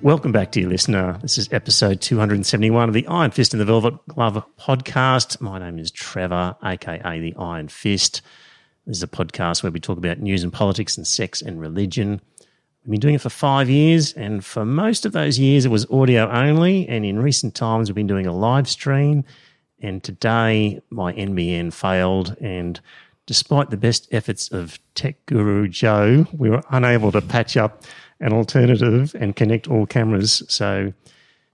Welcome 0.00 0.30
back, 0.30 0.52
dear 0.52 0.68
listener. 0.68 1.18
This 1.22 1.38
is 1.38 1.48
episode 1.52 2.00
271 2.00 2.88
of 2.88 2.94
the 2.94 3.04
Iron 3.08 3.32
Fist 3.32 3.52
and 3.52 3.60
the 3.60 3.64
Velvet 3.64 3.94
Glove 4.06 4.44
podcast. 4.56 5.40
My 5.40 5.58
name 5.58 5.80
is 5.80 5.90
Trevor, 5.90 6.54
aka 6.62 7.18
the 7.18 7.34
Iron 7.36 7.66
Fist. 7.66 8.22
This 8.86 8.98
is 8.98 9.02
a 9.02 9.08
podcast 9.08 9.64
where 9.64 9.72
we 9.72 9.80
talk 9.80 9.98
about 9.98 10.20
news 10.20 10.44
and 10.44 10.52
politics 10.52 10.96
and 10.96 11.04
sex 11.04 11.42
and 11.42 11.60
religion. 11.60 12.20
We've 12.84 12.92
been 12.92 13.00
doing 13.00 13.16
it 13.16 13.20
for 13.20 13.28
five 13.28 13.68
years, 13.68 14.12
and 14.12 14.44
for 14.44 14.64
most 14.64 15.04
of 15.04 15.10
those 15.10 15.36
years, 15.36 15.64
it 15.64 15.70
was 15.70 15.84
audio 15.90 16.30
only. 16.30 16.88
And 16.88 17.04
in 17.04 17.18
recent 17.18 17.56
times, 17.56 17.88
we've 17.88 17.96
been 17.96 18.06
doing 18.06 18.26
a 18.28 18.32
live 18.32 18.68
stream. 18.68 19.24
And 19.80 20.04
today, 20.04 20.80
my 20.90 21.12
NBN 21.12 21.72
failed, 21.72 22.36
and 22.40 22.80
despite 23.26 23.70
the 23.70 23.76
best 23.76 24.06
efforts 24.12 24.52
of 24.52 24.78
tech 24.94 25.26
guru 25.26 25.66
Joe, 25.66 26.28
we 26.32 26.50
were 26.50 26.62
unable 26.70 27.10
to 27.10 27.20
patch 27.20 27.56
up 27.56 27.82
an 28.20 28.32
alternative 28.32 29.14
and 29.18 29.34
connect 29.36 29.68
all 29.68 29.86
cameras. 29.86 30.42
So, 30.48 30.92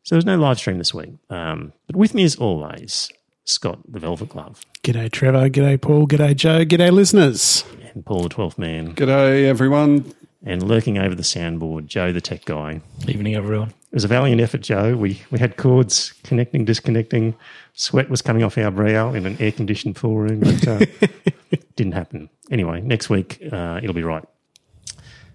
so 0.03 0.15
there's 0.15 0.25
no 0.27 0.37
live 0.37 0.59
stream 0.59 0.79
this 0.79 0.95
week. 0.95 1.11
Um, 1.31 1.73
but 1.87 1.97
with 1.97 2.15
me, 2.15 2.25
as 2.25 2.37
always, 2.37 3.11
Scott, 3.45 3.79
the 3.89 3.99
Velvet 3.99 4.31
Glove, 4.31 4.63
G'day, 4.83 5.11
Trevor. 5.11 5.49
G'day, 5.51 5.81
Paul. 5.81 6.07
G'day, 6.07 6.35
Joe. 6.37 6.65
G'day, 6.65 6.91
listeners. 6.91 7.65
and 7.95 8.05
Paul, 8.05 8.23
the 8.25 8.29
Twelfth 8.29 8.59
Man, 8.59 8.95
G'day, 8.95 9.45
everyone. 9.45 10.13
and 10.47 10.63
lurking 10.63 10.99
over 10.99 11.15
the 11.15 11.23
soundboard, 11.23 11.87
Joe, 11.87 12.13
the 12.13 12.21
tech 12.21 12.45
guy. 12.45 12.81
Evening, 13.09 13.35
everyone. 13.35 13.69
It 13.69 13.95
was 13.99 14.05
a 14.05 14.09
valiant 14.09 14.41
effort, 14.41 14.61
Joe. 14.63 14.97
We 14.97 15.23
we 15.31 15.39
had 15.39 15.57
cords 15.57 16.13
connecting, 16.25 16.65
disconnecting. 16.65 17.35
Sweat 17.75 18.11
was 18.11 18.23
coming 18.23 18.43
off 18.43 18.59
our 18.59 18.71
brow 18.71 19.13
in 19.15 19.25
an 19.25 19.37
air 19.41 19.53
conditioned 19.53 19.95
pool 19.97 20.17
room, 20.19 20.41
but 20.41 20.67
uh, 20.67 20.85
didn't 21.77 21.93
happen. 21.93 22.29
Anyway, 22.51 22.81
next 22.81 23.09
week 23.09 23.39
uh, 23.53 23.79
it'll 23.83 23.95
be 23.95 24.03
right. 24.03 24.25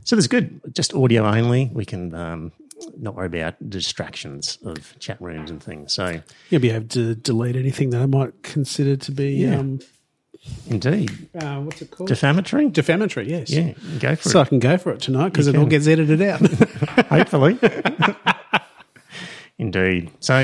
So 0.09 0.15
that's 0.15 0.25
good. 0.25 0.59
Just 0.73 0.95
audio 0.95 1.23
only. 1.23 1.69
We 1.71 1.85
can 1.85 2.15
um, 2.15 2.51
not 2.97 3.13
worry 3.13 3.27
about 3.27 3.69
distractions 3.69 4.57
of 4.65 4.97
chat 4.97 5.21
rooms 5.21 5.51
and 5.51 5.61
things. 5.61 5.93
So 5.93 6.23
You'll 6.49 6.61
be 6.61 6.71
able 6.71 6.87
to 6.87 7.13
delete 7.13 7.55
anything 7.55 7.91
that 7.91 8.01
I 8.01 8.07
might 8.07 8.41
consider 8.41 8.95
to 8.95 9.11
be, 9.11 9.33
Yeah. 9.33 9.59
um, 9.59 9.81
indeed, 10.65 11.29
uh, 11.39 11.57
what's 11.59 11.83
it 11.83 11.91
called? 11.91 12.07
defamatory. 12.09 12.71
Defamatory, 12.71 13.29
yes. 13.29 13.51
yeah, 13.51 13.73
go 13.99 14.15
for 14.15 14.23
So 14.23 14.29
it. 14.29 14.33
So 14.33 14.39
I 14.41 14.45
can 14.45 14.57
go 14.57 14.79
for 14.79 14.91
it 14.93 14.99
tonight 14.99 15.29
because 15.29 15.45
it 15.45 15.55
all 15.55 15.67
gets 15.67 15.85
edited 15.85 16.23
out. 16.23 16.39
Hopefully. 17.09 17.59
Indeed. 19.59 20.09
So, 20.21 20.43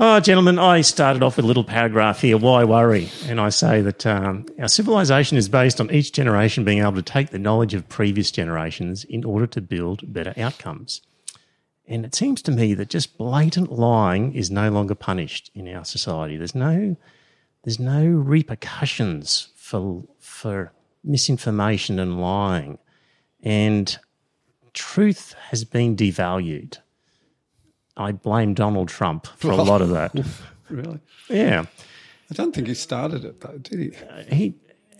oh, 0.00 0.18
gentlemen, 0.18 0.58
I 0.58 0.80
started 0.80 1.22
off 1.22 1.36
with 1.36 1.44
a 1.44 1.48
little 1.48 1.62
paragraph 1.62 2.22
here. 2.22 2.38
Why 2.38 2.64
worry? 2.64 3.10
And 3.26 3.38
I 3.38 3.50
say 3.50 3.82
that 3.82 4.06
um, 4.06 4.46
our 4.58 4.66
civilization 4.66 5.36
is 5.36 5.48
based 5.48 5.80
on 5.80 5.90
each 5.90 6.12
generation 6.12 6.64
being 6.64 6.80
able 6.80 6.94
to 6.94 7.02
take 7.02 7.30
the 7.30 7.38
knowledge 7.38 7.74
of 7.74 7.88
previous 7.88 8.30
generations 8.30 9.04
in 9.04 9.24
order 9.24 9.46
to 9.48 9.60
build 9.60 10.12
better 10.12 10.32
outcomes. 10.38 11.02
And 11.86 12.04
it 12.06 12.14
seems 12.14 12.40
to 12.42 12.50
me 12.50 12.72
that 12.74 12.88
just 12.88 13.18
blatant 13.18 13.70
lying 13.70 14.34
is 14.34 14.50
no 14.50 14.70
longer 14.70 14.94
punished 14.94 15.50
in 15.54 15.68
our 15.68 15.84
society. 15.84 16.36
There's 16.36 16.54
no, 16.54 16.96
there's 17.64 17.80
no 17.80 18.06
repercussions 18.06 19.48
for 19.56 20.04
for 20.18 20.72
misinformation 21.02 21.98
and 21.98 22.20
lying, 22.20 22.78
and 23.42 23.98
truth 24.72 25.34
has 25.48 25.64
been 25.64 25.96
devalued. 25.96 26.78
I 28.00 28.12
blame 28.12 28.54
Donald 28.54 28.88
Trump 28.88 29.26
for 29.36 29.50
a 29.50 29.56
lot 29.70 29.82
of 29.82 29.90
that. 29.90 30.12
Really? 30.68 31.00
Yeah, 31.28 31.64
I 32.30 32.34
don't 32.34 32.54
think 32.54 32.66
he 32.68 32.74
started 32.74 33.24
it, 33.24 33.40
though, 33.40 33.58
did 33.58 33.78
he? 33.78 33.88
Uh, 34.06 34.22
he 34.34 34.54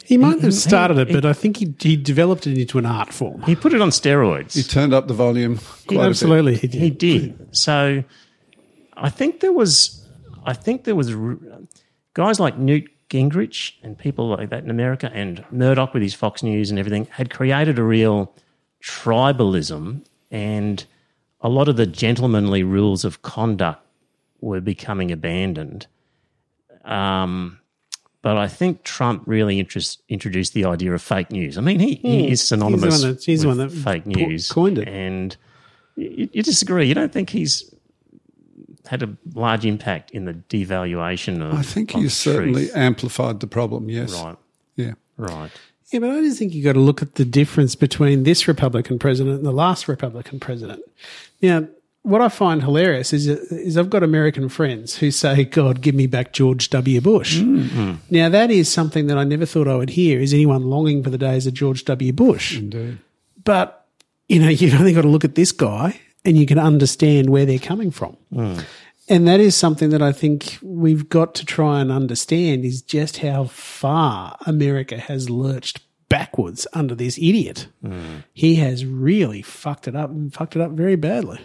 he 0.05 0.17
might 0.17 0.41
have 0.41 0.55
started 0.55 0.99
it, 0.99 1.13
but 1.13 1.25
I 1.25 1.33
think 1.33 1.59
he, 1.59 1.73
he 1.79 1.97
developed 1.97 2.47
it 2.47 2.59
into 2.59 2.79
an 2.79 2.87
art 2.87 3.13
form. 3.13 3.43
he 3.43 3.55
put 3.55 3.73
it 3.73 3.81
on 3.81 3.91
steroids. 3.91 4.55
He 4.55 4.63
turned 4.63 4.93
up 4.93 5.07
the 5.07 5.15
volume 5.15 5.59
quite 5.87 6.01
Absolutely, 6.09 6.57
he 6.57 6.67
He 6.67 6.91
did. 6.91 7.39
did. 7.39 7.57
So 7.57 8.03
I 8.97 9.09
think 9.11 9.39
there 9.41 9.53
was, 9.53 10.05
I 10.45 10.53
think 10.53 10.83
there 10.85 10.97
was 10.97 11.15
r- 11.15 11.39
guys 12.15 12.41
like 12.41 12.59
Newt 12.59 12.89
Gingrich 13.09 13.75
and 13.85 13.97
people 13.97 14.29
like 14.29 14.51
that 14.51 14.65
in 14.65 14.71
America, 14.71 15.11
and 15.15 15.45
Murdoch 15.53 15.95
with 15.95 16.03
his 16.03 16.15
Fox 16.15 16.43
News 16.43 16.71
and 16.71 16.79
everything 16.79 17.07
had 17.13 17.31
created 17.31 17.79
a 17.79 17.83
real 17.85 18.33
tribalism, 18.83 20.05
and 20.31 20.85
a 21.43 21.49
lot 21.49 21.69
of 21.69 21.77
the 21.77 21.87
gentlemanly 21.87 22.63
rules 22.63 23.05
of 23.05 23.23
conduct 23.23 23.83
were 24.41 24.61
becoming 24.61 25.11
abandoned. 25.11 25.87
Um, 26.85 27.59
but 28.23 28.37
I 28.37 28.49
think 28.49 28.83
Trump 28.85 29.23
really 29.27 29.59
interest, 29.59 30.03
introduced 30.09 30.53
the 30.53 30.65
idea 30.67 30.93
of 30.93 31.01
fake 31.03 31.31
news. 31.31 31.57
I 31.57 31.63
mean, 31.63 31.81
he, 31.81 31.95
he 31.97 32.31
is 32.31 32.43
synonymous 32.43 33.03
one 33.03 33.11
that- 33.13 33.25
he's 33.25 33.43
the 33.43 33.49
with 33.49 33.59
one 33.59 33.69
that 33.69 33.75
fake 33.75 34.05
po- 34.05 34.11
news, 34.11 34.51
coined 34.51 34.79
it. 34.79 34.89
and 34.89 35.37
you, 35.97 36.29
you 36.33 36.43
disagree. 36.43 36.87
You 36.87 36.95
don't 36.95 37.13
think 37.13 37.31
he's 37.31 37.75
had 38.87 39.03
a 39.03 39.17
large 39.35 39.65
impact 39.65 40.11
in 40.11 40.25
the 40.25 40.35
devaluation 40.35 41.41
of. 41.43 41.55
I 41.55 41.63
think 41.63 41.95
of 41.95 42.03
he 42.03 42.09
certainly 42.09 42.67
truth? 42.67 42.77
amplified 42.77 43.41
the 43.41 43.47
problem, 43.47 43.89
yes. 43.89 44.13
right, 44.23 44.37
Yeah. 44.77 44.95
right. 45.17 45.51
Yeah, 45.91 46.01
but 46.01 46.11
I 46.11 46.21
just 46.21 46.39
think 46.39 46.55
you've 46.55 46.65
got 46.65 46.75
to 46.75 46.81
look 46.81 47.03
at 47.03 47.17
the 47.17 47.25
difference 47.25 47.75
between 47.75 48.23
this 48.23 48.47
Republican 48.47 48.99
president 48.99 49.37
and 49.37 49.47
the 49.47 49.53
last 49.53 49.89
Republican 49.89 50.39
president. 50.39 50.83
Now, 51.43 51.67
what 52.03 52.23
I 52.23 52.29
find 52.29 52.63
hilarious 52.63 53.13
is 53.13 53.27
is 53.27 53.77
I've 53.77 53.91
got 53.91 54.03
American 54.03 54.49
friends 54.49 54.97
who 54.97 55.11
say, 55.11 55.45
"God, 55.45 55.81
give 55.81 55.95
me 55.95 56.07
back 56.07 56.33
George 56.33 56.71
W. 56.71 57.01
Bush." 57.01 57.39
Mm-hmm. 57.39 57.95
Now, 58.11 58.29
that 58.29 58.51
is 58.51 58.73
something 58.73 59.07
that 59.09 59.19
I 59.19 59.25
never 59.25 59.45
thought 59.45 59.69
I 59.69 59.75
would 59.75 59.91
hear. 59.91 60.21
Is 60.21 60.33
anyone 60.33 60.63
longing 60.63 61.03
for 61.03 61.11
the 61.11 61.19
days 61.19 61.47
of 61.47 61.55
George 61.55 61.85
W. 61.85 62.13
Bush? 62.13 62.57
Indeed. 62.57 62.99
But 63.45 63.87
you 64.29 64.41
know, 64.41 64.49
you've 64.49 64.79
only 64.79 64.95
got 64.95 65.03
to 65.03 65.09
look 65.09 65.25
at 65.25 65.35
this 65.35 65.53
guy, 65.53 66.01
and 66.25 66.39
you 66.39 66.47
can 66.47 66.59
understand 66.59 67.31
where 67.31 67.45
they're 67.45 67.59
coming 67.59 67.91
from. 67.91 68.17
Mm. 68.33 68.65
And 69.11 69.27
that 69.29 69.41
is 69.41 69.55
something 69.57 69.91
that 69.91 70.01
I 70.03 70.13
think 70.13 70.59
we've 70.63 71.09
got 71.09 71.35
to 71.35 71.45
try 71.45 71.81
and 71.81 71.91
understand 71.91 72.65
is 72.65 72.81
just 72.81 73.19
how 73.19 73.45
far 73.45 74.37
America 74.47 74.97
has 74.99 75.29
lurched 75.29 75.81
backwards 76.09 76.67
under 76.73 76.95
this 76.95 77.19
idiot. 77.19 77.67
He 78.33 78.55
has 78.57 78.87
really 78.87 79.43
fucked 79.43 79.89
it 79.89 79.97
up 79.97 80.11
and 80.11 80.33
fucked 80.33 80.55
it 80.57 80.63
up 80.63 80.71
very 80.73 80.97
badly. 80.97 81.41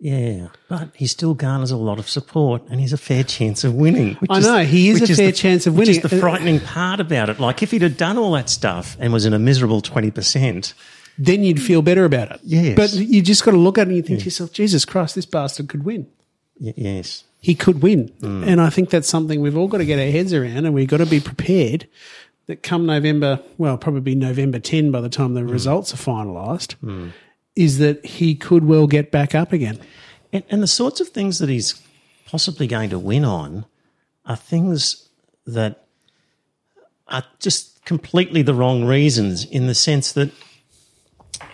Yeah, 0.00 0.48
but 0.68 0.90
he 0.94 1.06
still 1.06 1.32
garners 1.34 1.70
a 1.70 1.76
lot 1.78 1.98
of 1.98 2.10
support, 2.10 2.62
and 2.68 2.78
he's 2.80 2.92
a 2.92 2.98
fair 2.98 3.22
chance 3.24 3.64
of 3.64 3.74
winning. 3.74 4.16
which 4.16 4.30
I 4.30 4.40
know, 4.40 4.58
he 4.64 4.90
is 4.90 5.00
which 5.00 5.10
a 5.10 5.14
fair 5.16 5.26
the- 5.30 5.32
chance 5.32 5.66
of 5.66 5.76
Which 5.78 5.88
winning. 5.88 6.04
is 6.04 6.10
the 6.10 6.16
uh, 6.18 6.20
frightening 6.20 6.60
part 6.60 7.00
about 7.00 7.30
it. 7.30 7.40
Like 7.40 7.62
if 7.62 7.70
he'd 7.70 7.80
have 7.82 7.96
done 7.96 8.18
all 8.18 8.32
that 8.32 8.50
stuff 8.50 8.96
and 9.00 9.12
was 9.14 9.24
in 9.24 9.32
a 9.32 9.38
miserable 9.38 9.80
twenty 9.80 10.10
percent, 10.10 10.74
Then 11.16 11.42
you'd 11.44 11.62
feel 11.62 11.80
better 11.80 12.04
about 12.04 12.32
it. 12.32 12.40
Yes. 12.42 12.76
But 12.76 12.92
you 12.92 13.22
just 13.22 13.44
got 13.44 13.52
to 13.52 13.56
look 13.56 13.78
at 13.78 13.82
it 13.82 13.88
and 13.90 13.96
you 13.96 14.02
think 14.02 14.18
to 14.18 14.24
yourself, 14.26 14.52
Jesus 14.52 14.84
Christ, 14.84 15.14
this 15.14 15.26
bastard 15.26 15.68
could 15.68 15.84
win. 15.84 16.06
Yes, 16.76 17.24
he 17.40 17.54
could 17.54 17.82
win. 17.82 18.10
And 18.22 18.60
I 18.60 18.70
think 18.70 18.90
that's 18.90 19.08
something 19.08 19.40
we've 19.40 19.56
all 19.56 19.68
got 19.68 19.78
to 19.78 19.84
get 19.84 19.98
our 19.98 20.10
heads 20.10 20.32
around 20.32 20.64
and 20.64 20.74
we've 20.74 20.88
got 20.88 20.98
to 20.98 21.06
be 21.06 21.20
prepared 21.20 21.86
that 22.46 22.62
come 22.62 22.86
November, 22.86 23.40
well, 23.58 23.78
probably 23.78 24.14
November 24.14 24.58
10 24.58 24.90
by 24.90 25.00
the 25.00 25.08
time 25.08 25.34
the 25.34 25.44
results 25.44 25.94
are 25.94 25.96
finalised, 25.96 26.74
is 27.56 27.78
that 27.78 28.04
he 28.04 28.34
could 28.34 28.64
well 28.64 28.86
get 28.86 29.10
back 29.10 29.34
up 29.34 29.52
again. 29.52 29.78
and, 30.32 30.44
and 30.50 30.62
the 30.62 30.66
sorts 30.66 31.00
of 31.00 31.08
things 31.08 31.38
that 31.38 31.48
he's 31.48 31.80
possibly 32.26 32.66
going 32.66 32.90
to 32.90 32.98
win 32.98 33.24
on 33.24 33.64
are 34.26 34.36
things 34.36 35.08
that 35.46 35.84
are 37.08 37.24
just 37.38 37.84
completely 37.84 38.42
the 38.42 38.54
wrong 38.54 38.84
reasons. 38.84 39.44
In 39.44 39.66
the 39.66 39.74
sense 39.74 40.12
that 40.12 40.30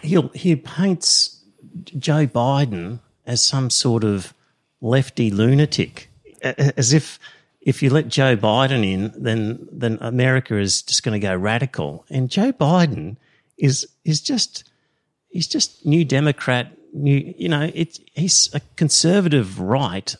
he'll 0.02 0.28
he 0.28 0.56
paints 0.56 1.42
Joe 1.84 2.26
Biden 2.26 3.00
as 3.26 3.44
some 3.44 3.70
sort 3.70 4.04
of 4.04 4.32
lefty 4.80 5.30
lunatic, 5.30 6.10
as 6.42 6.92
if 6.92 7.18
if 7.60 7.82
you 7.82 7.90
let 7.90 8.08
Joe 8.08 8.36
Biden 8.36 8.84
in, 8.84 9.12
then 9.16 9.68
then 9.70 9.98
America 10.00 10.56
is 10.56 10.82
just 10.82 11.02
going 11.02 11.20
to 11.20 11.26
go 11.26 11.34
radical. 11.34 12.04
And 12.10 12.30
Joe 12.30 12.52
Biden 12.52 13.16
is 13.58 13.86
is 14.04 14.20
just 14.20 14.64
he's 15.28 15.46
just 15.46 15.84
new 15.84 16.04
Democrat, 16.04 16.72
new 16.92 17.34
you 17.36 17.48
know 17.48 17.70
it's 17.74 18.00
he's 18.14 18.52
a 18.54 18.60
conservative 18.76 19.60
right 19.60 20.14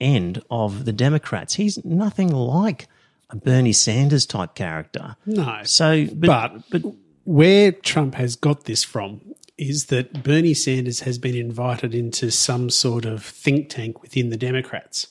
end 0.00 0.42
of 0.50 0.84
the 0.84 0.92
Democrats. 0.92 1.54
He's 1.54 1.82
nothing 1.84 2.30
like 2.30 2.88
a 3.30 3.36
Bernie 3.36 3.72
Sanders 3.72 4.26
type 4.26 4.54
character. 4.54 5.16
No. 5.24 5.60
So, 5.64 6.06
but 6.14 6.62
But 6.70 6.82
where 7.24 7.72
Trump 7.72 8.14
has 8.14 8.36
got 8.36 8.64
this 8.64 8.84
from 8.84 9.20
is 9.58 9.86
that 9.86 10.22
Bernie 10.22 10.54
Sanders 10.54 11.00
has 11.00 11.18
been 11.18 11.34
invited 11.34 11.94
into 11.94 12.30
some 12.30 12.68
sort 12.70 13.04
of 13.04 13.24
think 13.24 13.70
tank 13.70 14.02
within 14.02 14.30
the 14.30 14.36
Democrats. 14.36 15.08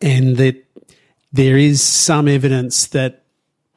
And 0.00 0.36
that 0.36 0.64
there 1.32 1.56
is 1.56 1.82
some 1.82 2.28
evidence 2.28 2.86
that 2.88 3.24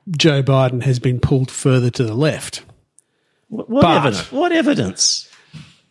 Joe 0.10 0.44
Biden 0.44 0.84
has 0.84 1.00
been 1.00 1.20
pulled 1.20 1.50
further 1.50 1.90
to 1.92 2.04
the 2.04 2.14
left. 2.14 2.64
What, 3.48 3.70
what 3.70 3.86
evidence? 3.86 4.32
What 4.32 4.52
evidence? 4.52 5.31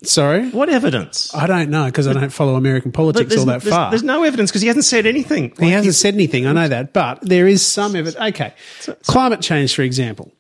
Sorry? 0.03 0.49
What 0.51 0.69
evidence? 0.71 1.35
I 1.35 1.47
don't 1.47 1.69
know 1.69 1.85
because 1.87 2.07
I 2.07 2.15
don't 2.15 2.31
follow 2.33 2.55
American 2.55 2.91
politics 2.91 3.37
all 3.37 3.45
that 3.47 3.61
there's- 3.63 3.75
far. 3.77 3.91
there's 3.91 4.03
no 4.03 4.23
evidence 4.23 4.51
because 4.51 4.63
he 4.63 4.69
hasn't 4.69 4.87
said 4.87 5.05
anything. 5.07 5.53
He 5.61 5.71
hasn't 5.71 5.95
said 5.95 6.15
anything. 6.15 6.47
I 6.47 6.53
know 6.53 6.69
that, 6.69 6.93
but 6.93 7.19
there 7.23 7.47
is 7.47 7.65
some 7.65 7.95
evidence. 7.95 8.17
Okay, 8.35 8.55
climate 9.07 9.41
change, 9.43 9.75
for 9.75 9.83
example, 9.83 10.33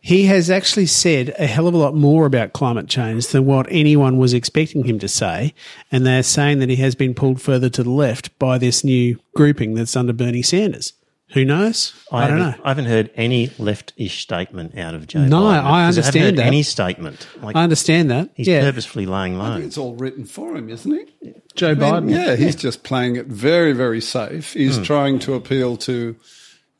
he 0.00 0.24
has 0.26 0.48
actually 0.48 0.86
said 0.86 1.34
a 1.38 1.46
hell 1.46 1.66
of 1.66 1.74
a 1.74 1.76
lot 1.76 1.94
more 1.94 2.24
about 2.24 2.52
climate 2.52 2.88
change 2.88 3.26
than 3.28 3.46
what 3.46 3.66
anyone 3.70 4.16
was 4.16 4.32
expecting 4.32 4.84
him 4.84 4.98
to 5.00 5.08
say, 5.08 5.54
and 5.90 6.06
they're 6.06 6.22
saying 6.22 6.60
that 6.60 6.68
he 6.68 6.76
has 6.76 6.94
been 6.94 7.12
pulled 7.14 7.40
further 7.40 7.68
to 7.68 7.82
the 7.82 7.90
left 7.90 8.36
by 8.38 8.58
this 8.58 8.84
new 8.84 9.18
grouping 9.34 9.74
that's 9.74 9.96
under 9.96 10.12
Bernie 10.12 10.42
Sanders. 10.42 10.92
Who 11.32 11.44
knows? 11.44 11.92
I, 12.10 12.26
don't 12.26 12.38
know. 12.38 12.44
haven't- 12.46 12.64
I 12.64 12.68
haven't 12.68 12.84
heard 12.86 13.10
any 13.14 13.50
left-ish 13.58 14.20
statement 14.22 14.76
out 14.76 14.94
of 14.96 15.06
Joe. 15.06 15.20
No, 15.26 15.42
Biden, 15.42 15.48
I 15.48 15.52
'cause 15.52 15.62
haven't 15.62 15.86
understand 15.86 16.24
heard 16.24 16.36
that. 16.36 16.46
Any 16.46 16.62
statement? 16.62 17.26
Like 17.42 17.56
I 17.56 17.62
understand 17.62 18.10
that. 18.10 18.30
he's 18.34 18.48
yeah, 18.48 18.62
purposefully 18.62 19.06
laying 19.06 19.38
low. 19.38 19.56
It's 19.56 19.78
all 19.78 19.94
written 19.94 20.24
for 20.24 20.56
him, 20.56 20.68
isn't 20.68 20.92
it? 20.92 21.42
Joe 21.54 21.70
I 21.70 21.74
mean, 21.74 21.82
Biden. 21.82 22.10
yeah, 22.10 22.36
he's 22.36 22.56
just 22.56 22.82
playing 22.82 23.16
it 23.16 23.26
very, 23.26 23.72
very 23.72 24.00
safe. 24.00 24.52
He's 24.54 24.76
Hmm. 24.78 24.82
trying 24.82 25.18
to 25.20 25.34
appeal 25.34 25.76
to, 25.78 26.16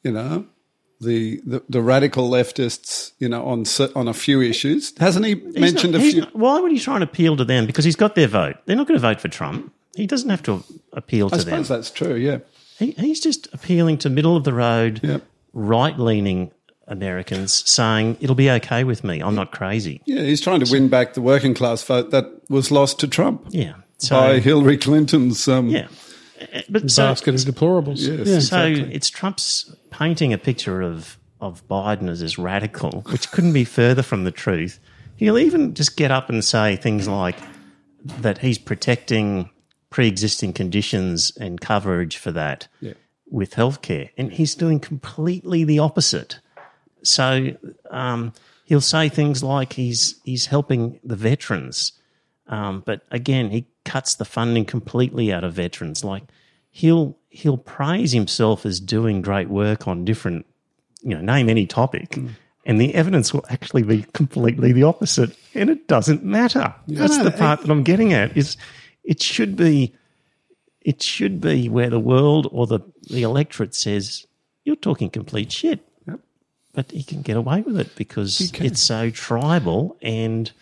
you 0.02 0.12
know, 0.12 0.46
the, 1.00 1.40
the 1.46 1.62
the 1.68 1.80
radical 1.80 2.28
leftists, 2.28 3.12
you 3.18 3.28
know, 3.28 3.44
on 3.46 3.64
on 3.94 4.08
a 4.08 4.12
few 4.14 4.40
issues. 4.42 4.92
Hasn't 4.98 5.24
he 5.24 5.34
He's 5.36 5.54
mentioned 5.58 5.92
not- 5.94 6.02
a 6.02 6.10
few? 6.10 6.20
not- 6.22 6.36
why 6.36 6.60
would 6.60 6.72
he 6.72 6.78
try 6.78 6.94
and 6.96 7.04
appeal 7.04 7.36
to 7.36 7.44
them? 7.44 7.66
Because 7.66 7.84
he's 7.84 7.96
got 7.96 8.14
their 8.16 8.28
vote. 8.28 8.56
They're 8.66 8.76
not 8.76 8.86
going 8.86 8.98
to 8.98 9.02
vote 9.02 9.20
for 9.20 9.28
Trump. 9.28 9.72
He 9.96 10.06
doesn't 10.06 10.28
have 10.28 10.42
to 10.44 10.62
appeal 10.92 11.26
I 11.32 11.38
to 11.38 11.44
them. 11.44 11.44
suppose 11.64 11.68
that's 11.68 11.90
true. 11.90 12.14
Yeah, 12.16 12.38
He, 12.80 12.90
he's 12.92 13.20
just 13.20 13.46
appealing 13.52 13.98
to 13.98 14.10
middle 14.10 14.36
of 14.36 14.42
the 14.44 14.52
road, 14.52 15.00
Yep. 15.02 15.22
right 15.52 15.96
leaning 15.98 16.50
Americans, 16.88 17.62
saying 17.70 18.16
it'll 18.20 18.34
be 18.34 18.50
okay 18.50 18.82
with 18.84 19.04
me. 19.04 19.20
I'm 19.20 19.34
not 19.36 19.52
crazy. 19.52 20.00
yeah. 20.06 20.22
He's 20.22 20.40
trying 20.40 20.60
to 20.64 20.72
win 20.72 20.88
back 20.88 21.14
the 21.14 21.20
working 21.22 21.54
class 21.54 21.82
vote 21.84 22.10
that 22.10 22.24
was 22.48 22.70
lost 22.72 22.98
to 23.00 23.06
Trump 23.08 23.46
Yeah. 23.50 23.74
So 23.98 24.16
by 24.16 24.38
Hillary 24.40 24.78
Clinton's. 24.78 25.46
Um, 25.46 25.68
yeah, 25.68 25.86
but 26.70 26.90
so, 26.90 27.04
basket 27.04 27.34
of 27.34 27.40
deplorables. 27.42 27.98
Yes. 27.98 28.26
Yeah. 28.26 28.38
so 28.40 28.64
exactly. 28.66 28.94
it's 28.94 29.10
Trump's 29.10 29.74
painting 29.90 30.32
a 30.32 30.38
picture 30.38 30.80
of 30.82 31.18
of 31.40 31.66
Biden 31.68 32.08
as 32.08 32.22
as 32.22 32.38
radical, 32.38 33.02
which 33.10 33.30
couldn't 33.30 33.52
be 33.52 33.64
further 33.64 34.02
from 34.02 34.24
the 34.24 34.30
truth. 34.30 34.80
He'll 35.16 35.38
even 35.38 35.74
just 35.74 35.96
get 35.96 36.10
up 36.10 36.28
and 36.30 36.42
say 36.44 36.76
things 36.76 37.06
like 37.06 37.36
that 38.20 38.38
he's 38.38 38.56
protecting 38.58 39.50
pre-existing 39.90 40.52
conditions 40.52 41.32
and 41.40 41.60
coverage 41.60 42.16
for 42.16 42.30
that 42.32 42.68
Yeah. 42.80 42.92
with 43.30 43.54
healthcare, 43.54 44.10
and 44.16 44.32
he's 44.32 44.54
doing 44.54 44.80
completely 44.80 45.64
the 45.64 45.78
opposite. 45.80 46.38
So 47.02 47.56
um, 47.90 48.32
he'll 48.64 48.80
say 48.80 49.08
things 49.08 49.42
like 49.42 49.72
he's 49.74 50.20
he's 50.24 50.46
helping 50.46 51.00
the 51.02 51.16
veterans, 51.16 51.92
um, 52.46 52.82
but 52.84 53.02
again 53.10 53.50
he 53.50 53.66
cuts 53.84 54.14
the 54.16 54.24
funding 54.24 54.64
completely 54.64 55.32
out 55.32 55.44
of 55.44 55.54
veterans. 55.54 56.04
Like 56.04 56.24
he'll 56.70 57.16
he'll 57.28 57.56
praise 57.58 58.12
himself 58.12 58.66
as 58.66 58.80
doing 58.80 59.22
great 59.22 59.48
work 59.48 59.88
on 59.88 60.04
different, 60.04 60.44
you 61.02 61.14
know, 61.14 61.20
name 61.22 61.48
any 61.48 61.66
topic. 61.66 62.18
And 62.66 62.78
the 62.78 62.94
evidence 62.94 63.32
will 63.32 63.44
actually 63.48 63.82
be 63.84 64.04
completely 64.12 64.72
the 64.72 64.82
opposite, 64.82 65.34
and 65.54 65.70
it 65.70 65.88
doesn't 65.88 66.22
matter. 66.22 66.74
That's 66.86 67.16
no, 67.16 67.24
the 67.24 67.30
it- 67.30 67.38
part 67.38 67.62
that 67.62 67.70
I'm 67.70 67.82
getting 67.82 68.12
at. 68.12 68.36
Is 68.36 68.56
it 69.10 69.20
should 69.22 69.54
be, 69.56 69.92
it 70.80 71.02
should 71.02 71.40
be 71.40 71.68
where 71.68 71.90
the 71.90 72.00
world 72.12 72.46
or 72.52 72.66
the 72.66 72.80
the 73.10 73.22
electorate 73.22 73.74
says 73.74 74.26
you're 74.64 74.76
talking 74.76 75.10
complete 75.10 75.50
shit 75.52 75.80
but 76.72 76.88
he 76.92 77.02
can 77.02 77.20
get 77.20 77.36
away 77.36 77.60
with 77.62 77.76
it 77.80 77.90
because 77.96 78.52
it's 78.60 78.80
so 78.80 79.10
tribal 79.10 79.96
and 80.00 80.52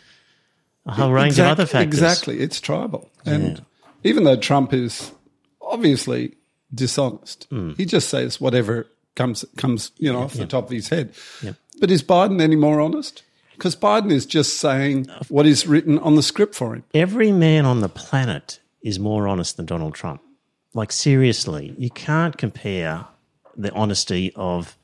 a 0.86 0.92
whole 0.92 1.12
range 1.12 1.32
Exact- 1.32 1.46
of 1.46 1.52
other 1.60 1.66
factors. 1.66 2.00
Exactly, 2.00 2.40
it's 2.40 2.60
tribal, 2.62 3.10
and 3.26 3.62
even 4.04 4.24
though 4.24 4.36
Trump 4.36 4.72
is 4.72 5.12
obviously 5.60 6.34
dishonest, 6.74 7.46
Hmm. 7.50 7.72
he 7.76 7.84
just 7.84 8.08
says 8.08 8.40
whatever 8.40 8.86
comes 9.16 9.44
comes 9.58 9.92
you 9.98 10.10
know 10.10 10.20
off 10.20 10.32
the 10.32 10.46
top 10.46 10.64
of 10.64 10.70
his 10.70 10.88
head. 10.88 11.12
Yep. 11.42 11.56
But 11.78 11.90
is 11.90 12.02
Biden 12.02 12.40
any 12.40 12.56
more 12.56 12.80
honest? 12.80 13.22
Because 13.58 13.74
Biden 13.74 14.12
is 14.12 14.24
just 14.24 14.58
saying 14.58 15.06
what 15.28 15.44
is 15.46 15.66
written 15.66 15.98
on 15.98 16.14
the 16.14 16.22
script 16.22 16.54
for 16.54 16.74
him. 16.76 16.84
Every 16.94 17.32
man 17.32 17.64
on 17.66 17.80
the 17.80 17.88
planet 17.88 18.60
is 18.82 18.98
more 19.00 19.26
honest 19.26 19.56
than 19.56 19.66
Donald 19.66 19.94
Trump. 19.94 20.22
Like 20.74 20.92
seriously, 20.92 21.74
you 21.76 21.90
can't 21.90 22.36
compare 22.38 23.04
the 23.56 23.72
honesty 23.72 24.32
of 24.36 24.76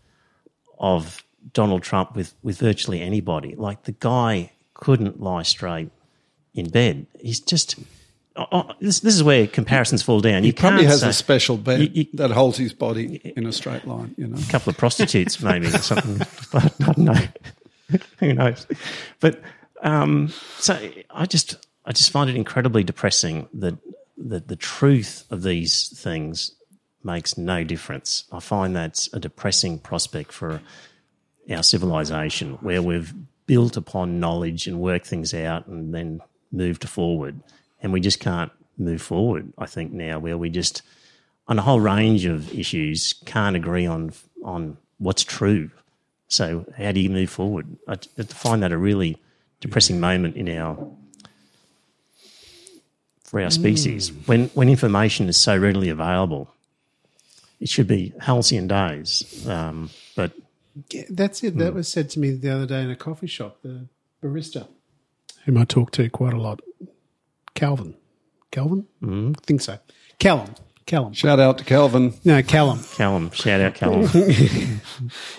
of 0.79 1.23
Donald 1.53 1.83
Trump 1.83 2.17
with 2.17 2.35
with 2.43 2.59
virtually 2.59 3.01
anybody. 3.01 3.55
Like 3.55 3.85
the 3.85 3.93
guy 3.93 4.51
couldn't 4.75 5.21
lie 5.21 5.43
straight 5.43 5.91
in 6.53 6.69
bed. 6.71 7.07
He's 7.21 7.39
just 7.39 7.77
oh, 8.35 8.71
this, 8.81 9.01
this 9.01 9.15
is 9.15 9.23
where 9.23 9.47
comparisons 9.47 10.03
fall 10.03 10.21
down. 10.21 10.43
You 10.43 10.49
He 10.49 10.53
probably 10.53 10.87
has 10.87 11.03
say- 11.03 11.11
a 11.11 11.13
special 11.13 11.57
bed 11.57 11.81
You- 11.81 11.91
you- 11.93 12.07
that 12.15 12.33
holds 12.33 12.59
his 12.59 12.73
body 12.73 13.21
in 13.37 13.47
a 13.47 13.53
straight 13.53 13.87
line. 13.87 14.15
You 14.19 14.27
know, 14.27 14.37
a 14.37 14.51
couple 14.51 14.71
of 14.71 14.77
prostitutes, 14.77 15.41
maybe 15.41 15.69
or 15.69 15.79
something. 15.79 16.27
I 16.55 16.71
don't 16.81 16.99
know. 16.99 17.21
Who 18.19 18.33
knows? 18.33 18.67
But 19.21 19.41
um, 19.83 20.29
so 20.59 20.91
I 21.11 21.27
just 21.27 21.67
I 21.85 21.93
just 21.93 22.11
find 22.11 22.31
it 22.31 22.37
incredibly 22.37 22.85
depressing 22.85 23.49
that 23.55 23.77
that 24.17 24.49
the 24.49 24.57
truth 24.57 25.25
of 25.31 25.43
these 25.43 25.89
things 25.89 26.53
makes 27.03 27.37
no 27.37 27.65
difference. 27.65 28.25
I 28.33 28.41
find 28.41 28.75
that's 28.75 29.13
a 29.13 29.21
depressing 29.21 29.79
prospect 29.79 30.33
for 30.33 30.63
our 31.51 31.63
civilization, 31.63 32.55
where 32.63 32.81
we've 32.81 33.13
built 33.47 33.77
upon 33.77 34.21
knowledge 34.21 34.67
and 34.67 34.81
worked 34.81 35.07
things 35.07 35.35
out, 35.35 35.67
and 35.67 35.95
then 35.95 36.21
moved 36.51 36.89
forward, 36.89 37.41
and 37.81 37.93
we 37.93 38.01
just 38.01 38.21
can't 38.21 38.53
move 38.79 39.03
forward. 39.03 39.53
I 39.59 39.67
think 39.67 39.93
now 39.93 40.19
where 40.19 40.39
we 40.39 40.51
just 40.51 40.83
on 41.47 41.59
a 41.59 41.63
whole 41.63 41.81
range 41.81 42.25
of 42.25 42.53
issues 42.55 43.15
can't 43.27 43.57
agree 43.57 43.87
on 43.87 44.13
on 44.43 44.79
what's 44.99 45.25
true. 45.25 45.71
So 46.29 46.67
how 46.77 46.93
do 46.93 47.01
you 47.01 47.11
move 47.11 47.31
forward? 47.31 47.77
I 47.87 47.97
find 48.25 48.63
that 48.63 48.73
a 48.73 48.79
really 48.79 49.19
depressing 49.61 50.01
moment 50.01 50.37
in 50.37 50.49
our 50.49 50.91
for 53.25 53.41
our 53.41 53.51
species 53.51 54.13
when 54.27 54.49
when 54.49 54.69
information 54.69 55.29
is 55.29 55.37
so 55.37 55.57
readily 55.57 55.89
available. 55.89 56.51
It 57.61 57.69
should 57.69 57.89
be 57.89 58.13
halcyon 58.21 58.69
days, 58.69 59.47
um, 59.49 59.91
but 60.17 60.33
Yeah, 60.91 61.05
that's 61.09 61.43
it. 61.43 61.57
That 61.57 61.73
was 61.73 61.89
said 61.89 62.11
to 62.11 62.21
me 62.21 62.33
the 62.33 62.51
other 62.51 62.67
day 62.67 62.83
in 62.83 62.91
a 62.91 62.97
coffee 62.97 63.27
shop. 63.27 63.63
The 63.63 63.87
barista, 64.23 64.67
whom 65.45 65.57
I 65.59 65.65
talk 65.65 65.93
to 65.93 66.09
quite 66.11 66.35
a 66.35 66.41
lot, 66.41 66.61
Calvin. 67.55 67.95
Calvin? 68.51 68.87
Mm. 69.03 69.37
I 69.37 69.41
think 69.47 69.61
so. 69.61 69.79
Callum. 70.19 70.55
Callum. 70.87 71.13
shout 71.13 71.41
out 71.41 71.59
to 71.59 71.65
Calvin. 71.65 72.15
No, 72.25 72.43
Callum. 72.43 72.81
Callum, 72.97 73.31
shout 73.31 73.61
out 73.61 73.75
Callum. 73.75 74.09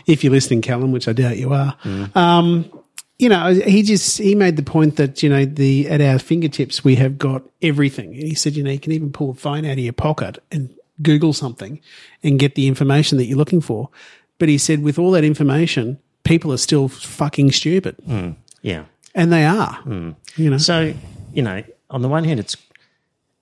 If 0.08 0.24
you're 0.24 0.34
listening, 0.34 0.62
Callum, 0.62 0.92
which 0.92 1.08
I 1.08 1.14
doubt 1.14 1.38
you 1.38 1.54
are. 1.54 1.76
Mm. 1.84 2.16
Um, 2.16 2.84
you 3.18 3.30
know, 3.30 3.54
he 3.54 3.84
just 3.84 4.18
he 4.18 4.36
made 4.36 4.58
the 4.58 4.64
point 4.64 4.98
that 4.98 5.24
you 5.24 5.30
know 5.30 5.46
the 5.46 5.88
at 5.88 6.02
our 6.02 6.20
fingertips 6.20 6.84
we 6.84 6.96
have 6.96 7.18
got 7.18 7.44
everything, 7.62 8.14
and 8.14 8.24
he 8.24 8.36
said 8.36 8.56
you 8.56 8.64
know 8.64 8.72
you 8.72 8.80
can 8.80 8.92
even 8.92 9.12
pull 9.12 9.30
a 9.30 9.34
phone 9.34 9.66
out 9.66 9.74
of 9.74 9.80
your 9.80 9.94
pocket 9.94 10.40
and 10.52 10.74
Google 11.02 11.34
something 11.34 11.80
and 12.24 12.40
get 12.40 12.56
the 12.56 12.68
information 12.68 13.18
that 13.18 13.26
you're 13.26 13.38
looking 13.38 13.62
for. 13.62 13.90
But 14.38 14.50
he 14.50 14.58
said 14.58 14.84
with 14.84 15.00
all 15.00 15.12
that 15.12 15.24
information, 15.24 15.98
people 16.24 16.52
are 16.52 16.58
still 16.58 16.90
fucking 16.90 17.52
stupid, 17.54 17.96
mm. 18.08 18.36
yeah. 18.62 18.86
and 19.14 19.32
they 19.32 19.46
are. 19.46 19.80
Mm. 19.84 20.16
You 20.36 20.50
know, 20.50 20.58
So, 20.58 20.94
you 21.34 21.42
know, 21.42 21.64
on 21.90 22.02
the 22.02 22.10
one 22.10 22.26
hand, 22.26 22.40
it's 22.40 22.58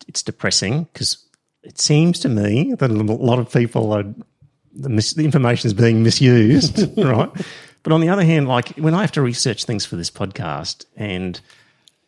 it's 0.07 0.21
depressing 0.21 0.83
because 0.93 1.17
it 1.63 1.79
seems 1.79 2.19
to 2.19 2.29
me 2.29 2.73
that 2.73 2.91
a 2.91 2.93
lot 2.93 3.39
of 3.39 3.51
people 3.51 3.91
are 3.93 4.03
the, 4.73 4.89
mis- 4.89 5.13
the 5.13 5.25
information 5.25 5.67
is 5.67 5.73
being 5.73 6.03
misused, 6.03 6.97
right? 6.97 7.29
But 7.83 7.93
on 7.93 8.01
the 8.01 8.09
other 8.09 8.23
hand, 8.23 8.47
like 8.47 8.69
when 8.77 8.93
I 8.93 9.01
have 9.01 9.11
to 9.13 9.21
research 9.21 9.65
things 9.65 9.85
for 9.85 9.95
this 9.95 10.11
podcast, 10.11 10.85
and 10.95 11.39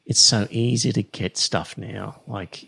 it's 0.05 0.19
so 0.19 0.47
easy 0.49 0.91
to 0.91 1.03
get 1.03 1.37
stuff 1.37 1.77
now. 1.77 2.21
Like 2.27 2.65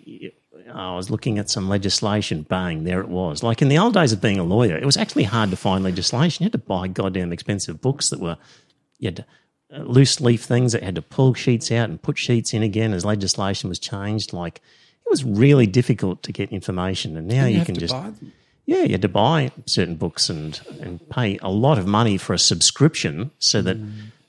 I 0.73 0.95
was 0.95 1.09
looking 1.09 1.37
at 1.37 1.49
some 1.49 1.69
legislation, 1.69 2.43
bang, 2.43 2.83
there 2.83 3.01
it 3.01 3.09
was. 3.09 3.43
Like 3.43 3.61
in 3.61 3.69
the 3.69 3.77
old 3.77 3.93
days 3.93 4.11
of 4.11 4.21
being 4.21 4.39
a 4.39 4.43
lawyer, 4.43 4.77
it 4.77 4.85
was 4.85 4.97
actually 4.97 5.23
hard 5.23 5.51
to 5.51 5.57
find 5.57 5.83
legislation. 5.83 6.43
You 6.43 6.45
had 6.45 6.53
to 6.53 6.57
buy 6.57 6.87
goddamn 6.87 7.31
expensive 7.31 7.81
books 7.81 8.09
that 8.09 8.19
were 8.19 8.37
you 8.99 9.07
had 9.07 9.17
to, 9.17 9.25
uh, 9.73 9.83
loose 9.83 10.19
leaf 10.21 10.43
things 10.43 10.71
that 10.71 10.83
had 10.83 10.95
to 10.95 11.01
pull 11.01 11.33
sheets 11.33 11.71
out 11.71 11.89
and 11.89 12.01
put 12.01 12.17
sheets 12.17 12.53
in 12.53 12.63
again 12.63 12.93
as 12.93 13.05
legislation 13.05 13.69
was 13.69 13.79
changed. 13.79 14.33
Like 14.33 14.61
it 15.07 15.11
was 15.11 15.23
really 15.23 15.67
difficult 15.67 16.21
to 16.23 16.31
get 16.33 16.51
information, 16.51 17.15
and 17.17 17.27
now 17.27 17.45
you, 17.45 17.57
have 17.59 17.65
can 17.65 17.75
just 17.75 17.93
buy 17.93 18.09
them. 18.09 18.33
yeah, 18.65 18.83
you 18.83 18.91
had 18.91 19.01
to 19.01 19.09
buy 19.09 19.51
certain 19.65 19.95
books 19.95 20.29
and 20.29 20.59
and 20.81 21.07
pay 21.09 21.37
a 21.41 21.49
lot 21.49 21.77
of 21.77 21.87
money 21.87 22.17
for 22.17 22.33
a 22.33 22.39
subscription 22.39 23.31
so 23.39 23.61
that 23.61 23.77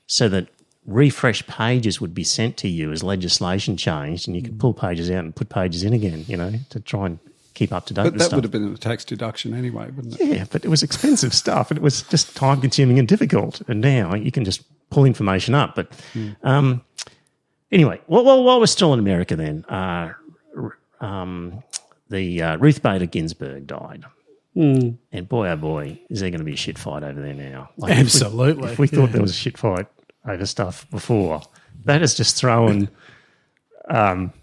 so 0.07 0.29
that 0.29 0.47
refresh 0.85 1.45
pages 1.45 2.01
would 2.01 2.15
be 2.15 2.23
sent 2.23 2.57
to 2.57 2.67
you 2.67 2.91
as 2.91 3.03
legislation 3.03 3.77
changed, 3.77 4.27
and 4.27 4.35
you 4.35 4.41
could 4.41 4.59
pull 4.59 4.73
pages 4.73 5.11
out 5.11 5.23
and 5.23 5.35
put 5.35 5.49
pages 5.49 5.83
in 5.83 5.93
again. 5.93 6.25
You 6.27 6.37
know, 6.37 6.53
to 6.69 6.79
try 6.79 7.05
and 7.07 7.19
keep 7.55 7.73
up 7.73 7.85
to 7.87 7.93
date 7.93 8.03
But 8.03 8.13
that 8.13 8.23
stuff. 8.25 8.37
would 8.37 8.43
have 8.45 8.51
been 8.51 8.73
a 8.73 8.77
tax 8.77 9.03
deduction 9.03 9.53
anyway, 9.53 9.91
wouldn't 9.91 10.19
it? 10.19 10.25
Yeah, 10.25 10.45
but 10.49 10.63
it 10.63 10.69
was 10.69 10.81
expensive 10.81 11.33
stuff 11.33 11.69
and 11.69 11.77
it 11.77 11.83
was 11.83 12.03
just 12.03 12.33
time 12.33 12.61
consuming 12.61 12.97
and 12.99 13.05
difficult. 13.05 13.61
And 13.67 13.81
now 13.81 14.15
you 14.15 14.31
can 14.31 14.45
just 14.45 14.63
pull 14.89 15.03
information 15.03 15.53
up. 15.53 15.75
But 15.75 15.91
um, 16.43 16.81
anyway, 17.69 17.99
while, 18.07 18.23
while, 18.23 18.43
while 18.45 18.59
we're 18.61 18.65
still 18.67 18.93
in 18.93 18.99
America, 18.99 19.35
then, 19.35 19.65
uh, 19.65 20.13
um, 21.01 21.63
the 22.09 22.41
uh, 22.41 22.57
Ruth 22.57 22.81
Bader 22.81 23.05
Ginsburg 23.05 23.67
died. 23.67 24.05
And 24.55 25.29
boy, 25.29 25.47
oh 25.49 25.55
boy, 25.55 25.99
is 26.09 26.19
there 26.19 26.29
going 26.29 26.39
to 26.39 26.45
be 26.45 26.53
a 26.53 26.57
shit 26.57 26.77
fight 26.77 27.03
over 27.03 27.21
there 27.21 27.33
now. 27.33 27.69
Like, 27.77 27.91
if 27.91 27.97
we- 27.97 28.01
Absolutely. 28.03 28.71
If 28.71 28.79
we, 28.79 28.87
thought 28.87 29.11
there 29.11 29.21
was 29.21 29.31
a 29.31 29.35
shit 29.35 29.57
fight 29.57 29.87
over 30.27 30.45
stuff 30.45 30.89
before, 30.91 31.41
that 31.85 32.01
is 32.01 32.13
just 32.13 32.35
throwing 32.35 32.89
um, 33.89 34.33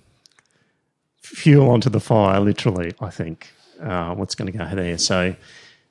fuel 1.20 1.68
onto 1.70 1.90
the 1.90 2.00
fire, 2.00 2.40
literally, 2.40 2.94
I 3.00 3.10
think, 3.10 3.52
uh, 3.82 4.14
what's 4.14 4.34
going 4.34 4.50
to 4.50 4.56
go 4.56 4.74
there. 4.74 4.96
So, 4.96 5.36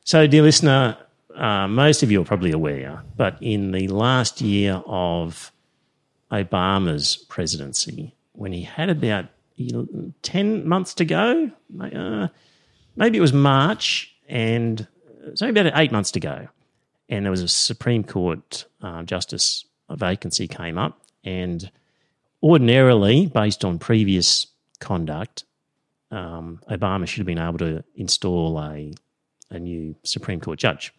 so 0.03 0.25
dear 0.25 0.41
listener, 0.41 0.97
uh, 1.35 1.67
most 1.67 2.01
of 2.01 2.11
you 2.11 2.21
are 2.21 2.25
probably 2.25 2.51
aware, 2.51 3.03
but 3.17 3.37
in 3.41 3.71
the 3.71 3.87
last 3.89 4.41
year 4.41 4.81
of 4.87 5.51
Obama's 6.31 7.17
presidency, 7.17 8.15
when 8.31 8.53
he 8.53 8.63
had 8.63 8.89
about 8.89 9.25
10 10.21 10.67
months 10.67 10.93
to 10.95 11.05
go, 11.05 11.51
uh, 11.79 12.27
maybe 12.95 13.17
it 13.17 13.21
was 13.21 13.33
March, 13.33 14.13
and 14.27 14.87
so 15.33 15.47
about 15.49 15.71
eight 15.77 15.91
months 15.91 16.11
to 16.11 16.19
go, 16.19 16.47
and 17.09 17.25
there 17.25 17.31
was 17.31 17.41
a 17.41 17.47
Supreme 17.47 18.03
Court 18.03 18.65
uh, 18.81 19.03
justice 19.03 19.65
vacancy 19.89 20.47
came 20.47 20.77
up, 20.77 21.01
and 21.23 21.69
ordinarily, 22.43 23.27
based 23.27 23.63
on 23.63 23.79
previous 23.79 24.47
conduct, 24.79 25.45
um, 26.11 26.59
Obama 26.69 27.07
should 27.07 27.19
have 27.19 27.27
been 27.27 27.39
able 27.39 27.57
to 27.59 27.83
install 27.95 28.59
a 28.59 28.93
a 29.51 29.59
new 29.59 29.95
Supreme 30.03 30.39
Court 30.39 30.57
judge. 30.57 30.91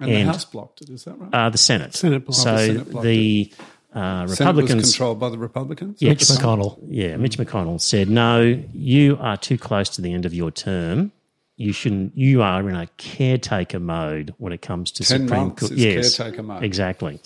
And, 0.00 0.10
And- 0.10 0.28
the 0.28 0.32
House 0.32 0.44
blocked 0.46 0.80
it, 0.80 0.88
is 0.88 1.04
that 1.04 1.18
right? 1.18 1.32
Uh, 1.32 1.50
the 1.50 1.58
Senate. 1.58 1.94
Senate 1.94 2.24
blocked 2.24 2.40
it. 2.40 2.42
So 2.42 2.56
The 2.56 2.66
Senate 2.66 2.90
blocked 2.90 3.04
the 3.04 3.52
uh, 3.94 4.26
Senate 4.26 4.28
was 4.28 4.38
Republicans. 4.40 4.90
controlled 4.90 5.20
by 5.20 5.28
the 5.28 5.38
Republicans? 5.38 6.00
Yes. 6.00 6.30
Mitch 6.30 6.38
McConnell. 6.38 6.78
Yeah, 6.86 7.16
Mitch 7.16 7.36
McConnell 7.38 7.80
said, 7.80 8.08
"No, 8.08 8.62
you 8.72 9.16
are 9.20 9.36
too 9.36 9.58
close 9.58 9.88
to 9.90 10.00
the 10.02 10.12
end 10.12 10.24
of 10.26 10.32
your 10.34 10.50
term. 10.50 11.12
You 11.56 11.72
shouldn't. 11.72 12.16
You 12.16 12.42
are 12.42 12.68
in 12.68 12.74
a 12.74 12.86
caretaker 12.96 13.78
mode 13.78 14.34
when 14.38 14.52
it 14.52 14.62
comes 14.62 14.90
to 14.92 15.04
10 15.04 15.28
Supreme 15.28 15.50
Court. 15.52 15.72
yes, 15.72 16.16
caretaker 16.16 16.42
mode. 16.42 16.64
exactly. 16.64 17.20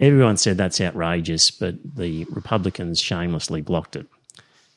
Everyone 0.00 0.36
said 0.36 0.56
that's 0.56 0.80
outrageous, 0.80 1.50
but 1.50 1.74
the 1.96 2.24
Republicans 2.30 3.00
shamelessly 3.00 3.60
blocked 3.60 3.94
it. 3.94 4.06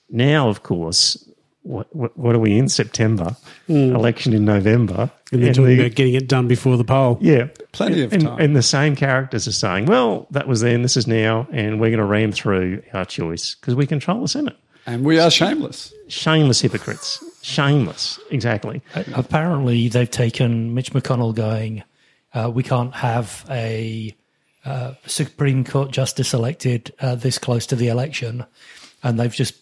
Now, 0.10 0.50
of 0.50 0.62
course, 0.64 1.28
what, 1.66 1.94
what, 1.96 2.18
what 2.18 2.36
are 2.36 2.40
we 2.40 2.58
in 2.58 2.70
September? 2.70 3.36
Election 3.68 4.34
in 4.34 4.46
November, 4.46 5.10
And 5.32 5.42
they're 5.42 5.48
And 5.48 5.56
talking 5.56 5.78
the- 5.78 5.86
about 5.86 5.96
getting 5.96 6.14
it 6.14 6.28
done 6.28 6.48
before 6.48 6.78
the 6.78 6.84
poll. 6.84 7.18
yeah, 7.22 7.48
Plenty 7.72 8.04
of 8.04 8.14
and, 8.14 8.22
time. 8.24 8.40
And 8.40 8.56
the 8.56 8.62
same 8.62 8.96
characters 8.96 9.48
are 9.48 9.52
saying, 9.52 9.88
"Well, 9.88 10.28
that 10.32 10.48
was 10.48 10.62
then, 10.62 10.82
this 10.84 10.96
is 10.96 11.08
now, 11.08 11.48
and 11.52 11.80
we're 11.82 11.90
going 11.90 12.00
to 12.00 12.06
ram 12.06 12.32
through 12.32 12.84
our 12.94 13.04
choice 13.06 13.56
because 13.56 13.76
we 13.76 13.86
control 13.88 14.22
the 14.22 14.28
Senate." 14.28 14.56
And 14.86 15.04
we 15.04 15.18
are 15.20 15.32
shameless. 15.32 15.92
Shameless 16.08 16.62
hypocrites. 16.62 17.24
Shameless, 17.42 18.20
exactly. 18.30 18.82
Apparently, 19.16 19.88
they've 19.90 20.10
taken 20.10 20.74
Mitch 20.76 20.94
McConnell 20.94 21.34
going, 21.34 21.84
uh, 22.36 22.52
we 22.54 22.62
can't 22.64 22.94
have 22.94 23.44
a 23.50 24.16
uh, 24.64 24.94
Supreme 25.08 25.64
Court 25.64 25.92
justice 25.92 26.34
elected 26.34 26.94
uh, 27.00 27.16
this 27.16 27.38
close 27.40 27.66
to 27.68 27.76
the 27.76 27.88
election. 27.88 28.46
And 29.06 29.20
they've 29.20 29.32
just, 29.34 29.54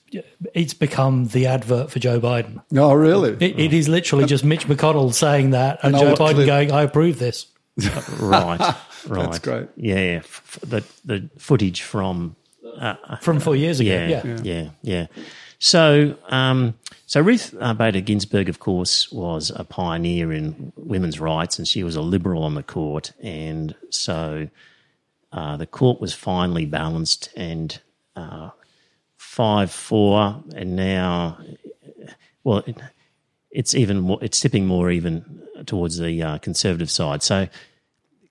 it's 0.53 0.73
become 0.73 1.25
the 1.25 1.47
advert 1.47 1.91
for 1.91 1.99
Joe 1.99 2.19
Biden. 2.19 2.63
Oh, 2.77 2.93
really? 2.93 3.31
It, 3.33 3.59
it 3.59 3.73
is 3.73 3.89
literally 3.89 4.25
just 4.25 4.45
Mitch 4.45 4.65
McConnell 4.67 5.13
saying 5.13 5.49
that 5.51 5.79
and 5.83 5.93
And 5.95 6.01
Joe 6.03 6.13
Biden 6.15 6.33
clip- 6.35 6.47
going, 6.47 6.71
I 6.71 6.83
approve 6.83 7.19
this. 7.19 7.47
Right, 8.19 8.59
right. 9.07 9.23
That's 9.25 9.39
great. 9.39 9.67
Yeah, 9.75 9.95
f- 10.23 10.41
f- 10.63 10.69
the 10.69 10.83
the 11.03 11.29
footage 11.37 11.81
from 11.81 12.35
From 13.21 13.39
four 13.41 13.55
years 13.55 13.79
ago. 13.81 13.89
yeah, 13.91 14.21
Yeah. 14.25 14.39
yeah, 14.43 14.69
yeah. 14.81 15.07
So, 15.59 16.15
um, 16.29 16.75
so 17.05 17.19
Ruth 17.21 17.53
uh, 17.59 17.73
Bader 17.73 18.01
Ginsburg, 18.01 18.47
of 18.49 18.59
course, 18.59 19.11
was 19.11 19.51
a 19.55 19.63
pioneer 19.63 20.31
in 20.31 20.71
women's 20.77 21.19
rights, 21.19 21.57
and 21.59 21.67
she 21.67 21.83
was 21.83 21.95
a 21.95 22.01
liberal 22.01 22.43
on 22.43 22.55
the 22.55 22.63
court, 22.63 23.11
and 23.21 23.75
so 23.89 24.47
uh, 25.31 25.57
the 25.57 25.65
court 25.67 25.99
was 25.99 26.13
finally 26.13 26.65
balanced 26.65 27.29
and 27.35 27.79
uh, 28.15 28.49
five 29.33 29.71
four, 29.71 30.43
and 30.55 30.75
now, 30.75 31.39
well, 32.43 32.59
it, 32.67 32.77
it's 33.49 33.73
even 33.73 33.99
more, 33.99 34.19
it's 34.21 34.39
tipping 34.39 34.67
more 34.67 34.91
even 34.91 35.41
towards 35.65 35.97
the 35.97 36.21
uh, 36.21 36.37
conservative 36.37 36.91
side. 36.91 37.23
So 37.23 37.47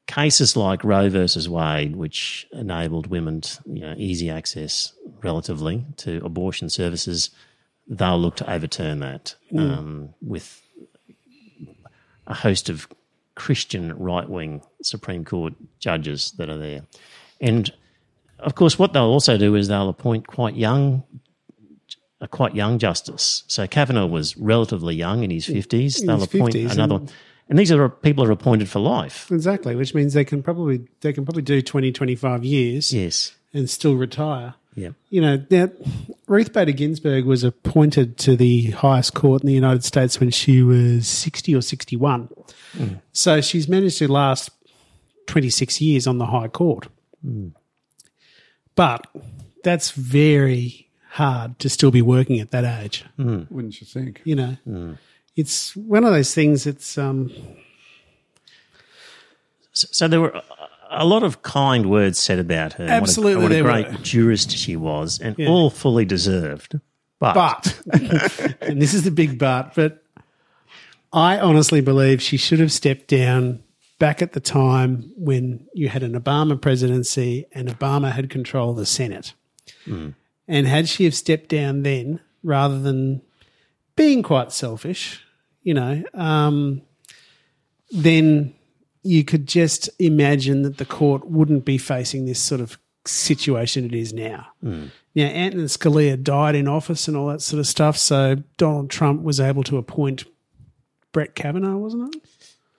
cases 0.07 0.57
like 0.57 0.85
Roe 0.85 1.11
versus 1.11 1.49
Wade, 1.49 1.97
which 1.97 2.47
enabled 2.53 3.09
women 3.09 3.41
to, 3.41 3.61
you 3.67 3.81
know, 3.81 3.95
easy 3.97 4.31
access 4.31 4.93
relatively 5.25 5.85
to 5.97 6.25
abortion 6.25 6.71
services, 6.71 7.31
they'll 7.89 8.21
look 8.21 8.37
to 8.37 8.49
overturn 8.53 9.01
that 9.01 9.35
um, 9.59 10.15
with 10.21 10.63
a 12.29 12.35
host 12.35 12.69
of 12.69 12.87
Christian 13.35 13.93
right 13.99 14.29
wing 14.29 14.63
Supreme 14.83 15.25
Court 15.25 15.55
judges 15.81 16.33
that 16.39 16.49
are 16.49 16.59
there. 16.59 16.83
And 17.41 17.73
of 18.43 18.55
course, 18.55 18.79
what 18.79 18.93
they'll 18.93 19.05
also 19.05 19.37
do 19.39 19.55
is 19.55 19.69
they'll 19.69 19.89
appoint 19.89 20.27
quite 20.27 20.55
young. 20.57 21.05
A 22.21 22.29
quite 22.29 22.55
young 22.55 22.79
justice. 22.79 23.43
So 23.49 23.67
Kavanaugh 23.67 24.07
was 24.07 24.37
relatively 24.37 24.95
young 24.95 25.25
in 25.25 25.31
his 25.31 25.47
fifties. 25.47 25.97
They'll 26.01 26.19
his 26.21 26.33
appoint 26.33 26.55
50s, 26.55 26.73
another, 26.73 26.95
and- 26.97 27.13
and 27.49 27.59
these 27.59 27.73
are 27.73 27.89
people 27.89 28.25
who 28.25 28.31
are 28.31 28.35
appointed 28.35 28.69
for 28.69 28.79
life. 28.79 29.29
Exactly, 29.33 29.75
which 29.75 29.93
means 29.93 30.15
they 30.15 30.25
can 30.25 30.41
probably 30.41 30.87
they 31.01 31.13
can 31.13 31.25
probably 31.25 31.43
do 31.43 31.61
20, 31.61 31.91
25 31.91 32.45
years 32.45 32.93
Yes. 32.93 33.35
and 33.53 33.69
still 33.69 33.95
retire. 33.97 34.55
Yeah. 34.77 34.91
You 35.11 35.21
know, 35.21 35.45
now 35.51 35.71
Ruth 36.29 36.53
Bader 36.53 36.71
Ginsburg 36.73 37.25
was 37.27 37.43
appointed 37.43 38.17
to 38.19 38.37
the 38.37 38.71
highest 38.71 39.15
court 39.15 39.43
in 39.43 39.49
the 39.49 39.53
United 39.53 39.83
States 39.85 40.21
when 40.21 40.31
she 40.31 40.63
was 40.63 41.09
60 41.09 41.55
or 41.57 41.61
61. 41.61 42.29
Hmm. 42.73 42.87
So 43.13 43.41
she's 43.41 43.69
managed 43.69 43.99
to 43.99 44.11
last 44.11 44.51
26 45.27 45.81
years 45.81 46.07
on 46.07 46.19
the 46.19 46.27
high 46.27 46.49
court. 46.49 46.87
Hmm. 47.23 47.49
But 48.75 49.07
that's 49.65 49.91
very 49.91 50.89
hard 51.11 51.59
to 51.59 51.69
still 51.69 51.91
be 51.91 52.03
working 52.03 52.41
at 52.41 52.51
that 52.53 52.65
age. 52.83 53.05
Wouldn't 53.19 53.81
you 53.81 53.87
think? 53.87 54.21
You 54.25 54.37
know, 54.37 54.97
it's 55.37 55.75
one 55.77 56.05
of 56.05 56.13
those 56.13 56.35
things. 56.35 56.67
It's 56.67 56.97
um, 56.99 57.31
So, 59.73 59.89
so 59.91 60.09
there 60.09 60.21
were 60.21 60.31
a- 60.31 60.43
a 60.95 61.07
lot 61.07 61.23
of 61.23 61.41
kind 61.43 61.89
words 61.89 62.19
said 62.19 62.39
about 62.39 62.75
her. 62.75 62.85
Absolutely 62.85 63.43
what 63.43 63.53
a, 63.53 63.63
what 63.63 63.71
a 63.81 63.83
great 63.85 63.93
were. 63.99 64.05
jurist 64.05 64.51
she 64.51 64.77
was, 64.77 65.19
and 65.21 65.35
all 65.49 65.71
fully 65.71 66.05
deserved. 66.05 66.79
But, 67.19 67.35
but, 67.35 67.83
and 68.61 68.83
this 68.83 68.93
is 68.93 69.05
the 69.05 69.11
big 69.11 69.39
but, 69.39 69.75
but 69.75 70.05
I 71.13 71.39
honestly 71.39 71.81
believe 71.81 72.21
she 72.21 72.37
should 72.37 72.59
have 72.59 72.71
stepped 72.73 73.09
down 73.09 73.63
back 74.03 74.21
at 74.21 74.33
the 74.33 74.41
time 74.41 75.13
when 75.17 75.65
you 75.75 75.89
had 75.89 76.03
an 76.03 76.21
Obama 76.21 76.61
presidency 76.61 77.47
and 77.53 77.69
Obama 77.69 78.11
had 78.11 78.29
control 78.29 78.71
of 78.71 78.77
the 78.77 78.85
Senate. 78.85 79.33
And 80.49 80.67
had 80.67 80.89
she 80.89 81.05
have 81.05 81.15
stepped 81.15 81.49
down 81.49 81.85
then, 81.85 82.19
rather 82.43 82.81
than 82.81 83.23
being 83.95 84.25
quite 84.25 84.51
selfish, 84.51 85.25
you 85.63 85.73
know, 85.73 86.03
um, 86.15 86.83
then 87.93 88.53
you 89.05 89.23
could 89.23 89.47
just 89.47 89.89
imagine 90.01 90.63
that 90.63 90.79
the 90.79 90.85
court 90.85 91.29
wouldn't 91.29 91.65
be 91.65 91.79
facing 91.79 92.27
this 92.27 92.41
sort 92.41 92.61
of 92.61 92.79
situation 93.05 93.85
it 93.85 93.95
is 93.95 94.13
now. 94.13 94.49
Now, 95.15 95.27
Antonin 95.27 95.67
Scalia 95.67 96.21
died 96.21 96.57
in 96.57 96.67
office 96.67 97.07
and 97.07 97.17
all 97.17 97.29
that 97.29 97.41
sort 97.41 97.61
of 97.61 97.69
stuff, 97.69 97.97
so 97.97 98.43
Donald 98.57 98.91
Trump 98.91 99.23
was 99.23 99.39
able 99.39 99.63
to 99.63 99.77
appoint 99.77 100.25
Brett 101.13 101.37
Kavanaugh, 101.37 101.77
wasn't 101.77 102.17
it? 102.17 102.23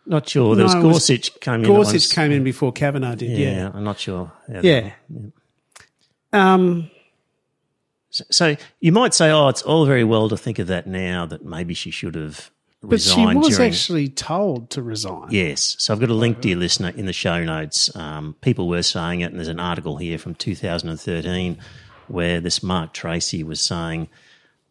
Not 0.05 0.27
sure. 0.29 0.55
There 0.55 0.65
was 0.65 0.73
No, 0.75 0.81
it 0.81 0.83
was- 0.85 0.93
Gorsuch 1.07 1.39
came 1.39 1.53
in. 1.55 1.63
Gorsuch 1.63 2.09
came 2.11 2.31
in 2.31 2.43
before 2.43 2.71
Kavanaugh 2.71 3.15
did, 3.15 3.37
Yeah, 3.37 3.51
yeah. 3.55 3.71
I'm 3.73 3.83
not 3.83 3.99
sure. 3.99 4.31
that- 4.49 4.63
Yeah. 4.63 4.91
Um, 6.31 6.89
So, 8.09 8.23
so 8.29 8.55
you 8.79 8.91
might 8.91 9.13
say, 9.15 9.31
oh, 9.31 9.47
it's 9.47 9.63
all 9.63 9.85
very 9.87 10.03
well 10.03 10.29
to 10.29 10.37
think 10.37 10.59
of 10.59 10.67
that 10.67 10.85
now. 10.85 11.25
That 11.25 11.43
maybe 11.43 11.73
she 11.73 11.89
should 11.89 12.13
have 12.13 12.51
resigned. 12.83 13.25
but 13.39 13.45
she 13.45 13.47
was 13.49 13.57
during. 13.57 13.71
actually 13.71 14.09
told 14.09 14.69
to 14.71 14.83
resign. 14.83 15.29
Yes. 15.31 15.75
So 15.79 15.93
I've 15.93 15.99
got 15.99 16.09
a 16.11 16.13
link, 16.13 16.39
dear 16.41 16.55
listener, 16.55 16.89
in 16.89 17.07
the 17.07 17.13
show 17.13 17.43
notes. 17.43 17.95
Um, 17.95 18.35
people 18.41 18.67
were 18.67 18.83
saying 18.83 19.21
it, 19.21 19.31
and 19.31 19.37
there's 19.37 19.47
an 19.47 19.59
article 19.59 19.97
here 19.97 20.19
from 20.19 20.35
2013 20.35 21.57
where 22.07 22.39
this 22.39 22.61
Mark 22.61 22.93
Tracy 22.93 23.43
was 23.43 23.59
saying, 23.59 24.09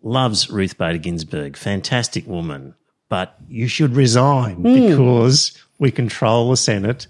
loves 0.03 0.49
Ruth 0.49 0.79
Bader 0.79 0.99
Ginsburg, 0.99 1.57
fantastic 1.57 2.27
woman, 2.29 2.75
but 3.13 3.37
you 3.47 3.69
should 3.69 3.95
resign 3.95 4.63
because 4.63 5.53
we 5.79 5.91
control 5.91 6.49
the 6.49 6.57
Senate. 6.57 7.07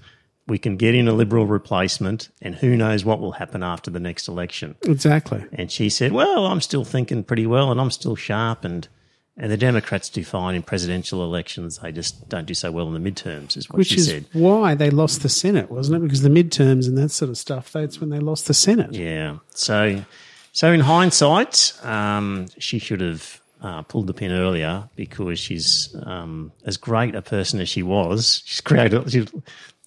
We 0.48 0.58
can 0.58 0.76
get 0.76 0.96
in 0.96 1.06
a 1.06 1.12
liberal 1.12 1.46
replacement, 1.46 2.28
and 2.40 2.56
who 2.56 2.76
knows 2.76 3.04
what 3.04 3.20
will 3.20 3.30
happen 3.30 3.62
after 3.62 3.88
the 3.88 4.00
next 4.00 4.26
election. 4.26 4.74
Exactly. 4.82 5.44
And 5.52 5.70
she 5.70 5.88
said, 5.88 6.10
"Well, 6.10 6.46
I'm 6.46 6.60
still 6.60 6.82
thinking 6.84 7.22
pretty 7.22 7.46
well, 7.46 7.70
and 7.70 7.80
I'm 7.80 7.92
still 7.92 8.16
sharp, 8.16 8.64
and 8.64 8.88
And 9.36 9.50
the 9.50 9.56
Democrats 9.56 10.10
do 10.10 10.24
fine 10.24 10.54
in 10.56 10.62
presidential 10.62 11.22
elections. 11.24 11.78
They 11.78 11.92
just 11.92 12.28
don't 12.28 12.46
do 12.46 12.52
so 12.54 12.70
well 12.72 12.86
in 12.92 13.00
the 13.00 13.10
midterms, 13.10 13.56
is 13.56 13.70
what 13.70 13.78
Which 13.78 13.88
she 13.88 13.96
is 14.00 14.06
said. 14.08 14.24
why 14.32 14.74
they 14.74 14.90
lost 14.90 15.22
the 15.22 15.28
Senate, 15.30 15.70
wasn't 15.70 15.96
it? 15.98 16.02
Because 16.02 16.20
the 16.22 16.28
midterms 16.28 16.86
and 16.88 16.98
that 16.98 17.10
sort 17.12 17.30
of 17.30 17.38
stuff, 17.38 17.72
that's 17.72 17.98
when 18.00 18.10
they 18.10 18.18
lost 18.18 18.46
the 18.46 18.54
Senate. 18.54 18.92
Yeah. 18.92 19.38
So, 19.54 20.04
so 20.52 20.72
in 20.72 20.80
hindsight, 20.80 21.72
um, 21.84 22.48
she 22.58 22.78
should 22.78 23.00
have 23.00 23.40
uh, 23.62 23.82
pulled 23.82 24.08
the 24.08 24.14
pin 24.14 24.32
earlier 24.32 24.88
because 24.96 25.38
she's 25.38 25.94
um, 26.04 26.52
as 26.64 26.76
great 26.76 27.14
a 27.14 27.22
person 27.22 27.60
as 27.60 27.68
she 27.68 27.82
was. 27.82 28.42
She's 28.44 28.60
created. 28.60 29.10
She, 29.10 29.26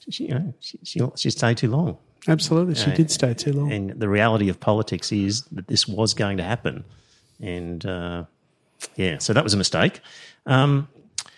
she, 0.09 0.25
you 0.25 0.33
know, 0.33 0.53
she, 0.59 0.79
she, 0.83 1.01
she 1.15 1.29
stayed 1.29 1.57
too 1.57 1.69
long. 1.69 1.97
Absolutely. 2.27 2.75
She 2.75 2.91
did 2.91 3.11
stay 3.11 3.33
too 3.33 3.53
long. 3.53 3.71
And 3.71 3.91
the 3.91 4.09
reality 4.09 4.49
of 4.49 4.59
politics 4.59 5.11
is 5.11 5.43
that 5.51 5.67
this 5.67 5.87
was 5.87 6.13
going 6.13 6.37
to 6.37 6.43
happen. 6.43 6.83
And 7.39 7.85
uh, 7.85 8.23
yeah, 8.95 9.19
so 9.19 9.33
that 9.33 9.43
was 9.43 9.53
a 9.53 9.57
mistake. 9.57 9.99
Um, 10.45 10.87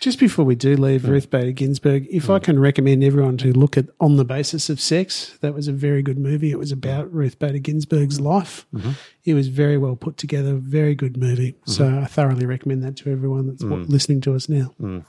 Just 0.00 0.20
before 0.20 0.44
we 0.44 0.54
do 0.54 0.76
leave 0.76 1.08
Ruth 1.08 1.28
Bader 1.28 1.50
Ginsburg, 1.50 2.06
if 2.08 2.30
I 2.30 2.38
can 2.38 2.58
recommend 2.60 3.02
everyone 3.02 3.36
to 3.38 3.52
look 3.52 3.76
at 3.76 3.86
On 3.98 4.16
the 4.16 4.24
Basis 4.24 4.70
of 4.70 4.80
Sex, 4.80 5.36
that 5.40 5.54
was 5.54 5.66
a 5.66 5.72
very 5.72 6.02
good 6.02 6.18
movie. 6.18 6.52
It 6.52 6.58
was 6.58 6.70
about 6.70 7.12
Ruth 7.12 7.38
Bader 7.38 7.58
Ginsburg's 7.58 8.18
mm-hmm. 8.18 8.26
life. 8.26 8.66
Mm-hmm. 8.72 8.90
It 9.24 9.34
was 9.34 9.48
very 9.48 9.76
well 9.76 9.96
put 9.96 10.16
together, 10.16 10.54
very 10.54 10.94
good 10.94 11.16
movie. 11.16 11.52
Mm-hmm. 11.52 11.70
So 11.72 11.98
I 11.98 12.04
thoroughly 12.04 12.46
recommend 12.46 12.84
that 12.84 12.96
to 12.98 13.10
everyone 13.10 13.48
that's 13.48 13.64
mm. 13.64 13.70
wa- 13.70 13.86
listening 13.88 14.20
to 14.22 14.36
us 14.36 14.48
now. 14.48 14.72
Mm. 14.80 15.04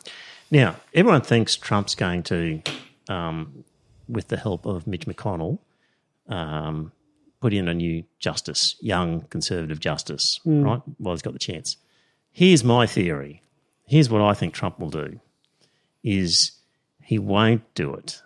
now, 0.49 0.75
everyone 0.95 1.21
thinks 1.21 1.55
Trump's 1.55 1.93
going 1.93 2.23
to, 2.23 2.61
um, 3.09 3.63
with 4.07 4.29
the 4.29 4.37
help 4.37 4.65
of 4.65 4.87
Mitch 4.87 5.05
McConnell, 5.05 5.59
um, 6.29 6.91
put 7.41 7.53
in 7.53 7.67
a 7.67 7.75
new 7.75 8.03
justice, 8.17 8.75
young 8.81 9.21
conservative 9.29 9.79
justice, 9.79 10.39
mm. 10.47 10.65
right? 10.65 10.81
Well, 10.97 11.13
he's 11.13 11.21
got 11.21 11.33
the 11.33 11.39
chance. 11.39 11.77
Here's 12.31 12.63
my 12.63 12.87
theory. 12.87 13.43
Here's 13.89 14.07
what 14.07 14.21
I 14.21 14.35
think 14.35 14.53
Trump 14.53 14.79
will 14.79 14.91
do: 14.91 15.19
is 16.03 16.51
he 17.01 17.17
won't 17.17 17.63
do 17.73 17.95
it, 17.95 18.21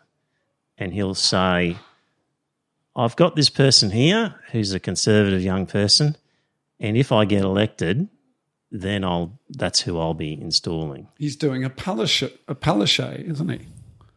and 0.78 0.94
he'll 0.94 1.16
say, 1.16 1.78
"I've 2.98 3.16
got 3.16 3.38
this 3.38 3.50
person 3.50 3.92
here 3.92 4.36
who's 4.52 4.74
a 4.74 4.80
conservative 4.80 5.42
young 5.42 5.66
person, 5.66 6.18
and 6.82 6.98
if 6.98 7.14
I 7.14 7.24
get 7.24 7.44
elected, 7.44 8.10
then 8.72 9.06
I'll 9.06 9.40
that's 9.50 9.80
who 9.80 9.98
I'll 9.98 10.14
be 10.14 10.34
installing." 10.34 11.08
He's 11.18 11.38
doing 11.38 11.64
a 11.64 11.70
Palaszczuk, 11.70 12.34
a 12.50 12.56
Palaszczuk, 12.56 13.30
isn't 13.30 13.50
he? 13.50 13.62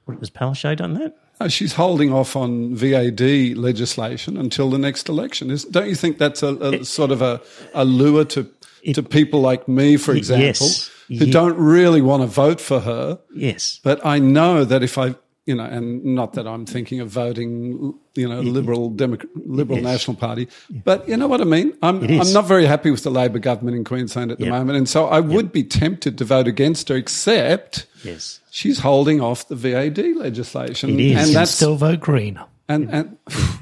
What, 0.06 0.18
was 0.18 0.30
Palaszczuk 0.30 0.78
done 0.78 0.94
that? 0.94 1.16
No, 1.40 1.46
she's 1.46 1.74
holding 1.74 2.12
off 2.12 2.34
on 2.34 2.74
VAD 2.74 3.56
legislation 3.56 4.36
until 4.36 4.68
the 4.68 4.78
next 4.78 5.08
election. 5.08 5.52
Is, 5.52 5.64
don't 5.64 5.88
you 5.88 5.94
think 5.94 6.18
that's 6.18 6.42
a, 6.42 6.56
a 6.56 6.84
sort 6.84 7.12
of 7.12 7.22
a, 7.22 7.40
a 7.72 7.84
lure 7.84 8.24
to 8.24 8.50
to 8.94 9.02
people 9.04 9.40
like 9.40 9.68
me, 9.68 9.96
for 9.96 10.12
example, 10.12 10.66
yes. 10.66 10.90
Who 11.08 11.14
Ye- 11.26 11.30
don't 11.30 11.56
really 11.56 12.00
want 12.02 12.22
to 12.22 12.26
vote 12.26 12.60
for 12.60 12.80
her? 12.80 13.18
Yes. 13.34 13.80
But 13.82 14.04
I 14.04 14.18
know 14.18 14.64
that 14.64 14.82
if 14.82 14.98
I, 14.98 15.14
you 15.44 15.54
know, 15.54 15.64
and 15.64 16.04
not 16.04 16.32
that 16.34 16.46
I'm 16.46 16.66
thinking 16.66 16.98
of 17.00 17.08
voting, 17.08 17.94
you 18.16 18.28
know, 18.28 18.40
liberal 18.40 18.90
Democrat, 18.90 19.30
liberal. 19.36 19.80
National 19.80 20.16
Party, 20.16 20.48
but 20.84 21.08
you 21.08 21.16
know 21.16 21.28
what 21.28 21.40
I 21.40 21.44
mean. 21.44 21.72
I'm 21.82 22.02
I'm 22.02 22.32
not 22.32 22.46
very 22.46 22.66
happy 22.66 22.90
with 22.90 23.02
the 23.04 23.10
Labor 23.10 23.38
government 23.38 23.76
in 23.76 23.84
Queensland 23.84 24.32
at 24.32 24.38
the 24.38 24.46
Yeah. 24.46 24.50
moment, 24.58 24.76
and 24.78 24.88
so 24.88 25.06
I 25.06 25.20
would 25.20 25.52
be 25.52 25.62
tempted 25.62 26.18
to 26.18 26.24
vote 26.24 26.48
against 26.48 26.88
her, 26.88 26.96
except 26.96 27.86
Yes. 28.02 28.40
she's 28.50 28.80
holding 28.80 29.20
off 29.20 29.46
the 29.48 29.54
VAD 29.54 30.16
legislation, 30.16 30.90
It 30.90 31.00
is. 31.00 31.10
and 31.12 31.26
And 31.28 31.36
that's 31.36 31.50
still 31.52 31.76
vote 31.76 32.00
green. 32.00 32.40
And 32.68 32.90
and 32.90 33.18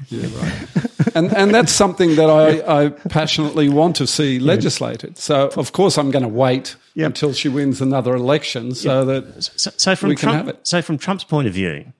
yeah, 0.09 0.27
right. 0.41 0.67
and 1.15 1.33
and 1.35 1.53
that's 1.53 1.71
something 1.71 2.15
that 2.15 2.29
I, 2.29 2.85
I 2.85 2.89
passionately 2.89 3.69
want 3.69 3.95
to 3.97 4.07
see 4.07 4.39
legislated. 4.39 5.17
So 5.17 5.49
of 5.55 5.71
course 5.71 5.97
I'm 5.97 6.11
going 6.11 6.23
to 6.23 6.29
wait 6.29 6.75
Yep. 6.97 7.05
until 7.07 7.33
she 7.33 7.49
wins 7.49 7.81
another 7.81 8.15
election 8.15 8.73
so 8.73 9.03
that 9.03 9.43
So, 9.43 9.69
so 9.75 9.95
from 9.97 10.09
We 10.09 10.15
can 10.15 10.29
Trump, 10.29 10.37
have 10.37 10.47
it. 10.55 10.59
so 10.65 10.81
from 10.81 10.97
Trump's 10.97 11.25
point 11.25 11.45
of 11.45 11.53
view, 11.53 11.91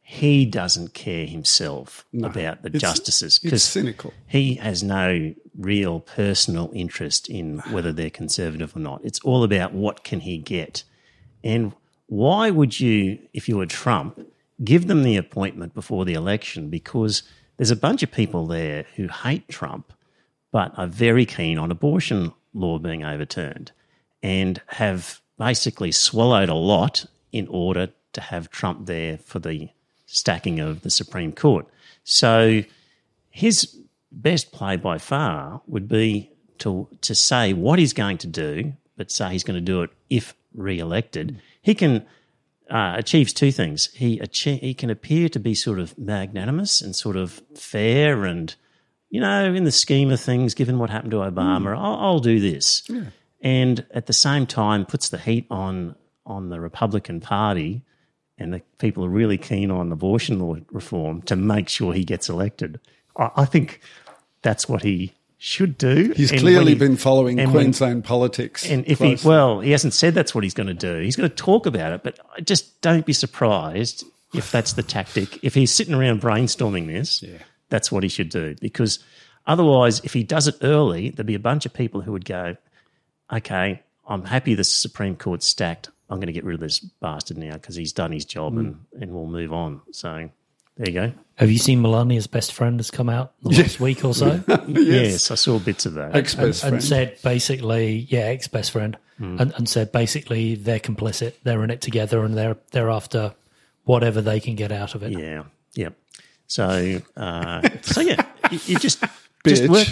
he 0.00 0.46
doesn't 0.46 0.94
care 0.94 1.26
himself 1.26 2.04
about 2.22 2.62
the 2.62 2.68
It's- 2.68 2.80
justices 2.80 3.40
because 3.40 3.64
cynical. 3.64 4.12
he 4.28 4.54
has 4.54 4.84
no 4.84 5.34
real 5.58 5.98
personal 5.98 6.70
interest 6.72 7.28
in 7.28 7.58
whether 7.72 7.92
they're 7.92 8.10
conservative 8.10 8.76
or 8.76 8.78
not. 8.78 9.00
It's 9.04 9.18
all 9.24 9.42
about 9.42 9.72
what 9.72 10.04
can 10.04 10.20
he 10.20 10.38
get, 10.38 10.84
and 11.42 11.72
why 12.06 12.50
would 12.50 12.78
you, 12.78 13.18
if 13.32 13.48
you 13.48 13.56
were 13.56 13.66
Trump, 13.66 14.20
give 14.64 14.86
them 14.86 15.02
the 15.02 15.16
appointment 15.16 15.74
before 15.74 16.04
the 16.04 16.14
election? 16.14 16.70
Because 16.70 17.22
there's 17.56 17.70
a 17.70 17.76
bunch 17.76 18.02
of 18.02 18.10
people 18.10 18.46
there 18.46 18.86
who 18.96 19.08
hate 19.08 19.48
Trump, 19.48 19.92
but 20.50 20.72
are 20.76 20.86
very 20.86 21.26
keen 21.26 21.58
on 21.58 21.70
abortion 21.70 22.32
law 22.52 22.78
being 22.78 23.04
overturned 23.04 23.72
and 24.22 24.60
have 24.68 25.20
basically 25.38 25.92
swallowed 25.92 26.48
a 26.48 26.54
lot 26.54 27.04
in 27.32 27.46
order 27.48 27.88
to 28.12 28.20
have 28.20 28.50
Trump 28.50 28.86
there 28.86 29.18
for 29.18 29.38
the 29.38 29.68
stacking 30.06 30.60
of 30.60 30.82
the 30.82 30.90
Supreme 30.90 31.32
Court. 31.32 31.66
So 32.04 32.62
his 33.30 33.76
best 34.12 34.52
play 34.52 34.76
by 34.76 34.98
far 34.98 35.60
would 35.66 35.88
be 35.88 36.30
to 36.58 36.88
to 37.00 37.14
say 37.14 37.52
what 37.52 37.78
he's 37.78 37.92
going 37.92 38.18
to 38.18 38.28
do, 38.28 38.72
but 38.96 39.10
say 39.10 39.32
he's 39.32 39.44
going 39.44 39.56
to 39.56 39.60
do 39.60 39.82
it 39.82 39.90
if 40.08 40.34
re-elected. 40.54 41.40
He 41.62 41.74
can 41.74 42.06
uh, 42.74 42.94
achieves 42.98 43.32
two 43.32 43.52
things. 43.52 43.88
He 43.94 44.20
he 44.32 44.74
can 44.74 44.90
appear 44.90 45.28
to 45.30 45.38
be 45.38 45.54
sort 45.54 45.78
of 45.78 45.96
magnanimous 45.96 46.82
and 46.82 46.94
sort 46.94 47.16
of 47.16 47.40
fair, 47.54 48.24
and 48.24 48.54
you 49.08 49.20
know, 49.20 49.54
in 49.54 49.64
the 49.64 49.72
scheme 49.72 50.10
of 50.10 50.20
things, 50.20 50.54
given 50.54 50.78
what 50.78 50.90
happened 50.90 51.12
to 51.12 51.18
Obama, 51.18 51.76
I'll, 51.76 51.96
I'll 51.96 52.18
do 52.18 52.40
this. 52.40 52.82
And 53.40 53.86
at 53.92 54.06
the 54.06 54.12
same 54.12 54.46
time, 54.46 54.84
puts 54.86 55.08
the 55.08 55.18
heat 55.18 55.46
on 55.50 55.94
on 56.26 56.48
the 56.48 56.60
Republican 56.60 57.20
Party 57.20 57.82
and 58.38 58.52
the 58.52 58.62
people 58.78 59.04
are 59.04 59.10
really 59.10 59.38
keen 59.38 59.70
on 59.70 59.92
abortion 59.92 60.38
law 60.38 60.56
reform 60.70 61.22
to 61.22 61.36
make 61.36 61.68
sure 61.68 61.92
he 61.92 62.04
gets 62.04 62.28
elected. 62.28 62.80
I, 63.16 63.30
I 63.36 63.44
think 63.44 63.80
that's 64.42 64.68
what 64.68 64.82
he 64.82 65.12
should 65.44 65.76
do. 65.76 66.10
he's 66.16 66.32
And 66.32 66.40
clearly 66.40 66.72
he- 66.72 66.78
been 66.78 66.96
following 66.96 67.38
and 67.38 67.52
when- 67.52 67.64
Queensland 67.64 68.02
politics. 68.04 68.66
and 68.66 68.82
if 68.86 68.96
closely. 68.96 69.16
he, 69.16 69.28
well, 69.28 69.60
he 69.60 69.72
hasn't 69.72 69.92
said 69.92 70.14
that's 70.14 70.34
what 70.34 70.42
he's 70.42 70.54
going 70.54 70.68
to 70.68 70.72
do. 70.74 71.00
He's 71.00 71.16
going 71.16 71.28
to 71.28 71.36
talk 71.36 71.66
about 71.66 71.92
it, 71.92 72.02
but 72.02 72.18
just 72.46 72.80
don't 72.80 73.04
be 73.04 73.12
surprised 73.12 74.04
if 74.32 74.50
that's 74.50 74.72
the 74.72 74.82
tactic. 74.82 75.44
If 75.44 75.52
he's 75.52 75.70
sitting 75.70 75.92
around 75.92 76.22
brainstorming 76.22 76.86
this, 76.86 77.22
yeah. 77.22 77.36
that's 77.68 77.92
what 77.92 78.02
he 78.02 78.08
should 78.08 78.30
do. 78.30 78.54
Because 78.58 79.00
otherwise, 79.46 80.00
if 80.00 80.14
he 80.14 80.22
does 80.22 80.48
it 80.48 80.56
early, 80.62 81.10
there'd 81.10 81.26
be 81.26 81.34
a 81.34 81.38
bunch 81.38 81.66
of 81.66 81.74
people 81.74 82.00
who 82.00 82.12
would 82.12 82.24
go, 82.24 82.56
okay, 83.30 83.82
I'm 84.08 84.24
happy 84.24 84.54
the 84.54 84.64
Supreme 84.64 85.14
Court's 85.14 85.46
stacked. 85.46 85.90
I'm 86.08 86.16
going 86.16 86.28
to 86.28 86.32
get 86.32 86.44
rid 86.44 86.54
of 86.54 86.60
this 86.60 86.80
bastard 86.80 87.36
now 87.36 87.52
because 87.52 87.76
he's 87.76 87.92
done 87.92 88.12
his 88.12 88.24
job 88.24 88.54
hmm. 88.54 88.60
and, 88.60 88.76
and 88.98 89.12
we'll 89.12 89.26
move 89.26 89.52
on. 89.52 89.82
So 89.92 90.30
there 90.76 90.88
you 90.88 90.92
go. 90.92 91.12
Have 91.36 91.50
you 91.50 91.58
seen 91.58 91.82
Melania's 91.82 92.26
best 92.26 92.52
friend 92.52 92.78
has 92.78 92.90
come 92.90 93.08
out 93.08 93.32
the 93.42 93.50
last 93.50 93.80
week 93.80 94.04
or 94.04 94.14
so? 94.14 94.42
Yes. 94.68 95.30
I 95.30 95.34
saw 95.34 95.58
bits 95.58 95.84
of 95.86 95.94
that. 95.94 96.14
ex-best 96.14 96.62
and 96.64 96.82
said 96.82 97.18
basically, 97.22 98.06
yeah, 98.08 98.20
ex 98.20 98.48
best 98.48 98.70
friend, 98.70 98.96
and, 99.18 99.40
and 99.40 99.68
said 99.68 99.92
basically 99.92 100.54
they're 100.54 100.80
complicit, 100.80 101.34
they're 101.42 101.62
in 101.64 101.70
it 101.70 101.80
together, 101.80 102.24
and 102.24 102.36
they're 102.36 102.56
they're 102.70 102.90
after 102.90 103.34
whatever 103.84 104.20
they 104.20 104.40
can 104.40 104.54
get 104.54 104.72
out 104.72 104.94
of 104.94 105.02
it. 105.02 105.12
Yeah, 105.12 105.44
yeah. 105.74 105.90
So, 106.46 107.00
uh, 107.16 107.68
so 107.82 108.00
yeah, 108.00 108.24
you, 108.50 108.60
you 108.66 108.78
just 108.78 109.02
just 109.46 109.68
work, 109.68 109.88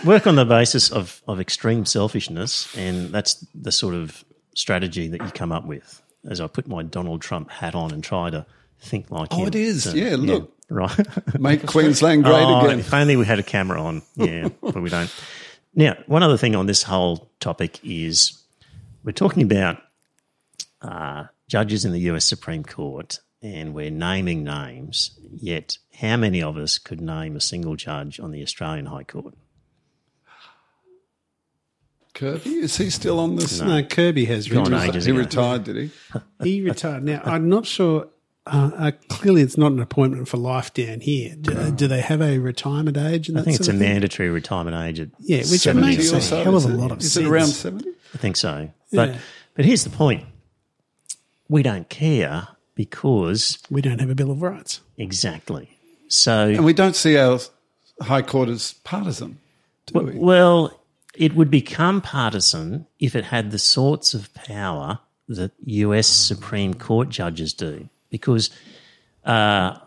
work 0.04 0.26
on 0.26 0.36
the 0.36 0.44
basis 0.44 0.90
of 0.90 1.22
of 1.26 1.40
extreme 1.40 1.84
selfishness, 1.84 2.74
and 2.76 3.10
that's 3.10 3.44
the 3.54 3.72
sort 3.72 3.94
of 3.94 4.24
strategy 4.54 5.08
that 5.08 5.20
you 5.20 5.30
come 5.30 5.52
up 5.52 5.64
with. 5.66 6.02
As 6.28 6.40
I 6.40 6.46
put 6.48 6.66
my 6.68 6.82
Donald 6.82 7.22
Trump 7.22 7.50
hat 7.50 7.74
on 7.74 7.92
and 7.92 8.02
try 8.02 8.30
to 8.30 8.44
think 8.80 9.10
like 9.10 9.28
Oh, 9.32 9.38
him. 9.42 9.48
it 9.48 9.54
is. 9.54 9.84
So, 9.84 9.94
Yeah, 9.94 10.16
look. 10.18 10.52
right. 10.70 10.98
Make 11.40 11.66
Queensland 11.66 12.24
great 12.24 12.34
Oh, 12.34 12.64
again. 12.64 12.78
If 12.80 12.92
only 12.92 13.16
we 13.16 13.24
had 13.26 13.38
a 13.38 13.42
camera 13.42 13.82
on. 13.82 14.02
Yeah, 14.16 14.48
but 14.60 14.80
we 14.82 14.90
don't. 14.90 15.12
Now, 15.74 15.96
one 16.06 16.22
other 16.22 16.36
thing 16.36 16.56
on 16.56 16.66
this 16.66 16.82
whole 16.82 17.30
topic 17.40 17.80
is 17.84 18.42
we're 19.04 19.12
talking 19.12 19.42
about 19.42 19.78
uh, 20.82 21.24
judges 21.48 21.84
in 21.84 21.92
the 21.92 22.00
US 22.10 22.24
Supreme 22.24 22.64
Court 22.64 23.20
and 23.40 23.72
we're 23.74 23.90
naming 23.90 24.42
names, 24.42 25.16
yet 25.36 25.78
how 26.00 26.16
many 26.16 26.42
of 26.42 26.56
us 26.56 26.78
could 26.78 27.00
name 27.00 27.36
a 27.36 27.40
single 27.40 27.76
judge 27.76 28.18
on 28.18 28.32
the 28.32 28.42
Australian 28.42 28.86
High 28.86 29.04
Court? 29.04 29.34
Kirby, 32.14 32.50
is 32.50 32.76
he 32.76 32.90
still 32.90 33.20
on 33.20 33.36
this? 33.36 33.60
No, 33.60 33.80
Kirby 33.84 34.24
has 34.24 34.50
retired. 34.50 34.94
He 34.96 35.12
retired, 35.12 35.64
did 35.64 35.76
he? 35.76 35.90
He 36.42 36.62
retired. 36.62 37.04
Now, 37.04 37.20
I'm 37.24 37.48
not 37.48 37.64
sure. 37.64 38.08
Uh, 38.52 38.70
uh, 38.76 38.90
clearly, 39.08 39.42
it's 39.42 39.58
not 39.58 39.72
an 39.72 39.80
appointment 39.80 40.28
for 40.28 40.36
life 40.38 40.72
down 40.74 41.00
here. 41.00 41.34
Do, 41.40 41.70
do 41.70 41.86
they 41.88 42.00
have 42.00 42.20
a 42.22 42.38
retirement 42.38 42.96
age? 42.96 43.28
And 43.28 43.38
I 43.38 43.42
think 43.42 43.56
it's 43.56 43.68
a 43.68 43.72
thing? 43.72 43.80
mandatory 43.80 44.30
retirement 44.30 44.76
age 44.76 45.00
at 45.00 45.08
Yeah, 45.20 45.38
which 45.38 45.60
70 45.60 45.86
makes 45.86 46.12
or 46.12 46.16
a 46.16 46.20
something. 46.20 46.44
hell 46.44 46.56
of 46.56 46.64
a 46.64 46.68
lot 46.68 46.90
of 46.90 46.98
Is 47.00 47.12
sense. 47.12 47.26
it 47.26 47.28
around 47.30 47.46
70? 47.48 47.90
I 48.14 48.18
think 48.18 48.36
so. 48.36 48.70
But 48.92 49.10
Yeah. 49.10 49.18
but 49.54 49.64
here's 49.64 49.84
the 49.84 49.90
point. 49.90 50.24
We 51.48 51.62
don't 51.62 51.88
care 51.88 52.48
because 52.74 53.58
We 53.70 53.80
don't 53.82 54.00
have 54.00 54.10
a 54.10 54.14
Bill 54.14 54.30
of 54.30 54.40
Rights. 54.42 54.80
exactly. 54.96 55.68
So 56.08 56.48
And 56.48 56.64
we 56.64 56.72
don't 56.72 56.96
see 56.96 57.16
our 57.18 57.38
High 58.00 58.22
Court 58.22 58.48
as 58.48 58.74
partisan, 58.84 59.38
do 59.86 59.98
we? 60.00 60.12
Well, 60.14 60.80
it 61.14 61.34
would 61.34 61.50
become 61.50 62.00
partisan 62.00 62.86
if 63.00 63.14
it 63.16 63.24
had 63.24 63.50
the 63.50 63.58
sorts 63.58 64.14
of 64.14 64.32
power 64.34 65.00
that 65.28 65.50
US 65.66 66.06
Supreme 66.06 66.72
Court 66.74 67.08
judges 67.10 67.52
do. 67.52 67.88
Because 68.10 68.50
uh, 69.24 69.78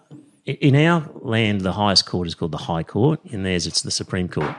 in 0.46 0.76
our 0.76 1.10
land, 1.22 1.62
the 1.62 1.74
highest 1.74 2.06
court 2.06 2.28
is 2.28 2.36
called 2.36 2.52
the 2.52 2.58
High 2.58 2.84
Court. 2.84 3.20
In 3.26 3.44
theirs, 3.44 3.68
it's 3.68 3.82
the 3.82 3.92
Supreme 3.92 4.28
Court. 4.28 4.56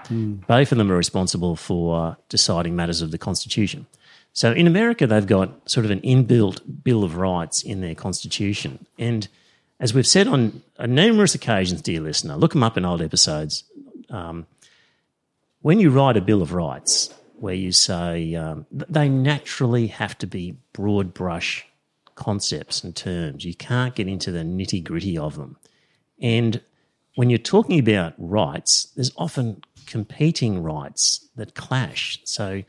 Both 0.47 0.73
of 0.73 0.79
them 0.79 0.91
are 0.91 0.97
responsible 0.97 1.57
for 1.57 2.17
deciding 2.29 2.77
matters 2.77 3.03
of 3.03 3.11
the 3.11 3.19
Constitution. 3.19 3.87
So 4.33 4.53
in 4.53 4.67
America, 4.67 5.07
they've 5.07 5.27
got 5.27 5.69
sort 5.69 5.85
of 5.85 5.91
an 5.91 6.01
inbuilt 6.01 6.61
Bill 6.83 7.05
of 7.05 7.17
Rights 7.17 7.63
in 7.63 7.81
their 7.81 7.95
Constitution. 7.95 8.87
And 8.99 9.29
as 9.79 9.93
we've 9.93 10.07
said 10.07 10.27
on 10.27 10.63
numerous 10.87 11.35
occasions, 11.35 11.83
dear 11.83 12.01
listener, 12.01 12.37
look 12.37 12.53
them 12.53 12.63
up 12.63 12.77
in 12.77 12.85
old 12.85 13.03
episodes. 13.03 13.65
Um, 14.09 14.47
when 15.61 15.81
you 15.81 15.91
write 15.91 16.17
a 16.17 16.21
Bill 16.21 16.43
of 16.43 16.53
Rights, 16.53 17.13
where 17.35 17.55
you 17.55 17.73
say 17.73 18.35
um, 18.37 18.67
they 18.71 19.09
naturally 19.09 19.89
have 19.89 20.17
to 20.19 20.27
be 20.27 20.57
broad 20.73 21.13
brush 21.13 21.67
concepts 22.15 22.85
and 22.85 22.95
terms, 22.95 23.45
you 23.45 23.55
can't 23.55 23.95
get 23.95 24.09
into 24.09 24.31
the 24.31 24.41
nitty 24.41 24.83
gritty 24.83 25.17
of 25.19 25.37
them. 25.37 25.57
And 26.21 26.61
when 27.17 27.31
you're 27.31 27.39
talking 27.39 27.79
about 27.79 28.15
rights, 28.19 28.93
there's 28.97 29.13
often 29.17 29.63
competing 29.87 30.63
rights 30.63 31.29
that 31.37 31.55
clash. 31.55 32.21
So 32.25 32.63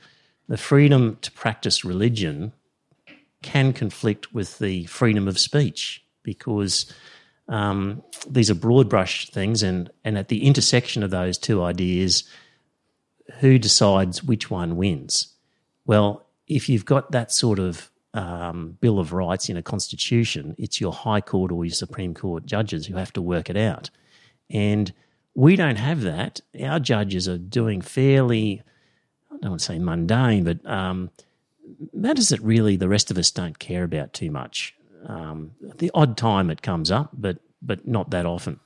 the 0.48 0.58
freedom 0.58 1.18
to 1.22 1.32
practice 1.32 1.86
religion 1.86 2.54
can 3.42 3.74
conflict 3.74 4.34
with 4.34 4.60
the 4.60 4.86
freedom 4.86 5.28
of 5.28 5.40
speech 5.40 6.04
because 6.24 6.92
um, 7.48 8.02
these 8.28 8.50
are 8.50 8.56
broad 8.56 8.90
brush 8.90 9.30
things, 9.30 9.64
and, 9.64 9.92
and 10.06 10.18
at 10.18 10.30
the 10.30 10.46
intersection 10.46 11.04
of 11.04 11.12
those 11.12 11.38
two 11.38 11.62
ideas, 11.62 12.24
who 13.40 13.60
decides 13.60 14.24
which 14.24 14.50
one 14.50 14.78
wins? 14.78 15.34
Well, 15.86 16.26
if 16.48 16.70
you've 16.70 16.86
got 16.86 17.12
that 17.12 17.32
sort 17.32 17.60
of 17.60 17.90
um, 18.14 18.78
Bill 18.80 19.00
of 19.00 19.14
Rights 19.14 19.50
in 19.50 19.58
a 19.58 19.64
constitution, 19.64 20.56
it's 20.58 20.80
your 20.80 20.94
High 20.94 21.22
Court 21.22 21.52
or 21.52 21.66
your 21.66 21.74
Supreme 21.74 22.14
Court 22.14 22.46
judges 22.46 22.86
who 22.86 22.96
have 22.96 23.14
to 23.14 23.22
work 23.22 23.50
it 23.50 23.58
out. 23.58 23.90
And 24.50 24.94
we 25.36 25.56
don't 25.56 25.78
have 25.78 26.02
that. 26.02 26.42
Our 26.62 26.80
judges 26.80 27.28
are 27.28 27.38
doing 27.38 27.82
fairly, 27.82 28.62
I 29.32 29.38
don't 29.38 29.52
want 29.52 29.62
to 29.62 29.66
say 29.66 29.80
mundane, 29.80 30.44
but 30.44 30.66
um, 30.70 31.10
matters 31.92 32.30
that 32.30 32.42
really 32.42 32.76
the 32.76 32.90
rest 32.90 33.10
of 33.10 33.18
us 33.18 33.32
don't 33.32 33.58
care 33.58 33.84
about 33.84 34.14
too 34.14 34.30
much. 34.30 34.76
Um, 35.08 35.52
the 35.78 35.92
odd 35.94 36.18
time 36.18 36.50
it 36.50 36.62
comes 36.62 36.92
up, 36.92 37.10
but 37.14 37.40
but 37.62 37.88
not 37.88 38.10
that 38.12 38.26
often. 38.26 38.60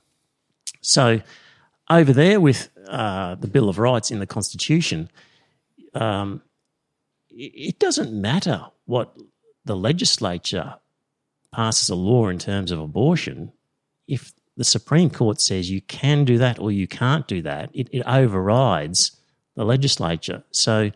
So 0.80 1.20
over 1.88 2.12
there 2.12 2.40
with 2.40 2.68
uh, 2.88 3.36
the 3.36 3.46
Bill 3.46 3.68
of 3.68 3.78
Rights 3.78 4.10
in 4.10 4.18
the 4.18 4.26
Constitution, 4.26 5.08
um, 5.94 6.42
it 7.30 7.78
doesn't 7.78 8.12
matter 8.12 8.66
what 8.86 9.16
the 9.68 9.76
legislature 9.76 10.74
passes 11.54 11.88
a 11.88 11.94
law 11.94 12.28
in 12.28 12.38
terms 12.38 12.72
of 12.72 12.80
abortion. 12.80 13.52
If 14.08 14.32
the 14.56 14.64
Supreme 14.64 15.10
Court 15.10 15.40
says 15.40 15.70
you 15.70 15.82
can 15.82 16.24
do 16.24 16.38
that 16.38 16.58
or 16.58 16.72
you 16.72 16.88
can't 16.88 17.28
do 17.28 17.42
that, 17.42 17.70
it, 17.72 17.88
it 17.92 18.02
overrides 18.06 19.12
the 19.54 19.64
legislature. 19.64 20.42
So, 20.50 20.90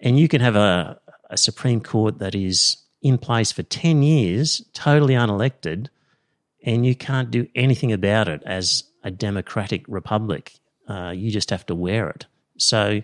and 0.00 0.18
you 0.18 0.28
can 0.28 0.40
have 0.40 0.56
a, 0.56 0.98
a 1.28 1.36
Supreme 1.36 1.80
Court 1.80 2.20
that 2.20 2.34
is 2.34 2.78
in 3.02 3.18
place 3.18 3.52
for 3.52 3.64
10 3.64 4.02
years, 4.02 4.62
totally 4.72 5.14
unelected, 5.14 5.88
and 6.64 6.86
you 6.86 6.94
can't 6.94 7.30
do 7.30 7.48
anything 7.54 7.92
about 7.92 8.28
it 8.28 8.42
as 8.46 8.84
a 9.02 9.10
democratic 9.10 9.84
republic. 9.88 10.52
Uh, 10.88 11.12
you 11.14 11.30
just 11.30 11.50
have 11.50 11.66
to 11.66 11.74
wear 11.74 12.08
it. 12.08 12.26
So 12.56 13.02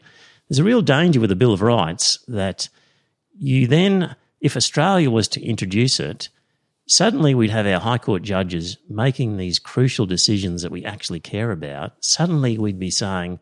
there's 0.49 0.59
a 0.61 0.65
real 0.65 0.83
danger 0.83 1.21
with 1.21 1.31
the 1.31 1.37
Bill 1.37 1.53
of 1.53 1.61
Rights 1.61 2.19
that 2.29 2.69
you 3.39 3.67
then, 3.67 4.15
if 4.43 4.57
Australia 4.57 5.11
was 5.11 5.29
to 5.29 5.43
introduce 5.43 5.99
it, 5.99 6.29
suddenly 6.87 7.35
we'd 7.35 7.51
have 7.51 7.67
our 7.67 7.81
High 7.81 7.99
Court 7.99 8.23
judges 8.23 8.77
making 8.89 9.37
these 9.37 9.59
crucial 9.59 10.05
decisions 10.05 10.63
that 10.63 10.73
we 10.73 10.85
actually 10.85 11.21
care 11.21 11.51
about. 11.51 11.93
Suddenly 12.01 12.59
we'd 12.59 12.79
be 12.79 12.91
saying, 12.91 13.41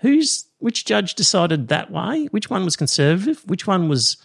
who's 0.00 0.46
which 0.58 0.84
judge 0.84 1.14
decided 1.14 1.68
that 1.68 1.90
way? 1.90 2.26
Which 2.32 2.50
one 2.50 2.64
was 2.64 2.74
conservative? 2.74 3.42
Which 3.46 3.66
one 3.66 3.88
was 3.88 4.16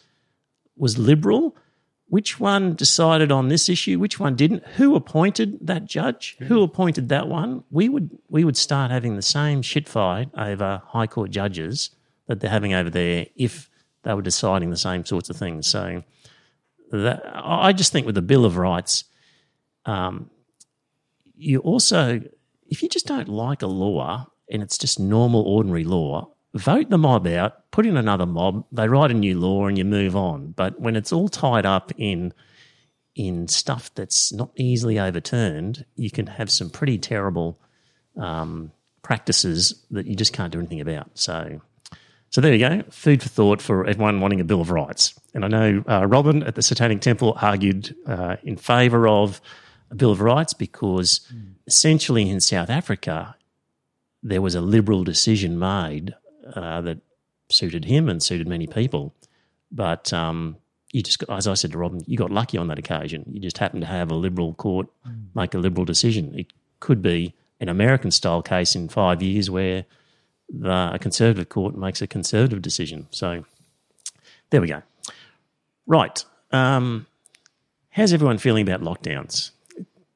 was 0.76 0.98
liberal? 0.98 1.56
which 2.14 2.40
one 2.40 2.76
decided 2.76 3.32
on 3.32 3.48
this 3.48 3.68
issue, 3.68 3.98
which 3.98 4.20
one 4.20 4.36
didn't, 4.36 4.64
who 4.76 4.96
appointed 4.96 5.58
that 5.66 5.86
judge, 5.86 6.36
hmm. 6.38 6.46
who 6.46 6.62
appointed 6.62 7.10
that 7.10 7.28
one, 7.28 7.64
we 7.72 7.90
would 7.90 8.12
we 8.30 8.44
would 8.44 8.56
start 8.56 8.92
having 8.92 9.16
the 9.16 9.24
same 9.24 9.64
shit 9.64 9.90
fight 9.90 10.30
over 10.38 10.84
high 10.86 11.08
court 11.08 11.32
judges 11.32 11.90
that 12.28 12.40
they're 12.40 12.52
having 12.52 12.72
over 12.72 12.92
there 12.92 13.26
if 13.36 13.68
they 14.04 14.14
were 14.14 14.22
deciding 14.22 14.70
the 14.70 14.78
same 14.78 15.06
sorts 15.06 15.30
of 15.30 15.38
things. 15.38 15.68
So 15.68 16.04
that, 16.92 17.24
I 17.34 17.74
just 17.74 17.92
think 17.92 18.06
with 18.06 18.16
the 18.16 18.22
Bill 18.22 18.46
of 18.46 18.58
Rights, 18.58 19.06
um, 19.86 20.30
you 21.36 21.60
also 21.60 22.22
if 22.74 22.82
you 22.82 22.90
just 22.90 23.06
don't 23.06 23.30
like 23.30 23.62
a 23.62 23.68
law 23.68 24.28
and 24.50 24.64
it's 24.64 24.80
just 24.80 25.00
normal 25.00 25.44
ordinary 25.44 25.84
law, 25.84 26.28
vote 26.56 26.90
the 26.90 26.98
mob 26.98 27.28
out, 27.28 27.70
put 27.72 27.86
in 27.86 27.98
another 27.98 28.26
mob, 28.26 28.66
they 28.72 28.88
write 28.88 29.12
a 29.12 29.14
new 29.14 29.40
law 29.40 29.68
and 29.68 29.78
you 29.78 29.86
move 29.86 30.16
on. 30.16 30.52
But 30.52 30.80
when 30.80 30.96
it's 30.96 31.14
all 31.14 31.30
tied 31.30 31.66
up 31.66 31.92
in 31.98 32.34
in 33.16 33.48
stuff 33.48 33.94
that's 33.94 34.34
not 34.34 34.50
easily 34.56 35.00
overturned, 35.00 35.86
you 35.96 36.10
can 36.10 36.26
have 36.26 36.50
some 36.50 36.72
pretty 36.72 36.98
terrible 36.98 37.60
um, 38.18 38.72
practices 39.04 39.86
that 39.92 40.08
you 40.08 40.16
just 40.16 40.34
can't 40.34 40.52
do 40.52 40.58
anything 40.58 40.82
about. 40.82 41.12
So, 41.14 41.62
so 42.34 42.42
there 42.42 42.52
you 42.52 42.58
go. 42.58 42.82
Food 42.90 43.22
for 43.22 43.30
thought 43.30 43.62
for 43.62 43.86
everyone 43.86 44.20
wanting 44.20 44.42
a 44.42 44.44
Bill 44.44 44.60
of 44.60 44.72
Rights. 44.72 45.14
And 45.36 45.46
I 45.46 45.48
know 45.48 45.84
uh, 45.88 46.08
Robin 46.08 46.42
at 46.42 46.56
the 46.56 46.64
Satanic 46.64 47.00
Temple 47.00 47.38
argued 47.40 47.96
uh, 48.08 48.38
in 48.42 48.58
favour 48.58 49.08
of 49.08 49.40
a 49.92 49.96
Bill 49.96 50.12
of 50.12 50.20
Rights 50.20 50.52
because 50.52 51.30
mm. 51.32 51.54
essentially 51.68 52.28
in 52.28 52.42
South 52.42 52.72
Africa 52.72 53.36
there 54.24 54.42
was 54.42 54.56
a 54.56 54.62
liberal 54.62 55.04
decision 55.04 55.60
made 55.60 56.16
uh, 56.56 56.82
that 56.82 56.98
suited 57.52 57.86
him 57.86 58.10
and 58.10 58.24
suited 58.24 58.48
many 58.48 58.66
people. 58.66 59.14
But 59.72 60.12
um, 60.12 60.58
you 60.92 61.04
just, 61.04 61.24
as 61.30 61.46
I 61.48 61.54
said 61.54 61.74
to 61.74 61.78
Robin, 61.78 62.02
you 62.08 62.18
got 62.18 62.32
lucky 62.32 62.58
on 62.58 62.68
that 62.70 62.80
occasion. 62.80 63.26
You 63.32 63.42
just 63.42 63.60
happened 63.60 63.82
to 63.82 63.88
have 63.88 64.10
a 64.10 64.16
liberal 64.16 64.56
court 64.56 64.88
mm. 65.08 65.28
make 65.36 65.54
a 65.54 65.60
liberal 65.60 65.86
decision. 65.86 66.34
It 66.34 66.48
could 66.80 67.04
be 67.04 67.36
an 67.60 67.70
American 67.70 68.10
style 68.10 68.42
case 68.42 68.76
in 68.76 68.90
five 68.90 69.22
years 69.22 69.52
where 69.52 69.86
the, 70.54 70.92
a 70.94 71.00
conservative 71.00 71.50
court 71.50 71.76
makes 71.76 72.02
a 72.02 72.08
conservative 72.08 72.62
decision. 72.62 73.08
So 73.12 73.44
there 74.52 74.62
we 74.62 74.68
go. 74.68 74.84
Right. 75.88 76.24
Um, 76.52 77.08
how's 77.90 78.14
everyone 78.14 78.38
feeling 78.38 78.68
about 78.68 78.82
lockdowns? 78.82 79.52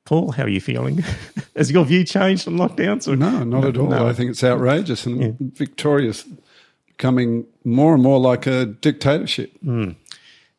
Paul, 0.06 0.32
how 0.32 0.44
are 0.44 0.50
you 0.50 0.62
feeling? 0.62 1.04
Has 1.56 1.70
your 1.70 1.84
view 1.84 2.06
changed 2.06 2.48
on 2.48 2.56
lockdowns? 2.56 3.08
Or? 3.10 3.18
No, 3.18 3.44
not 3.44 3.66
at 3.66 3.78
all. 3.78 3.90
No. 3.90 4.08
I 4.08 4.14
think 4.14 4.30
it's 4.32 4.44
outrageous, 4.44 5.06
and 5.06 5.22
yeah. 5.22 5.32
Victoria's 5.40 6.24
becoming 6.86 7.46
more 7.66 7.94
and 7.94 8.02
more 8.02 8.20
like 8.20 8.48
a 8.48 8.68
dictatorship. 8.68 9.52
Mm. 9.66 9.98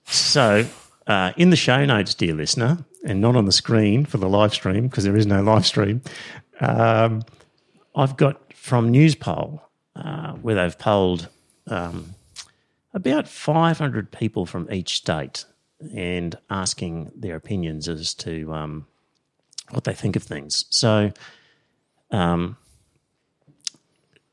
So, 0.05 0.67
uh, 1.07 1.33
in 1.39 1.49
the 1.49 1.57
show 1.57 1.87
notes, 1.87 2.15
dear 2.15 2.35
listener, 2.35 2.85
and 3.07 3.23
not 3.23 3.37
on 3.37 3.47
the 3.47 3.53
screen 3.53 4.05
for 4.05 4.19
the 4.19 4.29
live 4.29 4.53
stream 4.53 4.89
because 4.89 5.05
there 5.05 5.17
is 5.17 5.27
no 5.27 5.41
live 5.43 5.65
stream, 5.65 6.03
um, 6.61 7.23
I've 7.95 8.19
got 8.19 8.53
from 8.53 8.91
Newspoll 8.91 9.63
uh, 9.99 10.33
where 10.35 10.55
they've 10.55 10.79
polled 10.79 11.29
um, 11.67 12.15
about 12.95 13.29
500 13.29 14.11
people 14.11 14.47
from 14.47 14.73
each 14.73 14.97
state 14.97 15.45
and 15.95 16.37
asking 16.51 17.13
their 17.15 17.37
opinions 17.37 17.89
as 17.89 18.15
to 18.15 18.53
um, 18.53 18.87
what 19.71 19.85
they 19.85 19.95
think 19.95 20.17
of 20.17 20.23
things. 20.23 20.65
So, 20.71 21.13
um, 22.11 22.57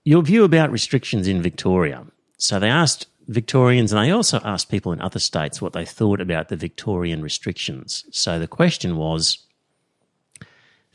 your 0.03 0.21
view 0.21 0.43
about 0.43 0.71
restrictions 0.71 1.27
in 1.27 1.41
Victoria. 1.41 2.05
So 2.37 2.59
they 2.59 2.69
asked 2.69 3.07
Victorians 3.27 3.91
and 3.91 4.05
they 4.05 4.11
also 4.11 4.39
asked 4.43 4.69
people 4.69 4.91
in 4.91 5.01
other 5.01 5.19
states 5.19 5.61
what 5.61 5.73
they 5.73 5.83
thought 5.83 6.21
about 6.21 6.49
the 6.49 6.55
Victorian 6.55 7.23
restrictions. 7.23 8.05
So 8.11 8.37
the 8.37 8.47
question 8.47 8.97
was 8.97 9.39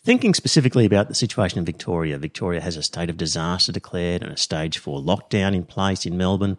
thinking 0.02 0.34
specifically 0.34 0.84
about 0.84 1.08
the 1.08 1.14
situation 1.14 1.58
in 1.58 1.64
Victoria. 1.64 2.18
Victoria 2.18 2.60
has 2.60 2.76
a 2.76 2.82
state 2.82 3.10
of 3.10 3.16
disaster 3.16 3.72
declared 3.72 4.22
and 4.22 4.32
a 4.32 4.36
stage 4.36 4.78
four 4.78 5.00
lockdown 5.00 5.54
in 5.54 5.64
place 5.64 6.06
in 6.06 6.16
Melbourne, 6.16 6.56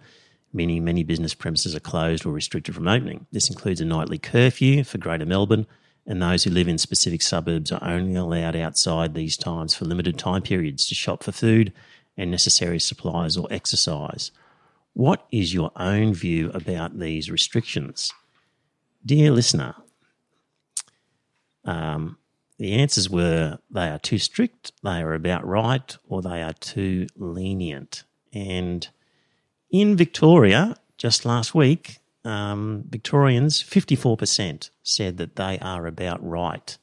meaning 0.54 0.84
many 0.84 1.04
business 1.04 1.34
premises 1.34 1.76
are 1.76 1.80
closed 1.80 2.26
or 2.26 2.32
restricted 2.32 2.76
from 2.76 2.88
opening. 2.88 3.26
This 3.32 3.50
includes 3.50 3.82
a 3.82 3.86
nightly 3.86 4.18
curfew 4.18 4.84
for 4.84 4.98
Greater 4.98 5.26
Melbourne 5.26 5.66
and 6.06 6.22
those 6.22 6.44
who 6.44 6.50
live 6.50 6.68
in 6.68 6.78
specific 6.78 7.22
suburbs 7.22 7.72
are 7.72 7.84
only 7.84 8.16
allowed 8.16 8.56
outside 8.56 9.14
these 9.14 9.38
times 9.38 9.76
for 9.76 9.86
limited 9.86 10.18
time 10.18 10.42
periods 10.42 10.86
to 10.88 10.96
shop 10.96 11.24
for 11.24 11.32
food 11.32 11.72
and 12.18 12.32
necessary 12.32 12.80
supplies 12.80 13.38
or 13.38 13.48
exercise. 13.52 14.32
What 14.94 15.26
is 15.32 15.54
your 15.54 15.72
own 15.76 16.14
view 16.14 16.52
about 16.54 17.00
these 17.00 17.32
restrictions? 17.32 18.12
Dear 19.06 19.32
listener, 19.32 19.76
um, 21.66 22.18
the 22.62 22.74
answers 22.74 23.10
were 23.10 23.58
they 23.72 23.90
are 23.90 23.98
too 23.98 24.20
strict, 24.20 24.72
they 24.84 25.02
are 25.02 25.16
about 25.16 25.44
right, 25.44 25.98
or 26.08 26.22
they 26.22 26.44
are 26.44 26.54
too 26.54 27.08
lenient. 27.16 28.04
And 28.34 28.88
in 29.72 29.96
Victoria, 29.96 30.76
just 30.96 31.26
last 31.26 31.56
week, 31.56 31.98
um, 32.24 32.84
Victorians, 32.88 33.64
54% 33.64 34.70
said 34.84 35.18
that 35.18 35.38
they 35.38 35.58
are 35.58 35.88
about 35.88 36.24
right. 36.24 36.78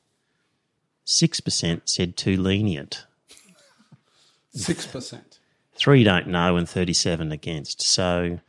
6% 1.06 1.80
said 1.84 2.16
too 2.16 2.36
lenient. 2.36 3.06
Six 4.52 4.84
percent. 4.84 5.38
Three 5.76 6.02
don't 6.02 6.26
know 6.26 6.56
and 6.56 6.68
37 6.68 7.30
against. 7.30 7.82
So 7.82 8.40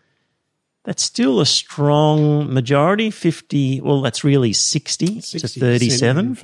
that's 0.84 1.04
still 1.04 1.40
a 1.40 1.46
strong 1.46 2.52
majority. 2.54 3.12
50, 3.12 3.82
well, 3.82 4.02
that's 4.02 4.24
really 4.24 4.54
60, 4.54 5.08
to 5.08 5.14
60% 5.14 5.60
37 5.60 6.26
in 6.26 6.32
it. 6.34 6.38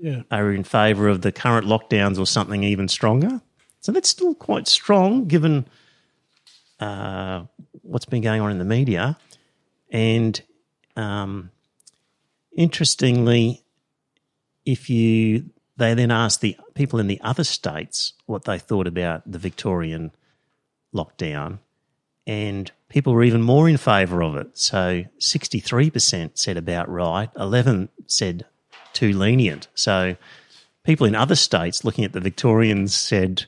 Yeah. 0.00 0.22
are 0.30 0.52
in 0.52 0.64
favour 0.64 1.08
of 1.08 1.20
the 1.22 1.32
current 1.32 1.66
lockdowns 1.66 2.18
or 2.18 2.26
something 2.26 2.64
even 2.64 2.88
stronger. 2.88 3.40
So 3.80 3.92
that's 3.92 4.08
still 4.08 4.34
quite 4.34 4.66
strong 4.66 5.26
given 5.26 5.66
uh, 6.80 7.44
what's 7.82 8.06
been 8.06 8.22
going 8.22 8.40
on 8.40 8.50
in 8.50 8.58
the 8.58 8.64
media. 8.64 9.18
And 9.90 10.40
um, 10.96 11.50
interestingly, 12.56 13.62
if 14.64 14.88
you 14.88 15.50
they 15.76 15.92
then 15.94 16.10
asked 16.10 16.40
the 16.40 16.56
people 16.74 16.98
in 16.98 17.08
the 17.08 17.20
other 17.20 17.44
states 17.44 18.12
what 18.26 18.44
they 18.44 18.58
thought 18.58 18.86
about 18.86 19.22
the 19.30 19.38
Victorian 19.38 20.12
lockdown, 20.94 21.58
and 22.26 22.70
people 22.88 23.12
were 23.12 23.24
even 23.24 23.42
more 23.42 23.68
in 23.68 23.76
favour 23.76 24.22
of 24.22 24.36
it. 24.36 24.56
So 24.56 25.04
63% 25.18 26.30
said 26.34 26.56
about 26.56 26.88
right, 26.88 27.28
11 27.36 27.88
said 28.06 28.46
too 28.92 29.12
lenient. 29.12 29.68
So 29.74 30.16
people 30.84 31.06
in 31.06 31.14
other 31.14 31.34
states 31.34 31.84
looking 31.84 32.04
at 32.04 32.12
the 32.12 32.20
Victorians 32.20 32.94
said 32.94 33.44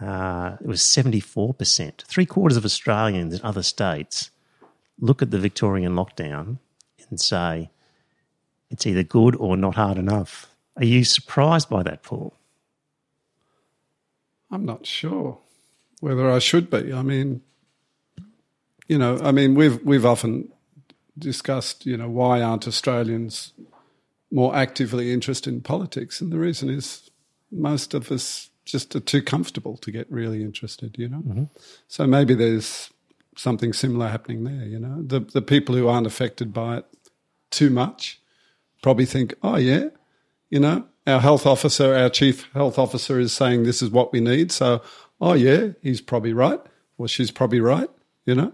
uh, 0.00 0.56
it 0.60 0.66
was 0.66 0.80
74%. 0.80 2.02
Three 2.02 2.26
quarters 2.26 2.56
of 2.56 2.64
Australians 2.64 3.34
in 3.34 3.40
other 3.42 3.62
states 3.62 4.30
look 5.00 5.22
at 5.22 5.30
the 5.30 5.38
Victorian 5.38 5.94
lockdown 5.94 6.58
and 7.10 7.20
say 7.20 7.70
it's 8.70 8.86
either 8.86 9.02
good 9.02 9.36
or 9.36 9.56
not 9.56 9.76
hard 9.76 9.98
enough. 9.98 10.48
Are 10.76 10.84
you 10.84 11.04
surprised 11.04 11.68
by 11.68 11.82
that, 11.84 12.02
Paul? 12.02 12.34
I'm 14.50 14.64
not 14.64 14.86
sure 14.86 15.38
whether 16.00 16.30
I 16.30 16.38
should 16.38 16.70
be. 16.70 16.92
I 16.92 17.02
mean, 17.02 17.42
you 18.86 18.98
know, 18.98 19.18
I 19.22 19.32
mean, 19.32 19.54
we've 19.54 19.82
we've 19.84 20.04
often 20.06 20.50
discussed, 21.18 21.86
you 21.86 21.96
know, 21.96 22.08
why 22.08 22.42
aren't 22.42 22.66
Australians 22.66 23.52
more 24.30 24.54
actively 24.54 25.12
interested 25.12 25.52
in 25.52 25.60
politics? 25.60 26.20
And 26.20 26.32
the 26.32 26.38
reason 26.38 26.68
is 26.68 27.10
most 27.50 27.94
of 27.94 28.10
us 28.10 28.50
just 28.64 28.96
are 28.96 29.00
too 29.00 29.22
comfortable 29.22 29.76
to 29.78 29.90
get 29.90 30.10
really 30.10 30.42
interested, 30.42 30.96
you 30.98 31.08
know. 31.08 31.18
Mm-hmm. 31.18 31.44
So 31.88 32.06
maybe 32.06 32.34
there's 32.34 32.90
something 33.36 33.72
similar 33.72 34.08
happening 34.08 34.44
there, 34.44 34.66
you 34.66 34.78
know. 34.78 35.02
The 35.02 35.20
the 35.20 35.42
people 35.42 35.74
who 35.74 35.88
aren't 35.88 36.06
affected 36.06 36.52
by 36.52 36.78
it 36.78 36.86
too 37.50 37.70
much 37.70 38.20
probably 38.82 39.06
think, 39.06 39.34
oh 39.42 39.56
yeah, 39.56 39.88
you 40.50 40.60
know, 40.60 40.86
our 41.06 41.20
health 41.20 41.46
officer, 41.46 41.94
our 41.94 42.10
chief 42.10 42.48
health 42.52 42.78
officer 42.78 43.18
is 43.18 43.32
saying 43.32 43.62
this 43.62 43.82
is 43.82 43.90
what 43.90 44.12
we 44.12 44.20
need. 44.20 44.52
So, 44.52 44.82
oh 45.20 45.34
yeah, 45.34 45.68
he's 45.82 46.00
probably 46.00 46.32
right, 46.32 46.60
or 46.98 47.08
she's 47.08 47.30
probably 47.30 47.60
right, 47.60 47.90
you 48.26 48.34
know. 48.34 48.52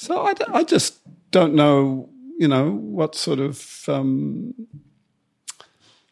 So 0.00 0.22
I, 0.22 0.32
d- 0.32 0.44
I 0.46 0.62
just 0.62 1.00
don't 1.32 1.54
know, 1.54 2.08
you 2.38 2.46
know, 2.46 2.70
what 2.70 3.16
sort 3.16 3.40
of 3.40 3.84
um, 3.88 4.54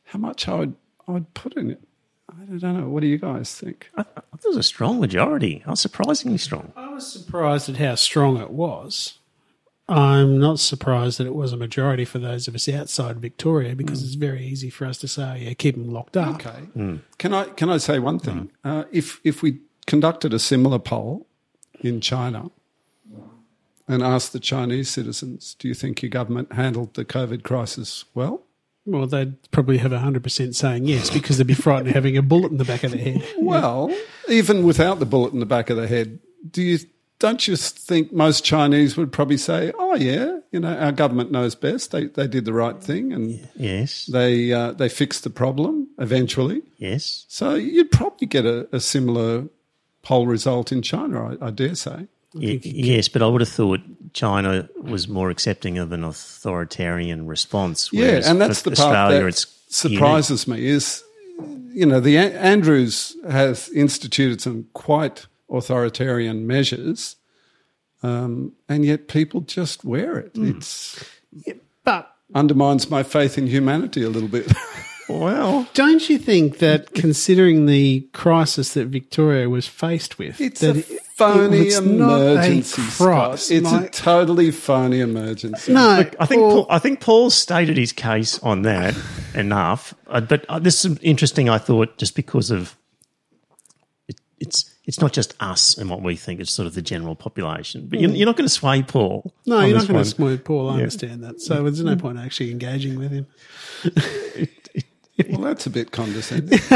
how 0.07 0.18
much 0.18 0.49
I 0.49 0.55
would 0.57 0.75
I 1.07 1.12
would 1.12 1.33
put 1.35 1.55
in 1.57 1.70
it. 1.70 1.81
I 2.29 2.57
don't 2.59 2.81
know. 2.81 2.88
What 2.88 3.03
do 3.03 3.07
you 3.07 3.16
guys 3.16 3.55
think? 3.55 3.88
I, 3.96 4.01
I 4.01 4.05
thought 4.05 4.44
it 4.44 4.49
was 4.49 4.57
a 4.57 4.62
strong 4.64 4.99
majority. 4.99 5.62
I 5.64 5.70
was 5.70 5.81
surprisingly 5.81 6.37
strong. 6.38 6.72
I 6.77 6.88
was 6.94 7.07
surprised 7.11 7.68
at 7.68 7.77
how 7.77 7.94
strong 7.94 8.38
it 8.38 8.51
was. 8.51 9.18
I'm 9.88 10.40
not 10.40 10.59
surprised 10.59 11.18
that 11.18 11.29
it 11.29 11.35
was 11.37 11.53
a 11.53 11.57
majority 11.57 12.05
for 12.05 12.18
those 12.18 12.49
of 12.49 12.57
us 12.57 12.68
outside 12.68 13.20
Victoria 13.20 13.77
because 13.77 14.03
it's 14.03 14.14
very 14.14 14.44
easy 14.44 14.68
for 14.68 14.85
us 14.85 14.99
to 14.99 15.07
say, 15.07 15.44
yeah, 15.44 15.55
keep 15.55 15.77
them 15.77 15.92
locked 15.92 16.16
up. 16.16 16.44
Okay. 16.44 16.99
Can 17.18 17.33
I 17.33 17.44
can 17.44 17.70
I 17.70 17.77
say 17.77 18.01
one 18.01 18.18
thing? 18.18 18.51
Uh, 18.64 18.83
if 18.90 19.20
if 19.22 19.42
we 19.44 19.61
conducted 19.87 20.35
a 20.35 20.40
similar 20.40 20.81
poll 20.81 21.29
in 21.83 22.01
China 22.01 22.51
and 23.88 24.03
asked 24.03 24.33
the 24.33 24.40
Chinese 24.40 24.88
citizens, 24.88 25.55
do 25.59 25.68
you 25.68 25.75
think 25.75 26.03
your 26.03 26.11
government 26.11 26.53
handled 26.53 26.94
the 26.94 27.05
COVID 27.05 27.42
crisis 27.42 28.05
well? 28.14 28.42
Well, 28.85 29.07
they'd 29.07 29.51
probably 29.51 29.79
have 29.79 29.90
100% 29.90 30.55
saying 30.55 30.85
yes 30.85 31.11
because 31.11 31.38
they'd 31.38 31.46
be 31.46 31.55
frightened 31.55 31.88
of 31.88 31.94
having 31.94 32.16
a 32.16 32.22
bullet 32.22 32.53
in 32.53 32.59
the 32.59 32.64
back 32.64 32.85
of 32.85 32.92
their 32.92 33.01
head. 33.01 33.25
Well, 33.38 33.94
even 34.29 34.64
without 34.64 34.99
the 35.01 35.07
bullet 35.07 35.33
in 35.33 35.40
the 35.40 35.46
back 35.46 35.70
of 35.70 35.77
the 35.77 35.88
head, 35.88 36.20
do 36.49 36.62
you 36.62 36.79
don't 37.18 37.49
you 37.49 37.57
think 37.57 38.12
most 38.12 38.44
Chinese 38.44 38.96
would 38.96 39.11
probably 39.11 39.38
say, 39.38 39.72
"Oh 39.79 39.94
yeah, 39.94 40.40
you 40.53 40.61
know, 40.61 40.77
our 40.77 40.92
government 40.92 41.33
knows 41.33 41.55
best. 41.55 41.90
They 41.90 42.07
they 42.07 42.27
did 42.29 42.44
the 42.44 42.53
right 42.53 42.79
thing 42.83 43.12
and 43.12 43.49
Yes, 43.55 44.07
they 44.07 44.53
uh, 44.53 44.72
they 44.72 44.88
fixed 44.88 45.25
the 45.25 45.31
problem 45.31 45.88
eventually." 45.99 46.62
yes. 46.77 47.25
So 47.29 47.55
you'd 47.55 47.90
probably 47.90 48.27
get 48.27 48.44
a, 48.44 48.68
a 48.70 48.81
similar 48.81 49.49
poll 50.03 50.27
result 50.27 50.72
in 50.72 50.83
China, 50.83 51.37
I, 51.40 51.46
I 51.46 51.51
dare 51.51 51.75
say. 51.75 52.09
Y- 52.37 52.61
yes, 52.62 53.09
but 53.09 53.22
I 53.22 53.27
would 53.27 53.40
have 53.40 53.49
thought 53.49 53.81
China 54.12 54.68
was 54.81 55.09
more 55.09 55.31
accepting 55.31 55.79
of 55.79 55.92
an 55.92 56.05
authoritarian 56.05 57.27
response. 57.27 57.90
Yeah, 57.92 58.20
and 58.25 58.40
that's 58.40 58.62
for 58.62 58.70
the 58.70 58.77
part 58.77 58.94
Australia, 58.94 59.20
that 59.22 59.29
it's 59.29 59.46
surprises 59.68 60.46
me 60.49 60.66
is, 60.66 61.03
you 61.72 61.87
know, 61.87 62.01
the 62.01 62.16
A- 62.16 62.38
Andrews 62.38 63.16
has 63.29 63.68
instituted 63.70 64.40
some 64.40 64.66
quite 64.75 65.27
authoritarian 65.51 66.46
measures, 66.46 67.16
um, 68.03 68.53
and 68.68 68.85
yet 68.85 69.09
people 69.09 69.40
just 69.42 69.85
wear 69.85 70.18
it. 70.18 70.33
It's 70.35 71.03
But 71.85 72.11
undermines 72.35 72.90
my 72.90 73.03
faith 73.03 73.38
in 73.38 73.46
humanity 73.46 74.03
a 74.03 74.09
little 74.11 74.29
bit. 74.29 74.51
Well, 75.09 75.68
don't 75.72 76.09
you 76.11 76.18
think 76.18 76.59
that 76.59 76.92
considering 76.92 77.66
the 77.66 78.01
crisis 78.12 78.75
that 78.75 78.87
Victoria 78.88 79.49
was 79.49 79.68
faced 79.68 80.18
with, 80.18 80.40
It's 80.40 80.61
that 80.62 80.75
a 80.75 80.79
it- 80.81 81.01
phony 81.16 81.59
it's 81.61 81.81
not 81.81 82.20
a 82.20 82.33
emergency, 82.33 82.83
Scott. 82.83 83.07
crisis, 83.31 83.50
It's 83.50 83.72
a 83.72 83.88
totally 83.88 84.50
phony 84.50 85.00
emergency. 85.00 85.72
no, 85.72 86.05
I 86.20 86.26
think 86.26 86.40
Paul- 86.42 86.64
Paul, 86.64 86.66
I 86.68 86.79
think 86.79 87.00
Paul 87.00 87.31
stated 87.31 87.76
his 87.76 87.92
case 87.92 88.38
on 88.40 88.62
that 88.62 88.94
enough. 89.35 89.94
Uh, 90.07 90.20
but 90.20 90.44
uh, 90.48 90.59
this 90.59 90.85
is 90.85 90.98
interesting. 91.00 91.48
I 91.48 91.59
thought 91.59 91.96
just 91.96 92.14
because 92.16 92.50
of 92.50 92.76
it, 94.09 94.20
it's 94.38 94.70
it's 94.85 95.00
not 95.00 95.12
just 95.12 95.35
us 95.40 95.76
and 95.79 95.88
what 95.90 96.02
we 96.02 96.14
think; 96.16 96.38
it's 96.40 96.52
sort 96.52 96.66
of 96.66 96.74
the 96.74 96.83
general 96.83 97.14
population. 97.14 97.87
But 97.88 98.00
you're, 98.00 98.11
you're 98.11 98.26
not 98.26 98.37
going 98.37 98.46
to 98.48 98.52
sway 98.55 98.83
Paul. 98.83 99.33
No, 99.46 99.61
you're 99.62 99.76
not 99.79 99.88
going 99.88 100.02
to 100.05 100.09
sway 100.09 100.37
Paul. 100.37 100.68
I 100.70 100.74
understand 100.74 101.24
that. 101.24 101.40
So 101.40 101.62
there's 101.62 101.83
no 101.83 101.96
point 101.96 102.18
actually 102.18 102.50
engaging 102.50 102.98
with 102.98 103.11
him. 103.11 103.26
Well, 105.31 105.40
that's 105.40 105.64
a 105.64 105.70
bit 105.70 105.92
condescending. 105.92 106.59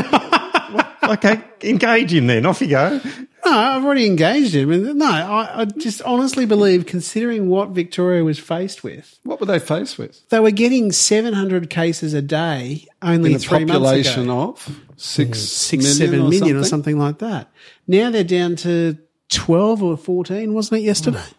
Okay, 1.10 1.42
engage 1.62 2.12
him 2.12 2.28
then. 2.28 2.46
Off 2.46 2.60
you 2.60 2.68
go. 2.68 3.00
No, 3.44 3.50
I've 3.50 3.84
already 3.84 4.06
engaged 4.06 4.54
him. 4.54 4.70
And 4.70 4.96
no, 4.96 5.06
I, 5.10 5.62
I 5.62 5.64
just 5.64 6.00
honestly 6.02 6.46
believe, 6.46 6.86
considering 6.86 7.48
what 7.48 7.70
Victoria 7.70 8.22
was 8.22 8.38
faced 8.38 8.84
with, 8.84 9.18
what 9.24 9.40
were 9.40 9.46
they 9.46 9.58
faced 9.58 9.98
with? 9.98 10.20
they 10.28 10.38
were 10.38 10.52
getting 10.52 10.92
700 10.92 11.68
cases 11.68 12.14
a 12.14 12.22
day 12.22 12.86
only 13.02 13.32
In 13.32 13.38
three 13.40 13.64
months 13.64 13.72
ago. 13.72 13.80
population 13.80 14.30
of 14.30 14.80
six, 14.96 15.40
Six, 15.40 15.82
million 15.82 15.96
seven 15.98 16.20
or 16.20 16.28
million 16.28 16.56
or 16.58 16.64
something? 16.64 16.96
like 16.98 17.18
that. 17.18 17.50
Now 17.88 18.10
they're 18.10 18.22
down 18.22 18.54
to 18.56 18.96
12 19.30 19.82
or 19.82 19.96
14, 19.96 20.52
wasn't 20.54 20.82
it, 20.82 20.84
yesterday? 20.84 21.24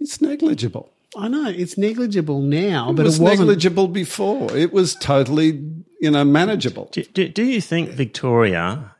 It's 0.00 0.20
negligible. 0.20 0.90
I 1.16 1.28
know, 1.28 1.48
it's 1.48 1.76
negligible 1.78 2.40
now, 2.40 2.90
It 2.90 2.96
but 2.96 3.04
was 3.06 3.18
it 3.18 3.22
wasn't. 3.22 3.40
negligible 3.48 3.88
before. 3.88 4.56
It 4.56 4.72
was 4.72 4.94
totally, 4.94 5.60
you 6.00 6.10
know, 6.10 6.24
manageable. 6.24 6.88
Do, 6.92 7.02
do, 7.02 7.28
do 7.28 7.42
you 7.42 7.60
think 7.60 7.90
Victoria 7.90 8.94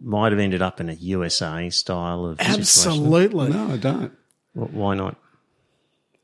might 0.00 0.32
have 0.32 0.38
ended 0.40 0.62
up 0.62 0.80
in 0.80 0.88
a 0.88 0.94
USA 0.94 1.70
style 1.70 2.24
of 2.26 2.38
situation? 2.38 2.60
Absolutely. 2.60 3.50
No, 3.50 3.72
I 3.72 3.76
don't. 3.76 4.12
Wh- 4.52 4.74
Why 4.74 4.94
not? 4.94 5.16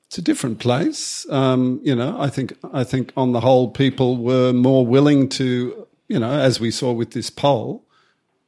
It's 0.06 0.18
a 0.18 0.22
different 0.22 0.58
place. 0.58 1.24
Um, 1.30 1.80
you 1.84 1.94
know, 1.94 2.20
I 2.20 2.28
think 2.28 2.54
I 2.72 2.82
think 2.82 3.12
on 3.16 3.32
the 3.32 3.40
whole, 3.40 3.70
people 3.70 4.16
were 4.16 4.52
more 4.52 4.84
willing 4.84 5.28
to, 5.30 5.86
you 6.08 6.18
know, 6.18 6.32
as 6.32 6.58
we 6.58 6.72
saw 6.72 6.92
with 6.92 7.12
this 7.12 7.30
poll, 7.30 7.84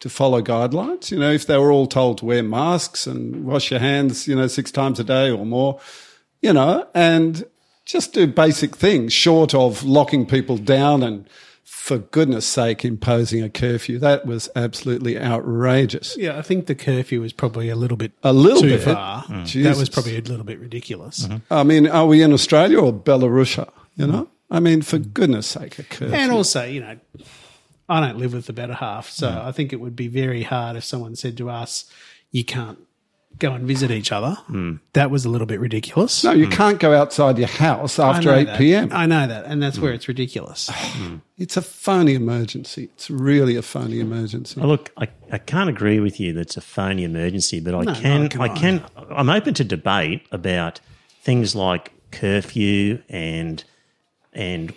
to 0.01 0.09
follow 0.11 0.43
guidelines. 0.43 1.13
You 1.13 1.21
know, 1.21 1.31
if 1.31 1.47
they 1.47 1.57
were 1.57 1.71
all 1.71 1.87
told 1.87 2.19
to 2.19 2.25
wear 2.25 2.43
masks 2.43 3.07
and 3.07 3.45
wash 3.45 3.71
your 3.71 3.79
hands, 3.79 4.27
you 4.27 4.35
know, 4.35 4.49
six 4.49 4.73
times 4.73 4.99
a 4.99 5.05
day 5.05 5.31
or 5.31 5.47
more, 5.47 5.79
you 6.41 6.53
know, 6.53 6.89
and 6.95 7.45
just 7.85 8.13
do 8.13 8.27
basic 8.27 8.77
things 8.77 9.13
short 9.13 9.55
of 9.55 9.85
locking 9.85 10.27
people 10.27 10.57
down 10.57 11.05
and, 11.05 11.29
for 11.83 11.99
goodness 11.99 12.47
sake, 12.47 12.85
imposing 12.85 13.43
a 13.43 13.51
curfew. 13.51 13.99
That 13.99 14.25
was 14.25 14.49
absolutely 14.55 15.19
outrageous. 15.19 16.17
Yeah, 16.17 16.39
I 16.39 16.43
think 16.43 16.67
the 16.67 16.77
curfew 16.77 17.21
was 17.21 17.33
probably 17.33 17.71
a 17.71 17.75
little 17.75 17.97
bit 17.97 18.13
A 18.23 18.33
little 18.33 18.63
too 18.63 18.69
bit. 18.69 18.83
far. 18.83 19.25
Mm. 19.25 19.43
mm. 19.43 19.63
That 19.65 19.77
was 19.77 19.89
probably 19.89 20.17
a 20.17 20.21
little 20.21 20.45
bit 20.45 20.61
ridiculous. 20.61 21.27
Mm-hmm. 21.27 21.53
I 21.53 21.65
mean, 21.65 21.89
are 21.89 22.07
we 22.07 22.23
in 22.23 22.33
Australia 22.33 22.79
or 22.79 22.93
Belarusia? 22.93 23.69
You 23.97 24.07
know, 24.07 24.29
I 24.49 24.61
mean, 24.61 24.83
for 24.83 25.01
mm. 25.01 25.13
goodness 25.13 25.49
sake, 25.49 25.77
a 25.81 25.83
curfew. 25.83 26.15
And 26.15 26.31
also, 26.31 26.65
you 26.65 26.83
know, 26.83 26.97
I 27.89 27.99
don't 27.99 28.17
live 28.17 28.33
with 28.33 28.47
the 28.47 28.53
better 28.53 28.75
half, 28.75 29.11
so 29.11 29.43
I 29.45 29.51
think 29.51 29.73
it 29.73 29.81
would 29.81 29.97
be 29.97 30.07
very 30.07 30.45
hard 30.45 30.77
if 30.77 30.85
someone 30.85 31.17
said 31.17 31.37
to 31.39 31.51
us, 31.51 31.91
"You 32.31 32.45
can't, 32.45 32.79
go 33.43 33.53
and 33.53 33.67
visit 33.67 33.91
each 33.91 34.11
other. 34.13 34.33
Hmm. 34.47 34.77
That 34.95 35.11
was 35.11 35.25
a 35.27 35.29
little 35.29 35.47
bit 35.47 35.61
ridiculous. 35.61 36.25
No, 36.25 36.33
you 36.33 36.49
can't 36.49 36.79
go 36.81 36.95
outside 36.95 37.37
your 37.37 37.49
house 37.49 37.99
after 37.99 38.33
8 38.33 38.45
that. 38.47 38.59
p.m. 38.59 38.89
I 38.93 39.05
know 39.07 39.27
that, 39.27 39.45
and 39.45 39.63
that's 39.63 39.77
Hmm. 39.77 39.83
where 39.83 39.93
it's 39.93 40.09
ridiculous. 40.09 40.71
It's 41.39 41.57
a 41.57 41.63
phony 41.63 42.15
emergency. 42.15 42.85
It's 42.95 43.11
really 43.11 43.57
a 43.57 43.63
phony 43.63 43.99
emergency. 43.99 44.61
Well, 44.61 44.69
look, 44.69 44.93
I, 44.97 45.09
I 45.33 45.39
can't 45.39 45.69
agree 45.69 45.99
with 45.99 46.21
you 46.21 46.33
that 46.35 46.41
it's 46.43 46.57
a 46.57 46.61
phony 46.61 47.03
emergency, 47.03 47.59
but 47.59 47.75
I 47.75 47.83
No, 47.83 47.95
can, 47.95 48.03
neither 48.23 48.29
can 48.29 48.41
I 48.43 48.45
I. 48.45 48.49
can, 48.57 48.85
I'm 49.11 49.29
open 49.29 49.53
to 49.55 49.65
debate 49.65 50.25
about 50.31 50.79
things 51.23 51.57
like 51.57 51.91
curfew 52.13 53.03
and 53.09 53.65
and 54.33 54.73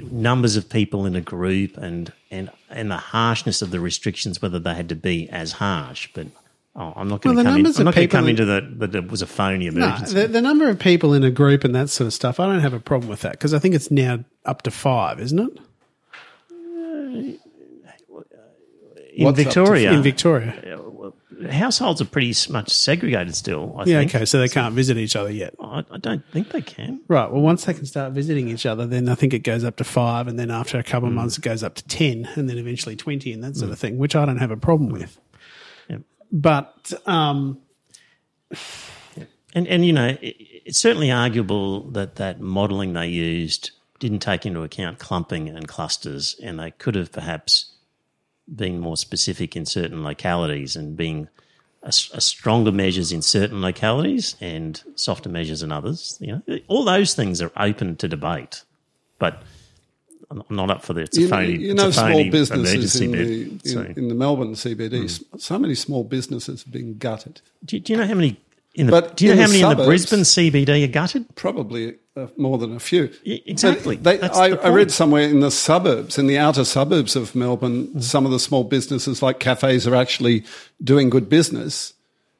numbers 0.00 0.56
of 0.56 0.70
people 0.70 1.04
in 1.04 1.14
a 1.16 1.20
group 1.20 1.76
and 1.76 2.12
and 2.30 2.50
and 2.70 2.90
the 2.90 2.96
harshness 2.96 3.60
of 3.60 3.70
the 3.70 3.80
restrictions, 3.80 4.40
whether 4.40 4.58
they 4.58 4.74
had 4.74 4.88
to 4.88 4.94
be 4.94 5.28
as 5.28 5.52
harsh. 5.52 6.08
But 6.14 6.28
oh, 6.76 6.92
I'm 6.96 7.08
not 7.08 7.20
going 7.22 7.34
Well, 7.36 7.44
to 7.44 7.48
the 7.48 7.50
come, 7.50 7.56
in, 7.58 7.62
numbers 7.64 7.76
I'm 7.78 7.82
of 7.82 7.84
not 7.86 7.94
people 8.00 8.18
come 8.18 8.24
in- 8.24 8.30
into 8.30 8.44
that 8.46 8.78
that 8.80 8.94
it 8.94 9.10
was 9.10 9.22
a 9.22 9.26
phony 9.26 9.70
No, 9.70 9.84
emergency. 9.86 10.14
the, 10.14 10.28
the 10.28 10.42
number 10.42 10.68
of 10.68 10.78
people 10.78 11.14
in 11.14 11.24
a 11.24 11.30
group 11.30 11.64
and 11.64 11.74
that 11.74 11.90
sort 11.90 12.06
of 12.06 12.12
stuff, 12.14 12.38
I 12.40 12.46
don't 12.46 12.60
have 12.60 12.74
a 12.74 12.80
problem 12.80 13.08
with 13.08 13.20
that 13.22 13.32
because 13.32 13.52
I 13.54 13.58
think 13.58 13.74
it's 13.74 13.90
now 13.90 14.24
up 14.44 14.62
to 14.62 14.70
five, 14.70 15.20
isn't 15.20 15.38
it? 15.38 15.58
in 19.14 19.24
What's 19.24 19.36
Victoria, 19.36 19.92
In 19.92 20.02
Victoria. 20.02 20.78
households 21.50 22.00
are 22.00 22.04
pretty 22.04 22.32
much 22.52 22.70
segregated 22.70 23.34
still. 23.34 23.74
I 23.76 23.84
Yeah, 23.84 23.98
think. 23.98 24.14
okay, 24.14 24.24
so 24.24 24.38
they 24.38 24.48
can't 24.48 24.74
visit 24.76 24.96
each 24.96 25.16
other 25.16 25.30
yet. 25.32 25.54
I, 25.60 25.84
I 25.90 25.98
don't 25.98 26.22
think 26.32 26.50
they 26.52 26.60
can. 26.62 27.00
Right. 27.08 27.28
Well, 27.28 27.40
once 27.42 27.64
they 27.64 27.74
can 27.74 27.84
start 27.86 28.12
visiting 28.12 28.48
each 28.48 28.64
other, 28.64 28.86
then 28.86 29.08
I 29.08 29.16
think 29.16 29.34
it 29.34 29.40
goes 29.40 29.64
up 29.64 29.74
to 29.76 29.84
five, 29.84 30.28
and 30.28 30.38
then 30.38 30.52
after 30.52 30.78
a 30.78 30.84
couple 30.84 31.08
Mm. 31.08 31.12
of 31.12 31.16
months, 31.16 31.36
it 31.38 31.40
goes 31.42 31.64
up 31.64 31.74
to 31.76 31.84
ten, 31.88 32.28
and 32.36 32.48
then 32.48 32.58
eventually 32.58 32.94
twenty, 32.94 33.32
and 33.32 33.42
that 33.42 33.56
sort 33.56 33.72
of 33.72 33.78
thing, 33.80 33.98
which 33.98 34.14
I 34.14 34.24
don't 34.24 34.36
have 34.38 34.52
a 34.52 34.56
problem 34.56 34.90
with. 34.90 35.18
But 36.30 36.92
um, 37.06 37.60
And 39.54 39.66
and 39.66 39.84
you 39.84 39.92
know, 39.92 40.16
it, 40.20 40.36
it's 40.66 40.78
certainly 40.78 41.10
arguable 41.10 41.90
that 41.90 42.16
that 42.16 42.40
modelling 42.40 42.92
they 42.92 43.08
used 43.08 43.70
didn't 43.98 44.20
take 44.20 44.46
into 44.46 44.62
account 44.62 44.98
clumping 44.98 45.48
and 45.48 45.66
clusters, 45.66 46.38
and 46.42 46.58
they 46.58 46.70
could 46.72 46.94
have 46.94 47.10
perhaps 47.10 47.72
been 48.54 48.78
more 48.78 48.96
specific 48.96 49.56
in 49.56 49.66
certain 49.66 50.02
localities 50.02 50.76
and 50.76 50.96
being 50.96 51.28
a, 51.82 51.88
a 51.88 52.20
stronger 52.20 52.72
measures 52.72 53.12
in 53.12 53.20
certain 53.22 53.60
localities 53.60 54.36
and 54.40 54.82
softer 54.94 55.28
measures 55.28 55.62
in 55.62 55.72
others. 55.72 56.16
You 56.20 56.42
know, 56.46 56.58
all 56.68 56.84
those 56.84 57.14
things 57.14 57.42
are 57.42 57.52
open 57.56 57.96
to 57.96 58.08
debate, 58.08 58.64
but. 59.18 59.42
I'm 60.30 60.42
not 60.50 60.70
up 60.70 60.82
for 60.84 60.92
the 60.92 61.00
it's 61.02 61.16
a 61.16 61.20
you 61.22 61.28
phony. 61.28 61.52
you 61.56 61.70
it's 61.72 61.82
know 61.82 61.90
small 61.90 62.30
businesses 62.30 63.00
in 63.00 63.12
the, 63.12 63.18
in, 63.18 63.60
So- 63.64 63.80
in 63.96 64.08
the 64.08 64.14
Melbourne 64.14 64.52
CBD, 64.54 65.04
s- 65.04 65.24
so 65.38 65.58
many 65.58 65.74
small 65.74 66.04
businesses 66.04 66.62
have 66.64 66.72
been 66.72 66.98
gutted. 66.98 67.40
do, 67.64 67.76
you- 67.76 67.80
do 67.80 67.92
you 67.92 67.98
know 67.98 68.06
how 68.06 68.14
many 68.14 68.36
in 68.74 68.86
the? 68.86 68.92
But 68.92 69.16
do 69.16 69.24
you 69.26 69.34
know 69.34 69.40
how 69.42 69.48
many 69.48 69.62
in 69.62 69.68
the 69.76 69.84
Brisbane 69.84 70.20
CBD 70.20 70.84
are 70.84 70.92
gutted? 70.92 71.24
Probably 71.34 71.96
uh, 72.16 72.26
more 72.36 72.58
than 72.58 72.76
a 72.76 72.80
few. 72.80 73.10
Exactly. 73.24 73.96
They, 73.96 74.20
I, 74.20 74.48
I 74.50 74.68
read 74.68 74.90
somewhere 74.90 75.22
in 75.22 75.40
the 75.40 75.50
suburbs, 75.50 76.18
in 76.18 76.26
the 76.26 76.36
outer 76.38 76.64
suburbs 76.64 77.16
of 77.16 77.34
Melbourne, 77.34 77.86
Hmm. 77.86 78.00
some 78.00 78.26
of 78.26 78.30
the 78.32 78.38
small 78.38 78.64
businesses 78.64 79.22
like 79.22 79.38
cafes 79.40 79.86
are 79.86 79.94
actually 79.94 80.44
doing 80.84 81.08
good 81.10 81.28
business 81.30 81.94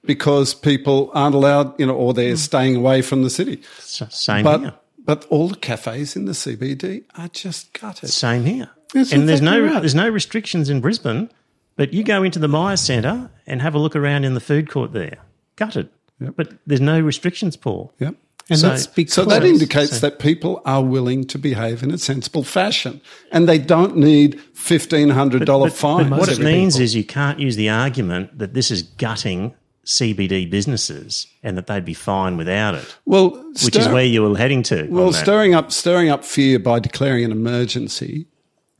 because 0.04 0.52
people 0.54 1.10
aren't 1.14 1.34
allowed, 1.34 1.78
you 1.80 1.86
know, 1.86 1.94
or 1.94 2.12
they're 2.14 2.36
staying 2.36 2.76
away 2.76 3.02
from 3.02 3.22
the 3.22 3.30
city. 3.30 3.62
Same 3.78 4.44
But 4.44 4.60
here. 4.60 4.74
But 5.08 5.24
all 5.30 5.48
the 5.48 5.56
cafes 5.56 6.14
in 6.16 6.26
the 6.26 6.32
CBD 6.32 7.02
are 7.16 7.28
just 7.28 7.72
gutted. 7.72 8.10
Same 8.10 8.44
here. 8.44 8.68
That's 8.92 9.10
and 9.10 9.26
there's 9.26 9.40
no 9.40 9.58
right. 9.58 9.80
there's 9.80 9.94
no 9.94 10.06
restrictions 10.08 10.68
in 10.68 10.82
Brisbane, 10.82 11.30
but 11.76 11.94
you 11.94 12.04
go 12.04 12.22
into 12.22 12.38
the 12.38 12.46
Myer 12.46 12.76
Centre 12.76 13.30
and 13.46 13.62
have 13.62 13.74
a 13.74 13.78
look 13.78 13.96
around 13.96 14.24
in 14.24 14.34
the 14.34 14.40
food 14.40 14.68
court 14.70 14.92
there. 14.92 15.16
Gutted. 15.56 15.88
Yep. 16.20 16.34
But 16.36 16.52
there's 16.66 16.82
no 16.82 17.00
restrictions, 17.00 17.56
Paul. 17.56 17.90
Yep. 18.00 18.16
and 18.50 18.58
So- 18.58 18.68
that's 18.68 18.86
because 18.86 19.14
So 19.14 19.24
that 19.24 19.44
indicates 19.44 20.00
that 20.00 20.18
people 20.18 20.60
are 20.66 20.82
willing 20.84 21.24
to 21.28 21.38
behave 21.38 21.82
in 21.82 21.90
a 21.90 21.98
sensible 21.98 22.42
fashion, 22.44 23.00
and 23.32 23.48
they 23.48 23.58
don't 23.58 23.96
need 23.96 24.38
fifteen 24.52 25.08
hundred 25.10 25.46
dollar 25.46 25.68
But- 25.68 25.72
but 25.72 25.78
fines. 25.78 26.10
what 26.10 26.28
it 26.30 26.38
means 26.38 26.74
people. 26.74 26.84
is 26.84 26.94
you 26.94 27.04
can't 27.04 27.40
use 27.40 27.56
the 27.56 27.70
argument 27.70 28.38
that 28.38 28.52
this 28.52 28.70
is 28.70 28.82
gutting 28.82 29.54
CBD 29.88 30.48
businesses 30.50 31.26
and 31.42 31.56
that 31.56 31.66
they'd 31.66 31.84
be 31.84 31.94
fine 31.94 32.36
without 32.36 32.74
it, 32.74 32.98
well, 33.06 33.30
which 33.64 33.74
is 33.74 33.88
where 33.88 34.04
you 34.04 34.22
were 34.22 34.36
heading 34.36 34.62
to. 34.64 34.86
well 34.90 35.14
stirring 35.14 35.54
up 35.54 35.72
stirring 35.72 36.10
up 36.10 36.26
fear 36.26 36.58
by 36.58 36.78
declaring 36.78 37.24
an 37.24 37.32
emergency. 37.32 38.26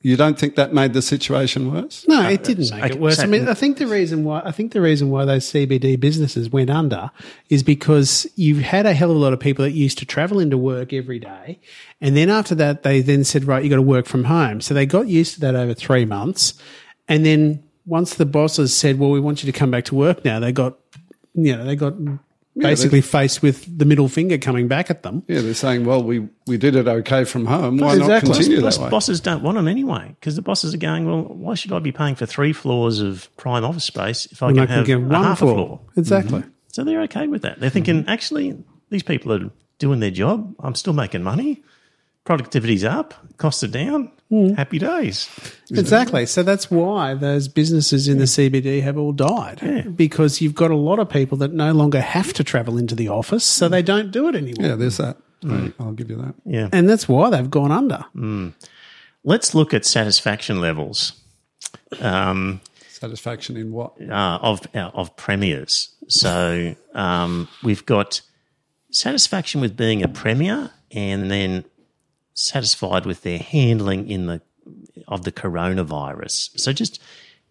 You 0.03 0.17
don't 0.17 0.39
think 0.39 0.55
that 0.57 0.75
made 0.75 0.93
the 0.93 1.01
situation 1.01 1.73
worse? 1.73 2.07
No, 2.07 2.21
uh, 2.21 2.29
it 2.31 2.45
didn't 2.45 2.71
make 2.71 2.93
it 2.93 3.01
worse. 3.01 3.19
I 3.19 3.27
mean, 3.27 3.49
I 3.49 3.55
think 3.55 3.79
the 3.79 3.87
reason 3.87 4.23
why 4.23 4.43
I 4.45 4.53
think 4.53 4.73
the 4.73 4.83
reason 4.83 5.09
why 5.09 5.25
those 5.25 5.47
CBD 5.47 5.99
businesses 5.99 6.51
went 6.51 6.69
under 6.69 7.11
is 7.49 7.63
because 7.63 8.27
you 8.37 8.57
had 8.57 8.85
a 8.85 8.93
hell 8.93 9.11
of 9.11 9.17
a 9.17 9.19
lot 9.19 9.33
of 9.33 9.41
people 9.41 9.65
that 9.65 9.73
used 9.73 9.97
to 9.99 10.07
travel 10.07 10.41
into 10.41 10.59
work 10.59 10.93
every 10.93 11.19
day, 11.19 11.59
and 12.03 12.15
then 12.19 12.29
after 12.29 12.55
that, 12.57 12.83
they 12.83 13.01
then 13.01 13.25
said, 13.25 13.45
right, 13.45 13.65
you 13.65 13.71
got 13.71 13.77
to 13.77 13.83
work 13.83 14.05
from 14.05 14.25
home. 14.25 14.61
So 14.61 14.75
they 14.75 14.85
got 14.85 15.09
used 15.09 15.35
to 15.35 15.41
that 15.41 15.55
over 15.55 15.73
three 15.73 16.05
months, 16.05 16.53
and 17.09 17.25
then 17.25 17.65
once 17.89 18.15
the 18.17 18.27
bosses 18.27 18.77
said, 18.77 18.99
well, 18.99 19.11
we 19.11 19.19
want 19.19 19.43
you 19.43 19.51
to 19.51 19.59
come 19.59 19.71
back 19.71 19.87
to 19.87 19.95
work 19.95 20.23
now, 20.25 20.39
they 20.39 20.53
got, 20.53 20.77
you 21.45 21.57
know, 21.57 21.65
they 21.65 21.77
got 21.77 21.95
basically 22.57 23.01
faced 23.01 23.41
with 23.43 23.79
the 23.79 23.85
middle 23.85 24.09
finger 24.09 24.37
coming 24.37 24.67
back 24.69 24.91
at 24.91 25.03
them. 25.03 25.23
Yeah, 25.29 25.41
they're 25.41 25.55
saying, 25.55 25.85
well, 25.85 26.03
we, 26.03 26.29
we 26.47 26.59
did 26.59 26.75
it 26.75 26.89
okay 26.89 27.25
from 27.25 27.47
home. 27.47 27.79
Why 27.79 27.95
Exactly. 27.95 28.31
not 28.31 28.37
continue 28.37 28.61
Plus, 28.61 28.77
that 28.79 28.85
way? 28.85 28.91
bosses 28.91 29.21
don't 29.21 29.43
want 29.43 29.57
them 29.57 29.69
anyway 29.69 30.15
because 30.19 30.35
the 30.37 30.43
bosses 30.43 30.75
are 30.75 30.79
going, 30.79 31.07
well, 31.07 31.23
why 31.23 31.55
should 31.55 31.73
I 31.73 31.79
be 31.79 31.93
paying 31.93 32.17
for 32.17 32.27
three 32.27 32.53
floors 32.53 33.01
of 33.01 33.29
prime 33.37 33.65
office 33.65 33.85
space 33.85 34.27
if 34.27 34.43
I 34.43 34.49
And 34.49 34.57
can 34.57 34.63
they 34.63 34.67
can 34.67 34.77
have 34.79 34.87
get 34.87 34.97
a 34.97 35.01
one 35.01 35.11
half 35.25 35.39
floor. 35.39 35.53
a 35.53 35.55
floor? 35.55 35.81
Exactly. 35.97 36.43
So 36.69 36.85
they're 36.85 37.03
okay 37.03 37.29
with 37.29 37.43
that. 37.43 37.61
They're 37.61 37.71
thinking, 37.71 38.01
mm-hmm. 38.01 38.11
actually, 38.11 38.57
these 38.91 39.03
people 39.03 39.33
are 39.33 39.51
doing 39.79 40.01
their 40.01 40.11
job. 40.11 40.55
I'm 40.61 40.75
still 40.75 40.93
making 40.93 41.23
money. 41.23 41.63
Productivity's 42.29 42.85
up. 42.85 43.15
Costs 43.39 43.65
are 43.65 43.69
down. 43.69 44.13
Happy 44.57 44.79
days. 44.79 45.31
Exactly. 45.71 46.27
So 46.27 46.43
that's 46.43 46.71
why 46.71 47.15
those 47.15 47.49
businesses 47.49 48.07
in 48.07 48.19
the 48.19 48.27
CBD 48.27 48.83
have 48.83 48.99
all 48.99 49.13
died 49.13 49.61
yeah. 49.63 49.81
because 49.81 50.43
you've 50.43 50.55
got 50.55 50.71
a 50.71 50.77
lot 50.77 50.99
of 50.99 51.09
people 51.09 51.39
that 51.39 51.55
no 51.55 51.73
longer 51.73 52.03
have 52.03 52.35
to 52.35 52.45
travel 52.45 52.77
into 52.77 52.95
the 52.95 53.09
office, 53.09 53.45
so 53.45 53.67
they 53.69 53.81
don't 53.81 54.11
do 54.11 54.29
it 54.29 54.35
anymore. 54.35 54.69
yeah, 54.69 54.75
there's 54.75 54.99
that. 54.99 55.17
I'll 55.81 55.93
give 55.93 56.11
you 56.11 56.17
that. 56.17 56.35
Yeah. 56.45 56.69
And 56.71 56.87
that's 56.87 57.09
why 57.09 57.31
they've 57.31 57.51
gone 57.51 57.73
under. 57.73 58.05
Let's 59.25 59.55
look 59.55 59.73
at 59.73 59.87
satisfaction 59.87 60.61
levels 60.61 61.15
um, 62.01 62.61
Satisfaction 62.89 63.57
in 63.57 63.73
what? 63.73 64.01
uh, 64.01 64.39
of 64.43 64.67
uh, 64.75 64.91
of 64.93 65.17
premiers. 65.17 65.95
So 66.09 66.75
um, 66.95 67.49
we've 67.63 67.87
got 67.87 68.21
satisfaction 68.91 69.61
with 69.61 69.77
being 69.77 70.03
a 70.03 70.09
premier, 70.09 70.71
and 70.91 71.31
then 71.31 71.65
satisfied 72.39 73.07
with 73.07 73.23
their 73.23 73.39
handling 73.39 74.09
in 74.09 74.27
the 74.27 74.41
of 75.07 75.25
the 75.25 75.33
coronavirus. 75.33 76.59
So 76.59 76.73
just 76.73 77.01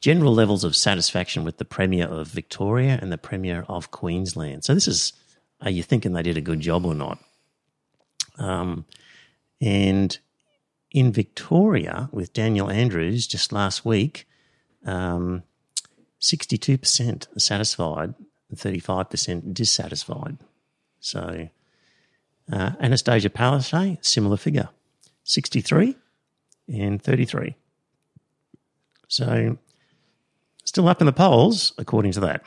general 0.02 0.34
levels 0.34 0.64
of 0.64 0.76
satisfaction 0.76 1.44
with 1.44 1.58
the 1.58 1.66
premier 1.66 2.08
of 2.08 2.28
Victoria 2.28 3.00
and 3.02 3.12
the 3.12 3.18
premier 3.18 3.66
of 3.68 3.92
Queensland. 3.92 4.64
So 4.64 4.74
this 4.74 4.88
is 4.88 5.14
are 5.62 5.72
you 5.72 5.82
thinking 5.82 6.14
they 6.14 6.22
did 6.22 6.38
a 6.38 6.42
good 6.42 6.60
job 6.60 6.86
or 6.86 6.94
not? 6.94 7.20
Um, 8.38 8.86
and 9.60 10.18
in 10.92 11.12
Victoria 11.12 12.10
with 12.12 12.34
Daniel 12.34 12.70
Andrews 12.70 13.26
just 13.26 13.52
last 13.52 13.84
week, 13.84 14.28
um, 14.86 15.44
62% 16.22 17.28
satisfied 17.40 18.14
and 18.50 18.58
35% 18.58 19.54
dissatisfied. 19.54 20.38
So, 21.00 21.50
uh, 22.52 22.72
Annastacia 22.82 23.30
Palaszczuk, 23.30 24.06
similar 24.06 24.38
figure, 24.38 24.70
63 25.28 25.96
and 26.70 27.02
33. 27.02 27.56
So, 29.10 29.58
still 30.64 30.88
up 30.88 31.02
in 31.02 31.06
the 31.06 31.14
polls, 31.14 31.74
according 31.78 32.14
to 32.14 32.22
that. 32.22 32.44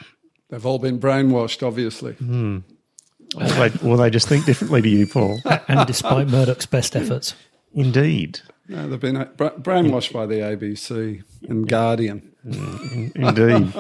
They've 0.49 0.65
all 0.65 0.79
been 0.79 0.99
brainwashed, 0.99 1.67
obviously. 1.67 2.17
Or 3.37 3.69
they, 3.69 3.89
or 3.89 3.97
they 3.97 4.11
just 4.11 4.29
think 4.29 4.47
differently 4.47 4.83
to 4.83 4.89
you, 4.89 5.07
Paul. 5.07 5.41
and 5.69 5.87
despite 5.87 6.29
Murdoch's 6.29 6.67
best 6.67 6.97
efforts. 6.97 7.35
Indeed. 7.73 8.41
No, 8.67 8.89
they've 8.89 8.99
been 8.99 9.17
uh, 9.17 9.27
brainwashed 9.37 10.13
by 10.13 10.27
the 10.27 10.37
ABC 10.37 11.23
and 11.49 11.69
Guardian. 11.69 12.33
Indeed. 12.45 13.73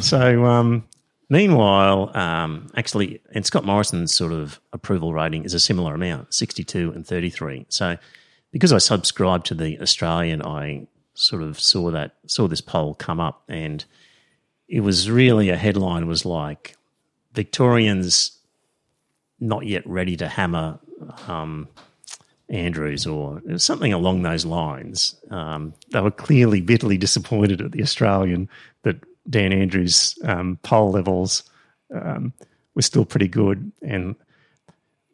so, 0.00 0.44
um, 0.44 0.84
meanwhile, 1.30 2.10
um, 2.16 2.70
actually, 2.76 3.20
and 3.32 3.46
Scott 3.46 3.64
Morrison's 3.64 4.12
sort 4.12 4.32
of 4.32 4.60
approval 4.72 5.14
rating 5.14 5.44
is 5.44 5.54
a 5.54 5.60
similar 5.60 5.94
amount, 5.94 6.34
62 6.34 6.92
and 6.92 7.06
33. 7.06 7.66
So, 7.68 7.96
because 8.50 8.72
I 8.72 8.78
subscribe 8.78 9.44
to 9.44 9.54
the 9.54 9.80
Australian, 9.80 10.42
I 10.42 10.86
sort 11.14 11.42
of 11.42 11.58
saw 11.60 11.90
that, 11.90 12.14
saw 12.26 12.48
this 12.48 12.60
poll 12.60 12.94
come 12.94 13.20
up, 13.20 13.42
and 13.48 13.84
it 14.68 14.80
was 14.80 15.10
really 15.10 15.48
a 15.48 15.56
headline 15.56 16.06
was 16.06 16.24
like 16.24 16.76
Victorians 17.32 18.38
not 19.40 19.66
yet 19.66 19.86
ready 19.86 20.16
to 20.16 20.28
hammer 20.28 20.78
um, 21.26 21.68
Andrews 22.48 23.06
or 23.06 23.42
something 23.56 23.92
along 23.92 24.22
those 24.22 24.44
lines. 24.44 25.16
Um, 25.30 25.74
they 25.90 26.00
were 26.00 26.10
clearly 26.10 26.60
bitterly 26.60 26.96
disappointed 26.96 27.60
at 27.60 27.72
the 27.72 27.82
Australian 27.82 28.48
that 28.82 28.96
Dan 29.28 29.52
Andrews' 29.52 30.18
um, 30.24 30.58
poll 30.62 30.90
levels 30.90 31.44
um, 31.94 32.32
was 32.74 32.86
still 32.86 33.04
pretty 33.04 33.28
good. 33.28 33.70
And 33.82 34.16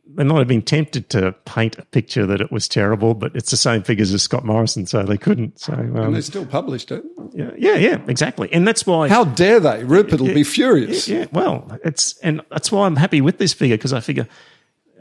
they 0.07 0.25
might 0.25 0.39
have 0.39 0.49
been 0.49 0.63
tempted 0.63 1.09
to 1.11 1.33
paint 1.45 1.79
a 1.79 1.85
picture 1.87 2.27
that 2.27 2.41
it 2.41 2.53
was 2.53 2.69
terrible, 2.69 3.15
but 3.15 3.35
it's 3.35 3.51
the 3.51 3.57
same 3.57 3.83
figures 3.83 4.13
as 4.13 4.23
Scott 4.23 4.45
Morrison, 4.45 4.87
so 4.87 5.03
they 5.03 5.17
couldn't. 5.19 5.59
So 5.61 5.73
And 5.73 5.99
um, 5.99 6.13
they 6.15 6.21
still 6.21 6.47
published 6.47 6.93
it. 6.93 7.05
yeah, 7.33 7.51
yeah, 7.57 7.75
yeah, 7.77 8.01
exactly. 8.07 8.53
And 8.53 8.67
that's 8.67 8.87
why. 8.87 9.09
How 9.09 9.25
dare 9.25 9.61
they? 9.61 9.83
Rupert 9.85 10.21
will 10.21 10.35
be 10.35 10.45
furious. 10.45 11.09
Yeah, 11.09 11.27
well, 11.33 11.79
it's 11.85 12.17
and 12.19 12.43
that's 12.51 12.71
why 12.71 12.87
I'm 12.87 12.97
happy 12.97 13.21
with 13.21 13.39
this 13.39 13.53
figure 13.53 13.77
because 13.77 13.93
I 13.93 14.01
figure 14.01 14.29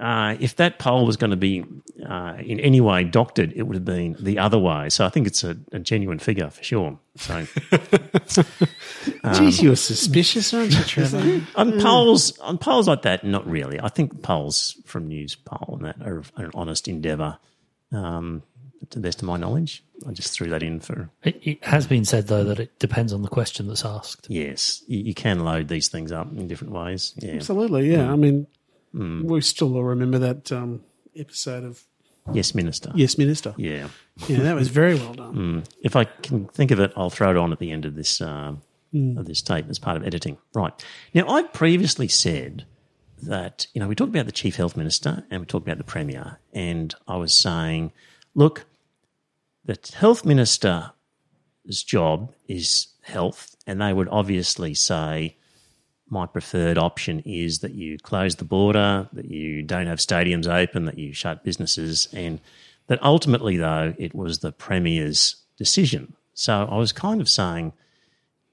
uh, 0.03 0.35
if 0.41 0.57
that 0.57 0.79
poll 0.79 1.05
was 1.05 1.15
going 1.15 1.31
to 1.31 1.37
be 1.37 1.63
uh, 2.05 2.35
in 2.39 2.59
any 2.59 2.81
way 2.81 3.05
doctored, 3.05 3.53
it 3.55 3.63
would 3.63 3.75
have 3.75 3.85
been 3.85 4.17
the 4.19 4.37
other 4.37 4.59
way. 4.59 4.89
So 4.89 5.05
I 5.05 5.09
think 5.09 5.27
it's 5.27 5.45
a, 5.45 5.55
a 5.71 5.79
genuine 5.79 6.19
figure 6.19 6.49
for 6.49 6.61
sure. 6.61 6.99
So 7.15 7.45
Geez, 9.33 9.61
you're 9.63 9.77
suspicious, 9.77 10.53
aren't 10.53 10.73
you, 10.73 10.83
Trevor? 10.83 11.41
on 11.55 11.79
polls, 11.79 12.37
on 12.39 12.57
polls 12.57 12.89
like 12.89 13.03
that, 13.03 13.23
not 13.23 13.49
really. 13.49 13.79
I 13.79 13.87
think 13.87 14.21
polls 14.21 14.75
from 14.83 15.07
Newspoll 15.07 15.77
and 15.77 15.85
that 15.85 16.05
are, 16.05 16.21
are 16.35 16.45
an 16.45 16.51
honest 16.53 16.89
endeavour. 16.89 17.37
Um, 17.93 18.43
to 18.89 18.99
the 18.99 19.03
best 19.07 19.21
of 19.21 19.27
my 19.29 19.37
knowledge, 19.37 19.85
I 20.05 20.11
just 20.11 20.33
threw 20.33 20.49
that 20.49 20.61
in 20.61 20.81
for 20.81 21.09
It, 21.23 21.39
it 21.43 21.63
has 21.63 21.87
been 21.87 22.03
said 22.03 22.27
though 22.27 22.43
that 22.43 22.59
it 22.59 22.77
depends 22.77 23.13
on 23.13 23.21
the 23.21 23.29
question 23.29 23.69
that's 23.69 23.85
asked. 23.85 24.27
yes. 24.29 24.83
You, 24.87 24.99
you 24.99 25.13
can 25.13 25.45
load 25.45 25.69
these 25.69 25.87
things 25.87 26.11
up 26.11 26.27
in 26.35 26.49
different 26.49 26.73
ways. 26.73 27.13
Yeah. 27.15 27.35
Absolutely, 27.35 27.89
yeah. 27.89 28.11
I 28.11 28.17
mean, 28.17 28.47
we 28.93 29.41
still 29.41 29.75
all 29.75 29.83
remember 29.83 30.19
that 30.19 30.51
um, 30.51 30.81
episode 31.15 31.63
of 31.63 31.83
Yes, 32.31 32.55
Minister. 32.55 32.91
Yes, 32.95 33.17
Minister. 33.17 33.53
Yeah. 33.57 33.89
Yeah, 34.27 34.39
that 34.41 34.55
was 34.55 34.69
very 34.69 34.95
well 34.95 35.13
done. 35.13 35.63
If 35.81 35.95
I 35.95 36.05
can 36.05 36.45
think 36.47 36.71
of 36.71 36.79
it, 36.79 36.93
I'll 36.95 37.09
throw 37.09 37.31
it 37.31 37.37
on 37.37 37.51
at 37.51 37.59
the 37.59 37.71
end 37.71 37.85
of 37.85 37.95
this 37.95 38.21
um, 38.21 38.61
of 38.93 39.25
this 39.25 39.41
tape 39.41 39.65
as 39.69 39.79
part 39.79 39.97
of 39.97 40.05
editing. 40.05 40.37
Right 40.53 40.71
now, 41.13 41.27
I 41.27 41.43
previously 41.43 42.07
said 42.07 42.65
that 43.21 43.67
you 43.73 43.81
know 43.81 43.87
we 43.87 43.95
talked 43.95 44.11
about 44.11 44.25
the 44.25 44.31
chief 44.31 44.55
health 44.55 44.77
minister 44.77 45.25
and 45.29 45.41
we 45.41 45.45
talked 45.45 45.67
about 45.67 45.79
the 45.79 45.83
premier, 45.83 46.39
and 46.53 46.93
I 47.07 47.17
was 47.17 47.33
saying, 47.33 47.91
look, 48.35 48.65
the 49.65 49.77
health 49.95 50.23
minister's 50.23 50.91
job 51.85 52.33
is 52.47 52.87
health, 53.01 53.55
and 53.67 53.81
they 53.81 53.93
would 53.93 54.07
obviously 54.09 54.73
say. 54.73 55.37
My 56.09 56.25
preferred 56.25 56.77
option 56.77 57.21
is 57.25 57.59
that 57.59 57.73
you 57.73 57.97
close 57.97 58.35
the 58.35 58.45
border, 58.45 59.07
that 59.13 59.25
you 59.25 59.61
don't 59.61 59.87
have 59.87 59.99
stadiums 59.99 60.47
open, 60.47 60.85
that 60.85 60.99
you 60.99 61.13
shut 61.13 61.43
businesses, 61.43 62.07
and 62.13 62.39
that 62.87 63.03
ultimately, 63.03 63.57
though, 63.57 63.93
it 63.97 64.13
was 64.13 64.39
the 64.39 64.51
Premier's 64.51 65.37
decision. 65.57 66.13
So 66.33 66.67
I 66.69 66.77
was 66.77 66.91
kind 66.91 67.21
of 67.21 67.29
saying, 67.29 67.73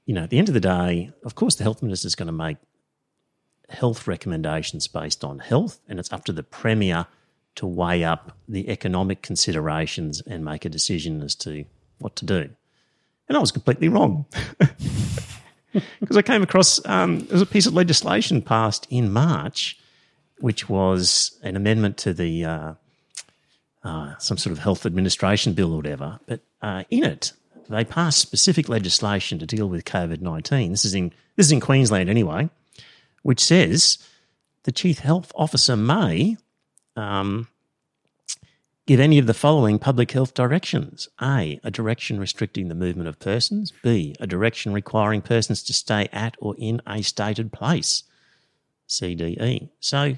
you 0.06 0.14
know, 0.14 0.24
at 0.24 0.30
the 0.30 0.38
end 0.38 0.48
of 0.48 0.54
the 0.54 0.60
day, 0.60 1.12
of 1.24 1.34
course, 1.34 1.56
the 1.56 1.64
Health 1.64 1.82
Minister 1.82 2.06
is 2.06 2.14
going 2.14 2.26
to 2.26 2.32
make 2.32 2.56
health 3.68 4.06
recommendations 4.06 4.86
based 4.86 5.24
on 5.24 5.38
health, 5.38 5.80
and 5.88 5.98
it's 5.98 6.12
up 6.12 6.24
to 6.24 6.32
the 6.32 6.42
Premier 6.42 7.06
to 7.56 7.66
weigh 7.66 8.04
up 8.04 8.36
the 8.48 8.68
economic 8.68 9.22
considerations 9.22 10.20
and 10.22 10.44
make 10.44 10.64
a 10.64 10.68
decision 10.68 11.22
as 11.22 11.34
to 11.34 11.64
what 11.98 12.16
to 12.16 12.24
do. 12.24 12.50
And 13.28 13.36
I 13.36 13.40
was 13.40 13.52
completely 13.52 13.88
wrong. 13.88 14.26
Because 16.00 16.16
I 16.16 16.22
came 16.22 16.42
across, 16.42 16.84
um, 16.86 17.20
there 17.20 17.32
was 17.32 17.42
a 17.42 17.46
piece 17.46 17.66
of 17.66 17.74
legislation 17.74 18.42
passed 18.42 18.86
in 18.90 19.12
March, 19.12 19.78
which 20.38 20.68
was 20.68 21.38
an 21.42 21.56
amendment 21.56 21.96
to 21.98 22.12
the 22.12 22.44
uh, 22.44 22.74
uh, 23.84 24.16
some 24.18 24.36
sort 24.36 24.52
of 24.52 24.58
health 24.58 24.84
administration 24.84 25.52
bill 25.52 25.72
or 25.72 25.76
whatever. 25.76 26.18
But 26.26 26.40
uh, 26.60 26.84
in 26.90 27.04
it, 27.04 27.32
they 27.68 27.84
passed 27.84 28.18
specific 28.18 28.68
legislation 28.68 29.38
to 29.38 29.46
deal 29.46 29.68
with 29.68 29.84
COVID 29.84 30.20
nineteen. 30.20 30.70
This 30.72 30.84
is 30.84 30.94
in 30.94 31.12
this 31.36 31.46
is 31.46 31.52
in 31.52 31.60
Queensland 31.60 32.10
anyway, 32.10 32.50
which 33.22 33.40
says 33.40 33.98
the 34.64 34.72
chief 34.72 34.98
health 34.98 35.32
officer 35.34 35.76
may 35.76 36.36
um, 36.96 37.48
give 38.90 38.98
any 38.98 39.20
of 39.20 39.28
the 39.28 39.34
following 39.34 39.78
public 39.78 40.10
health 40.10 40.34
directions: 40.34 41.08
A, 41.22 41.60
a 41.62 41.70
direction 41.70 42.18
restricting 42.18 42.66
the 42.66 42.74
movement 42.74 43.08
of 43.08 43.20
persons; 43.20 43.72
B, 43.84 44.16
a 44.18 44.26
direction 44.26 44.72
requiring 44.72 45.22
persons 45.22 45.62
to 45.62 45.72
stay 45.72 46.08
at 46.12 46.34
or 46.40 46.56
in 46.58 46.82
a 46.88 47.00
stated 47.02 47.52
place. 47.52 48.02
CDE. 48.88 49.70
So 49.78 50.16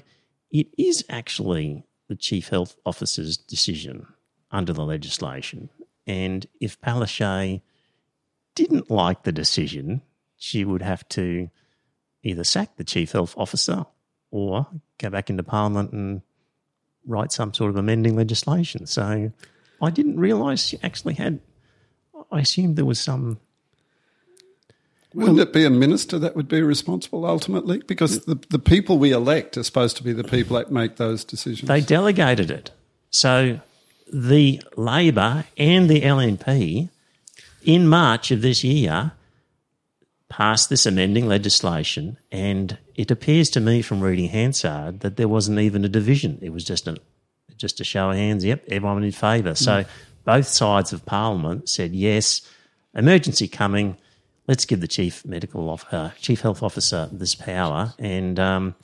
it 0.49 0.69
is 0.75 1.05
actually 1.07 1.83
the 2.09 2.15
chief 2.15 2.49
health 2.49 2.75
officer's 2.83 3.37
decision 3.37 4.07
under 4.49 4.73
the 4.73 4.81
legislation. 4.81 5.69
And 6.07 6.47
if 6.59 6.81
Palaszczuk 6.81 7.61
didn't 8.55 8.89
like 8.89 9.21
the 9.21 9.31
decision, 9.31 10.01
she 10.35 10.65
would 10.65 10.81
have 10.81 11.07
to 11.09 11.51
either 12.23 12.43
sack 12.43 12.77
the 12.77 12.83
chief 12.83 13.11
health 13.11 13.35
officer 13.37 13.85
or 14.31 14.65
go 14.97 15.11
back 15.11 15.29
into 15.29 15.43
Parliament 15.43 15.91
and 15.91 16.23
write 17.05 17.31
some 17.31 17.53
sort 17.53 17.69
of 17.69 17.75
amending 17.75 18.15
legislation. 18.15 18.85
So 18.87 19.31
I 19.81 19.89
didn't 19.89 20.19
realise 20.19 20.63
she 20.65 20.79
actually 20.83 21.15
had. 21.15 21.39
I 22.31 22.41
assumed 22.41 22.75
there 22.75 22.85
was 22.85 22.99
some. 22.99 23.39
Wouldn't 25.13 25.39
it 25.39 25.53
be 25.53 25.63
a 25.63 25.69
minister 25.69 26.17
that 26.19 26.35
would 26.35 26.47
be 26.47 26.61
responsible 26.61 27.25
ultimately? 27.25 27.83
Because 27.85 28.25
the, 28.25 28.35
the 28.49 28.57
people 28.57 28.97
we 28.97 29.11
elect 29.11 29.57
are 29.57 29.63
supposed 29.63 29.95
to 29.97 30.03
be 30.03 30.11
the 30.11 30.23
people 30.23 30.57
that 30.57 30.71
make 30.71 30.95
those 30.95 31.23
decisions. 31.23 31.67
They 31.67 31.81
delegated 31.81 32.49
it. 32.49 32.71
So 33.11 33.59
the 34.11 34.61
Labor 34.75 35.45
and 35.55 35.87
the 35.87 36.01
LNP 36.01 36.89
in 37.63 37.87
March 37.87 38.31
of 38.31 38.41
this 38.41 38.63
year 38.63 39.11
passed 40.33 40.67
this 40.67 40.87
amending 40.87 41.27
legislation, 41.27 42.17
and 42.31 42.75
it 42.95 43.11
appears 43.11 43.51
to 43.51 43.59
me 43.59 43.83
from 43.83 44.01
reading 44.01 44.29
Hansard 44.29 45.01
that 45.01 45.15
there 45.15 45.27
wasn't 45.27 45.59
even 45.59 45.85
a 45.85 45.87
division. 45.89 46.39
It 46.41 46.49
was 46.49 46.63
just 46.63 46.87
a 46.87 46.97
just 47.55 47.79
a 47.79 47.83
show 47.83 48.09
of 48.09 48.15
hands. 48.17 48.43
Yep, 48.43 48.63
everyone 48.69 49.03
in 49.03 49.11
favour. 49.11 49.53
So 49.53 49.85
both 50.25 50.47
sides 50.47 50.91
of 50.91 51.05
Parliament 51.05 51.69
said 51.69 51.93
yes. 51.93 52.41
Emergency 52.95 53.47
coming. 53.47 53.95
Let's 54.47 54.65
give 54.65 54.81
the 54.81 54.87
chief 54.87 55.23
medical 55.23 55.69
off, 55.69 55.85
uh, 55.93 56.09
chief 56.19 56.41
health 56.41 56.63
officer 56.63 57.07
this 57.11 57.35
power, 57.35 57.93
and 57.99 58.39
um, 58.39 58.75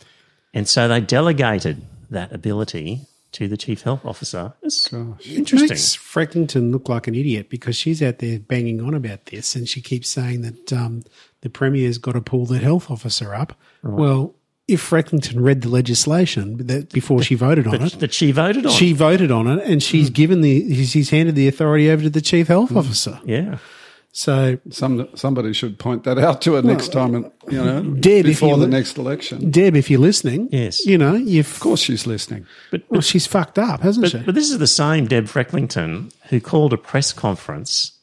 and 0.53 0.67
so 0.67 0.87
they 0.87 1.01
delegated 1.01 1.81
that 2.11 2.31
ability 2.31 3.07
to 3.31 3.47
the 3.47 3.57
chief 3.57 3.81
health 3.81 4.05
officer. 4.05 4.53
It's 4.61 4.91
It 4.91 5.27
interesting. 5.27 5.69
makes 5.69 5.95
Frecklington 5.95 6.71
look 6.71 6.89
like 6.89 7.07
an 7.07 7.15
idiot 7.15 7.49
because 7.49 7.75
she's 7.75 8.01
out 8.01 8.17
there 8.19 8.39
banging 8.39 8.81
on 8.81 8.93
about 8.95 9.27
this 9.27 9.55
and 9.55 9.67
she 9.69 9.81
keeps 9.81 10.09
saying 10.09 10.41
that 10.41 10.73
um, 10.73 11.03
the 11.41 11.49
Premier's 11.49 11.97
got 11.97 12.13
to 12.13 12.21
pull 12.21 12.45
the 12.45 12.59
health 12.59 12.91
officer 12.91 13.33
up. 13.33 13.57
Well, 13.83 14.35
if 14.67 14.81
Frecklington 14.81 15.41
read 15.41 15.61
the 15.61 15.69
legislation 15.69 16.67
that 16.67 16.91
before 16.91 17.23
she 17.23 17.35
voted 17.35 17.65
on 17.65 17.79
that, 17.79 17.95
it, 17.95 17.99
that 17.99 18.13
she 18.13 18.31
voted 18.31 18.65
on. 18.65 18.71
she 18.71 18.93
voted 18.93 19.31
on 19.31 19.47
it 19.47 19.65
and 19.65 19.81
she's 19.81 20.09
hmm. 20.09 20.13
given 20.13 20.41
the 20.41 20.85
she's 20.85 21.09
handed 21.09 21.35
the 21.35 21.47
authority 21.47 21.89
over 21.89 22.03
to 22.03 22.09
the 22.09 22.21
chief 22.21 22.47
health 22.47 22.69
hmm. 22.69 22.77
officer. 22.77 23.19
yeah. 23.25 23.57
So 24.11 24.57
Some, 24.71 25.07
somebody 25.15 25.53
should 25.53 25.77
point 25.77 26.03
that 26.05 26.17
out 26.17 26.41
to 26.41 26.55
her 26.55 26.63
next 26.63 26.91
time, 26.91 27.13
and 27.13 27.31
you 27.47 27.63
know, 27.63 27.83
Deb, 27.83 28.25
before 28.25 28.57
the 28.57 28.65
li- 28.65 28.71
next 28.71 28.97
election. 28.97 29.51
Deb, 29.51 29.75
if 29.75 29.89
you're 29.89 29.99
listening, 29.99 30.49
Yes. 30.51 30.83
you 30.83 30.97
know 30.97 31.13
you've 31.13 31.51
Of 31.51 31.59
course, 31.59 31.79
she's 31.79 32.07
listening. 32.07 32.47
But, 32.71 32.83
well, 32.89 33.01
she's 33.01 33.27
fucked 33.27 33.59
up, 33.59 33.81
hasn't 33.81 34.07
she? 34.07 34.17
but, 34.17 34.25
but 34.25 34.35
this 34.35 34.49
is 34.49 34.57
the 34.57 34.67
same 34.67 35.07
Deb 35.07 35.27
Frecklington 35.27 36.11
who 36.29 36.41
called 36.41 36.73
a 36.73 36.77
press 36.77 37.13
conference 37.13 37.99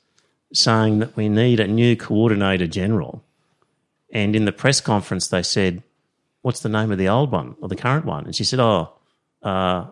saying 0.53 1.01
that 1.01 1.17
we 1.17 1.29
need 1.29 1.59
a 1.59 1.67
new 1.67 1.97
coordinator 1.97 2.69
general. 2.69 3.25
And 4.11 4.37
in 4.37 4.45
the 4.45 4.53
press 4.53 4.81
conference, 4.81 5.29
they 5.29 5.43
said, 5.43 5.83
What's 6.43 6.61
the 6.61 6.69
name 6.69 6.93
of 6.93 6.99
the 6.99 7.09
old 7.09 7.33
one 7.33 7.57
or 7.61 7.69
the 7.69 7.77
current 7.77 8.05
one? 8.05 8.25
And 8.25 8.35
she 8.35 8.45
said, 8.45 8.61
Oh, 8.61 8.93
uh, 9.43 9.87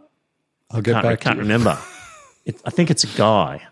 I'll 0.71 0.83
get 0.83 0.95
can't, 0.95 1.07
I 1.07 1.17
can't 1.17 1.39
remember. 1.39 1.79
it, 2.45 2.61
I 2.65 2.71
think 2.71 2.91
it's 2.91 3.05
a 3.05 3.19
guy. 3.19 3.67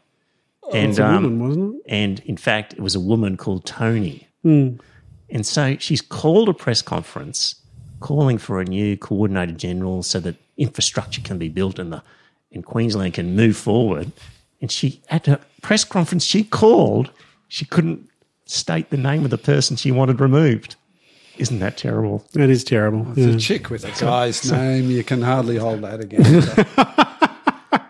And 0.72 0.90
It's 0.90 0.99
a 0.99 1.07
um, 1.07 1.22
woman, 1.22 1.49
wasn't 1.49 1.76
it? 1.76 1.82
and 1.88 2.20
in 2.20 2.36
fact, 2.36 2.72
it 2.72 2.80
was 2.80 2.95
a 2.95 3.01
woman 3.01 3.36
called 3.36 3.64
Tony. 3.64 4.28
And 5.32 5.47
so 5.47 5.76
she's 5.78 6.01
called 6.01 6.49
a 6.49 6.55
press 6.55 6.82
conference 6.82 7.57
calling 8.01 8.36
for 8.36 8.61
a 8.61 8.64
new 8.64 8.97
coordinator 8.97 9.53
general 9.53 10.03
so 10.03 10.20
that 10.20 10.36
infrastructure 10.57 11.22
can 11.22 11.38
be 11.38 11.49
built 11.49 11.78
and 11.78 11.93
the 11.93 12.03
and 12.53 12.66
Queensland 12.66 13.14
can 13.14 13.34
move 13.34 13.57
forward. 13.57 14.12
And 14.61 14.70
she 14.70 15.03
at 15.09 15.26
a 15.26 15.40
press 15.62 15.84
conference 15.84 16.24
she 16.24 16.45
called, 16.45 17.11
she 17.49 17.64
couldn't 17.64 18.09
state 18.53 18.91
the 18.91 18.97
name 18.97 19.25
of 19.25 19.31
the 19.31 19.39
person 19.39 19.77
she 19.77 19.91
wanted 19.91 20.21
removed. 20.21 20.77
Isn't 21.39 21.61
that 21.61 21.77
terrible? 21.79 22.25
That 22.35 22.51
is 22.51 22.63
terrible. 22.65 23.07
It's 23.13 23.19
Yeah. 23.19 23.35
a 23.35 23.39
chick 23.39 23.71
with 23.71 23.85
a 23.85 23.91
guy's 24.01 24.51
name. 24.53 24.91
You 24.91 25.03
can 25.03 25.23
hardly 25.23 25.57
hold 25.57 25.81
that 25.83 26.01
against 26.01 26.49
her. 26.53 27.87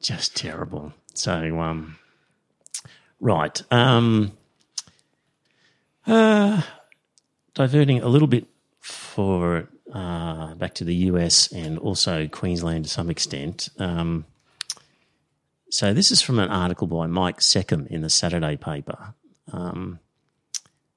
Just 0.00 0.36
terrible. 0.36 0.92
So 1.14 1.60
um 1.60 1.96
right. 3.20 3.60
Um 3.72 4.32
uh 6.06 6.62
diverting 7.54 8.00
a 8.02 8.08
little 8.08 8.28
bit 8.28 8.46
for 8.80 9.68
uh, 9.92 10.54
back 10.56 10.74
to 10.74 10.84
the 10.84 10.94
US 11.10 11.50
and 11.52 11.78
also 11.78 12.26
Queensland 12.28 12.84
to 12.84 12.90
some 12.90 13.10
extent. 13.10 13.68
Um, 13.78 14.24
so 15.70 15.94
this 15.94 16.10
is 16.10 16.20
from 16.20 16.38
an 16.38 16.48
article 16.50 16.86
by 16.86 17.06
Mike 17.06 17.38
Seccombe 17.40 17.86
in 17.88 18.00
the 18.02 18.10
Saturday 18.10 18.56
paper. 18.56 19.14
Um, 19.52 20.00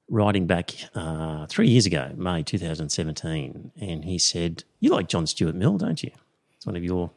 writing 0.08 0.46
back 0.46 0.72
uh, 0.94 1.46
three 1.46 1.68
years 1.68 1.86
ago, 1.86 2.12
May 2.16 2.42
2017, 2.42 3.72
and 3.80 4.04
he 4.04 4.18
said, 4.18 4.64
You 4.80 4.90
like 4.90 5.08
John 5.08 5.26
Stuart 5.26 5.54
Mill, 5.54 5.76
don't 5.78 6.02
you? 6.02 6.10
It's 6.56 6.66
one 6.66 6.76
of 6.76 6.84
your 6.84 7.10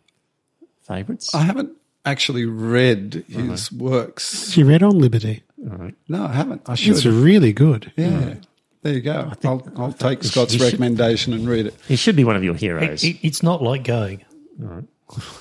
favourites. 0.82 1.34
I 1.34 1.44
haven't 1.44 1.72
actually 2.06 2.46
read 2.46 3.24
his 3.28 3.72
works. 3.72 4.52
She 4.52 4.64
read 4.64 4.84
on 4.84 4.98
Liberty. 5.00 5.44
No, 5.58 6.26
I 6.26 6.34
haven't. 6.34 6.62
I 6.68 6.76
should. 6.76 6.96
It's 6.96 7.06
really 7.06 7.54
good. 7.54 7.92
yeah. 7.96 8.36
There 8.84 8.94
you 8.94 9.02
go. 9.02 9.32
I'll, 9.44 9.72
I'll 9.78 9.94
take 9.94 10.24
Scott's 10.24 10.54
should- 10.54 10.62
recommendation 10.62 11.34
and 11.34 11.48
read 11.48 11.68
it. 11.68 11.76
He 11.88 11.96
should 11.96 12.16
be 12.16 12.24
one 12.24 12.36
of 12.36 12.44
your 12.44 12.56
heroes. 12.56 13.04
It, 13.04 13.18
it's 13.22 13.44
not 13.44 13.62
like 13.62 13.84
going, 13.84 14.26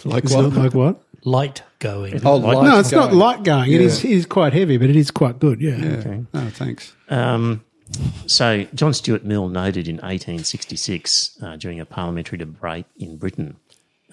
Like 0.04 0.24
Is 0.24 0.32
it 0.32 0.36
what? 0.36 0.52
like 0.52 0.74
what? 0.74 1.02
Light 1.24 1.62
going. 1.78 2.24
Oh, 2.24 2.36
light 2.36 2.62
No, 2.64 2.78
it's 2.78 2.92
not 2.92 3.12
light 3.12 3.42
going. 3.42 3.70
It 3.70 3.80
Yeah. 3.80 3.86
is, 3.86 4.04
it 4.04 4.10
is 4.10 4.26
quite 4.26 4.52
heavy, 4.52 4.76
but 4.76 4.90
it 4.90 4.96
is 4.96 5.10
quite 5.10 5.38
good. 5.38 5.60
Yeah. 5.60 5.76
Yeah. 5.76 6.20
No, 6.32 6.48
thanks. 6.50 6.94
Um, 7.08 7.62
so, 8.26 8.64
John 8.74 8.94
Stuart 8.94 9.24
Mill 9.24 9.48
noted 9.48 9.88
in 9.88 9.96
1866 9.96 11.38
uh, 11.42 11.56
during 11.56 11.80
a 11.80 11.84
parliamentary 11.86 12.38
debate 12.38 12.86
in 12.98 13.16
Britain, 13.16 13.56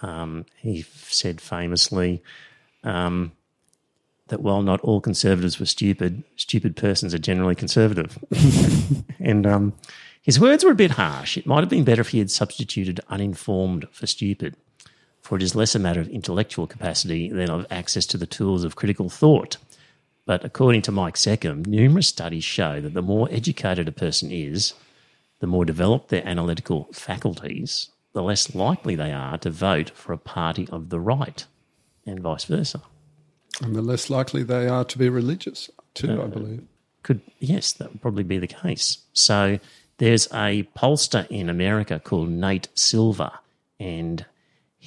um, 0.01 0.45
he 0.57 0.81
said 1.07 1.39
famously 1.41 2.23
um, 2.83 3.31
that 4.29 4.41
while 4.41 4.61
not 4.61 4.79
all 4.81 4.99
conservatives 4.99 5.59
were 5.59 5.65
stupid, 5.67 6.23
stupid 6.35 6.75
persons 6.75 7.13
are 7.13 7.19
generally 7.19 7.55
conservative. 7.55 8.17
and 9.19 9.45
um, 9.45 9.73
his 10.21 10.39
words 10.39 10.63
were 10.63 10.71
a 10.71 10.75
bit 10.75 10.91
harsh. 10.91 11.37
It 11.37 11.45
might 11.45 11.59
have 11.61 11.69
been 11.69 11.83
better 11.83 12.01
if 12.01 12.09
he 12.09 12.19
had 12.19 12.31
substituted 12.31 12.99
uninformed 13.09 13.87
for 13.91 14.07
stupid, 14.07 14.55
for 15.27 15.35
it 15.35 15.43
is 15.43 15.55
less 15.55 15.75
a 15.75 15.79
matter 15.79 15.99
of 15.99 16.07
intellectual 16.07 16.67
capacity 16.67 17.27
than 17.27 17.49
of 17.49 17.67
access 17.69 18.05
to 18.05 18.17
the 18.17 18.25
tools 18.25 18.63
of 18.63 18.77
critical 18.77 19.09
thought. 19.09 19.57
But 20.25 20.45
according 20.45 20.83
to 20.83 20.91
Mike 20.93 21.17
Seccombe, 21.17 21.65
numerous 21.67 22.07
studies 22.07 22.45
show 22.45 22.79
that 22.79 22.93
the 22.93 23.01
more 23.01 23.27
educated 23.29 23.89
a 23.89 23.91
person 23.91 24.31
is, 24.31 24.73
the 25.39 25.47
more 25.47 25.65
developed 25.65 26.07
their 26.07 26.25
analytical 26.25 26.87
faculties, 26.93 27.89
the 28.13 28.23
less 28.23 28.55
likely 28.55 28.95
they 28.95 29.11
are 29.11 29.37
to 29.39 29.49
vote 29.49 29.89
for 29.89 30.13
a 30.13 30.17
party 30.17 30.65
of 30.71 30.87
the 30.87 30.99
right, 31.01 31.45
and 32.05 32.21
vice 32.21 32.45
versa. 32.45 32.81
And 33.61 33.75
the 33.75 33.81
less 33.81 34.09
likely 34.09 34.43
they 34.43 34.69
are 34.69 34.85
to 34.85 34.97
be 34.97 35.09
religious, 35.09 35.69
too, 35.93 36.21
I 36.21 36.23
uh, 36.23 36.27
believe. 36.27 36.63
Could 37.03 37.19
yes, 37.39 37.73
that 37.73 37.91
would 37.91 38.01
probably 38.01 38.23
be 38.23 38.37
the 38.37 38.47
case. 38.47 38.99
So 39.11 39.59
there's 39.97 40.27
a 40.27 40.63
pollster 40.73 41.27
in 41.29 41.49
America 41.49 41.99
called 41.99 42.29
Nate 42.29 42.69
Silver, 42.75 43.31
and 43.77 44.25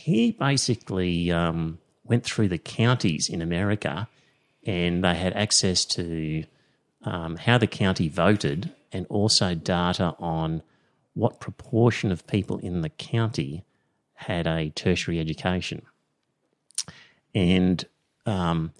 he 0.00 0.32
basically 0.32 1.30
um, 1.30 1.78
went 2.04 2.24
through 2.24 2.48
the 2.48 2.58
counties 2.58 3.28
in 3.28 3.42
America, 3.42 4.08
and 4.66 5.04
they 5.04 5.14
had 5.14 5.32
access 5.34 5.84
to 5.84 6.44
um, 7.04 7.36
how 7.36 7.58
the 7.58 7.66
county 7.66 8.08
voted, 8.08 8.70
and 8.92 9.06
also 9.08 9.54
data 9.54 10.14
on 10.18 10.62
what 11.14 11.40
proportion 11.40 12.10
of 12.10 12.26
people 12.26 12.58
in 12.58 12.80
the 12.80 12.88
county 12.88 13.64
had 14.14 14.46
a 14.46 14.70
tertiary 14.70 15.18
education. 15.18 15.82
And 17.34 17.84
um, 18.26 18.72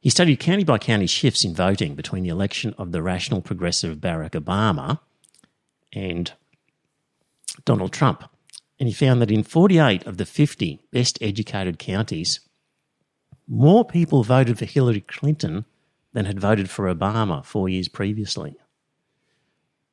he 0.00 0.10
studied 0.10 0.40
county 0.40 0.64
by 0.64 0.78
county 0.78 1.06
shifts 1.06 1.44
in 1.44 1.54
voting 1.54 1.94
between 1.94 2.22
the 2.24 2.30
election 2.30 2.74
of 2.78 2.92
the 2.92 3.02
rational 3.02 3.40
progressive 3.40 3.98
Barack 3.98 4.30
Obama 4.30 5.00
and 5.92 6.32
Donald 7.64 7.92
Trump. 7.92 8.24
And 8.82 8.88
he 8.88 8.94
found 8.94 9.22
that 9.22 9.30
in 9.30 9.44
48 9.44 10.08
of 10.08 10.16
the 10.16 10.26
50 10.26 10.80
best 10.90 11.16
educated 11.20 11.78
counties, 11.78 12.40
more 13.46 13.84
people 13.84 14.24
voted 14.24 14.58
for 14.58 14.64
Hillary 14.64 15.02
Clinton 15.02 15.66
than 16.12 16.24
had 16.24 16.40
voted 16.40 16.68
for 16.68 16.92
Obama 16.92 17.44
four 17.44 17.68
years 17.68 17.86
previously. 17.86 18.56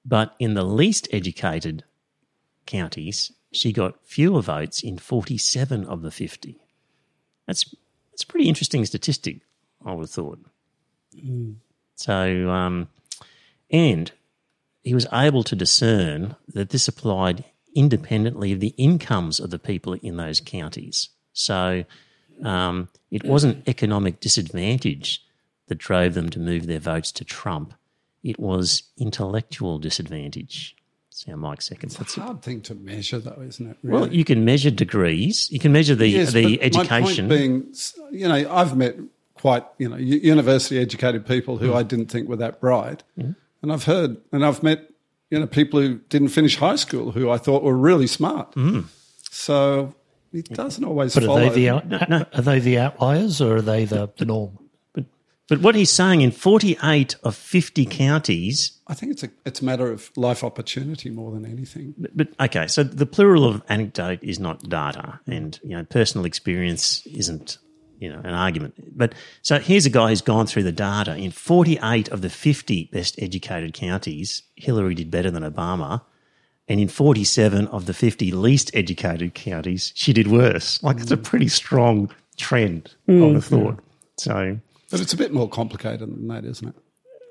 But 0.03 0.33
in 0.39 0.55
the 0.55 0.63
least 0.63 1.07
educated 1.11 1.83
counties, 2.65 3.31
she 3.51 3.71
got 3.71 4.03
fewer 4.07 4.41
votes 4.41 4.81
in 4.81 4.97
47 4.97 5.85
of 5.85 6.01
the 6.01 6.09
50. 6.09 6.59
That's, 7.45 7.75
that's 8.09 8.23
a 8.23 8.27
pretty 8.27 8.49
interesting 8.49 8.83
statistic, 8.85 9.41
I 9.85 9.93
would 9.93 10.05
have 10.05 10.09
thought. 10.09 10.39
So, 11.93 12.49
um, 12.49 12.87
and 13.69 14.11
he 14.81 14.95
was 14.95 15.05
able 15.13 15.43
to 15.43 15.55
discern 15.55 16.35
that 16.47 16.71
this 16.71 16.87
applied 16.87 17.45
independently 17.75 18.51
of 18.53 18.59
the 18.59 18.73
incomes 18.77 19.39
of 19.39 19.49
the 19.49 19.59
people 19.59 19.93
in 19.93 20.17
those 20.17 20.39
counties. 20.39 21.09
So 21.33 21.85
um, 22.43 22.89
it 23.11 23.23
wasn't 23.23 23.67
economic 23.67 24.19
disadvantage 24.19 25.23
that 25.67 25.77
drove 25.77 26.13
them 26.13 26.29
to 26.31 26.39
move 26.39 26.67
their 26.67 26.79
votes 26.79 27.11
to 27.13 27.23
Trump. 27.25 27.73
It 28.23 28.39
was 28.39 28.83
intellectual 28.97 29.77
disadvantage. 29.77 30.75
That's 31.09 31.25
how 31.25 31.35
Mike 31.35 31.59
Seccombe's. 31.59 31.99
It's 31.99 32.17
a 32.17 32.21
hard 32.21 32.41
thing 32.41 32.61
to 32.61 32.75
measure, 32.75 33.19
though, 33.19 33.41
isn't 33.41 33.69
it? 33.71 33.77
Well, 33.83 34.11
you 34.11 34.25
can 34.25 34.45
measure 34.45 34.71
degrees. 34.71 35.49
You 35.51 35.59
can 35.59 35.71
measure 35.71 35.95
the 35.95 36.07
Yes, 36.07 36.33
the 36.33 36.57
but 36.57 36.73
My 36.73 36.81
education. 36.81 37.27
point 37.29 37.39
being, 37.39 37.73
you 38.11 38.27
know, 38.27 38.51
I've 38.51 38.75
met 38.75 38.97
quite, 39.35 39.63
you 39.77 39.87
know, 39.87 39.95
university 39.95 40.79
educated 40.79 41.25
people 41.25 41.57
Mm. 41.57 41.61
who 41.61 41.73
I 41.73 41.83
didn't 41.83 42.07
think 42.07 42.27
were 42.27 42.35
that 42.37 42.59
bright. 42.59 43.03
And 43.61 43.71
I've 43.73 43.83
heard, 43.85 44.17
and 44.31 44.45
I've 44.45 44.63
met, 44.63 44.89
you 45.29 45.39
know, 45.39 45.47
people 45.47 45.79
who 45.79 45.95
didn't 46.09 46.29
finish 46.29 46.57
high 46.57 46.75
school 46.75 47.11
who 47.11 47.29
I 47.29 47.37
thought 47.37 47.63
were 47.63 47.77
really 47.77 48.07
smart. 48.07 48.53
Mm. 48.55 48.85
So 49.31 49.93
it 50.33 50.49
doesn't 50.49 50.83
always 50.83 51.13
But 51.13 51.25
are 51.25 51.39
they 51.39 51.49
the 51.49 51.69
out, 51.69 52.11
are 52.33 52.41
they 52.41 52.59
the 52.59 52.79
outliers 52.79 53.41
or 53.41 53.57
are 53.57 53.61
they 53.61 53.85
the, 53.85 54.11
the 54.17 54.25
norm? 54.25 54.57
but 55.47 55.61
what 55.61 55.73
he's 55.73 55.89
saying 55.89 56.21
in 56.21 56.29
48 56.29 57.15
of 57.23 57.35
50 57.35 57.85
counties, 57.87 58.79
I 58.87 58.93
think 58.93 59.11
it's 59.13 59.23
a 59.23 59.29
it's 59.45 59.61
a 59.61 59.65
matter 59.65 59.91
of 59.91 60.11
life 60.15 60.43
opportunity 60.43 61.09
more 61.09 61.31
than 61.31 61.43
anything. 61.43 61.95
but, 61.97 62.15
but 62.15 62.27
okay, 62.39 62.67
so 62.67 62.83
the 62.83 63.07
plural 63.07 63.45
of 63.45 63.63
anecdote 63.67 64.19
is 64.21 64.39
not 64.39 64.69
data, 64.69 65.19
and 65.25 65.59
you 65.63 65.75
know 65.75 65.83
personal 65.85 66.25
experience 66.25 67.05
isn't 67.07 67.57
you 67.99 68.09
know 68.11 68.19
an 68.23 68.33
argument. 68.33 68.73
But 68.97 69.13
so 69.41 69.59
here's 69.59 69.85
a 69.85 69.89
guy 69.89 70.09
who's 70.09 70.21
gone 70.21 70.47
through 70.47 70.63
the 70.63 70.71
data 70.71 71.15
in 71.15 71.31
48 71.31 72.09
of 72.09 72.21
the 72.21 72.29
50 72.29 72.89
best 72.91 73.15
educated 73.21 73.73
counties, 73.73 74.43
Hillary 74.55 74.95
did 74.95 75.11
better 75.11 75.29
than 75.31 75.43
Obama. 75.43 76.01
And 76.67 76.79
in 76.79 76.87
47 76.87 77.65
of 77.69 77.87
the 77.87 77.95
50 77.95 78.31
least 78.31 78.69
educated 78.75 79.33
counties, 79.33 79.91
she 79.95 80.13
did 80.13 80.27
worse. 80.27 80.81
Like, 80.83 80.99
it's 80.99 81.09
a 81.09 81.17
pretty 81.17 81.47
strong 81.47 82.11
trend, 82.37 82.93
I 83.07 83.13
would 83.13 83.33
have 83.33 83.45
thought. 83.45 83.79
So, 84.17 84.59
But 84.91 84.99
it's 84.99 85.11
a 85.11 85.17
bit 85.17 85.33
more 85.33 85.49
complicated 85.49 86.01
than 86.01 86.27
that, 86.27 86.45
isn't 86.45 86.67
it? 86.67 86.75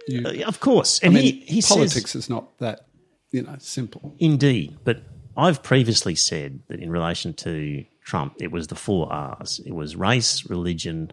You, 0.09 0.45
uh, 0.45 0.49
of 0.49 0.59
course. 0.59 0.99
I 1.05 1.07
And 1.07 1.15
mean, 1.15 1.23
he, 1.23 1.31
he 1.43 1.63
politics 1.63 2.11
says, 2.11 2.25
is 2.25 2.29
not 2.29 2.59
that, 2.59 2.87
you 3.31 3.43
know, 3.43 3.55
simple. 3.61 4.17
Indeed, 4.19 4.77
but 4.83 5.03
I've 5.37 5.63
previously 5.63 6.17
said 6.17 6.59
that 6.67 6.81
in 6.81 6.91
relation 6.91 7.33
to 7.35 7.85
Trump, 8.09 8.37
it 8.41 8.51
was 8.51 8.69
the 8.69 8.75
four 8.75 9.13
R's. 9.13 9.61
It 9.67 9.73
was 9.73 9.95
race, 9.95 10.49
religion, 10.49 11.13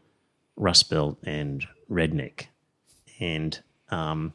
Rust 0.55 0.89
Belt, 0.89 1.17
and 1.25 1.67
redneck, 1.91 2.45
and 3.19 3.59
um, 3.89 4.33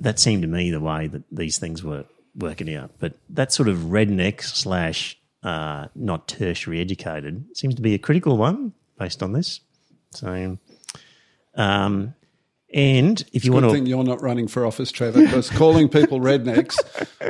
that 0.00 0.18
seemed 0.18 0.40
to 0.40 0.48
me 0.48 0.70
the 0.70 0.80
way 0.80 1.06
that 1.06 1.22
these 1.30 1.58
things 1.58 1.84
were 1.84 2.06
working 2.34 2.74
out. 2.74 2.92
But 2.98 3.12
that 3.28 3.52
sort 3.52 3.68
of 3.68 3.76
redneck 3.76 4.42
slash 4.42 5.18
uh, 5.42 5.88
not 5.94 6.28
tertiary 6.28 6.80
educated 6.80 7.44
seems 7.54 7.74
to 7.74 7.82
be 7.82 7.92
a 7.92 7.98
critical 7.98 8.38
one 8.38 8.72
based 8.98 9.22
on 9.22 9.34
this. 9.34 9.60
So, 10.12 10.56
um, 11.56 12.14
and 12.72 13.24
if 13.32 13.44
you 13.44 13.52
want 13.52 13.64
to 13.66 13.72
thing 13.72 13.86
you're 13.86 14.04
not 14.04 14.22
running 14.22 14.46
for 14.46 14.64
office, 14.64 14.92
Trevor, 14.92 15.22
because 15.22 15.50
calling 15.50 15.88
people 15.88 16.20
rednecks 16.20 16.76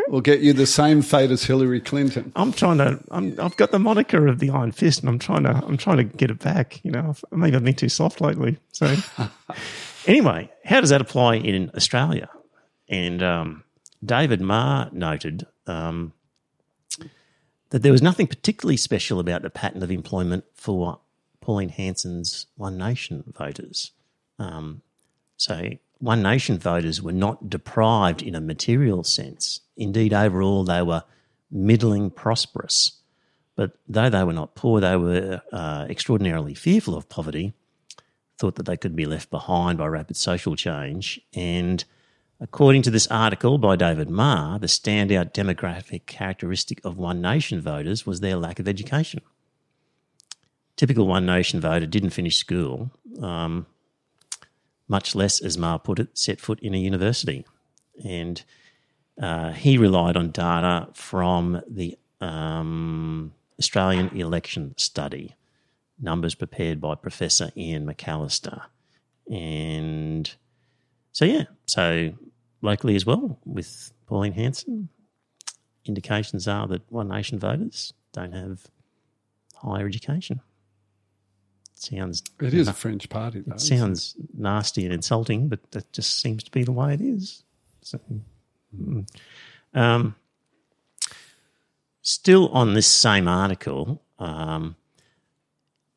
will 0.09 0.21
get 0.21 0.41
you 0.41 0.53
the 0.53 0.67
same 0.67 1.01
fate 1.03 1.31
as 1.31 1.45
Hillary 1.45 1.81
Clinton. 1.81 2.31
I'm 2.37 2.53
trying 2.53 2.79
to. 2.79 3.01
I'm, 3.11 3.39
I've 3.41 3.57
got 3.57 3.71
the 3.71 3.79
moniker 3.79 4.27
of 4.27 4.39
the 4.39 4.51
Iron 4.51 4.73
Fist, 4.73 5.01
and 5.01 5.09
I'm 5.09 5.19
trying 5.19 5.45
to. 5.45 5.51
I'm 5.51 5.77
trying 5.79 5.97
to 5.97 6.05
get 6.05 6.31
it 6.31 6.41
back. 6.41 6.85
You 6.85 6.91
know, 6.91 7.11
I've- 7.11 7.23
maybe 7.33 7.57
I've 7.57 7.65
been 7.65 7.75
too 7.75 7.89
soft 7.89 8.21
lately. 8.21 8.59
So, 8.73 8.95
anyway, 10.07 10.51
how 10.65 10.81
does 10.81 10.91
that 10.91 11.01
apply 11.01 11.37
in 11.37 11.71
Australia? 11.75 12.29
And 12.89 13.23
um, 13.23 13.65
David 14.05 14.41
Marr 14.41 14.91
noted 14.93 15.47
um, 15.67 16.13
that 17.71 17.83
there 17.83 17.93
was 17.93 18.03
nothing 18.03 18.27
particularly 18.27 18.77
special 18.77 19.21
about 19.21 19.43
the 19.43 19.51
pattern 19.51 19.83
of 19.83 19.91
employment 19.91 20.45
for 20.55 21.01
Pauline 21.41 21.69
Hanson's 21.71 22.47
One 22.57 22.77
Nation 22.77 23.25
voters. 23.37 23.93
Um, 24.39 24.83
so, 25.41 25.71
One 26.01 26.21
Nation 26.21 26.59
voters 26.59 27.01
were 27.01 27.13
not 27.13 27.49
deprived 27.49 28.21
in 28.21 28.35
a 28.35 28.43
material 28.43 29.03
sense. 29.05 29.61
Indeed, 29.75 30.13
overall, 30.13 30.65
they 30.65 30.83
were 30.83 31.03
middling 31.51 32.11
prosperous. 32.11 32.93
But 33.57 33.73
though 33.89 34.11
they 34.11 34.23
were 34.23 34.35
not 34.35 34.55
poor, 34.55 34.83
they 34.83 34.97
were 34.97 35.41
uh, 35.51 35.87
extraordinarily 35.89 36.53
fearful 36.53 36.95
of 36.95 37.09
poverty, 37.09 37.55
thought 38.39 38.57
that 38.57 38.67
they 38.67 38.77
could 38.77 38.95
be 38.95 39.07
left 39.07 39.31
behind 39.31 39.79
by 39.79 39.87
rapid 39.87 40.19
social 40.19 40.57
change. 40.57 41.19
And 41.35 41.83
according 42.39 42.83
to 42.83 42.91
this 42.91 43.07
article 43.07 43.57
by 43.57 43.77
David 43.77 44.11
Marr, 44.11 44.59
the 44.59 44.67
standout 44.67 45.33
demographic 45.33 46.05
characteristic 46.05 46.85
of 46.85 46.99
One 46.99 47.23
Nation 47.23 47.63
voters 47.63 48.05
was 48.05 48.21
their 48.21 48.37
lack 48.37 48.59
of 48.59 48.69
education. 48.69 49.23
Typical 50.77 51.07
One 51.07 51.25
Nation 51.25 51.63
voter 51.63 51.87
didn't 51.87 52.11
finish 52.11 52.37
school, 52.37 52.91
um, 53.23 53.65
much 54.91 55.15
less, 55.15 55.41
as 55.41 55.57
Marr 55.57 55.79
put 55.79 56.01
it, 56.01 56.19
set 56.19 56.41
foot 56.41 56.59
in 56.61 56.75
a 56.75 56.79
university. 56.79 57.47
and 58.05 58.43
uh, 59.21 59.53
he 59.53 59.77
relied 59.77 60.17
on 60.17 60.31
data 60.31 60.89
from 60.95 61.61
the 61.69 61.97
um, 62.21 63.33
Australian 63.59 64.09
Election 64.17 64.75
Study, 64.79 65.35
numbers 66.01 66.35
prepared 66.35 66.81
by 66.81 66.95
Professor 66.95 67.51
Ian 67.57 67.87
McAllister. 67.87 68.63
And 69.31 70.33
so, 71.13 71.27
yeah, 71.27 71.45
so 71.67 72.15
locally 72.63 72.97
as 72.97 73.05
well 73.05 73.39
with 73.45 73.93
Pauline 74.07 74.33
Hanson, 74.33 74.89
indications 75.85 76.49
are 76.49 76.67
that 76.69 76.91
One 76.91 77.09
Nation 77.09 77.39
voters 77.39 77.93
don't 78.13 78.33
have 78.33 78.69
higher 79.55 79.87
education. 79.87 80.41
Sounds 81.83 82.23
It 82.41 82.55
is 82.55 82.69
a 82.69 82.73
fringe 82.73 83.09
party, 83.09 83.43
though. 83.47 83.55
it 83.55 83.61
sounds 83.61 84.17
nasty 84.37 84.85
and 84.85 84.93
insulting, 84.93 85.49
but 85.49 85.71
that 85.73 85.93
just 85.93 86.21
seems 86.21 86.43
to 86.45 86.51
be 86.51 86.63
the 86.63 86.73
way 86.73 86.95
it 86.95 87.01
is. 87.01 87.43
So, 87.83 87.99
mm. 88.77 89.07
um, 89.75 90.15
still 92.03 92.49
on 92.49 92.75
this 92.75 92.87
same 92.87 93.29
article, 93.29 94.03
um, 94.19 94.77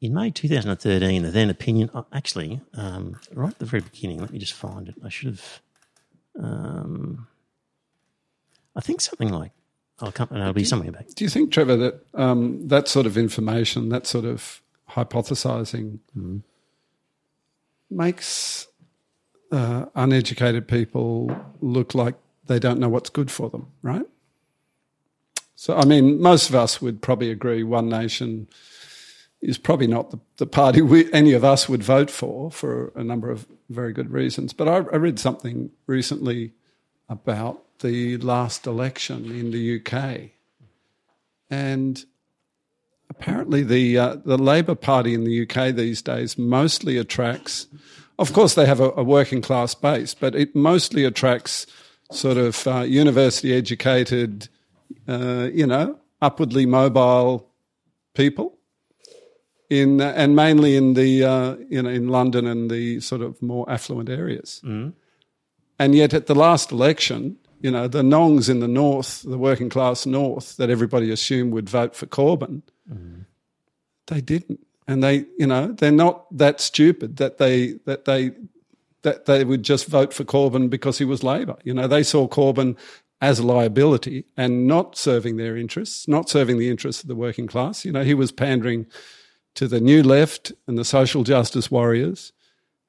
in 0.03 0.13
May 0.13 0.31
2013, 0.31 1.23
the 1.23 1.31
then 1.31 1.49
opinion, 1.49 1.89
oh, 1.93 2.05
actually, 2.11 2.59
um, 2.73 3.17
right 3.33 3.51
at 3.51 3.59
the 3.59 3.65
very 3.65 3.81
beginning, 3.81 4.19
let 4.19 4.31
me 4.31 4.37
just 4.37 4.53
find 4.53 4.89
it. 4.89 4.95
I 5.03 5.07
should 5.07 5.29
have, 5.29 5.61
um, 6.37 7.27
I 8.75 8.81
think 8.81 8.99
something 8.99 9.29
like, 9.29 9.51
I'll 9.99 10.11
come, 10.11 10.27
and 10.31 10.39
it'll 10.39 10.51
be 10.51 10.65
something 10.65 10.89
about 10.89 11.07
Do 11.15 11.23
you 11.23 11.29
think, 11.29 11.53
Trevor, 11.53 11.77
that 11.77 12.05
um, 12.15 12.67
that 12.67 12.89
sort 12.89 13.05
of 13.05 13.17
information, 13.17 13.89
that 13.89 14.05
sort 14.05 14.25
of 14.25 14.61
hypothesizing, 14.93 15.99
makes 17.89 18.67
uh, 19.51 19.85
uneducated 19.95 20.67
people 20.67 21.35
look 21.61 21.93
like 21.93 22.15
they 22.47 22.59
don't 22.59 22.79
know 22.79 22.89
what's 22.89 23.09
good 23.09 23.31
for 23.31 23.49
them, 23.49 23.67
right? 23.81 24.05
So, 25.55 25.75
I 25.75 25.85
mean, 25.85 26.21
most 26.21 26.49
of 26.49 26.55
us 26.55 26.81
would 26.81 27.01
probably 27.01 27.31
agree 27.31 27.63
One 27.63 27.87
Nation 27.87 28.47
is 29.41 29.57
probably 29.57 29.87
not 29.87 30.11
the, 30.11 30.19
the 30.37 30.45
party 30.45 30.81
we, 30.81 31.11
any 31.13 31.33
of 31.33 31.43
us 31.43 31.69
would 31.69 31.83
vote 31.83 32.09
for, 32.09 32.49
for 32.51 32.91
a 32.95 33.03
number 33.03 33.29
of 33.29 33.45
very 33.69 33.93
good 33.93 34.11
reasons. 34.11 34.53
But 34.53 34.67
I, 34.67 34.75
I 34.75 34.97
read 34.97 35.19
something 35.19 35.69
recently 35.85 36.53
about 37.09 37.79
the 37.79 38.17
last 38.17 38.65
election 38.65 39.25
in 39.25 39.51
the 39.51 39.79
UK. 39.79 40.31
And 41.49 42.03
apparently, 43.09 43.63
the, 43.63 43.97
uh, 43.97 44.15
the 44.25 44.37
Labor 44.37 44.75
Party 44.75 45.13
in 45.13 45.23
the 45.23 45.43
UK 45.43 45.75
these 45.75 46.01
days 46.01 46.37
mostly 46.37 46.97
attracts, 46.97 47.67
of 48.19 48.33
course, 48.33 48.55
they 48.55 48.65
have 48.65 48.79
a, 48.79 48.91
a 48.91 49.03
working 49.03 49.41
class 49.41 49.75
base, 49.75 50.13
but 50.13 50.35
it 50.35 50.55
mostly 50.55 51.03
attracts 51.03 51.65
sort 52.11 52.37
of 52.37 52.67
uh, 52.67 52.81
university 52.81 53.53
educated, 53.53 54.47
uh, 55.07 55.49
you 55.51 55.65
know, 55.65 55.99
upwardly 56.21 56.65
mobile 56.65 57.49
people. 58.13 58.57
In, 59.69 60.01
and 60.01 60.35
mainly 60.35 60.75
in 60.75 60.93
the 60.93 61.23
uh, 61.23 61.55
you 61.67 61.81
know 61.81 61.89
in 61.89 62.09
London 62.09 62.45
and 62.45 62.69
the 62.69 62.99
sort 62.99 63.21
of 63.21 63.41
more 63.41 63.67
affluent 63.71 64.07
areas, 64.07 64.61
and 65.79 65.95
yet 65.95 66.13
at 66.13 66.27
the 66.27 66.35
last 66.35 66.71
election, 66.71 67.37
you 67.59 67.71
know, 67.71 67.87
the 67.87 68.03
Nongs 68.03 68.49
in 68.49 68.59
the 68.59 68.67
north, 68.67 69.23
the 69.23 69.37
working 69.37 69.69
class 69.69 70.05
north, 70.05 70.57
that 70.57 70.69
everybody 70.69 71.09
assumed 71.09 71.53
would 71.53 71.69
vote 71.69 71.95
for 71.95 72.05
Corbyn, 72.05 72.61
Mm-hmm. 72.91 73.21
they 74.07 74.21
didn't, 74.21 74.59
and 74.87 75.03
they, 75.03 75.25
you 75.37 75.47
know, 75.47 75.67
they're 75.67 75.91
not 75.91 76.25
that 76.37 76.59
stupid 76.59 77.17
that 77.17 77.37
they 77.37 77.79
that 77.85 78.05
they 78.05 78.31
that 79.03 79.25
they 79.25 79.43
would 79.43 79.63
just 79.63 79.87
vote 79.87 80.13
for 80.13 80.23
Corbyn 80.23 80.69
because 80.69 80.97
he 80.97 81.05
was 81.05 81.23
Labor. 81.23 81.57
You 81.63 81.73
know, 81.73 81.87
they 81.87 82.03
saw 82.03 82.27
Corbyn 82.27 82.77
as 83.21 83.39
a 83.39 83.45
liability 83.45 84.25
and 84.35 84.67
not 84.67 84.97
serving 84.97 85.37
their 85.37 85.55
interests, 85.55 86.07
not 86.07 86.29
serving 86.29 86.57
the 86.57 86.69
interests 86.69 87.03
of 87.03 87.07
the 87.07 87.15
working 87.15 87.47
class. 87.47 87.85
You 87.85 87.91
know, 87.91 88.03
he 88.03 88.13
was 88.13 88.31
pandering 88.31 88.85
to 89.55 89.67
the 89.67 89.79
new 89.79 90.03
left 90.03 90.51
and 90.67 90.77
the 90.77 90.83
social 90.83 91.23
justice 91.23 91.69
warriors, 91.69 92.33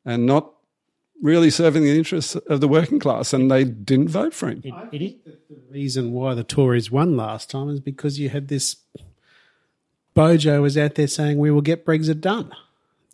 and 0.04 0.26
not 0.26 0.50
really 1.22 1.50
serving 1.50 1.84
the 1.84 1.96
interests 1.96 2.34
of 2.34 2.60
the 2.60 2.68
working 2.68 2.98
class, 2.98 3.32
and 3.32 3.50
they 3.50 3.64
didn't 3.64 4.08
vote 4.08 4.34
for 4.34 4.48
him. 4.48 4.62
it. 4.64 4.74
It 4.92 5.02
is. 5.02 5.14
The 5.24 5.62
reason 5.70 6.12
why 6.12 6.34
the 6.34 6.44
Tories 6.44 6.90
won 6.90 7.16
last 7.16 7.50
time 7.50 7.68
is 7.68 7.80
because 7.80 8.18
you 8.18 8.28
had 8.28 8.48
this 8.48 8.76
Bojo 10.14 10.62
was 10.62 10.78
out 10.78 10.94
there 10.94 11.08
saying 11.08 11.38
we 11.38 11.50
will 11.50 11.60
get 11.60 11.84
Brexit 11.84 12.20
done. 12.20 12.52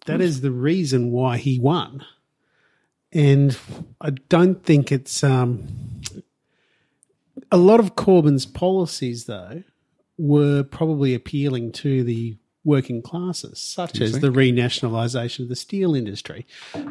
That 0.07 0.20
is 0.20 0.40
the 0.40 0.51
reason 0.51 1.11
why 1.11 1.36
he 1.38 1.59
won. 1.59 2.05
And 3.12 3.57
I 4.01 4.11
don't 4.11 4.62
think 4.64 4.92
it's 4.92 5.24
um, 5.24 5.66
a 7.51 7.57
lot 7.57 7.80
of 7.80 7.96
Corbyn's 7.96 8.46
policies, 8.46 9.24
though, 9.24 9.62
were 10.16 10.62
probably 10.62 11.14
appealing 11.14 11.72
to 11.72 12.05
the 12.05 12.36
working 12.64 13.00
classes, 13.00 13.58
such 13.58 14.00
as 14.00 14.20
the 14.20 14.28
renationalisation 14.28 15.40
of 15.40 15.48
the 15.48 15.56
steel 15.56 15.94
industry, 15.94 16.46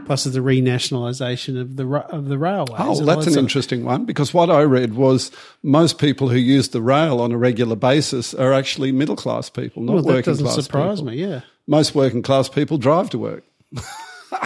plus 0.06 0.24
the 0.24 0.40
renationalisation 0.40 1.60
of 1.62 1.76
the 1.76 1.86
of 1.88 2.26
the 2.26 2.38
railways. 2.38 2.80
Oh, 2.80 3.06
that's 3.06 3.28
an 3.28 3.34
of- 3.34 3.40
interesting 3.40 3.84
one 3.86 4.06
because 4.06 4.34
what 4.34 4.50
I 4.50 4.62
read 4.62 4.96
was 4.96 5.32
most 5.62 6.00
people 6.00 6.30
who 6.30 6.38
use 6.38 6.70
the 6.70 6.82
rail 6.82 7.20
on 7.22 7.32
a 7.32 7.38
regular 7.38 7.76
basis 7.76 8.34
are 8.34 8.52
actually 8.54 8.92
middle 8.92 9.16
class 9.16 9.50
people, 9.50 9.84
not 9.84 9.94
Well, 9.94 10.04
that 10.04 10.10
working 10.10 10.32
doesn't 10.32 10.46
class 10.46 10.64
surprise 10.64 11.00
people. 11.02 11.14
me. 11.14 11.18
Yeah. 11.22 11.42
Most 11.68 11.94
working 11.94 12.24
class 12.24 12.50
people 12.50 12.78
drive 12.80 13.12
to 13.12 13.20
work. 13.20 13.44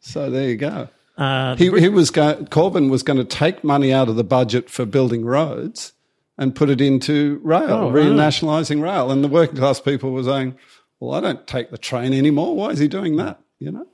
so 0.00 0.30
there 0.30 0.48
you 0.48 0.56
go. 0.56 0.88
Uh, 1.16 1.54
He, 1.56 1.70
he 1.78 1.88
was 1.88 2.10
go, 2.10 2.34
Corbyn 2.50 2.90
was 2.90 3.02
going 3.02 3.18
to 3.18 3.24
take 3.24 3.62
money 3.62 3.92
out 3.92 4.08
of 4.08 4.16
the 4.16 4.24
budget 4.24 4.68
for 4.68 4.84
building 4.84 5.24
roads 5.24 5.92
and 6.38 6.54
put 6.54 6.68
it 6.70 6.80
into 6.80 7.40
rail, 7.42 7.70
Oh, 7.70 7.90
right. 7.90 8.04
renationalising 8.06 8.82
rail. 8.82 9.10
And 9.10 9.22
the 9.22 9.28
working 9.28 9.56
class 9.56 9.80
people 9.80 10.10
were 10.12 10.24
saying, 10.24 10.56
"Well, 11.00 11.12
I 11.14 11.20
don't 11.20 11.46
take 11.46 11.70
the 11.70 11.78
train 11.78 12.12
anymore. 12.12 12.54
Why 12.56 12.70
is 12.70 12.78
he 12.78 12.88
doing 12.88 13.16
that?" 13.16 13.40
You 13.60 13.70
know, 13.72 13.86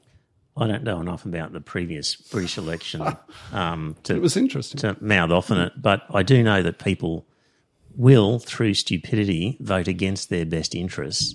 I 0.56 0.66
don't 0.66 0.84
know 0.84 1.00
enough 1.00 1.24
about 1.24 1.52
the 1.52 1.60
previous 1.60 2.16
British 2.16 2.56
election 2.58 3.02
um, 3.52 3.96
to, 4.04 4.14
it 4.16 4.22
was 4.22 4.36
interesting. 4.36 4.78
to 4.80 4.96
mouth 5.00 5.30
off 5.30 5.50
on 5.50 5.58
it, 5.60 5.72
but 5.80 6.02
I 6.12 6.22
do 6.22 6.42
know 6.42 6.62
that 6.62 6.78
people 6.78 7.26
will, 7.96 8.38
through 8.38 8.74
stupidity, 8.74 9.56
vote 9.60 9.88
against 9.88 10.30
their 10.30 10.46
best 10.46 10.74
interests. 10.74 11.34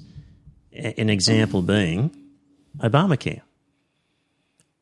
An 0.73 1.09
example 1.09 1.61
being 1.61 2.15
Obamacare. 2.79 3.41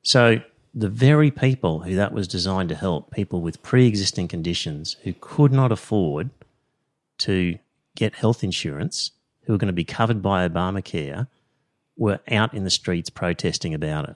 So 0.04 0.38
the 0.74 0.90
very 0.90 1.30
people 1.30 1.82
who 1.82 1.96
that 1.96 2.14
was 2.14 2.28
designed 2.28 2.70
to 2.70 2.76
help, 2.76 3.12
people 3.12 3.42
with 3.42 3.62
pre-existing 3.62 4.28
conditions 4.28 4.98
who 5.04 5.14
could 5.20 5.52
not 5.52 5.72
afford 5.72 6.32
to 7.20 7.60
get 7.96 8.16
health 8.16 8.44
insurance, 8.44 9.12
who 9.44 9.54
are 9.54 9.58
going 9.58 9.68
to 9.68 9.74
be 9.74 9.84
covered 9.84 10.22
by 10.22 10.48
Obamacare, 10.48 11.28
were 11.96 12.20
out 12.32 12.54
in 12.54 12.64
the 12.64 12.72
streets 12.72 13.10
protesting 13.10 13.74
about 13.74 14.10
it. 14.10 14.16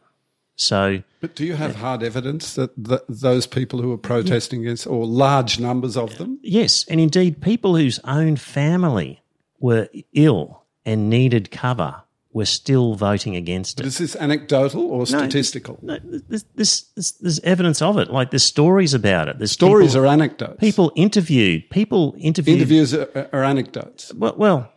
So 0.55 1.03
But 1.21 1.35
do 1.35 1.45
you 1.45 1.53
have 1.53 1.75
hard 1.75 2.01
evidence 2.01 2.55
that 2.55 2.71
th 2.83 3.01
those 3.07 3.45
people 3.45 3.79
who 3.79 3.89
were 3.89 3.97
protesting 3.97 4.61
against, 4.61 4.87
or 4.87 5.05
large 5.05 5.59
numbers 5.59 5.95
of 5.95 6.17
them, 6.17 6.39
Yes, 6.41 6.85
and 6.89 6.99
indeed, 6.99 7.39
people 7.41 7.75
whose 7.75 7.99
own 8.03 8.37
family 8.37 9.21
were 9.59 9.87
ill 10.13 10.63
and 10.83 11.09
needed 11.11 11.51
cover 11.51 12.01
were 12.33 12.45
still 12.45 12.95
voting 12.95 13.35
against 13.35 13.79
it. 13.79 13.85
is 13.85 13.97
this 13.97 14.15
anecdotal 14.15 14.81
or 14.81 15.05
statistical? 15.07 15.79
No, 15.81 15.97
there's, 16.03 16.43
there's, 16.55 16.85
there's, 16.95 17.11
there's 17.13 17.39
evidence 17.39 17.81
of 17.81 17.97
it. 17.97 18.11
Like 18.11 18.31
there's 18.31 18.43
stories 18.43 18.93
about 18.93 19.27
it. 19.27 19.37
There's 19.39 19.51
Stories 19.51 19.91
people, 19.91 20.05
are 20.05 20.07
anecdotes. 20.07 20.59
people 20.59 20.91
interviewed. 20.95 21.69
People 21.69 22.15
interviewed. 22.19 22.57
Interviews 22.57 22.93
are, 22.93 23.29
are 23.33 23.43
anecdotes. 23.43 24.13
Well, 24.13 24.35
well, 24.37 24.71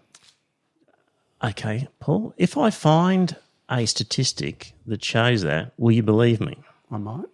okay, 1.45 1.89
Paul. 1.99 2.35
If 2.37 2.57
I 2.57 2.71
find 2.71 3.37
a 3.69 3.87
statistic 3.87 4.73
that 4.87 5.05
shows 5.05 5.43
that, 5.43 5.73
will 5.77 5.93
you 5.93 6.03
believe 6.03 6.41
me? 6.41 6.57
I 6.91 6.99
might. 6.99 7.27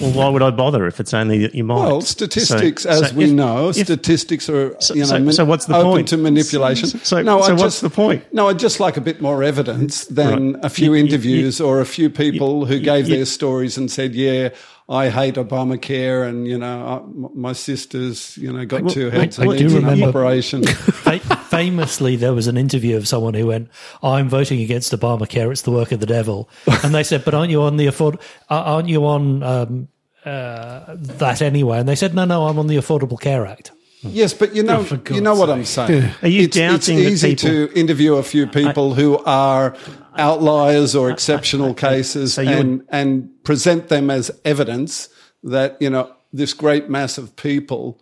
Well, 0.00 0.12
why 0.12 0.28
would 0.28 0.42
I 0.42 0.50
bother 0.50 0.86
if 0.86 1.00
it's 1.00 1.12
only 1.12 1.38
that 1.38 1.54
you 1.54 1.64
might? 1.64 1.86
Well, 1.86 2.00
statistics, 2.00 2.84
so 2.84 2.90
as 2.90 3.12
we 3.12 3.24
if- 3.24 3.30
know, 3.32 3.70
if- 3.70 3.76
statistics 3.76 4.48
are 4.48 4.76
you 4.94 5.00
know 5.00 5.06
so- 5.06 5.30
so 5.30 5.44
what's 5.44 5.66
the 5.66 5.74
open 5.76 5.90
point? 5.90 6.08
to 6.08 6.16
manipulation. 6.16 6.88
So- 6.88 6.98
so 7.02 7.22
no, 7.22 7.40
I 7.40 7.50
what's 7.50 7.62
just, 7.62 7.80
the 7.82 7.90
point? 7.90 8.24
No, 8.32 8.48
I'd 8.48 8.58
just 8.58 8.78
like 8.80 8.96
a 8.96 9.00
bit 9.00 9.20
more 9.20 9.42
evidence 9.42 10.04
than 10.06 10.52
Right. 10.54 10.64
a 10.64 10.70
few 10.70 10.92
You- 10.94 10.98
you- 11.00 11.04
interviews 11.06 11.60
or 11.60 11.80
a 11.80 11.86
few 11.86 12.10
people 12.10 12.66
who 12.66 12.78
gave 12.78 13.08
you- 13.08 13.16
their 13.16 13.24
stories 13.26 13.76
and 13.76 13.90
said, 13.90 14.14
"Yeah, 14.14 14.50
I 14.88 15.08
hate 15.08 15.34
Obamacare," 15.34 16.28
and 16.28 16.46
you 16.46 16.58
know, 16.58 17.02
I, 17.04 17.28
my 17.34 17.52
sister's 17.52 18.36
you 18.40 18.52
know 18.52 18.64
got 18.66 18.82
Well, 18.82 18.94
two 18.94 19.08
I- 19.08 19.18
heads 19.18 19.38
I 19.38 19.44
and 19.46 19.58
do 19.58 19.66
an 19.68 19.74
remember- 19.86 20.08
operation. 20.08 20.62
famously, 21.48 22.16
there 22.16 22.32
was 22.34 22.46
an 22.46 22.56
interview 22.56 22.96
of 22.96 23.06
someone 23.08 23.34
who 23.34 23.46
went, 23.46 23.68
"I'm 24.02 24.28
voting 24.28 24.60
against 24.60 24.92
Obamacare. 24.92 25.50
It's 25.50 25.62
the 25.62 25.70
work 25.70 25.92
of 25.92 26.00
the 26.00 26.06
devil." 26.06 26.48
And 26.82 26.94
they 26.94 27.02
said, 27.04 27.24
"But 27.24 27.34
aren't 27.34 27.50
you 27.50 27.62
on 27.62 27.76
the 27.76 27.86
afford? 27.86 28.16
uh, 28.50 28.62
Aren't 28.72 28.88
you 28.88 29.06
on 29.06 29.42
um, 29.42 29.88
uh, 30.24 30.94
that 30.96 31.42
anyway?" 31.42 31.78
And 31.78 31.88
they 31.88 31.96
said, 31.96 32.14
"No, 32.14 32.24
no, 32.24 32.46
I'm 32.46 32.58
on 32.58 32.66
the 32.66 32.76
Affordable 32.76 33.18
Care 33.20 33.46
Act." 33.46 33.72
Yes, 34.02 34.34
but 34.34 34.54
you 34.54 34.62
know, 34.62 34.86
you 35.10 35.20
know 35.20 35.34
what 35.34 35.50
I'm 35.50 35.64
saying. 35.64 36.10
Are 36.22 36.28
you 36.28 36.42
it's, 36.44 36.56
it's 36.56 36.86
doubting 36.86 36.96
that 36.98 37.10
easy 37.10 37.28
people- 37.34 37.50
to 37.50 37.72
interview 37.74 38.14
a 38.14 38.22
few 38.22 38.46
people 38.46 38.94
who 38.94 39.18
are 39.24 39.74
outliers 40.16 40.94
or 40.94 41.10
exceptional 41.10 41.74
cases 41.88 42.34
So 42.34 42.42
you 42.42 42.50
and 42.50 42.82
and 42.90 43.44
present 43.44 43.88
them 43.88 44.10
as 44.10 44.30
evidence 44.44 45.08
that 45.42 45.76
you 45.80 45.90
know 45.90 46.12
this 46.32 46.52
great 46.54 46.88
mass 46.88 47.18
of 47.18 47.34
people 47.36 48.00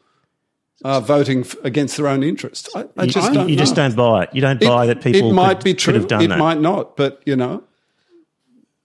are 0.84 1.00
voting 1.00 1.40
f- 1.40 1.56
against 1.64 1.96
their 1.96 2.06
own 2.08 2.22
interest. 2.22 2.68
I, 2.76 2.84
I 2.96 3.04
You, 3.04 3.10
just 3.10 3.28
you- 3.28 3.34
don't. 3.34 3.48
you 3.48 3.56
just 3.56 3.74
don't 3.74 3.96
buy 3.96 4.24
it. 4.24 4.30
You 4.34 4.40
don't 4.42 4.62
It- 4.62 4.66
buy 4.66 4.86
that 4.86 5.00
people 5.02 5.30
It 5.30 5.32
might 5.32 5.54
could, 5.56 5.64
be 5.64 5.72
could 5.72 5.78
true. 5.80 5.94
have 5.94 6.08
done 6.08 6.22
it 6.22 6.28
that. 6.28 6.38
might 6.38 6.60
not. 6.60 6.96
But 6.96 7.22
you 7.24 7.36
know, 7.36 7.62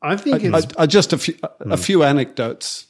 I 0.02 0.16
think 0.16 0.44
I, 0.54 0.58
it's 0.60 0.68
I 0.78 0.86
just 0.86 1.12
a 1.14 1.18
few, 1.18 1.36
a 1.44 1.50
hmm. 1.64 1.76
few 1.76 2.04
anecdotes 2.04 2.86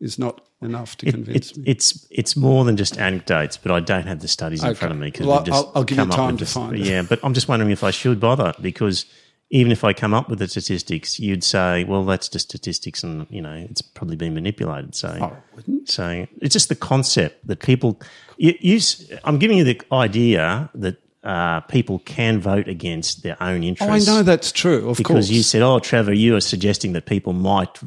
is 0.00 0.18
not 0.18 0.40
enough 0.62 0.96
to 0.98 1.08
It- 1.08 1.12
convince 1.12 1.36
it's 1.50 1.56
me. 1.58 1.64
it's 1.66 2.06
it's 2.10 2.36
more 2.36 2.64
than 2.64 2.76
just 2.76 2.96
anecdotes, 2.98 3.56
but 3.56 3.72
I 3.72 3.80
don't 3.80 4.06
have 4.06 4.20
the 4.20 4.28
studies 4.28 4.62
in 4.62 4.74
front 4.74 4.92
of 4.92 4.98
me 5.00 5.08
because 5.10 5.26
Well, 5.26 5.42
just 5.42 5.56
I'll- 5.56 5.72
I'll 5.74 5.84
give 5.84 5.98
you 5.98 6.02
come 6.04 6.10
up 6.12 6.16
time 6.16 6.36
to 6.36 6.44
this- 6.44 6.52
find 6.52 6.74
it. 6.76 6.80
Yeah, 6.86 7.02
but 7.02 7.18
I'm 7.24 7.34
just 7.34 7.48
wondering 7.48 7.70
if 7.72 7.82
I 7.82 7.90
should 7.90 8.20
bother 8.20 8.54
because 8.60 9.04
even 9.50 9.70
if 9.70 9.84
I 9.84 9.92
come 9.92 10.14
up 10.14 10.28
with 10.30 10.38
the 10.38 10.48
statistics, 10.48 11.20
you'd 11.20 11.44
say, 11.44 11.84
well, 11.84 12.04
that's 12.04 12.28
just 12.28 12.48
statistics, 12.48 13.02
and 13.04 13.26
you 13.30 13.42
know, 13.42 13.52
it's 13.52 13.82
probably 13.82 14.16
been 14.16 14.32
manipulated. 14.34 14.94
So, 14.94 15.08
oh, 15.20 15.24
I 15.24 15.36
wouldn't. 15.56 15.88
so 15.88 16.26
it's 16.40 16.52
just 16.52 16.68
the 16.68 16.74
concept 16.76 17.46
that 17.48 17.60
people. 17.60 18.00
You, 18.36 18.54
you, 18.60 18.80
I'm 19.24 19.38
giving 19.38 19.58
you 19.58 19.64
the 19.64 19.80
idea 19.92 20.70
that 20.74 20.96
uh, 21.22 21.60
people 21.60 22.00
can 22.00 22.38
vote 22.38 22.68
against 22.68 23.22
their 23.22 23.42
own 23.42 23.64
Oh, 23.80 23.88
I 23.88 23.98
know 24.00 24.22
that's 24.22 24.52
true. 24.52 24.90
Of 24.90 24.98
because 24.98 25.06
course, 25.14 25.26
Because 25.26 25.30
you 25.30 25.42
said, 25.42 25.62
"Oh, 25.62 25.78
Trevor, 25.78 26.12
you 26.12 26.36
are 26.36 26.40
suggesting 26.40 26.92
that 26.92 27.06
people 27.06 27.32
might 27.32 27.80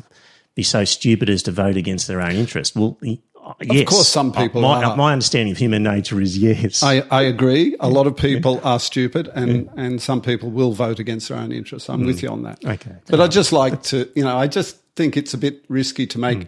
be 0.55 0.63
so 0.63 0.83
stupid 0.85 1.29
as 1.29 1.43
to 1.43 1.51
vote 1.51 1.77
against 1.77 2.07
their 2.07 2.21
own 2.21 2.31
interest." 2.31 2.75
Well, 2.75 2.97
y- 3.01 3.19
yes, 3.61 3.87
course 3.87 4.07
some 4.07 4.31
people 4.31 4.61
My, 4.61 4.83
are. 4.83 4.95
my 4.97 5.13
understanding 5.13 5.51
of 5.51 5.57
human 5.57 5.83
nature 5.83 6.19
is 6.19 6.37
yes. 6.37 6.81
I, 6.81 7.03
I 7.11 7.21
agree. 7.23 7.75
A 7.79 7.89
lot 7.89 8.07
of 8.07 8.15
people 8.17 8.59
are 8.63 8.79
stupid, 8.79 9.29
and, 9.33 9.69
and 9.77 10.01
some 10.01 10.21
people 10.21 10.49
will 10.49 10.71
vote 10.73 10.99
against 10.99 11.29
their 11.29 11.37
own 11.37 11.51
interests. 11.51 11.89
I'm 11.89 12.05
with 12.05 12.23
you 12.23 12.29
on 12.29 12.43
that. 12.43 12.61
Mm. 12.61 12.73
Okay. 12.73 12.95
but 13.07 13.21
I 13.21 13.27
just 13.27 13.51
like 13.51 13.83
to, 13.83 14.09
you 14.15 14.23
know, 14.23 14.35
I 14.35 14.47
just 14.47 14.77
think 14.95 15.15
it's 15.15 15.33
a 15.33 15.37
bit 15.37 15.63
risky 15.69 16.07
to 16.07 16.19
make 16.19 16.47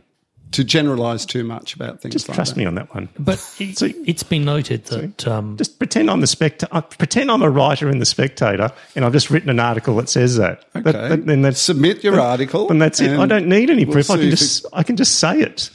to 0.51 0.63
generalize 0.63 1.25
too 1.25 1.43
much 1.43 1.75
about 1.75 2.01
things. 2.01 2.13
Just 2.13 2.27
like 2.27 2.35
trust 2.35 2.55
that. 2.55 2.59
me 2.59 2.65
on 2.65 2.75
that 2.75 2.93
one. 2.93 3.09
But 3.19 3.33
it, 3.59 3.77
So- 3.77 3.89
it's 4.05 4.23
been 4.23 4.45
noted 4.45 4.85
that 4.85 5.27
um, 5.27 5.57
Just 5.57 5.77
pretend 5.79 6.09
I'm 6.09 6.21
the 6.21 6.27
spectator. 6.27 6.67
Uh, 6.73 6.81
pretend 6.81 7.29
I'm 7.29 7.41
a 7.43 7.49
writer 7.49 7.89
in 7.89 7.99
the 7.99 8.05
Spectator, 8.05 8.71
and 8.95 9.05
I've 9.05 9.13
just 9.13 9.29
written 9.29 9.49
an 9.49 9.59
article 9.59 9.95
that 9.97 10.09
says 10.09 10.37
that. 10.37 10.65
But- 10.73 10.87
Okay. 10.95 11.09
but 11.09 11.25
then 11.27 11.41
that's 11.43 11.59
Submit 11.59 12.03
your 12.03 12.19
article, 12.19 12.69
and 12.71 12.81
that's 12.81 12.99
it. 12.99 13.17
I 13.19 13.25
don't 13.25 13.47
need 13.47 13.69
any 13.69 13.85
we'll 13.85 13.93
proof. 13.93 14.09
I 14.09 14.17
can 14.17 14.25
if 14.25 14.39
just 14.39 14.65
I 14.73 14.83
can 14.83 14.95
just 14.95 15.19
say 15.19 15.39
it. 15.41 15.69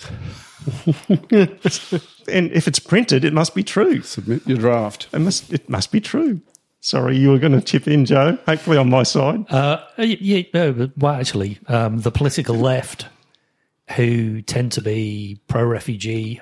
and 1.31 2.51
if 2.53 2.67
it's 2.67 2.79
printed, 2.79 3.25
it 3.25 3.33
must 3.33 3.55
be 3.55 3.63
true. 3.63 4.03
submit 4.03 4.47
your 4.47 4.59
draft. 4.59 5.09
It 5.13 5.19
must 5.21 5.53
it 5.53 5.69
must 5.69 5.93
be 5.93 6.01
true. 6.01 6.41
Sorry, 6.81 7.17
you 7.17 7.31
were 7.31 7.39
going 7.39 7.53
to 7.53 7.63
chip 7.63 7.89
in, 7.89 8.05
Joe. 8.05 8.37
Hopefully 8.47 8.77
on 8.77 8.91
my 8.91 9.05
side. 9.05 9.51
Uh, 9.51 9.81
yeah, 9.97 10.43
no, 10.53 10.91
well, 10.99 11.15
actually, 11.15 11.59
um, 11.67 11.99
the 12.01 12.11
political 12.11 12.57
left, 12.57 13.07
who 13.97 14.41
tend 14.43 14.73
to 14.73 14.81
be 14.83 15.39
pro-refugee 15.49 16.41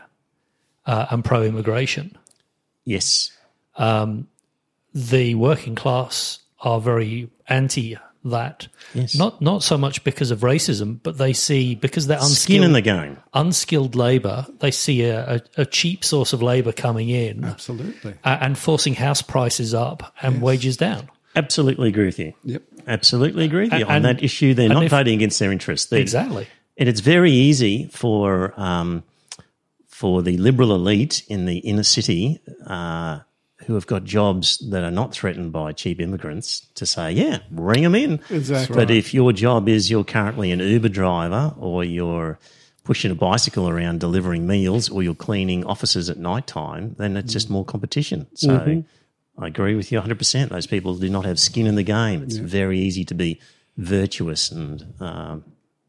uh, 0.87 1.07
and 1.11 1.25
pro-immigration, 1.25 2.17
yes. 2.85 3.31
the 4.95 5.35
working 5.35 5.75
class 5.75 6.39
are 6.61 6.81
very 6.81 7.29
anti 7.49 7.97
that. 8.25 8.69
Yes. 8.95 9.17
Not 9.17 9.43
not 9.43 9.65
so 9.65 9.77
much 9.77 10.05
because 10.05 10.31
of 10.31 10.41
racism, 10.41 11.01
but 11.03 11.19
they 11.19 11.33
see 11.33 11.75
because 11.75 12.07
they're 12.07 12.21
Skin 12.21 12.63
unskilled, 12.63 12.65
in 12.67 12.73
the 12.73 12.81
game. 12.81 13.19
unskilled 13.35 13.97
labour. 13.97 14.47
They 14.61 14.71
see 14.71 15.03
a, 15.03 15.35
a, 15.37 15.41
a 15.63 15.67
cheap 15.67 16.05
source 16.05 16.33
of 16.33 16.41
labour 16.41 16.71
coming 16.71 17.09
in 17.09 17.43
Absolutely. 17.45 18.15
a- 18.25 18.29
and 18.45 18.57
forcing 18.57 18.95
house 18.95 19.23
prices 19.23 19.75
up 19.75 20.15
and 20.23 20.41
wages 20.41 20.77
down. 20.77 21.11
Absolutely 21.35 21.89
agree 21.89 22.05
with 22.07 22.19
you. 22.21 22.33
Yep. 22.45 22.63
Absolutely 22.87 23.45
agree 23.45 23.65
with 23.65 23.73
you. 23.73 23.79
And- 23.81 23.89
on 23.89 23.97
and- 23.97 24.05
that 24.05 24.23
issue, 24.23 24.55
they're 24.55 24.69
not 24.69 24.85
if- 24.85 24.91
voting 24.93 25.15
against 25.15 25.41
their 25.41 25.51
interests. 25.51 25.89
They're- 25.89 25.99
Exactly. 26.01 26.47
And 26.79 26.89
it's 26.89 27.01
very 27.01 27.31
easy 27.31 27.87
for 27.89 28.59
um, 28.61 29.05
for 29.87 30.23
the 30.23 30.37
liberal 30.39 30.75
elite 30.75 31.23
in 31.29 31.47
the 31.47 31.59
inner 31.59 31.83
city 31.83 32.41
uh, 32.67 33.21
who 33.67 33.75
have 33.75 33.87
got 33.87 34.05
jobs 34.05 34.59
that 34.71 34.83
are 34.83 34.91
not 34.91 35.13
threatened 35.13 35.53
by 35.53 35.73
cheap 35.73 36.01
immigrants 36.01 36.67
to 36.75 36.87
say, 36.87 37.13
yeah, 37.13 37.39
bring 37.51 37.83
them 37.83 37.95
in. 37.95 38.21
Exactly. 38.31 38.75
But 38.75 38.91
if 38.91 39.15
your 39.15 39.33
job 39.33 39.69
is 39.69 39.91
you're 39.91 40.03
currently 40.03 40.51
an 40.51 40.61
Uber 40.61 40.89
driver 40.89 41.55
or 41.59 41.85
you're 41.85 42.39
pushing 42.85 43.13
a 43.13 43.15
bicycle 43.15 43.69
around 43.69 44.01
delivering 44.01 44.47
meals 44.47 44.89
or 44.89 45.03
you're 45.03 45.15
cleaning 45.15 45.65
offices 45.65 46.11
at 46.11 46.19
night 46.19 46.47
time, 46.47 46.97
then 46.99 47.17
it's 47.17 47.33
just 47.33 47.49
more 47.49 47.65
competition. 47.65 48.27
So 48.35 48.83
I 49.39 49.47
agree 49.47 49.77
with 49.77 49.93
you 49.93 50.01
100%. 50.01 50.49
Those 50.49 50.67
people 50.67 50.97
do 50.97 51.09
not 51.09 51.25
have 51.25 51.39
skin 51.39 51.67
in 51.67 51.77
the 51.77 51.85
game. 51.85 52.23
It's 52.23 52.37
very 52.37 52.81
easy 52.81 53.05
to 53.05 53.15
be 53.15 53.41
virtuous 53.77 54.51
and, 54.51 54.95
um, 55.01 55.45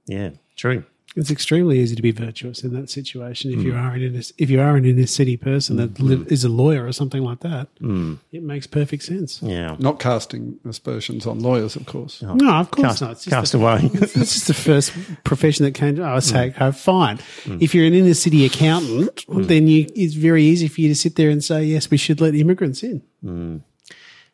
yeah, 0.06 0.32
true. 0.56 0.84
It's 1.16 1.30
extremely 1.30 1.80
easy 1.80 1.96
to 1.96 2.02
be 2.02 2.10
virtuous 2.10 2.64
in 2.64 2.74
that 2.74 2.90
situation 2.90 3.52
if 3.52 3.60
Hmm. 3.60 3.66
you 3.68 3.76
are 3.76 3.94
an 3.94 4.02
inner, 4.02 4.22
if 4.40 4.50
you 4.50 4.60
are 4.60 4.76
an 4.76 4.84
inner 4.84 5.06
city 5.06 5.38
person 5.38 5.76
that 5.76 6.00
li- 6.00 6.26
is 6.30 6.44
a 6.44 6.50
lawyer 6.50 6.88
or 6.88 6.92
something 6.92 7.22
like 7.24 7.42
that. 7.42 7.68
Hmm. 7.80 8.16
It 8.32 8.42
makes 8.42 8.66
perfect 8.66 9.04
sense. 9.04 9.40
Yeah. 9.44 9.76
Not 9.78 10.00
casting 10.00 10.58
aspersions 10.68 11.28
on 11.28 11.40
lawyers, 11.40 11.76
of 11.76 11.86
course. 11.86 12.24
No, 12.24 12.50
of 12.56 12.72
course 12.72 12.88
Cast, 12.88 13.02
not. 13.04 13.12
It's 13.12 13.26
cast 13.28 13.52
the- 13.52 13.60
away. 13.60 13.90
This 13.94 14.36
is 14.38 14.46
the 14.48 14.56
first 14.56 14.92
profession 15.24 15.66
that 15.66 15.74
came. 15.76 16.02
I 16.02 16.16
was 16.16 16.26
saying, 16.26 16.56
oh, 16.60 16.72
fine. 16.72 17.20
If 17.60 17.76
you're 17.76 17.86
an 17.86 17.94
inner 17.94 18.16
city 18.16 18.44
accountant, 18.44 19.24
Hmm. 19.28 19.44
then 19.44 19.68
you 19.68 19.86
it's 19.96 20.16
very 20.16 20.44
easy 20.44 20.68
for 20.68 20.82
you 20.82 20.88
to 20.90 20.96
sit 20.96 21.16
there 21.16 21.30
and 21.30 21.44
say, 21.44 21.64
yes, 21.64 21.92
we 21.92 21.98
should 21.98 22.22
let 22.22 22.34
immigrants 22.34 22.82
in. 22.82 23.04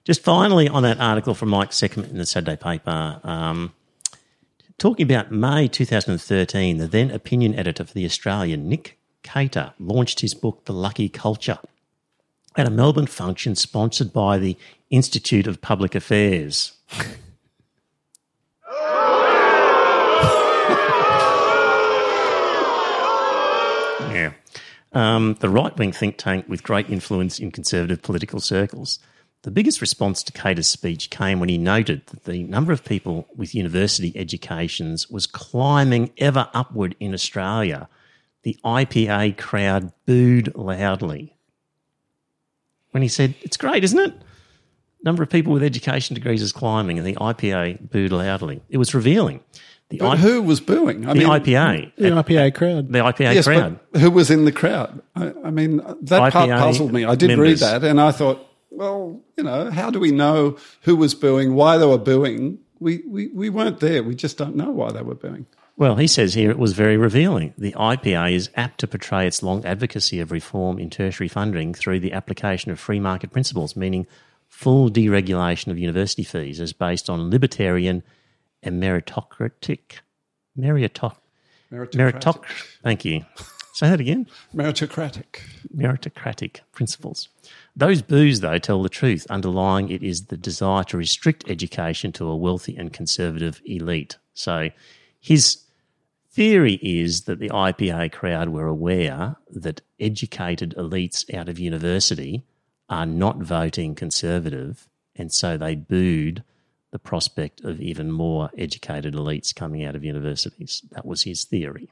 Just 0.05 0.24
finally 0.24 0.70
on 0.70 0.84
that 0.84 0.99
article 1.01 1.34
from 1.36 1.49
Mike 1.49 1.72
Seccombe 1.72 2.09
in 2.09 2.17
the 2.17 2.26
Saturday 2.26 2.55
paper, 2.55 3.20
um, 3.26 3.74
talking 4.80 5.06
about 5.06 5.32
May 5.32 5.68
2013, 5.68 6.78
the 6.78 6.88
then 6.88 7.12
opinion 7.12 7.54
editor 7.54 7.84
for 7.84 7.94
The 7.94 8.06
Australian, 8.06 8.70
Nick 8.70 8.98
Cater, 9.24 9.74
launched 9.78 10.22
his 10.22 10.34
book, 10.34 10.64
The 10.66 10.74
Lucky 10.74 11.10
Culture, 11.10 11.60
at 12.56 12.66
a 12.66 12.72
Melbourne 12.72 13.06
function 13.06 13.56
sponsored 13.56 14.14
by 14.14 14.38
the 14.38 14.58
Institute 14.90 15.48
of 15.48 15.62
Public 15.62 15.96
Affairs. 15.96 16.72
yeah. 24.00 24.32
Um, 24.94 25.36
the 25.42 25.50
right 25.50 25.78
wing 25.78 25.92
think 25.92 26.18
tank 26.18 26.46
with 26.48 26.64
great 26.64 26.90
influence 26.90 27.38
in 27.38 27.52
conservative 27.52 28.02
political 28.02 28.40
circles. 28.40 29.00
The 29.44 29.52
biggest 29.52 29.80
response 29.80 30.22
to 30.24 30.34
Cater's 30.34 30.68
speech 30.68 31.10
came 31.10 31.40
when 31.40 31.48
he 31.50 31.58
noted 31.58 32.06
that 32.08 32.26
the 32.26 32.44
number 32.44 32.74
of 32.74 32.84
people 32.84 33.26
with 33.36 33.56
university 33.56 34.12
educations 34.16 35.10
was 35.10 35.26
climbing 35.28 36.12
ever 36.18 36.50
upward 36.54 36.96
in 37.00 37.14
Australia. 37.14 37.88
The 38.44 38.58
IPA 38.66 39.38
crowd 39.38 39.94
booed 40.06 40.54
loudly. 40.56 41.36
When 42.92 43.02
he 43.02 43.08
said, 43.08 43.36
It's 43.42 43.56
great, 43.58 43.84
isn't 43.86 44.00
it? 44.00 44.14
Number 45.04 45.24
of 45.24 45.30
people 45.30 45.54
with 45.54 45.64
education 45.64 46.16
degrees 46.16 46.42
is 46.42 46.52
climbing, 46.52 46.98
and 46.98 47.08
the 47.08 47.16
IPA 47.16 47.90
booed 47.90 48.12
loudly. 48.12 48.62
It 48.70 48.78
was 48.78 48.94
revealing. 48.94 49.40
The, 49.88 50.00
But 50.00 50.10
I- 50.10 50.16
who 50.18 50.42
was 50.42 50.60
booing? 50.60 51.06
I 51.08 51.14
the 51.14 51.20
mean, 51.20 51.30
IPA. 51.30 51.96
The 51.96 52.10
IPA 52.10 52.54
crowd. 52.56 52.92
The 52.92 53.00
IPA 53.00 53.34
Yes, 53.36 53.46
crowd. 53.46 53.80
but 53.94 54.02
who 54.02 54.12
was 54.12 54.30
in 54.30 54.44
the 54.44 54.52
crowd? 54.52 55.02
I, 55.16 55.32
I 55.46 55.50
mean, 55.50 55.78
that 56.02 56.34
part 56.34 56.50
puzzled 56.50 56.92
me. 56.92 57.06
I 57.06 57.16
did 57.16 57.28
members. 57.30 57.62
read 57.62 57.82
that, 57.82 57.84
and 57.86 58.02
I 58.02 58.12
thought, 58.12 58.46
well, 58.72 59.22
you 59.38 59.43
know, 59.43 59.72
how 59.72 59.89
do 59.89 59.99
we 59.99 60.11
know 60.11 60.57
who 60.82 60.95
was 60.95 61.15
booing, 61.15 61.55
why 61.55 61.78
they 61.78 61.86
were 61.86 61.97
booing? 61.97 62.59
We, 62.80 63.03
we, 63.07 63.28
we 63.28 63.49
weren't 63.49 63.80
there. 63.80 64.03
We 64.03 64.15
just 64.15 64.38
don't 64.38 64.55
know 64.55 64.72
why 64.72 64.91
they 64.91 65.01
were 65.01 65.15
booing. 65.15 65.45
Well, 65.76 65.95
he 65.95 66.07
says 66.07 66.34
here 66.34 66.51
it 66.51 66.59
was 66.59 66.74
very 66.74 66.97
revealing. 66.97 67.53
The 67.57 67.72
IPA 67.72 68.34
is 68.34 68.49
apt 68.55 68.82
to 68.82 68.88
portray 68.88 69.26
its 69.26 69.41
long 69.41 69.63
advocacy 69.63 70.20
of 70.20 70.32
reform 70.32 70.78
in 70.78 70.89
tertiary 70.89 71.30
funding 71.30 71.74
through 71.74 72.01
the 72.01 72.11
application 72.11 72.70
of 72.72 72.80
free 72.80 72.99
market 72.99 73.32
principles, 73.32 73.78
meaning 73.78 74.05
full 74.49 74.89
deregulation 74.89 75.67
of 75.67 75.78
university 75.78 76.24
fees 76.24 76.59
as 76.59 76.74
based 76.74 77.09
on 77.09 77.30
libertarian 77.30 78.03
and 78.61 78.82
meritocratic. 78.84 79.99
Meritoc, 80.57 81.15
Meritocratic. 81.72 81.91
meritoc, 81.93 82.43
thank 82.84 83.05
you. 83.05 83.24
Say 83.74 83.89
that 83.89 84.01
again. 84.01 84.28
Meritocratic. 84.53 85.39
Meritocratic 85.74 86.59
principles. 86.74 87.30
Those 87.80 88.02
boos, 88.02 88.42
though, 88.42 88.58
tell 88.58 88.84
the 88.84 88.90
truth. 88.90 89.26
Underlying 89.30 89.88
it 89.88 90.04
is 90.04 90.26
the 90.26 90.36
desire 90.36 90.84
to 90.84 90.98
restrict 90.98 91.50
education 91.50 92.12
to 92.12 92.28
a 92.28 92.36
wealthy 92.36 92.76
and 92.76 92.92
conservative 92.92 93.62
elite. 93.64 94.18
So 94.34 94.72
his 95.22 95.64
theory 96.30 96.74
is 96.84 97.22
that 97.22 97.40
the 97.40 97.48
IPA 97.48 98.12
crowd 98.12 98.50
were 98.50 98.68
aware 98.68 99.38
that 99.50 99.80
educated 99.98 100.76
elites 100.78 101.34
out 101.34 101.48
of 101.48 101.58
university 101.58 102.44
are 102.90 103.06
not 103.06 103.38
voting 103.38 103.96
conservative, 103.96 104.90
and 105.16 105.32
so 105.32 105.56
they 105.56 105.76
booed 105.76 106.44
the 106.92 107.00
prospect 107.00 107.62
of 107.64 107.80
even 107.80 108.12
more 108.12 108.50
educated 108.58 109.14
elites 109.14 109.56
coming 109.56 109.86
out 109.86 109.96
of 109.96 110.04
universities. 110.04 110.84
That 110.92 111.06
was 111.06 111.24
his 111.24 111.46
theory. 111.46 111.88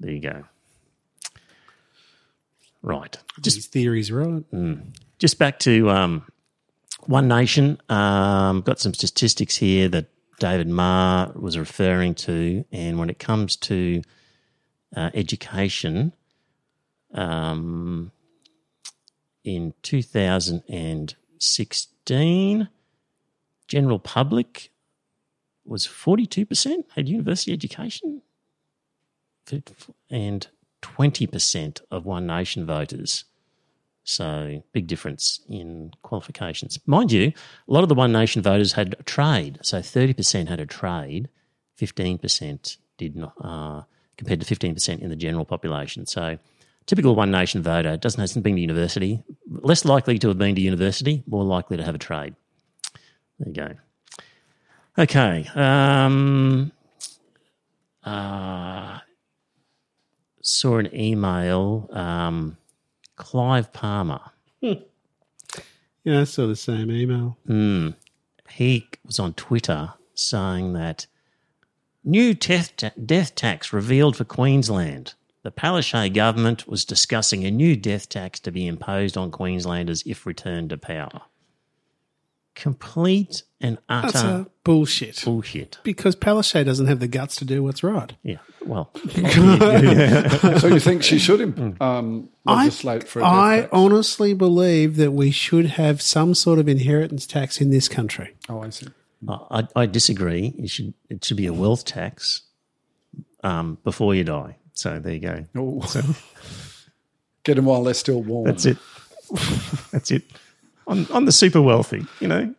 There 0.00 0.10
you 0.10 0.20
go. 0.20 0.44
Right. 2.84 3.18
Just 3.40 3.56
His 3.56 3.66
theory's 3.66 4.12
right. 4.12 4.44
just 5.18 5.38
back 5.38 5.58
to 5.60 5.88
um, 5.88 6.26
One 7.06 7.28
Nation. 7.28 7.80
Um, 7.88 8.60
got 8.60 8.78
some 8.78 8.92
statistics 8.92 9.56
here 9.56 9.88
that 9.88 10.10
David 10.38 10.68
Marr 10.68 11.32
was 11.34 11.56
referring 11.56 12.14
to, 12.16 12.62
and 12.70 12.98
when 12.98 13.08
it 13.08 13.18
comes 13.18 13.56
to 13.56 14.02
uh, 14.94 15.08
education 15.14 16.12
um, 17.14 18.12
in 19.44 19.72
2016, 19.80 22.68
general 23.66 23.98
public 23.98 24.70
was 25.64 25.86
42% 25.86 26.84
had 26.94 27.08
university 27.08 27.54
education 27.54 28.20
and 30.10 30.48
20% 30.84 31.80
of 31.90 32.04
One 32.04 32.26
Nation 32.26 32.66
voters. 32.66 33.24
So, 34.04 34.62
big 34.72 34.86
difference 34.86 35.40
in 35.48 35.92
qualifications. 36.02 36.78
Mind 36.86 37.10
you, 37.10 37.32
a 37.68 37.72
lot 37.72 37.82
of 37.82 37.88
the 37.88 37.94
One 37.94 38.12
Nation 38.12 38.42
voters 38.42 38.74
had 38.74 38.94
a 38.98 39.02
trade. 39.04 39.58
So, 39.62 39.78
30% 39.78 40.48
had 40.48 40.60
a 40.60 40.66
trade, 40.66 41.30
15% 41.80 42.76
did 42.98 43.16
not, 43.16 43.32
uh, 43.40 43.82
compared 44.18 44.40
to 44.40 44.54
15% 44.54 45.00
in 45.00 45.08
the 45.08 45.16
general 45.16 45.46
population. 45.46 46.04
So, 46.04 46.38
typical 46.84 47.14
One 47.14 47.30
Nation 47.30 47.62
voter 47.62 47.96
doesn't 47.96 48.20
hasn't 48.20 48.44
been 48.44 48.56
to 48.56 48.60
university, 48.60 49.22
less 49.48 49.86
likely 49.86 50.18
to 50.18 50.28
have 50.28 50.38
been 50.38 50.54
to 50.54 50.60
university, 50.60 51.22
more 51.26 51.44
likely 51.44 51.78
to 51.78 51.82
have 51.82 51.94
a 51.94 51.98
trade. 51.98 52.34
There 53.38 53.48
you 53.48 53.54
go. 53.54 53.74
Okay. 54.98 55.48
Um, 55.54 56.72
uh, 58.04 58.98
saw 60.44 60.76
an 60.76 60.94
email. 60.94 61.88
Um, 61.92 62.56
Clive 63.16 63.72
Palmer. 63.72 64.20
Yeah, 64.60 66.20
I 66.20 66.24
saw 66.24 66.46
the 66.46 66.56
same 66.56 66.90
email. 66.90 67.38
He 68.50 68.86
was 69.06 69.18
on 69.18 69.32
Twitter 69.34 69.94
saying 70.14 70.74
that 70.74 71.06
new 72.04 72.34
death, 72.34 72.76
ta- 72.76 72.90
death 73.04 73.34
tax 73.34 73.72
revealed 73.72 74.16
for 74.16 74.24
Queensland. 74.24 75.14
The 75.42 75.50
Palaszczuk 75.50 76.12
government 76.14 76.68
was 76.68 76.84
discussing 76.84 77.44
a 77.44 77.50
new 77.50 77.74
death 77.76 78.08
tax 78.08 78.38
to 78.40 78.52
be 78.52 78.66
imposed 78.66 79.16
on 79.16 79.30
Queenslanders 79.30 80.02
if 80.06 80.26
returned 80.26 80.70
to 80.70 80.76
power. 80.76 81.22
Complete 82.54 83.42
and 83.60 83.78
That's 83.88 84.14
utter 84.16 84.28
a 84.28 84.46
bullshit. 84.62 85.22
bullshit. 85.24 85.78
Because 85.82 86.14
Palaszczuk 86.14 86.64
doesn't 86.64 86.86
have 86.86 87.00
the 87.00 87.08
guts 87.08 87.34
to 87.36 87.44
do 87.44 87.62
what's 87.64 87.82
right. 87.82 88.12
Yeah, 88.22 88.36
well, 88.64 88.90
so 89.10 90.68
you 90.68 90.78
think 90.78 91.02
she 91.02 91.18
should 91.18 91.40
im- 91.40 91.76
um, 91.80 92.28
legislate 92.44 93.08
for 93.08 93.18
a 93.18 93.22
death 93.22 93.32
I 93.32 93.56
tax? 93.62 93.68
honestly 93.72 94.34
believe 94.34 94.96
that 94.96 95.10
we 95.12 95.30
should 95.32 95.66
have 95.66 96.00
some 96.00 96.34
sort 96.34 96.58
of 96.60 96.68
inheritance 96.68 97.26
tax 97.26 97.60
in 97.60 97.70
this 97.70 97.88
country. 97.88 98.34
Oh, 98.48 98.60
I 98.62 98.70
see. 98.70 98.86
I, 99.28 99.66
I 99.74 99.86
disagree. 99.86 100.54
It 100.58 100.70
should 100.70 100.94
it 101.08 101.24
should 101.24 101.36
be 101.38 101.46
a 101.46 101.52
wealth 101.52 101.84
tax 101.84 102.42
um, 103.42 103.78
before 103.82 104.14
you 104.14 104.22
die. 104.22 104.56
So 104.74 104.98
there 104.98 105.14
you 105.14 105.20
go. 105.20 105.44
Oh. 105.56 105.80
Get 107.42 107.56
them 107.56 107.64
while 107.64 107.82
they're 107.84 107.94
still 107.94 108.22
warm. 108.22 108.46
That's 108.46 108.64
it. 108.66 108.76
That's 109.90 110.10
it. 110.10 110.22
On 110.86 111.06
on 111.10 111.24
the 111.24 111.32
super 111.32 111.62
wealthy, 111.62 112.06
you 112.20 112.28
know, 112.28 112.54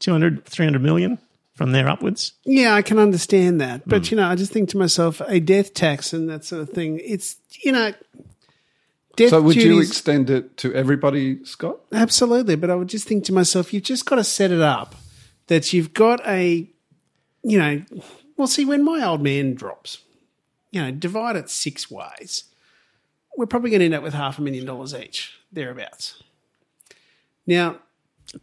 200, 0.00 0.44
300 0.44 0.82
million 0.82 1.18
from 1.54 1.72
there 1.72 1.88
upwards. 1.88 2.32
Yeah, 2.44 2.74
I 2.74 2.82
can 2.82 2.98
understand 2.98 3.60
that. 3.60 3.86
But, 3.86 4.06
hmm. 4.06 4.14
you 4.14 4.20
know, 4.20 4.28
I 4.28 4.36
just 4.36 4.52
think 4.52 4.68
to 4.70 4.78
myself, 4.78 5.20
a 5.26 5.40
death 5.40 5.74
tax 5.74 6.12
and 6.12 6.28
that 6.30 6.44
sort 6.44 6.62
of 6.62 6.70
thing, 6.70 7.00
it's, 7.04 7.36
you 7.64 7.72
know, 7.72 7.92
death 9.16 9.30
So 9.30 9.42
would 9.42 9.56
you 9.56 9.80
extend 9.80 10.30
it 10.30 10.56
to 10.58 10.72
everybody, 10.72 11.44
Scott? 11.44 11.78
Absolutely, 11.92 12.54
but 12.54 12.70
I 12.70 12.76
would 12.76 12.88
just 12.88 13.08
think 13.08 13.24
to 13.24 13.32
myself, 13.32 13.74
you've 13.74 13.82
just 13.82 14.06
got 14.06 14.16
to 14.16 14.24
set 14.24 14.52
it 14.52 14.60
up 14.60 14.94
that 15.48 15.72
you've 15.72 15.92
got 15.92 16.24
a, 16.26 16.68
you 17.42 17.58
know, 17.58 17.82
well, 18.36 18.46
see, 18.46 18.64
when 18.64 18.84
my 18.84 19.04
old 19.04 19.20
man 19.20 19.54
drops, 19.54 19.98
you 20.70 20.80
know, 20.80 20.92
divide 20.92 21.34
it 21.34 21.50
six 21.50 21.90
ways, 21.90 22.44
we're 23.36 23.46
probably 23.46 23.70
going 23.70 23.80
to 23.80 23.86
end 23.86 23.94
up 23.94 24.04
with 24.04 24.14
half 24.14 24.38
a 24.38 24.42
million 24.42 24.64
dollars 24.64 24.94
each, 24.94 25.40
thereabouts. 25.50 26.22
Now, 27.48 27.78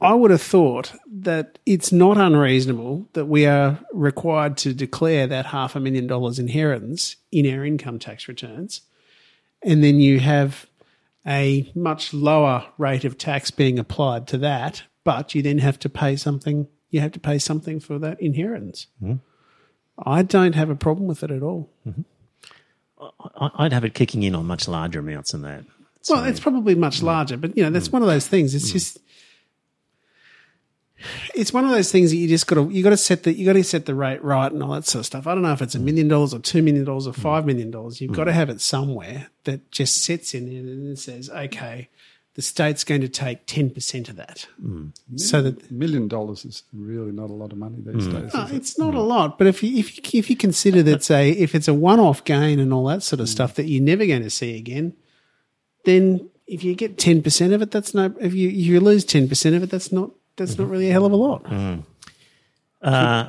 I 0.01 0.15
would 0.15 0.31
have 0.31 0.41
thought 0.41 0.93
that 1.07 1.59
it's 1.63 1.91
not 1.91 2.17
unreasonable 2.17 3.07
that 3.13 3.25
we 3.25 3.45
are 3.45 3.79
required 3.93 4.57
to 4.57 4.73
declare 4.73 5.27
that 5.27 5.45
half 5.45 5.75
a 5.75 5.79
million 5.79 6.07
dollars 6.07 6.39
inheritance 6.39 7.15
in 7.31 7.45
our 7.53 7.63
income 7.63 7.99
tax 7.99 8.27
returns. 8.27 8.81
And 9.61 9.83
then 9.83 9.99
you 9.99 10.19
have 10.19 10.65
a 11.25 11.71
much 11.75 12.15
lower 12.15 12.65
rate 12.79 13.05
of 13.05 13.19
tax 13.19 13.51
being 13.51 13.77
applied 13.77 14.25
to 14.29 14.39
that, 14.39 14.81
but 15.03 15.35
you 15.35 15.43
then 15.43 15.59
have 15.59 15.77
to 15.79 15.89
pay 15.89 16.15
something. 16.15 16.67
You 16.89 17.01
have 17.01 17.11
to 17.11 17.19
pay 17.19 17.37
something 17.37 17.79
for 17.79 17.99
that 17.99 18.19
inheritance. 18.19 18.87
Mm-hmm. 19.01 19.17
I 19.99 20.23
don't 20.23 20.55
have 20.55 20.71
a 20.71 20.75
problem 20.75 21.07
with 21.07 21.21
it 21.21 21.29
at 21.29 21.43
all. 21.43 21.69
Mm-hmm. 21.87 22.01
I- 23.39 23.65
I'd 23.65 23.73
have 23.73 23.85
it 23.85 23.93
kicking 23.93 24.23
in 24.23 24.33
on 24.33 24.47
much 24.47 24.67
larger 24.67 24.99
amounts 24.99 25.31
than 25.31 25.43
that. 25.43 25.63
Well, 26.09 26.25
it's 26.25 26.39
probably 26.39 26.75
much 26.75 26.99
mm. 26.99 27.03
larger, 27.03 27.37
but 27.37 27.57
you 27.57 27.63
know 27.63 27.69
that's 27.69 27.89
mm. 27.89 27.93
one 27.93 28.01
of 28.01 28.07
those 28.07 28.27
things. 28.27 28.53
It's 28.53 28.69
mm. 28.69 28.73
just 28.73 28.99
it's 31.33 31.53
one 31.53 31.65
of 31.65 31.71
those 31.71 31.91
things 31.91 32.11
that 32.11 32.17
you 32.17 32.27
just 32.27 32.47
got 32.47 32.55
to 32.55 32.69
you 32.69 32.83
got 32.83 32.91
to 32.91 32.97
set 32.97 33.23
the 33.23 33.33
you 33.33 33.45
got 33.45 33.53
to 33.53 33.63
set 33.63 33.85
the 33.85 33.95
rate 33.95 34.23
right 34.23 34.51
and 34.51 34.61
all 34.63 34.71
that 34.71 34.85
sort 34.85 35.01
of 35.01 35.05
stuff. 35.05 35.27
I 35.27 35.33
don't 35.33 35.43
know 35.43 35.53
if 35.53 35.61
it's 35.61 35.75
a 35.75 35.79
million 35.79 36.07
dollars 36.07 36.33
or 36.33 36.39
two 36.39 36.61
million 36.61 36.85
dollars 36.85 37.07
or 37.07 37.13
five 37.13 37.45
million 37.45 37.71
dollars. 37.71 38.01
You've 38.01 38.13
got 38.13 38.25
to 38.25 38.33
have 38.33 38.49
it 38.49 38.61
somewhere 38.61 39.27
that 39.43 39.71
just 39.71 40.01
sits 40.01 40.33
in 40.33 40.49
there 40.49 40.59
and 40.59 40.97
says, 40.97 41.29
okay, 41.29 41.89
the 42.35 42.41
state's 42.41 42.83
going 42.83 43.01
to 43.01 43.09
take 43.09 43.45
ten 43.45 43.69
percent 43.69 44.09
of 44.09 44.15
that, 44.15 44.47
so 45.15 45.41
that 45.41 45.69
A 45.69 45.73
million 45.73 46.07
dollars 46.07 46.45
is 46.45 46.63
really 46.73 47.11
not 47.11 47.29
a 47.29 47.33
lot 47.33 47.51
of 47.51 47.57
money 47.57 47.77
these 47.79 48.07
days. 48.07 48.33
no, 48.33 48.43
is 48.43 48.51
it? 48.51 48.55
it's 48.55 48.77
not 48.77 48.93
a 48.93 49.01
lot, 49.01 49.37
but 49.37 49.47
if 49.47 49.63
you 49.63 49.77
if 49.77 50.13
you, 50.13 50.19
if 50.19 50.29
you 50.29 50.35
consider 50.35 50.83
that 50.83 51.03
say 51.03 51.31
if 51.31 51.55
it's 51.55 51.67
a 51.67 51.73
one 51.73 51.99
off 51.99 52.23
gain 52.23 52.59
and 52.59 52.73
all 52.73 52.85
that 52.85 53.03
sort 53.03 53.19
of 53.19 53.29
stuff 53.29 53.55
that 53.55 53.65
you're 53.65 53.83
never 53.83 54.05
going 54.05 54.23
to 54.23 54.29
see 54.29 54.57
again, 54.57 54.93
then 55.85 56.29
if 56.47 56.63
you 56.63 56.75
get 56.75 56.97
ten 56.97 57.21
percent 57.21 57.53
of 57.53 57.61
it, 57.61 57.71
that's 57.71 57.93
no. 57.93 58.13
If 58.19 58.33
you 58.33 58.49
if 58.49 58.55
you 58.55 58.79
lose 58.79 59.05
ten 59.05 59.27
percent 59.27 59.55
of 59.55 59.63
it, 59.63 59.69
that's 59.69 59.91
not 59.91 60.11
that's 60.35 60.57
not 60.57 60.69
really 60.69 60.89
a 60.89 60.91
hell 60.91 61.05
of 61.05 61.11
a 61.11 61.15
lot. 61.15 61.45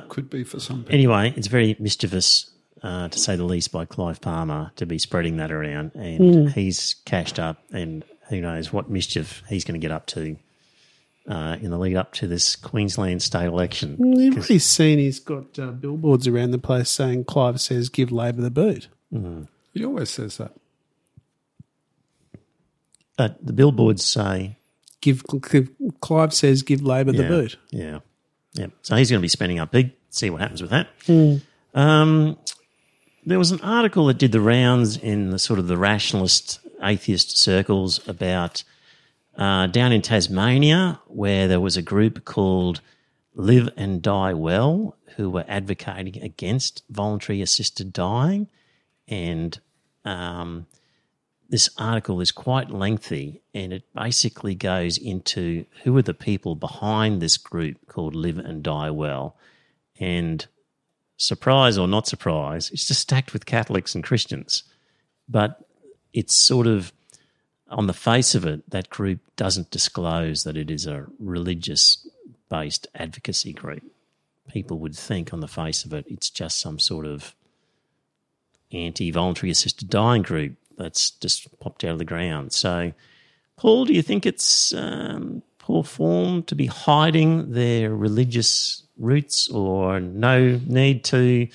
Could 0.09 0.29
be 0.29 0.43
for 0.43 0.59
some 0.59 0.83
people. 0.83 0.93
Anyway, 0.93 1.33
it's 1.35 1.47
very 1.47 1.75
mischievous, 1.79 2.51
uh, 2.83 3.07
to 3.09 3.17
say 3.19 3.35
the 3.35 3.43
least, 3.43 3.71
by 3.71 3.85
Clive 3.85 4.21
Palmer 4.21 4.71
to 4.75 4.85
be 4.85 4.97
spreading 4.99 5.37
that 5.37 5.51
around, 5.51 5.93
and 5.95 6.49
he's 6.51 6.95
cashed 7.05 7.39
up, 7.39 7.63
and 7.71 8.03
who 8.29 8.41
knows 8.41 8.71
what 8.73 8.89
mischief 8.89 9.41
he's 9.49 9.63
going 9.63 9.79
to 9.79 9.83
get 9.83 9.91
up 9.91 10.05
to 10.07 10.35
uh, 11.27 11.57
in 11.61 11.71
the 11.71 11.77
lead 11.77 11.95
up 11.95 12.13
to 12.13 12.27
this 12.27 12.55
Queensland 12.55 13.21
state 13.23 13.45
election. 13.47 13.97
You've 13.99 14.37
already 14.37 14.59
seen 14.59 14.99
he's 14.99 15.19
got 15.19 15.57
uh, 15.57 15.67
billboards 15.71 16.27
around 16.27 16.51
the 16.51 16.57
place 16.59 16.89
saying 16.89 17.25
Clive 17.25 17.59
says 17.59 17.89
give 17.89 18.11
Labor 18.11 18.41
the 18.41 18.51
boot. 18.51 18.89
He 19.73 19.83
always 19.85 20.09
says 20.09 20.37
that. 20.37 20.51
Uh, 23.17 23.29
the 23.41 23.53
billboards 23.53 24.05
say 24.05 24.57
Give, 25.01 25.23
Clive 26.01 26.33
says 26.33 26.63
give 26.63 26.81
Labor 26.81 27.11
the 27.11 27.27
boot. 27.27 27.57
Yeah, 27.71 27.99
yeah. 28.53 28.67
So 28.81 28.95
he's 28.95 29.09
going 29.09 29.19
to 29.19 29.23
be 29.23 29.27
spending 29.27 29.59
up 29.59 29.71
big. 29.71 29.91
See 30.09 30.29
what 30.29 30.41
happens 30.41 30.61
with 30.61 30.71
that. 30.71 30.87
Um, 31.73 32.37
there 33.25 33.37
was 33.37 33.51
an 33.51 33.61
article 33.61 34.07
that 34.07 34.17
did 34.17 34.31
the 34.31 34.41
rounds 34.41 34.97
in 34.97 35.29
the 35.29 35.39
sort 35.39 35.59
of 35.59 35.67
the 35.67 35.77
rationalist 35.77 36.59
atheist 36.81 37.37
circles 37.37 38.05
about 38.07 38.63
uh, 39.37 39.67
down 39.67 39.91
in 39.91 40.01
Tasmania, 40.01 40.99
where 41.07 41.47
there 41.47 41.59
was 41.59 41.77
a 41.77 41.81
group 41.81 42.25
called 42.25 42.81
Live 43.35 43.69
and 43.77 44.01
Die 44.01 44.33
Well, 44.33 44.95
who 45.15 45.29
were 45.29 45.45
advocating 45.47 46.23
against 46.23 46.83
voluntary 46.89 47.41
assisted 47.41 47.93
dying, 47.93 48.47
and 49.07 49.59
um, 50.05 50.65
this 51.49 51.69
article 51.77 52.19
is 52.19 52.31
quite 52.31 52.69
lengthy 52.69 53.41
and 53.53 53.71
it 53.71 53.83
basically 53.93 54.55
goes 54.55 54.97
into 54.97 55.65
who 55.83 55.95
are 55.97 56.01
the 56.01 56.13
people 56.13 56.55
behind 56.55 57.21
this 57.21 57.37
group 57.37 57.77
called 57.87 58.15
Live 58.15 58.37
and 58.37 58.61
Die 58.61 58.89
Well. 58.89 59.35
And 59.99 60.45
surprise 61.15 61.77
or 61.77 61.87
not 61.87 62.07
surprise, 62.07 62.69
it's 62.71 62.87
just 62.87 63.01
stacked 63.01 63.33
with 63.33 63.45
Catholics 63.45 63.95
and 63.95 64.03
Christians. 64.03 64.63
But 65.29 65.63
it's 66.13 66.33
sort 66.33 66.67
of, 66.67 66.91
on 67.69 67.87
the 67.87 67.93
face 67.93 68.35
of 68.35 68.45
it, 68.45 68.69
that 68.69 68.89
group 68.89 69.19
doesn't 69.35 69.71
disclose 69.71 70.43
that 70.43 70.57
it 70.57 70.69
is 70.69 70.85
a 70.85 71.07
religious 71.19 72.07
based 72.49 72.87
advocacy 72.95 73.53
group. 73.53 73.83
People 74.49 74.79
would 74.79 74.95
think, 74.95 75.33
on 75.33 75.41
the 75.41 75.47
face 75.47 75.83
of 75.83 75.93
it, 75.93 76.05
it's 76.07 76.29
just 76.29 76.59
some 76.59 76.79
sort 76.79 77.05
of 77.05 77.35
anti 78.71 79.11
voluntary 79.11 79.51
assisted 79.51 79.89
dying 79.89 80.21
group 80.21 80.55
that's 80.77 81.11
just 81.11 81.47
popped 81.59 81.83
out 81.83 81.91
of 81.91 81.97
the 81.99 82.05
ground. 82.05 82.53
So, 82.53 82.93
Paul, 83.57 83.85
do 83.85 83.93
you 83.93 84.01
think 84.01 84.25
it's 84.25 84.73
um, 84.73 85.41
poor 85.59 85.83
form 85.83 86.43
to 86.43 86.55
be 86.55 86.67
hiding 86.67 87.51
their 87.53 87.93
religious 87.95 88.83
roots 88.97 89.49
or 89.49 89.99
no 89.99 90.59
need 90.67 91.03
to? 91.05 91.47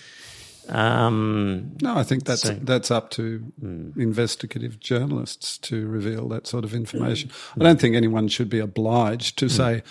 Um, 0.68 1.72
No, 1.82 1.96
I 1.96 2.02
think 2.04 2.24
that's 2.24 2.42
So- 2.42 2.58
that's 2.62 2.90
up 2.90 3.10
to 3.12 3.52
investigative 3.96 4.80
journalists 4.80 5.58
to 5.58 5.86
reveal 5.86 6.28
that 6.28 6.46
sort 6.46 6.64
of 6.64 6.74
information. 6.74 7.30
I 7.58 7.64
don't 7.64 7.80
think 7.80 7.96
anyone 7.96 8.28
should 8.28 8.48
be 8.48 8.58
obliged 8.58 9.38
to 9.38 9.48
say, 9.48 9.82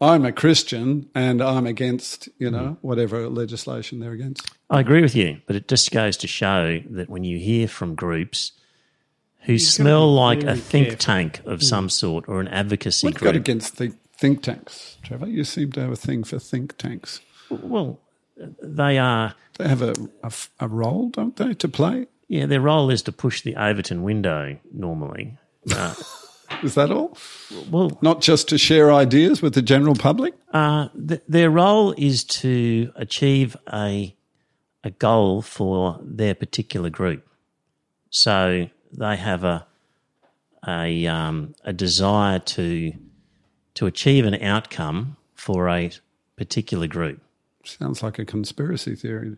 I'm 0.00 0.24
a 0.24 0.32
Christian 0.32 1.08
and 1.14 1.42
I'm 1.42 1.66
against, 1.66 2.28
you 2.38 2.50
know, 2.50 2.76
whatever 2.80 3.28
legislation 3.28 4.00
they're 4.00 4.12
against. 4.12 4.50
I 4.70 4.80
agree 4.80 5.02
with 5.02 5.14
you, 5.16 5.40
but 5.46 5.56
it 5.56 5.68
just 5.68 5.90
goes 5.90 6.16
to 6.18 6.26
show 6.26 6.80
that 6.90 7.10
when 7.10 7.24
you 7.24 7.38
hear 7.38 7.66
from 7.68 7.94
groups 7.94 8.52
who 9.42 9.58
smell 9.58 10.12
like 10.12 10.42
a 10.44 10.56
think 10.56 10.88
careful. 10.88 10.98
tank 10.98 11.40
of 11.46 11.62
some 11.62 11.88
sort 11.88 12.28
or 12.28 12.40
an 12.40 12.48
advocacy 12.48 13.06
What 13.06 13.14
have 13.14 13.22
you 13.22 13.26
got 13.26 13.32
group, 13.32 13.42
against 13.42 13.76
the 13.78 13.94
think 14.16 14.42
tanks, 14.42 14.96
Trevor? 15.02 15.26
You 15.28 15.44
seem 15.44 15.72
to 15.72 15.80
have 15.80 15.90
a 15.92 15.96
thing 15.96 16.24
for 16.24 16.38
think 16.38 16.76
tanks. 16.76 17.20
well, 17.50 17.98
they 18.62 18.98
are. 18.98 19.34
They 19.58 19.68
have 19.68 19.82
a 19.82 19.94
a 20.60 20.68
role, 20.68 21.08
don't 21.10 21.36
they, 21.36 21.54
to 21.54 21.68
play? 21.68 22.06
Yeah, 22.28 22.46
their 22.46 22.60
role 22.60 22.90
is 22.90 23.02
to 23.02 23.12
push 23.12 23.42
the 23.42 23.56
Overton 23.56 24.02
window 24.02 24.56
normally. 24.72 25.36
Uh, 25.70 25.94
Is 26.64 26.74
that 26.74 26.90
all? 26.90 27.16
well, 27.70 27.96
Not 28.02 28.20
just 28.20 28.48
to 28.48 28.58
share 28.58 28.92
ideas 28.92 29.40
with 29.40 29.54
the 29.54 29.62
general 29.62 29.94
public? 29.94 30.34
uh, 30.52 30.88
th- 31.08 31.22
their 31.28 31.48
role 31.50 31.94
is 31.96 32.24
to 32.24 32.90
achieve 32.96 33.56
a 33.72 34.14
a 34.82 34.90
goal 34.90 35.42
for 35.42 35.98
their 36.02 36.34
particular 36.34 36.90
group. 36.90 37.24
So 38.10 38.68
they 38.92 39.16
have 39.16 39.44
a 39.44 39.66
a 40.66 41.06
um, 41.06 41.54
a 41.64 41.72
desire 41.72 42.38
to 42.38 42.92
to 43.74 43.86
achieve 43.86 44.26
an 44.26 44.34
outcome 44.42 45.16
for 45.34 45.68
a 45.68 45.90
particular 46.36 46.86
group. 46.86 47.20
Sounds 47.64 48.02
like 48.02 48.18
a 48.18 48.24
conspiracy 48.24 48.94
theory. 48.94 49.36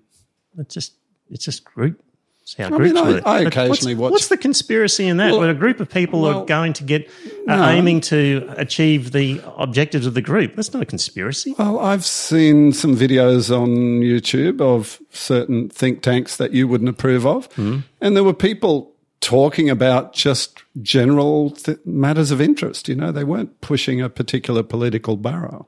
It's 0.58 0.74
just 0.74 0.94
it's 1.30 1.44
just 1.44 1.64
group. 1.64 2.02
It's 2.42 2.54
how 2.54 2.66
I 2.66 2.70
groups 2.70 2.94
mean, 2.94 2.96
I- 3.04 3.08
work. 3.08 3.22
I 3.26 3.40
occasionally 3.42 3.94
what's, 3.94 4.00
watch- 4.00 4.10
What's 4.12 4.28
the 4.28 4.36
conspiracy 4.36 5.06
in 5.06 5.18
that? 5.18 5.30
Well, 5.30 5.40
when 5.40 5.50
a 5.50 5.54
group 5.54 5.78
of 5.78 5.88
people 5.88 6.22
well, 6.22 6.42
are 6.42 6.44
going 6.44 6.72
to 6.72 6.82
get 6.82 7.08
uh, 7.46 7.54
no. 7.54 7.68
aiming 7.68 8.00
to 8.02 8.52
achieve 8.56 9.12
the 9.12 9.40
objectives 9.56 10.06
of 10.06 10.14
the 10.14 10.22
group. 10.22 10.56
That's 10.56 10.72
not 10.72 10.82
a 10.82 10.86
conspiracy. 10.86 11.54
Well, 11.56 11.78
I've 11.78 12.04
seen 12.04 12.72
some 12.72 12.96
videos 12.96 13.56
on 13.56 14.00
YouTube 14.00 14.60
of 14.60 15.00
certain 15.10 15.68
think 15.68 16.02
tanks 16.02 16.36
that 16.38 16.52
you 16.52 16.66
wouldn't 16.66 16.90
approve 16.90 17.26
of, 17.26 17.48
and 17.56 18.16
there 18.16 18.24
were 18.24 18.34
people 18.34 18.91
talking 19.22 19.70
about 19.70 20.12
just 20.12 20.62
general 20.82 21.50
th- 21.52 21.78
matters 21.86 22.30
of 22.30 22.40
interest. 22.40 22.88
You 22.88 22.96
know, 22.96 23.10
they 23.12 23.24
weren't 23.24 23.60
pushing 23.62 24.02
a 24.02 24.10
particular 24.10 24.62
political 24.62 25.16
barrow. 25.16 25.66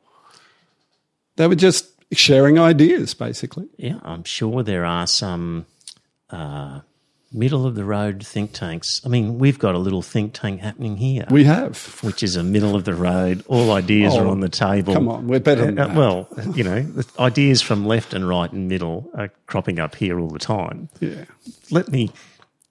They 1.37 1.47
were 1.47 1.55
just 1.55 1.87
sharing 2.13 2.59
ideas, 2.59 3.15
basically. 3.15 3.67
Yeah, 3.79 3.99
I'm 4.03 4.25
sure 4.25 4.63
there 4.63 4.85
are 4.85 5.07
some 5.07 5.67
uh, 6.31 6.81
middle 7.33 7.67
of 7.67 7.75
the 7.75 7.85
road 7.85 8.25
think 8.25 8.53
tanks. 8.53 9.01
I 9.05 9.09
mean, 9.09 9.39
we've 9.39 9.59
got 9.59 9.75
a 9.75 9.79
little 9.79 10.03
think 10.03 10.33
tank 10.35 10.61
happening 10.61 10.97
here, 10.97 11.27
We 11.31 11.45
have. 11.45 11.99
which 12.05 12.23
is 12.23 12.37
a 12.37 12.43
middle 12.45 12.77
of 12.77 12.85
the 12.85 12.95
road. 12.95 13.45
All 13.49 13.73
ideas 13.73 14.15
are 14.15 14.27
Oh, 14.27 14.31
on 14.31 14.41
the 14.41 14.49
table. 14.49 14.95
Come 14.95 15.09
on, 15.09 15.27
we're 15.27 15.41
better 15.41 15.65
than 15.67 15.79
Uh, 15.79 15.89
that. 15.89 15.97
well, 15.97 16.29
you 16.55 16.63
know, 16.63 16.87
ideas 17.19 17.63
from 17.63 17.85
left 17.87 18.15
and 18.15 18.29
right 18.29 18.51
and 18.53 18.69
middle 18.69 19.11
are 19.15 19.31
cropping 19.47 19.81
up 19.81 19.97
here 19.97 20.21
all 20.21 20.29
the 20.29 20.39
time. 20.39 20.89
yeah. 21.01 21.25
let 21.71 21.89
me 21.89 22.11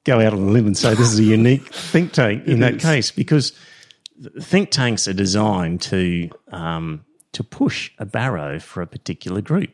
go 0.05 0.19
out 0.19 0.33
on 0.33 0.39
a 0.39 0.51
limb 0.51 0.67
and 0.67 0.77
say 0.77 0.93
this 0.95 1.11
is 1.13 1.19
a 1.19 1.23
unique 1.23 1.73
think 1.73 2.11
tank 2.13 2.45
in 2.47 2.59
that 2.59 2.75
is. 2.75 2.81
case 2.81 3.11
because 3.11 3.53
think 4.41 4.69
tanks 4.71 5.07
are 5.07 5.13
designed 5.13 5.81
to 5.81 6.29
um, 6.51 7.03
to 7.31 7.43
push 7.43 7.91
a 7.99 8.05
barrow 8.05 8.59
for 8.59 8.81
a 8.81 8.87
particular 8.87 9.41
group. 9.41 9.71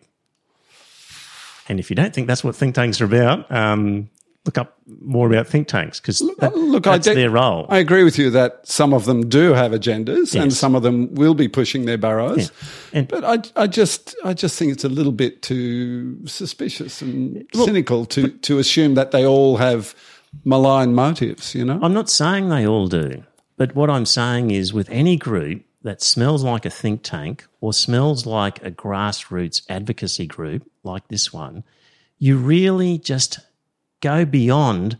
And 1.67 1.80
if 1.80 1.89
you 1.89 1.95
don't 1.95 2.13
think 2.13 2.27
that's 2.27 2.43
what 2.43 2.55
think 2.55 2.73
tanks 2.75 2.99
are 3.01 3.05
about, 3.05 3.51
um, 3.51 4.09
look 4.45 4.57
up 4.57 4.77
more 5.01 5.27
about 5.27 5.45
think 5.45 5.67
tanks 5.67 5.99
because 5.99 6.19
that, 6.39 6.55
Look, 6.55 6.88
I 6.88 6.93
that's 6.93 7.05
de- 7.07 7.13
their 7.13 7.30
role. 7.30 7.67
I 7.69 7.77
agree 7.77 8.03
with 8.03 8.17
you 8.17 8.32
that 8.32 8.65
some 8.67 8.93
of 8.93 9.05
them 9.05 9.30
do 9.30 9.53
have 9.53 9.71
agendas, 9.71 10.39
and 10.39 10.51
some 10.51 10.73
of 10.73 10.82
them 10.82 11.13
will 11.13 11.36
be 11.36 11.47
pushing 11.47 11.86
their 11.86 11.97
barrows. 11.97 12.51
And- 12.93 13.07
but 13.07 13.23
I, 13.23 13.63
I 13.63 13.67
just, 13.67 14.15
I 14.23 14.34
just 14.34 14.57
think 14.57 14.71
it's 14.71 14.84
a 14.84 14.89
little 14.89 15.11
bit 15.11 15.43
too 15.43 16.25
suspicious 16.25 17.01
and 17.03 17.45
cynical 17.53 18.05
to 18.07 18.30
to 18.30 18.57
assume 18.57 18.95
that 18.95 19.11
they 19.11 19.25
all 19.25 19.57
have 19.57 19.93
malign 20.43 20.93
motives. 20.93 21.55
You 21.55 21.65
know, 21.65 21.80
I'm 21.82 21.93
not 21.93 22.09
saying 22.09 22.49
they 22.49 22.65
all 22.65 22.88
do, 22.88 23.23
but 23.57 23.75
what 23.75 23.89
I'm 23.89 24.05
saying 24.05 24.51
is 24.51 24.73
with 24.73 24.89
any 24.89 25.17
group 25.17 25.63
that 25.82 26.01
smells 26.01 26.43
like 26.43 26.65
a 26.65 26.69
think 26.69 27.03
tank 27.03 27.45
or 27.61 27.73
smells 27.73 28.25
like 28.25 28.63
a 28.63 28.71
grassroots 28.71 29.61
advocacy 29.69 30.27
group 30.27 30.69
like 30.84 31.07
this 31.07 31.32
one, 31.32 31.63
you 32.17 32.38
really 32.38 32.97
just 32.97 33.39
go 34.01 34.25
beyond 34.25 34.97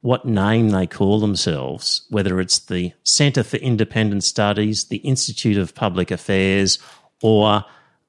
what 0.00 0.24
name 0.24 0.70
they 0.70 0.86
call 0.86 1.18
themselves, 1.18 2.06
whether 2.08 2.40
it's 2.40 2.58
the 2.60 2.92
Centre 3.02 3.42
for 3.42 3.56
Independent 3.56 4.22
Studies, 4.22 4.84
the 4.84 4.98
Institute 4.98 5.56
of 5.56 5.74
Public 5.74 6.10
Affairs, 6.10 6.78
or 7.22 7.64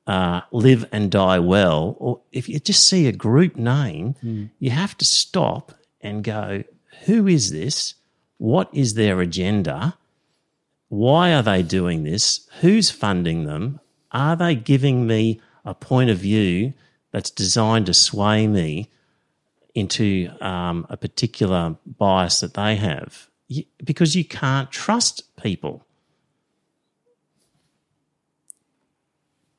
uh, 0.05 0.41
Live 0.51 0.85
and 0.91 1.09
Die 1.09 1.39
Well, 1.39 1.95
or 1.99 2.21
if 2.31 2.47
you 2.47 2.59
just 2.59 2.87
see 2.87 3.07
a 3.07 3.11
group 3.11 3.55
name, 3.55 4.15
you 4.59 4.69
have 4.69 4.97
to 4.97 5.05
stop 5.05 5.73
and 6.01 6.23
go, 6.23 6.63
who 7.05 7.27
is 7.27 7.51
this? 7.51 7.95
What 8.37 8.69
is 8.73 8.93
their 8.93 9.19
agenda? 9.21 9.97
Why 10.87 11.33
are 11.33 11.43
they 11.43 11.61
doing 11.61 12.03
this? 12.03 12.47
Who's 12.61 12.89
funding 12.89 13.45
them? 13.45 13.79
Are 14.11 14.35
they 14.35 14.55
giving 14.55 15.05
me 15.05 15.39
a 15.65 15.73
point 15.73 16.09
of 16.09 16.17
view 16.17 16.73
that's 17.11 17.29
designed 17.29 17.85
to 17.87 17.93
sway 17.93 18.47
me 18.47 18.89
into 19.75 20.29
um, 20.41 20.87
a 20.89 20.97
particular 20.97 21.75
bias 21.85 22.39
that 22.39 22.55
they 22.55 22.75
have? 22.75 23.29
Because 23.83 24.15
you 24.15 24.25
can't 24.25 24.71
trust 24.71 25.35
people. 25.41 25.85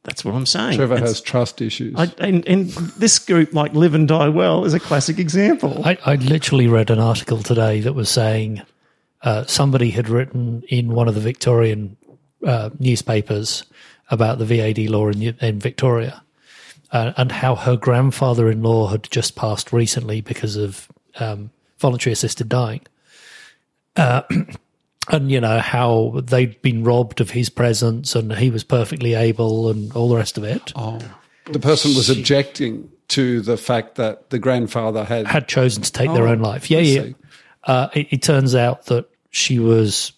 That's 0.04 0.24
what 0.24 0.34
I'm 0.34 0.46
saying. 0.46 0.76
Trevor 0.76 0.94
It's- 0.94 1.08
has 1.08 1.20
trust 1.20 1.60
issues. 1.60 1.94
I, 1.96 2.12
and, 2.18 2.46
and 2.48 2.68
this 2.70 3.18
group, 3.18 3.52
like 3.52 3.74
Live 3.74 3.94
and 3.94 4.08
Die 4.08 4.28
Well, 4.28 4.64
is 4.64 4.72
a 4.72 4.80
classic 4.80 5.18
example. 5.18 5.82
I, 5.84 5.98
I 6.04 6.14
literally 6.14 6.68
read 6.68 6.90
an 6.90 6.98
article 6.98 7.42
today 7.42 7.80
that 7.80 7.92
was 7.92 8.08
saying 8.08 8.62
uh, 9.22 9.44
somebody 9.44 9.90
had 9.90 10.08
written 10.08 10.62
in 10.68 10.94
one 10.94 11.06
of 11.06 11.14
the 11.14 11.20
Victorian 11.20 11.98
uh, 12.46 12.70
newspapers 12.78 13.64
about 14.10 14.38
the 14.38 14.46
VAD 14.46 14.88
law 14.88 15.08
in, 15.08 15.22
in 15.22 15.60
Victoria 15.60 16.22
uh, 16.92 17.12
and 17.16 17.30
how 17.30 17.54
her 17.54 17.76
grandfather 17.76 18.50
in 18.50 18.62
law 18.62 18.88
had 18.88 19.10
just 19.10 19.36
passed 19.36 19.72
recently 19.72 20.22
because 20.22 20.56
of 20.56 20.88
um, 21.18 21.50
voluntary 21.78 22.12
assisted 22.12 22.48
dying. 22.48 22.80
And, 25.10 25.30
you 25.30 25.40
know, 25.40 25.58
how 25.58 26.20
they'd 26.24 26.60
been 26.62 26.84
robbed 26.84 27.20
of 27.20 27.30
his 27.30 27.48
presence 27.50 28.14
and 28.14 28.32
he 28.36 28.50
was 28.50 28.62
perfectly 28.64 29.14
able 29.14 29.68
and 29.70 29.92
all 29.94 30.08
the 30.08 30.16
rest 30.16 30.38
of 30.38 30.44
it. 30.44 30.72
oh, 30.76 30.98
the 31.46 31.58
person 31.58 31.94
was 31.96 32.08
objecting 32.08 32.88
to 33.08 33.40
the 33.40 33.56
fact 33.56 33.96
that 33.96 34.30
the 34.30 34.38
grandfather 34.38 35.02
had. 35.04 35.26
had 35.26 35.48
chosen 35.48 35.82
to 35.82 35.90
take 35.90 36.12
their 36.12 36.28
Oh, 36.28 36.30
own 36.32 36.38
life. 36.40 36.70
Yeah, 36.70 36.78
yeah. 36.78 37.08
Uh, 37.64 37.88
it, 37.92 38.06
it 38.10 38.22
turns 38.22 38.54
out 38.54 38.86
that 38.86 39.10
she 39.30 39.58
was 39.58 40.12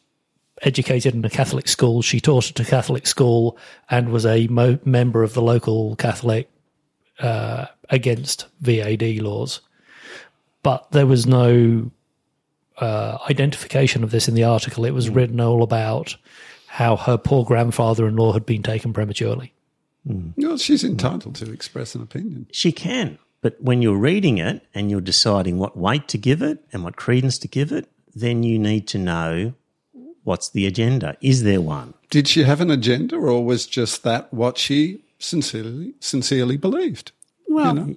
educated 0.61 1.15
in 1.15 1.25
a 1.25 1.31
Catholic 1.31 1.69
school. 1.69 2.03
She 2.03 2.21
taught 2.21 2.51
at 2.51 2.61
a 2.61 2.65
Catholic 2.65 3.07
school 3.07 3.57
and 3.89 4.11
was 4.11 4.27
a 4.27 4.47
mo- 4.49 4.79
member 4.85 5.23
of 5.23 5.33
the 5.33 5.43
local 5.43 5.97
Catholic 5.97 6.51
uh, 7.19 7.67
against 7.89 8.47
VAD 8.61 9.21
laws. 9.23 9.61
But 10.63 10.91
there 10.93 11.07
was 11.07 11.27
no 11.27 11.91
uh, 12.83 13.19
identification 13.31 14.03
of 14.05 14.11
this 14.11 14.29
in 14.29 14.35
the 14.35 14.45
article. 14.45 14.85
It 14.85 14.91
was 14.95 15.07
Hmm. 15.09 15.15
written 15.15 15.41
all 15.41 15.63
about 15.63 16.17
how 16.67 16.97
her 16.97 17.17
poor 17.19 17.45
grandfather-in-law 17.45 18.33
had 18.33 18.45
been 18.47 18.63
taken 18.63 18.93
prematurely. 18.93 19.53
Well, 20.37 20.59
she's 20.59 20.83
entitled 20.83 21.37
to 21.37 21.53
express 21.53 21.95
an 21.95 22.03
opinion. 22.03 22.47
She 22.51 22.73
can. 22.73 23.19
But 23.41 23.61
when 23.61 23.83
you're 23.83 23.97
reading 23.97 24.39
it 24.39 24.63
and 24.75 24.91
you're 24.91 25.01
deciding 25.01 25.59
what 25.59 25.77
weight 25.77 26.09
to 26.09 26.19
give 26.19 26.43
it 26.43 26.65
and 26.73 26.83
what 26.85 26.97
credence 26.97 27.39
to 27.39 27.49
give 27.49 27.71
it, 27.73 27.89
then 28.15 28.43
you 28.43 28.59
need 28.59 28.87
to 28.89 28.99
know 28.99 29.55
what's 30.25 30.49
the 30.51 30.67
agenda. 30.67 31.17
Is 31.21 31.43
there 31.43 31.61
one? 31.61 31.95
Did 32.11 32.27
she 32.29 32.43
have 32.45 32.61
an 32.61 32.71
agenda, 32.71 33.17
or 33.17 33.45
was 33.45 33.67
just 33.67 34.03
that 34.05 34.33
what 34.33 34.59
she 34.59 35.01
sincerely 35.19 35.95
sincerely 36.01 36.57
believed? 36.57 37.13
Well, 37.49 37.77
You 37.77 37.85
know, 37.85 37.97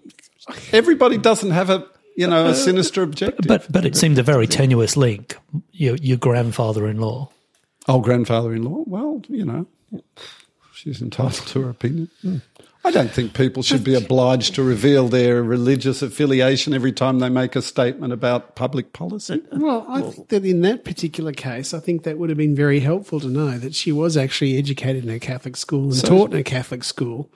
everybody 0.72 1.18
doesn't 1.18 1.52
have 1.52 1.70
a 1.70 1.88
you 2.16 2.28
know 2.28 2.48
a 2.48 2.56
sinister 2.56 3.04
objective. 3.04 3.46
But 3.48 3.72
but 3.72 3.86
it 3.86 3.96
seemed 3.96 4.18
a 4.18 4.24
very 4.24 4.48
tenuous 4.48 4.96
link. 4.98 5.38
Your 5.72 5.96
your 5.98 6.18
grandfather-in-law. 6.18 7.30
oh, 7.88 8.00
grandfather-in-law. 8.00 8.84
Well, 8.88 9.22
you 9.28 9.46
know, 9.46 9.68
she's 10.74 11.02
entitled 11.02 11.48
to 11.48 11.62
her 11.62 11.70
opinion. 11.70 12.10
Hmm. 12.22 12.38
I 12.86 12.92
don't 12.92 13.10
think 13.10 13.34
people 13.34 13.64
should 13.64 13.84
be 13.84 13.96
obliged 13.96 14.54
to 14.56 14.64
reveal 14.64 15.08
their 15.08 15.42
religious 15.42 16.04
affiliation 16.04 16.72
every 16.72 16.92
time 16.92 17.18
they 17.18 17.30
make 17.30 17.56
a 17.56 17.62
statement 17.64 18.14
about 18.14 18.56
public 18.56 18.94
policy. 18.94 19.42
Well, 19.52 19.88
I 19.90 20.04
think 20.04 20.30
that 20.30 20.46
in 20.46 20.62
that 20.62 20.86
particular 20.86 21.32
case, 21.32 21.74
I 21.74 21.80
think 21.80 22.04
that 22.04 22.20
would 22.20 22.30
have 22.30 22.38
been 22.38 22.56
very 22.56 22.80
helpful 22.82 23.20
to 23.22 23.28
know 23.28 23.58
that 23.58 23.74
she 23.74 23.92
was 23.92 24.16
actually 24.16 24.60
educated 24.60 25.04
in 25.04 25.10
a 25.10 25.20
Catholic 25.20 25.58
school 25.58 25.86
and 25.86 26.06
taught 26.06 26.32
in 26.32 26.38
a 26.38 26.44
Catholic 26.44 26.84
school, 26.84 27.32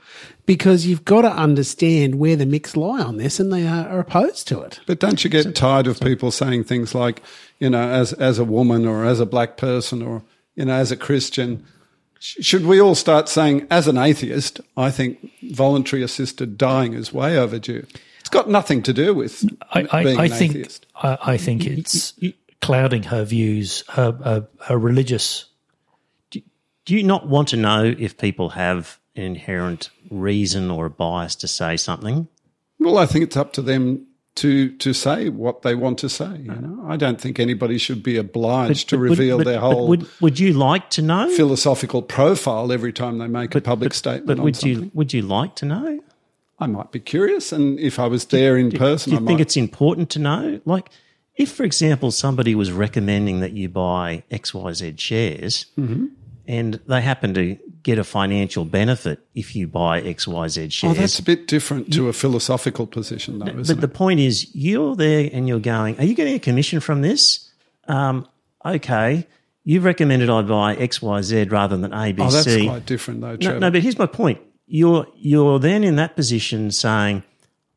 because 0.45 0.85
you've 0.85 1.03
got 1.03 1.23
to 1.23 1.31
understand 1.31 2.19
where 2.19 2.35
the 2.35 2.45
Micks 2.45 2.77
lie 2.77 3.01
on 3.01 3.17
this, 3.17 3.39
and 3.39 3.51
they 3.51 3.67
are, 3.67 3.87
are 3.87 3.99
opposed 4.01 4.47
to 4.49 4.61
it. 4.61 4.79
But 4.85 4.99
don't 4.99 5.23
you 5.23 5.31
get 5.31 5.55
tired 5.55 5.87
of 5.87 5.99
people 5.99 6.29
saying 6.29 6.65
things 6.65 6.93
like, 6.93 7.23
you 7.57 7.71
know, 7.71 7.89
as 7.89 8.13
as 8.13 8.37
a 8.37 8.45
woman 8.45 8.85
or 8.85 9.03
as 9.03 9.19
a 9.19 9.25
black 9.25 9.57
person 9.57 10.03
or 10.03 10.23
you 10.55 10.65
know 10.65 10.73
as 10.73 10.91
a 10.91 10.97
Christian, 10.97 11.65
Should 12.19 12.65
we 12.65 12.81
all 12.81 12.95
start 12.95 13.29
saying, 13.29 13.65
as 13.71 13.87
an 13.87 13.97
atheist, 13.97 14.59
I 14.75 14.91
think 14.91 15.31
voluntary 15.51 16.03
assisted 16.03 16.57
dying 16.57 16.93
is 16.93 17.13
way 17.13 17.37
overdue? 17.37 17.85
It's 18.19 18.29
got 18.29 18.49
nothing 18.49 18.83
to 18.83 18.93
do 18.93 19.13
with 19.13 19.45
I, 19.71 19.87
I, 19.91 20.03
being 20.03 20.19
I 20.19 20.25
an 20.25 20.31
think 20.31 20.51
atheist. 20.51 20.85
I, 20.95 21.17
I 21.21 21.37
think 21.37 21.65
it's 21.65 22.13
clouding 22.61 23.03
her 23.03 23.23
views, 23.23 23.85
her 23.89 24.11
her, 24.11 24.47
her 24.65 24.77
religious. 24.77 25.45
Do 26.29 26.95
you 26.95 27.03
not 27.03 27.27
want 27.27 27.47
to 27.49 27.57
know 27.57 27.95
if 27.97 28.17
people 28.17 28.49
have 28.49 28.99
an 29.15 29.23
inherent 29.23 29.89
reason 30.09 30.69
or 30.69 30.87
a 30.87 30.89
bias 30.89 31.35
to 31.37 31.47
say 31.47 31.77
something? 31.77 32.27
Well, 32.79 32.97
I 32.97 33.05
think 33.05 33.23
it's 33.23 33.37
up 33.37 33.53
to 33.53 33.61
them 33.61 34.07
to 34.39 34.71
to 34.77 34.93
say 34.93 35.29
what 35.29 35.61
they 35.61 35.75
want 35.75 35.97
to 35.99 36.09
say. 36.09 36.31
You 36.37 36.51
know, 36.55 36.85
I 36.87 36.97
don't 36.97 37.19
think 37.21 37.39
anybody 37.39 37.77
should 37.77 38.01
be 38.03 38.17
obliged 38.17 38.89
to 38.89 38.95
But 38.97 39.01
would- 39.01 39.09
reveal 39.11 39.37
but- 39.37 39.45
their 39.45 39.59
but 39.61 39.71
whole 39.73 39.87
would, 39.87 40.07
would 40.21 40.39
you 40.39 40.53
like 40.53 40.89
to 40.91 41.01
know? 41.01 41.29
philosophical 41.35 42.01
profile 42.01 42.71
every 42.71 42.93
time 42.93 43.17
they 43.19 43.27
make 43.27 43.53
a 43.55 43.61
public 43.61 43.91
but, 43.91 43.95
statement 43.95 44.27
but 44.27 44.39
would 44.43 44.63
you 44.63 44.91
would 44.93 45.13
you 45.13 45.21
like 45.21 45.55
to 45.55 45.65
know? 45.65 45.99
I 46.61 46.67
might 46.67 46.91
be 46.91 46.99
curious, 46.99 47.53
and 47.53 47.79
if 47.79 47.99
I 47.99 48.07
was 48.07 48.25
there 48.25 48.57
in 48.57 48.69
person, 48.71 49.11
Do 49.11 49.15
I 49.15 49.19
think 49.19 49.29
might. 49.39 49.41
it's 49.41 49.55
important 49.55 50.09
to 50.09 50.19
know? 50.19 50.59
Like, 50.65 50.89
if, 51.37 51.49
for 51.53 51.63
example, 51.63 52.11
somebody 52.11 52.53
was 52.53 52.69
recommending 52.69 53.39
that 53.39 53.53
you 53.53 53.69
buy 53.69 54.23
XYZ 54.29 54.99
shares 54.99 55.67
Mm-hmm. 55.79 56.07
And 56.49 56.79
they 56.87 56.99
happen 56.99 57.35
to 57.35 57.55
get 57.83 57.99
a 57.99 58.03
financial 58.03 58.65
benefit 58.65 59.19
if 59.35 59.55
you 59.55 59.67
buy 59.67 60.01
XYZ 60.01 60.73
shares. 60.73 60.97
Oh, 60.97 60.99
that's 60.99 61.19
a 61.19 61.23
bit 61.23 61.45
different 61.45 61.93
to 61.93 62.09
a 62.09 62.13
philosophical 62.13 62.87
position, 62.87 63.37
though, 63.37 63.45
isn't 63.45 63.67
but 63.67 63.81
the 63.81 63.87
point 63.87 64.19
is, 64.19 64.53
you're 64.55 64.95
there 64.95 65.29
and 65.31 65.47
you're 65.47 65.59
going, 65.59 65.99
Are 65.99 66.03
you 66.03 66.15
getting 66.15 66.33
a 66.33 66.39
commission 66.39 66.79
from 66.79 67.03
this? 67.03 67.51
Um, 67.87 68.27
okay. 68.65 69.27
You've 69.63 69.83
recommended 69.83 70.31
I 70.31 70.41
buy 70.41 70.75
XYZ 70.75 71.51
rather 71.51 71.77
than 71.77 71.91
ABC. 71.91 72.19
Oh, 72.19 72.29
that's 72.31 72.63
quite 72.65 72.85
different, 72.87 73.21
though, 73.21 73.31
No, 73.33 73.37
Trevor. 73.37 73.59
no, 73.59 73.69
but 73.69 73.83
here's 73.83 73.99
my 73.99 74.07
point. 74.07 74.41
You're 74.65 75.05
you're 75.17 75.59
then 75.59 75.83
in 75.83 75.97
that 75.97 76.15
position 76.15 76.71
saying, 76.71 77.21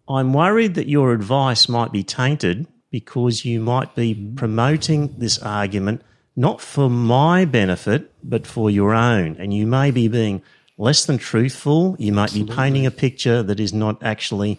I'm 0.09 0.33
worried 0.33 0.75
that 0.77 0.89
your 0.89 1.13
advice 1.13 1.69
might 1.69 1.93
be 1.93 2.03
tainted 2.03 2.67
because 2.91 3.45
you 3.45 3.61
might 3.61 3.95
be 3.95 4.15
promoting 4.35 5.15
this 5.19 5.39
argument 5.39 6.01
not 6.37 6.61
for 6.61 6.89
my 6.89 7.45
benefit, 7.45 8.11
but 8.23 8.47
for 8.47 8.71
your 8.71 8.95
own. 8.95 9.37
And 9.39 9.53
you 9.53 9.67
may 9.67 9.91
be 9.91 10.09
being 10.09 10.43
less 10.79 11.05
than 11.05 11.19
truthful. 11.19 11.97
You 11.99 12.13
might 12.13 12.33
be 12.33 12.45
painting 12.45 12.87
a 12.87 12.91
picture 12.91 13.43
that 13.43 13.61
is 13.61 13.73
not 13.73 14.03
actually 14.03 14.59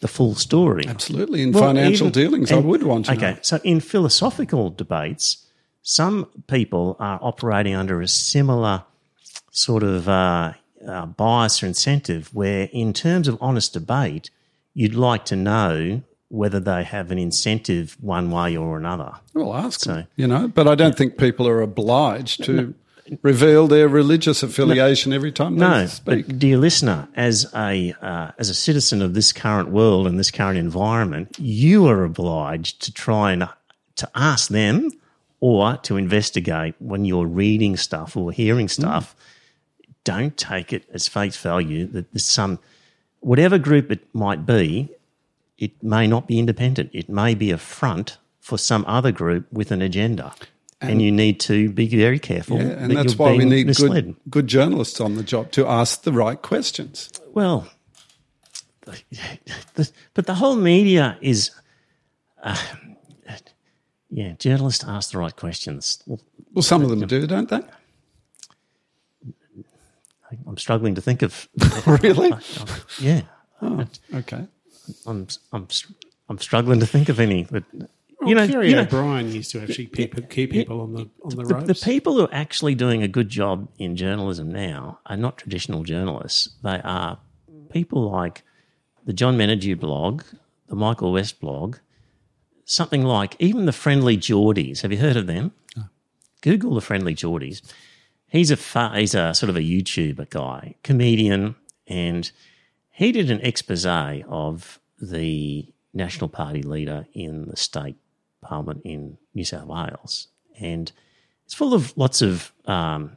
the 0.00 0.08
full 0.08 0.34
story. 0.34 0.84
Absolutely. 0.86 1.42
In 1.42 1.52
Well, 1.52 1.64
financial 1.64 2.08
even- 2.08 2.12
dealings, 2.22 2.52
I 2.52 2.56
would 2.56 2.82
want 2.82 3.06
to 3.06 3.12
Okay, 3.12 3.32
know. 3.32 3.38
so 3.42 3.60
in 3.64 3.80
philosophical 3.80 4.70
debates, 4.70 5.46
some 5.82 6.26
people 6.46 6.96
are 7.00 7.18
operating 7.22 7.74
under 7.74 8.00
a 8.00 8.08
similar 8.08 8.84
sort 9.50 9.82
of 9.82 10.08
uh, 10.08 10.52
uh, 10.86 11.06
bias 11.06 11.62
or 11.62 11.66
incentive 11.66 12.28
where, 12.34 12.68
in 12.72 12.92
terms 12.92 13.28
of 13.28 13.36
honest 13.40 13.72
debate, 13.72 14.30
you'd 14.74 14.94
like 14.94 15.24
to 15.26 15.36
know 15.36 16.02
whether 16.30 16.58
they 16.60 16.84
have 16.84 17.10
an 17.10 17.18
incentive 17.18 17.96
one 18.00 18.30
way 18.30 18.56
or 18.56 18.78
another. 18.78 19.12
Well, 19.34 19.52
ask 19.54 19.80
them, 19.80 20.06
you 20.16 20.26
know, 20.26 20.48
but 20.48 20.66
I 20.68 20.74
don't 20.74 20.96
think 20.96 21.18
people 21.18 21.46
are 21.46 21.60
obliged 21.60 22.44
to 22.44 22.72
reveal 23.22 23.66
their 23.66 23.88
religious 23.88 24.42
affiliation 24.44 25.12
every 25.12 25.32
time 25.32 25.56
they 25.56 25.66
No, 25.68 25.86
speak. 25.86 26.26
but 26.28 26.38
dear 26.38 26.56
listener, 26.56 27.08
as 27.16 27.46
a 27.54 27.92
uh, 28.00 28.30
as 28.38 28.48
a 28.48 28.54
citizen 28.54 29.02
of 29.02 29.14
this 29.14 29.32
current 29.32 29.70
world 29.70 30.06
and 30.06 30.18
this 30.18 30.30
current 30.30 30.56
environment, 30.58 31.36
you 31.38 31.88
are 31.88 32.04
obliged 32.04 32.80
to 32.82 32.92
try 32.92 33.32
and 33.32 33.48
to 33.96 34.08
ask 34.14 34.48
them 34.50 34.90
or 35.40 35.76
to 35.78 35.96
investigate 35.96 36.74
when 36.78 37.04
you're 37.04 37.26
reading 37.26 37.76
stuff 37.76 38.16
or 38.16 38.30
hearing 38.30 38.68
stuff. 38.68 39.16
Don't 40.04 40.36
take 40.36 40.72
it 40.72 40.84
as 40.92 41.08
face 41.08 41.36
value 41.36 41.86
that 41.88 42.12
there's 42.12 42.24
some 42.28 42.58
whatever 43.18 43.58
group 43.58 43.90
it 43.90 44.06
might 44.14 44.46
be. 44.46 44.88
It 45.60 45.82
may 45.82 46.06
not 46.06 46.26
be 46.26 46.38
independent. 46.38 46.90
It 46.94 47.08
may 47.10 47.34
be 47.34 47.50
a 47.50 47.58
front 47.58 48.16
for 48.40 48.58
some 48.58 48.84
other 48.88 49.12
group 49.12 49.46
with 49.52 49.70
an 49.70 49.82
agenda. 49.82 50.32
And, 50.82 51.02
you 51.02 51.12
need 51.12 51.38
to 51.40 51.68
be 51.68 51.86
very 51.86 52.18
careful. 52.18 52.56
Yeah, 52.56 52.68
and 52.68 52.90
that 52.92 53.02
that's 53.02 53.18
why 53.18 53.36
we 53.36 53.44
need 53.44 53.76
good, 53.76 54.16
good 54.30 54.46
journalists 54.46 54.98
on 54.98 55.16
the 55.16 55.22
job 55.22 55.52
to 55.52 55.66
ask 55.66 56.04
the 56.04 56.12
right 56.12 56.40
questions. 56.40 57.10
Well, 57.34 57.68
the, 58.86 59.90
but 60.14 60.24
the 60.24 60.36
whole 60.36 60.56
media 60.56 61.18
is, 61.20 61.50
uh, 62.42 62.56
yeah, 64.08 64.32
journalists 64.38 64.82
ask 64.88 65.12
the 65.12 65.18
right 65.18 65.36
questions. 65.36 66.02
Well, 66.06 66.20
Well, 66.54 66.62
some 66.62 66.82
of 66.82 66.88
them 66.88 67.06
do, 67.06 67.26
don't 67.26 67.50
they? 67.50 67.60
I'm 70.46 70.56
struggling 70.56 70.94
to 70.94 71.02
think 71.02 71.20
of. 71.20 71.46
really? 71.86 72.32
Yeah, 72.98 73.22
Okay. 74.14 74.46
I'm 75.06 75.26
I'm 75.52 75.68
I'm 76.28 76.38
struggling 76.38 76.80
to 76.80 76.86
think 76.86 77.08
of 77.08 77.20
any. 77.20 77.44
But 77.44 77.64
you 78.26 78.34
know, 78.34 78.46
Kerry 78.46 78.70
you 78.70 78.76
know, 78.76 78.82
O'Brien 78.82 79.32
used 79.32 79.50
to 79.52 79.62
actually 79.62 79.86
keep, 79.86 80.28
keep 80.28 80.50
people 80.50 80.80
on 80.80 80.92
the 80.92 81.08
on 81.22 81.30
the 81.30 81.36
the, 81.36 81.54
ropes. 81.54 81.66
the 81.66 81.74
people 81.86 82.14
who 82.14 82.24
are 82.24 82.34
actually 82.34 82.74
doing 82.74 83.02
a 83.02 83.08
good 83.08 83.28
job 83.28 83.68
in 83.78 83.96
journalism 83.96 84.50
now 84.52 85.00
are 85.06 85.16
not 85.16 85.38
traditional 85.38 85.82
journalists. 85.84 86.50
They 86.62 86.80
are 86.84 87.18
people 87.70 88.10
like 88.10 88.42
the 89.04 89.12
John 89.12 89.36
Menadue 89.38 89.78
blog, 89.78 90.22
the 90.68 90.76
Michael 90.76 91.12
West 91.12 91.40
blog, 91.40 91.76
something 92.64 93.04
like 93.04 93.36
even 93.38 93.66
the 93.66 93.72
Friendly 93.72 94.16
Jordies. 94.16 94.82
Have 94.82 94.92
you 94.92 94.98
heard 94.98 95.16
of 95.16 95.26
them? 95.26 95.52
Google 96.42 96.74
the 96.74 96.80
Friendly 96.80 97.14
Jordies. 97.14 97.60
He's 98.28 98.50
a 98.50 98.56
fa- 98.56 98.92
he's 98.94 99.14
a 99.14 99.34
sort 99.34 99.50
of 99.50 99.56
a 99.56 99.60
YouTuber 99.60 100.30
guy, 100.30 100.76
comedian, 100.82 101.56
and 101.86 102.30
he 103.00 103.12
did 103.12 103.30
an 103.30 103.40
expose 103.40 103.86
of 104.28 104.78
the 105.00 105.66
National 105.94 106.28
Party 106.28 106.62
leader 106.62 107.06
in 107.14 107.46
the 107.46 107.56
state 107.56 107.96
parliament 108.42 108.82
in 108.84 109.16
New 109.34 109.44
South 109.44 109.66
Wales, 109.66 110.28
and 110.60 110.92
it's 111.46 111.54
full 111.54 111.72
of 111.74 111.96
lots 111.96 112.20
of 112.22 112.52
um, 112.66 113.16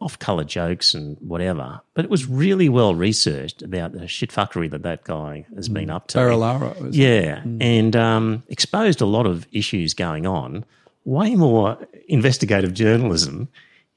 off-color 0.00 0.44
jokes 0.44 0.92
and 0.94 1.16
whatever. 1.20 1.80
But 1.94 2.04
it 2.04 2.10
was 2.10 2.26
really 2.28 2.68
well 2.68 2.94
researched 2.94 3.62
about 3.62 3.92
the 3.92 4.00
shitfuckery 4.00 4.70
that 4.70 4.82
that 4.82 5.04
guy 5.04 5.46
has 5.56 5.68
been 5.70 5.90
up 5.90 6.08
to. 6.08 6.18
Barilaro. 6.18 6.88
is- 6.88 6.96
Yeah, 6.98 7.42
and 7.60 7.96
um, 7.96 8.42
exposed 8.48 9.00
a 9.00 9.06
lot 9.06 9.26
of 9.26 9.46
issues 9.50 9.94
going 9.94 10.26
on. 10.26 10.64
Way 11.06 11.34
more 11.36 11.78
investigative 12.08 12.74
journalism 12.74 13.48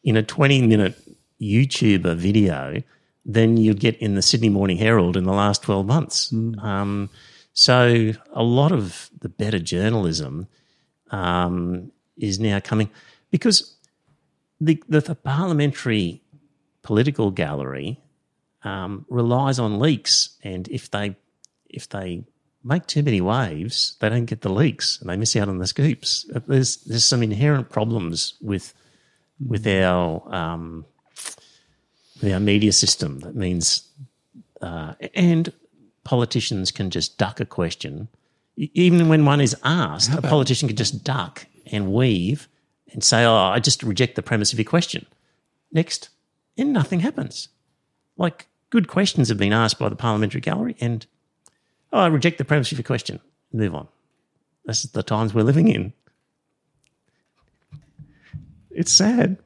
in 0.04 0.16
a 0.16 0.24
20 0.24 0.66
minute 0.68 0.96
YouTuber 1.42 2.16
video 2.16 2.82
than 3.30 3.58
you'd 3.58 3.80
get 3.80 3.96
in 3.98 4.16
the 4.16 4.24
Sydney 4.24 4.50
Morning 4.50 4.78
Herald 4.78 5.16
in 5.16 5.24
the 5.24 5.34
last 5.34 5.62
12 5.62 5.86
months. 5.86 6.34
Um, 6.34 7.12
so 7.54 8.12
a 8.34 8.42
lot 8.42 8.72
of 8.72 9.12
the 9.20 9.30
better 9.30 9.60
journalism 9.60 10.48
um, 11.12 11.92
is 12.18 12.40
now 12.40 12.60
coming 12.60 12.90
because 13.30 13.76
the, 14.60 14.82
the, 14.90 15.02
the 15.02 15.14
parliamentary 15.14 16.24
political 16.82 17.30
gallery 17.30 18.00
um, 18.64 19.06
relies 19.10 19.60
on 19.60 19.80
leaks, 19.80 20.38
and 20.44 20.68
if 20.70 20.90
they 20.90 21.16
if 21.70 21.88
they 21.88 22.24
make 22.64 22.88
too 22.88 23.04
many 23.04 23.22
waves, 23.22 23.96
they 24.00 24.10
don't 24.10 24.26
get 24.26 24.42
the 24.42 24.50
leaks 24.50 25.00
and 25.00 25.10
they 25.10 25.16
miss 25.16 25.36
out 25.36 25.48
on 25.48 25.60
the 25.60 25.68
scoops. 25.68 26.26
There's 26.48 26.78
there's 26.78 27.06
some 27.06 27.22
inherent 27.22 27.70
problems 27.70 28.34
with 28.42 28.74
with 29.40 29.68
our 29.68 30.24
um, 30.34 30.86
our 32.24 32.40
media 32.40 32.72
system. 32.72 33.20
That 33.22 33.36
means 33.36 33.88
uh, 34.62 34.94
and 35.14 35.52
politicians 36.04 36.72
can 36.72 36.90
just 36.90 37.18
duck 37.18 37.40
a 37.40 37.46
question, 37.46 38.08
even 38.56 39.08
when 39.10 39.26
one 39.26 39.42
is 39.42 39.56
asked. 39.64 40.14
A 40.14 40.22
politician 40.22 40.68
can 40.68 40.78
just 40.78 41.04
duck 41.04 41.46
and 41.72 41.94
weave 41.94 42.48
and 42.92 43.04
say, 43.04 43.26
"Oh, 43.26 43.36
I 43.36 43.60
just 43.60 43.84
reject 43.84 44.16
the 44.16 44.22
premise 44.22 44.52
of 44.54 44.60
your 44.60 44.66
question." 44.66 45.06
Next, 45.72 46.10
and 46.58 46.74
nothing 46.74 47.02
happens. 47.02 47.50
Like 48.18 48.48
good 48.70 48.88
questions 48.88 49.30
have 49.30 49.38
been 49.38 49.54
asked 49.54 49.80
by 49.80 49.90
the 49.90 49.96
parliamentary 49.96 50.42
gallery, 50.42 50.76
and 50.80 51.06
oh, 51.94 52.00
I 52.00 52.08
reject 52.08 52.38
the 52.38 52.46
premise 52.46 52.72
of 52.72 52.78
your 52.78 52.84
question. 52.84 53.20
Move 53.54 53.76
on. 53.76 53.88
This 54.66 54.84
is 54.84 54.92
the 54.92 55.04
times 55.04 55.34
we're 55.34 55.44
living 55.44 55.68
in. 55.68 55.94
It's 58.72 58.92
sad. 58.92 59.38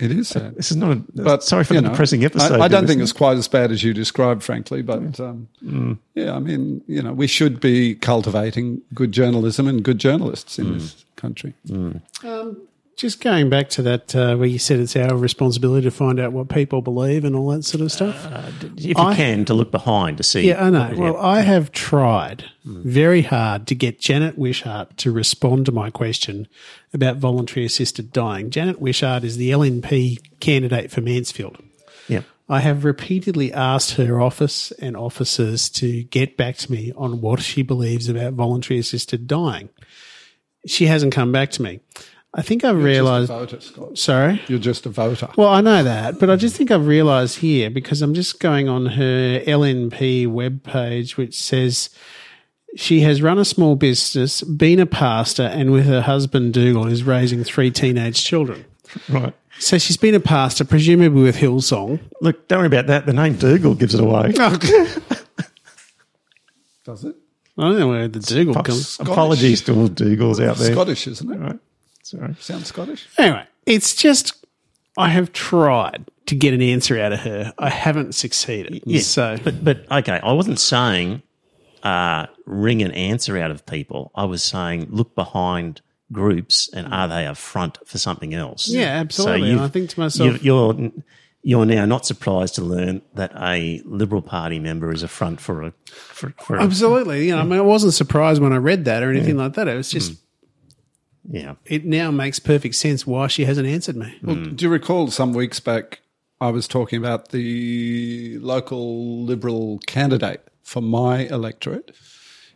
It 0.00 0.10
is 0.10 0.28
sad. 0.28 0.54
This 0.56 0.70
is 0.70 0.76
not 0.78 0.92
a. 0.96 1.02
But 1.14 1.42
sorry 1.44 1.64
for 1.64 1.74
you 1.74 1.80
the 1.80 1.88
know, 1.88 1.90
depressing 1.92 2.24
episode. 2.24 2.60
I, 2.60 2.64
I 2.64 2.68
don't 2.68 2.82
but 2.84 2.88
think 2.88 2.98
it's- 2.98 3.10
it's 3.10 3.12
quite 3.12 3.36
as 3.36 3.46
bad 3.46 3.70
as 3.70 3.82
you 3.84 3.92
described, 3.92 4.42
frankly. 4.42 4.80
But 4.82 5.20
um, 5.20 5.48
Mm. 5.64 5.98
yeah, 6.14 6.34
I 6.34 6.38
mean, 6.38 6.82
you 6.88 7.02
know, 7.02 7.12
we 7.12 7.26
should 7.26 7.60
be 7.60 7.94
cultivating 7.96 8.80
good 8.94 9.12
journalism 9.12 9.68
and 9.68 9.82
good 9.84 9.98
journalists 9.98 10.56
Mm. 10.56 10.60
in 10.66 10.72
this 10.78 11.04
country. 11.16 11.52
Just 12.96 13.20
going 13.20 13.48
back 13.50 13.68
to 13.70 13.82
that 13.82 14.14
uh, 14.14 14.36
where 14.36 14.46
you 14.48 14.58
said 14.58 14.78
it's 14.78 14.94
our 14.96 15.16
responsibility 15.16 15.84
to 15.84 15.90
find 15.90 16.20
out 16.20 16.32
what 16.32 16.48
people 16.48 16.82
believe 16.82 17.24
and 17.24 17.34
all 17.34 17.48
that 17.50 17.64
sort 17.64 17.80
of 17.80 17.90
stuff. 17.90 18.26
If 18.76 18.84
you 18.84 18.94
I- 18.96 19.14
can, 19.14 19.44
to 19.46 19.54
look 19.54 19.70
behind 19.70 20.18
to 20.18 20.22
see. 20.22 20.46
Yeah, 20.48 20.64
I 20.64 20.70
know. 20.70 20.92
Well, 20.96 21.16
I 21.16 21.40
have 21.40 21.72
tried 21.72 22.44
very 22.64 23.22
hard 23.22 23.66
to 23.68 23.74
get 23.74 23.98
Janet 24.00 24.36
Wishart 24.38 24.96
to 24.98 25.10
respond 25.10 25.66
to 25.66 25.72
my 25.72 25.90
question 25.90 26.46
about 26.92 27.16
voluntary 27.16 27.66
assisted 27.66 28.12
dying. 28.12 28.50
Janet 28.50 28.80
Wishart 28.80 29.24
is 29.24 29.36
the 29.36 29.50
LNP 29.50 30.38
candidate 30.40 30.90
for 30.90 31.00
Mansfield. 31.00 31.56
yeah. 32.08 32.22
I 32.48 32.58
have 32.60 32.84
repeatedly 32.84 33.50
asked 33.52 33.92
her 33.92 34.20
office 34.20 34.72
and 34.72 34.94
officers 34.96 35.70
to 35.70 36.02
get 36.02 36.36
back 36.36 36.56
to 36.58 36.70
me 36.72 36.92
on 36.96 37.22
what 37.22 37.40
she 37.40 37.62
believes 37.62 38.10
about 38.10 38.34
voluntary 38.34 38.78
assisted 38.78 39.26
dying. 39.26 39.70
She 40.66 40.86
hasn't 40.86 41.14
come 41.14 41.32
back 41.32 41.50
to 41.52 41.62
me. 41.62 41.80
I 42.34 42.40
think 42.40 42.64
I've 42.64 42.76
Just 42.76 42.84
realised. 42.84 43.30
a 43.30 43.38
voter, 43.38 43.60
Scott. 43.60 43.98
Sorry. 43.98 44.40
You're 44.48 44.58
just 44.58 44.86
a 44.86 44.88
voter. 44.88 45.28
Well, 45.36 45.48
I 45.50 45.60
know 45.60 45.82
that, 45.84 46.18
but 46.18 46.30
I 46.30 46.36
just 46.36 46.56
think 46.56 46.70
I've 46.70 46.86
realised 46.86 47.38
here 47.38 47.68
because 47.68 48.00
I'm 48.00 48.14
just 48.14 48.40
going 48.40 48.70
on 48.70 48.86
her 48.86 49.40
LNP 49.46 50.26
webpage, 50.28 51.18
which 51.18 51.34
says 51.38 51.90
she 52.74 53.00
has 53.00 53.20
run 53.20 53.38
a 53.38 53.44
small 53.44 53.76
business, 53.76 54.40
been 54.42 54.80
a 54.80 54.86
pastor, 54.86 55.42
and 55.42 55.72
with 55.72 55.84
her 55.84 56.00
husband 56.00 56.54
Dougal 56.54 56.86
is 56.86 57.04
raising 57.04 57.44
three 57.44 57.70
teenage 57.70 58.24
children. 58.24 58.64
Right. 59.10 59.34
So 59.58 59.76
she's 59.76 59.98
been 59.98 60.14
a 60.14 60.20
pastor, 60.20 60.64
presumably 60.64 61.22
with 61.24 61.36
Hillsong. 61.36 62.00
Look, 62.22 62.48
don't 62.48 62.60
worry 62.60 62.66
about 62.66 62.86
that. 62.86 63.04
The 63.04 63.12
name 63.12 63.36
Dougal 63.36 63.74
gives 63.74 63.94
it 63.94 64.00
away. 64.00 64.32
Oh, 64.38 64.58
Does 66.84 67.04
it? 67.04 67.14
I 67.58 67.62
don't 67.68 67.78
know 67.78 67.88
where 67.88 68.08
the 68.08 68.18
Dougal 68.20 68.54
comes. 68.54 68.88
Scottish. 68.88 69.12
Apologies 69.12 69.60
to 69.62 69.74
all 69.74 69.88
Dougals 69.88 70.40
out 70.44 70.56
there. 70.56 70.72
Scottish, 70.72 71.06
isn't 71.06 71.30
it? 71.30 71.36
Right. 71.38 71.58
Sorry. 72.18 72.34
Sounds 72.40 72.66
Scottish. 72.66 73.08
Anyway, 73.18 73.44
it's 73.66 73.94
just 73.94 74.44
I 74.96 75.08
have 75.08 75.32
tried 75.32 76.04
to 76.26 76.34
get 76.34 76.54
an 76.54 76.62
answer 76.62 76.98
out 77.00 77.12
of 77.12 77.20
her. 77.20 77.52
I 77.58 77.68
haven't 77.70 78.14
succeeded. 78.14 78.82
Yeah, 78.86 79.00
So 79.00 79.38
but 79.42 79.64
but 79.64 79.90
okay, 79.90 80.20
I 80.22 80.32
wasn't 80.32 80.60
saying 80.60 81.22
uh, 81.82 82.26
wring 82.46 82.82
an 82.82 82.92
answer 82.92 83.36
out 83.38 83.50
of 83.50 83.66
people. 83.66 84.10
I 84.14 84.24
was 84.24 84.42
saying 84.42 84.86
look 84.90 85.14
behind 85.14 85.80
groups 86.12 86.68
and 86.74 86.92
are 86.92 87.08
they 87.08 87.26
a 87.26 87.34
front 87.34 87.78
for 87.86 87.98
something 87.98 88.34
else? 88.34 88.68
Yeah, 88.68 88.86
absolutely. 89.00 89.50
And 89.52 89.60
I 89.60 89.68
think 89.68 89.90
to 89.90 90.00
myself- 90.00 90.42
you- 90.44 90.64
you're 90.74 90.90
you're 91.44 91.66
now 91.66 91.84
not 91.86 92.06
surprised 92.06 92.54
to 92.54 92.62
learn 92.62 93.02
that 93.14 93.32
a 93.36 93.82
Liberal 93.84 94.22
Party 94.22 94.60
member 94.60 94.92
is 94.92 95.02
a 95.02 95.08
front 95.08 95.40
for 95.40 95.62
a 95.62 95.72
for, 95.86 96.32
for 96.40 96.56
a, 96.56 96.62
absolutely, 96.62 97.26
you 97.26 97.32
know, 97.34 97.40
I 97.40 97.44
mean, 97.44 97.58
I 97.58 97.62
wasn't 97.62 97.94
surprised 97.94 98.40
when 98.40 98.52
I 98.52 98.58
read 98.58 98.84
that 98.84 99.02
or 99.02 99.10
anything 99.10 99.36
like 99.36 99.54
that. 99.54 99.66
It 99.66 99.74
was 99.74 99.90
just 99.90 100.12
yeah. 101.28 101.54
it 101.66 101.84
now 101.84 102.10
makes 102.10 102.38
perfect 102.38 102.74
sense 102.74 103.06
why 103.06 103.26
she 103.26 103.44
hasn't 103.44 103.66
answered 103.66 103.96
me. 103.96 104.14
Well, 104.22 104.36
do 104.36 104.64
you 104.64 104.70
recall 104.70 105.08
some 105.10 105.32
weeks 105.32 105.60
back 105.60 106.00
I 106.40 106.50
was 106.50 106.66
talking 106.66 106.98
about 106.98 107.28
the 107.30 108.38
local 108.40 109.24
Liberal 109.24 109.78
candidate 109.86 110.46
for 110.62 110.80
my 110.82 111.20
electorate, 111.28 111.92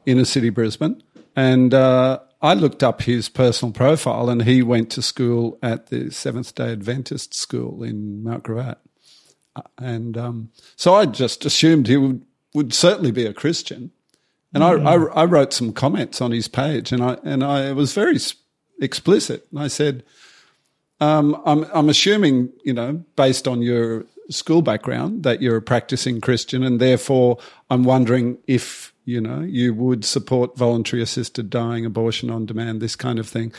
in 0.04 0.16
inner 0.16 0.24
city 0.24 0.50
Brisbane, 0.50 1.02
and 1.36 1.72
uh, 1.72 2.18
I 2.42 2.54
looked 2.54 2.82
up 2.82 3.02
his 3.02 3.28
personal 3.28 3.72
profile, 3.72 4.28
and 4.28 4.42
he 4.42 4.62
went 4.62 4.90
to 4.92 5.02
school 5.02 5.58
at 5.62 5.86
the 5.88 6.10
Seventh 6.10 6.54
Day 6.54 6.72
Adventist 6.72 7.34
school 7.34 7.82
in 7.82 8.22
Mount 8.24 8.42
Gravatt, 8.44 8.78
Uh, 9.54 9.62
and 9.78 10.16
um, 10.18 10.50
so 10.76 10.94
I 10.94 11.06
just 11.06 11.44
assumed 11.44 11.86
he 11.88 11.96
would 11.96 12.22
would 12.54 12.72
certainly 12.74 13.10
be 13.12 13.26
a 13.26 13.32
Christian. 13.34 13.90
And 14.54 14.64
I, 14.64 14.70
I, 14.70 14.94
I 14.94 15.24
wrote 15.26 15.52
some 15.52 15.72
comments 15.72 16.20
on 16.22 16.32
his 16.32 16.48
page, 16.48 16.90
and 16.92 17.02
I 17.02 17.18
and 17.22 17.44
I 17.44 17.72
was 17.72 17.92
very 17.92 18.16
s- 18.16 18.34
explicit. 18.80 19.46
And 19.50 19.60
I 19.60 19.68
said, 19.68 20.04
um, 21.00 21.40
I'm, 21.44 21.64
I'm 21.72 21.88
assuming, 21.88 22.50
you 22.64 22.72
know, 22.72 23.04
based 23.16 23.46
on 23.46 23.62
your 23.62 24.04
school 24.30 24.62
background, 24.62 25.22
that 25.22 25.42
you're 25.42 25.56
a 25.56 25.62
practicing 25.62 26.20
Christian, 26.20 26.62
and 26.62 26.80
therefore 26.80 27.38
I'm 27.70 27.84
wondering 27.84 28.38
if, 28.46 28.92
you 29.04 29.20
know, 29.20 29.40
you 29.40 29.74
would 29.74 30.04
support 30.04 30.56
voluntary 30.56 31.02
assisted 31.02 31.50
dying, 31.50 31.84
abortion 31.84 32.30
on 32.30 32.46
demand, 32.46 32.80
this 32.80 32.96
kind 32.96 33.18
of 33.18 33.28
thing. 33.28 33.52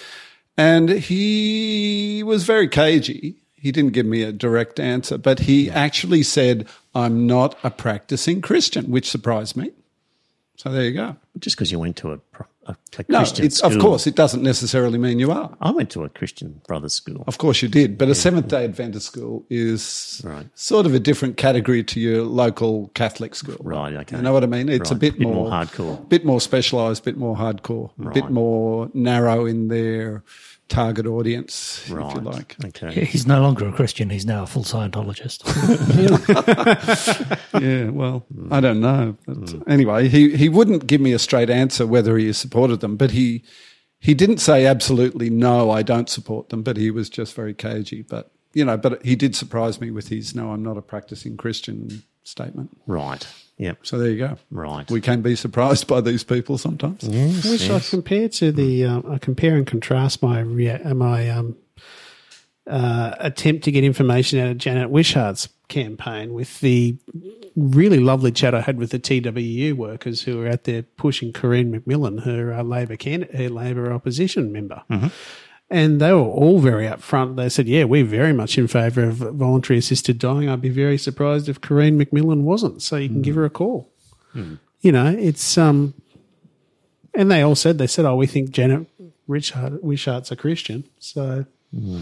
And 0.58 0.90
he 0.90 2.24
was 2.24 2.44
very 2.44 2.68
cagey. 2.68 3.36
He 3.56 3.72
didn't 3.72 3.94
give 3.94 4.06
me 4.06 4.24
a 4.24 4.32
direct 4.32 4.80
answer, 4.80 5.18
but 5.18 5.40
he 5.40 5.70
actually 5.70 6.24
said, 6.24 6.68
I'm 6.96 7.28
not 7.28 7.58
a 7.64 7.70
practicing 7.70 8.42
Christian, 8.42 8.90
which 8.90 9.10
surprised 9.10 9.56
me. 9.56 9.72
So 10.58 10.72
there 10.72 10.84
you 10.84 10.94
go. 10.94 11.16
Just 11.40 11.56
because 11.56 11.72
you 11.72 11.80
went 11.80 11.98
to 11.98 12.14
a, 12.14 12.20
a, 12.68 12.76
a 13.00 13.06
No, 13.10 13.20
Christian 13.20 13.46
it's, 13.46 13.58
school. 13.58 13.72
of 13.74 13.80
course, 13.80 14.08
it 14.08 14.16
doesn't 14.16 14.44
necessarily 14.44 14.98
mean 14.98 15.20
you 15.20 15.32
are. 15.32 15.56
I 15.62 15.72
went 15.72 15.90
to 15.92 16.04
a 16.04 16.10
Christian 16.10 16.62
brothers 16.68 16.94
school. 16.94 17.24
Of 17.28 17.38
course 17.38 17.62
you 17.62 17.68
did, 17.70 17.98
but 17.98 18.10
a 18.10 18.16
Seventh 18.16 18.48
Day 18.48 18.64
Adventist 18.66 19.08
school 19.08 19.46
is 19.50 20.22
Right. 20.26 20.48
sort 20.56 20.86
of 20.86 20.94
a 20.94 21.00
different 21.00 21.38
category 21.38 21.84
to 21.86 22.00
your 22.00 22.24
local 22.24 22.90
Catholic 22.94 23.36
school. 23.36 23.58
Right, 23.62 23.94
okay. 23.94 24.18
You 24.18 24.22
know 24.24 24.34
what 24.34 24.44
I 24.44 24.48
mean? 24.48 24.70
It's 24.70 24.92
a 24.92 24.94
Right, 24.94 25.02
bit, 25.02 25.20
bit 25.20 25.28
more, 25.28 25.36
more 25.36 25.50
hardcore. 25.52 26.10
bit 26.10 26.26
more 26.26 26.42
specialised, 26.42 27.04
bit 27.04 27.18
more 27.18 27.36
hardcore, 27.36 27.92
a 28.06 28.10
bit 28.12 28.30
more 28.30 28.90
narrow 28.94 29.46
in 29.46 29.68
their 29.70 30.24
target 30.68 31.06
audience, 31.06 31.84
if 31.84 31.90
you 31.90 32.22
like. 32.22 32.56
Okay. 32.66 33.06
He's 33.06 33.26
no 33.26 33.42
longer 33.42 33.68
a 33.68 33.72
Christian. 33.72 34.10
He's 34.10 34.26
now 34.26 34.44
a 34.44 34.48
full 34.48 34.64
Scientologist. 34.64 35.44
Yeah, 37.62 37.90
well, 37.90 38.20
hmm. 38.34 38.54
I 38.54 38.60
don't 38.60 38.80
know. 38.80 39.18
But 39.26 39.50
hmm. 39.50 39.62
Anyway, 39.68 40.10
he, 40.10 40.36
he 40.36 40.48
wouldn't 40.48 40.86
give 40.86 41.02
me 41.02 41.14
a 41.14 41.20
straight 41.20 41.50
answer 41.50 41.88
whether 41.88 42.18
he 42.18 42.32
supported 42.34 42.82
them, 42.82 42.98
but 42.98 43.12
he 43.12 43.44
he 44.00 44.14
didn't 44.14 44.38
say 44.38 44.66
absolutely 44.66 45.30
no, 45.30 45.72
I 45.72 45.82
don't 45.82 46.10
support 46.10 46.50
them, 46.50 46.62
but 46.62 46.78
he 46.78 46.92
was 46.92 47.10
just 47.10 47.34
very 47.34 47.54
cagey. 47.54 48.04
But 48.04 48.32
you 48.54 48.64
know, 48.64 48.78
but 48.78 49.04
he 49.04 49.16
did 49.16 49.36
surprise 49.36 49.82
me 49.82 49.92
with 49.92 50.10
his 50.10 50.36
no, 50.36 50.52
I'm 50.52 50.64
not 50.64 50.78
a 50.78 50.82
practicing 50.82 51.36
Christian 51.36 52.04
statement. 52.24 52.78
Right. 52.86 53.28
Yeah. 53.58 53.74
So 53.82 53.98
there 53.98 54.10
you 54.10 54.18
go. 54.20 54.38
Right. 54.52 54.90
We 54.90 55.02
can 55.02 55.22
be 55.22 55.36
surprised 55.36 55.88
by 55.88 56.02
these 56.02 56.24
people 56.24 56.58
sometimes. 56.58 57.04
Yes, 57.04 57.44
Which 57.44 57.68
yes. 57.68 57.88
I 57.88 57.90
compare 57.90 58.30
to 58.30 58.52
the 58.52 58.86
um, 58.86 59.06
I 59.10 59.18
compare 59.18 59.56
and 59.56 59.66
contrast 59.66 60.22
my 60.22 60.42
rea- 60.42 60.82
uh, 60.84 60.94
my 60.94 61.30
um, 61.30 61.56
uh, 62.68 63.16
attempt 63.20 63.64
to 63.64 63.72
get 63.72 63.84
information 63.84 64.40
out 64.40 64.50
of 64.50 64.58
Janet 64.58 64.90
Wishart's 64.90 65.50
campaign 65.70 66.34
with 66.34 66.60
the 66.60 66.98
really 67.56 68.00
lovely 68.00 68.32
chat 68.32 68.54
I 68.54 68.62
had 68.62 68.78
with 68.78 68.92
the 68.92 69.00
TWU 69.00 69.74
workers 69.74 70.22
who 70.22 70.38
were 70.38 70.48
out 70.48 70.66
there 70.66 70.84
pushing 70.84 71.34
Corinne 71.34 71.74
McMillan, 71.74 72.24
her 72.24 72.54
uh, 72.54 72.64
Labor 72.64 72.96
candidate, 72.96 73.36
her 73.36 73.50
Labor 73.50 73.92
opposition 73.92 74.52
member. 74.52 74.84
And 75.70 76.00
they 76.00 76.14
were 76.14 76.20
all 76.20 76.60
very 76.60 76.86
upfront. 76.86 77.36
They 77.36 77.50
said, 77.50 77.68
"Yeah, 77.68 77.84
we're 77.84 78.06
very 78.06 78.32
much 78.32 78.58
in 78.58 78.68
favour 78.68 79.04
of 79.04 79.16
voluntary 79.16 79.80
assisted 79.80 80.18
dying. 80.18 80.48
I'd 80.48 80.62
be 80.62 80.70
very 80.70 80.98
surprised 80.98 81.50
if 81.50 81.60
Corinne 81.60 82.00
McMillan 82.00 82.44
wasn't. 82.44 82.82
So 82.82 82.96
you 82.96 83.10
can 83.10 83.18
hmm. 83.18 83.24
give 83.24 83.36
her 83.36 83.46
a 83.46 83.50
call. 83.50 83.90
Hmm. 84.32 84.56
You 84.80 84.94
know, 84.94 85.08
it's 85.08 85.58
um, 85.58 85.94
and 87.14 87.30
they 87.30 87.42
all 87.42 87.56
said 87.56 87.80
they 87.80 87.88
said, 87.88 88.06
"Oh, 88.06 88.16
we 88.16 88.28
think 88.28 88.52
Janet 88.52 88.88
Richard 89.28 89.80
Wishart's 89.84 90.32
a 90.32 90.38
Christian." 90.38 90.86
So 91.00 91.46
hmm. 91.76 92.02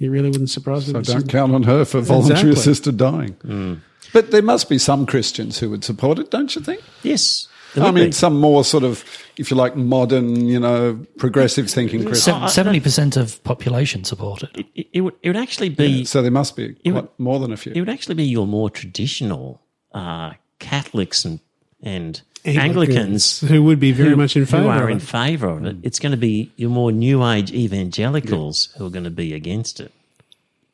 it 0.00 0.08
really 0.08 0.30
wouldn't 0.30 0.50
surprise 0.50 0.92
me. 0.92 1.04
So 1.04 1.14
don't 1.14 1.28
count 1.28 1.54
on 1.54 1.62
her 1.64 1.84
for 1.84 2.00
voluntary 2.00 2.50
Exactly. 2.50 2.60
assisted 2.72 2.96
dying. 2.96 3.82
But 4.12 4.30
there 4.30 4.42
must 4.42 4.68
be 4.68 4.78
some 4.78 5.06
Christians 5.06 5.58
who 5.58 5.70
would 5.70 5.84
support 5.84 6.18
it, 6.18 6.30
don't 6.30 6.54
you 6.54 6.62
think? 6.62 6.82
Yes. 7.02 7.46
There 7.74 7.84
I 7.84 7.90
mean, 7.92 8.06
be. 8.06 8.12
some 8.12 8.38
more 8.40 8.64
sort 8.64 8.82
of, 8.84 9.04
if 9.36 9.50
you 9.50 9.56
like, 9.56 9.76
modern, 9.76 10.46
you 10.48 10.58
know, 10.58 10.98
progressive 11.18 11.70
thinking 11.70 12.04
Christians. 12.04 12.52
Seventy 12.52 12.80
percent 12.80 13.16
of 13.16 13.42
population 13.44 14.04
support 14.04 14.42
it. 14.42 14.66
it, 14.74 14.86
it 14.92 15.00
would, 15.02 15.14
it 15.22 15.28
would 15.28 15.36
actually 15.36 15.68
be 15.68 16.04
So 16.04 16.20
there 16.22 16.30
must 16.30 16.56
be 16.56 16.76
would- 16.86 17.08
more 17.18 17.38
than 17.38 17.52
a 17.52 17.56
few. 17.56 17.72
it 17.72 17.78
would 17.80 17.88
actually 17.88 18.16
be 18.16 18.24
your 18.24 18.46
more 18.46 18.70
traditional 18.70 19.60
uh, 19.92 20.32
Catholics 20.58 21.24
and 21.24 21.40
and 21.82 22.20
Anglicans 22.44 22.62
Anglicans 22.64 23.40
who 23.40 23.62
would 23.64 23.80
be 23.80 23.92
very 23.92 24.14
much 24.16 24.36
in 24.36 24.44
favor, 24.46 24.62
who 24.64 24.68
favour 24.70 24.80
are 24.80 24.84
of 24.84 24.90
in 24.90 24.96
it. 24.96 25.02
favour 25.02 25.48
of 25.48 25.64
it. 25.64 25.76
It's 25.82 25.98
going 25.98 26.12
to 26.12 26.18
be 26.18 26.50
your 26.56 26.70
more 26.70 26.90
New 26.92 27.24
Age 27.26 27.52
evangelicals 27.52 28.68
who 28.76 28.86
are 28.86 28.90
going 28.90 29.04
to 29.04 29.10
be 29.10 29.32
against 29.34 29.80
it. 29.80 29.92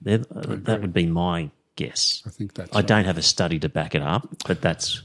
Uh, 0.07 0.19
that 0.31 0.81
would 0.81 0.93
be 0.93 1.07
my 1.07 1.51
guess. 1.75 2.23
I 2.27 2.31
think 2.31 2.55
that's 2.55 2.75
I 2.77 2.83
don't 2.83 3.05
have 3.05 3.19
a 3.19 3.23
study 3.23 3.59
to 3.61 3.69
back 3.69 3.95
it 3.95 4.03
up, 4.03 4.29
but 4.47 4.61
that's 4.63 5.03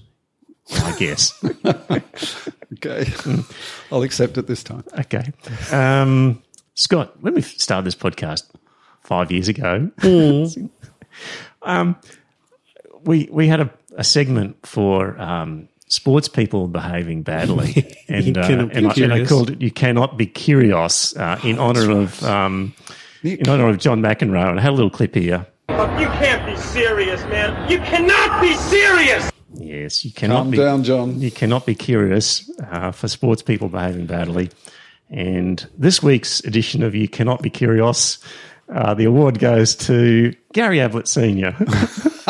my 0.80 0.96
guess. 0.98 1.44
okay. 2.74 3.12
I'll 3.92 4.04
accept 4.04 4.38
it 4.38 4.48
this 4.48 4.64
time. 4.64 4.84
Okay. 5.00 5.32
Um, 5.72 6.42
Scott, 6.76 7.22
when 7.22 7.36
we 7.36 7.42
started 7.42 7.86
this 7.86 7.96
podcast 7.96 8.44
five 9.02 9.32
years 9.32 9.48
ago, 9.48 9.92
um, 11.62 11.96
we 13.04 13.28
we 13.32 13.48
had 13.48 13.60
a, 13.60 13.72
a 13.98 14.04
segment 14.04 14.66
for 14.66 15.20
um, 15.20 15.68
sports 15.88 16.28
people 16.28 16.68
behaving 16.68 17.24
badly, 17.24 17.94
and 18.08 18.38
uh, 18.38 18.48
cannot 18.48 18.70
be 18.70 18.76
and, 18.78 18.88
I, 18.88 18.94
and 18.96 19.14
I 19.14 19.26
called 19.26 19.50
it 19.52 19.62
"You 19.62 19.72
Cannot 19.72 20.18
Be 20.18 20.26
Curious" 20.26 21.16
uh, 21.18 21.40
in 21.44 21.60
honour 21.60 21.92
of 21.92 22.24
um, 22.24 22.74
in 23.24 23.48
honour 23.48 23.70
of 23.70 23.78
John 23.78 24.02
McEnroe. 24.02 24.50
And 24.50 24.60
I 24.60 24.64
had 24.64 24.72
a 24.72 24.76
little 24.76 24.90
clip 24.90 25.16
here. 25.16 25.46
You 25.70 26.08
can't 26.20 26.46
be 26.46 26.56
serious, 26.62 27.22
man. 27.26 27.70
You 27.70 27.80
cannot 27.80 28.42
be 28.42 28.54
serious. 28.56 29.31
Yes, 29.72 30.04
you 30.04 30.12
cannot 30.12 30.42
Calm 30.44 30.52
be 30.52 30.58
down, 30.58 30.84
John. 30.84 31.22
You 31.22 31.32
cannot 31.32 31.66
be 31.66 31.76
curious 31.76 32.50
uh, 32.70 32.92
for 32.92 33.08
sports 33.08 33.42
people 33.42 33.70
behaving 33.70 34.06
badly. 34.06 34.50
And 35.10 35.66
this 35.78 36.04
week's 36.04 36.42
edition 36.42 36.84
of 36.84 36.94
You 36.94 37.08
Cannot 37.08 37.42
Be 37.42 37.50
Curious, 37.50 38.20
uh, 38.68 38.94
the 38.94 39.06
award 39.06 39.40
goes 39.40 39.74
to 39.76 40.36
Gary 40.52 40.80
Ablett 40.80 41.08
Sr. 41.08 41.56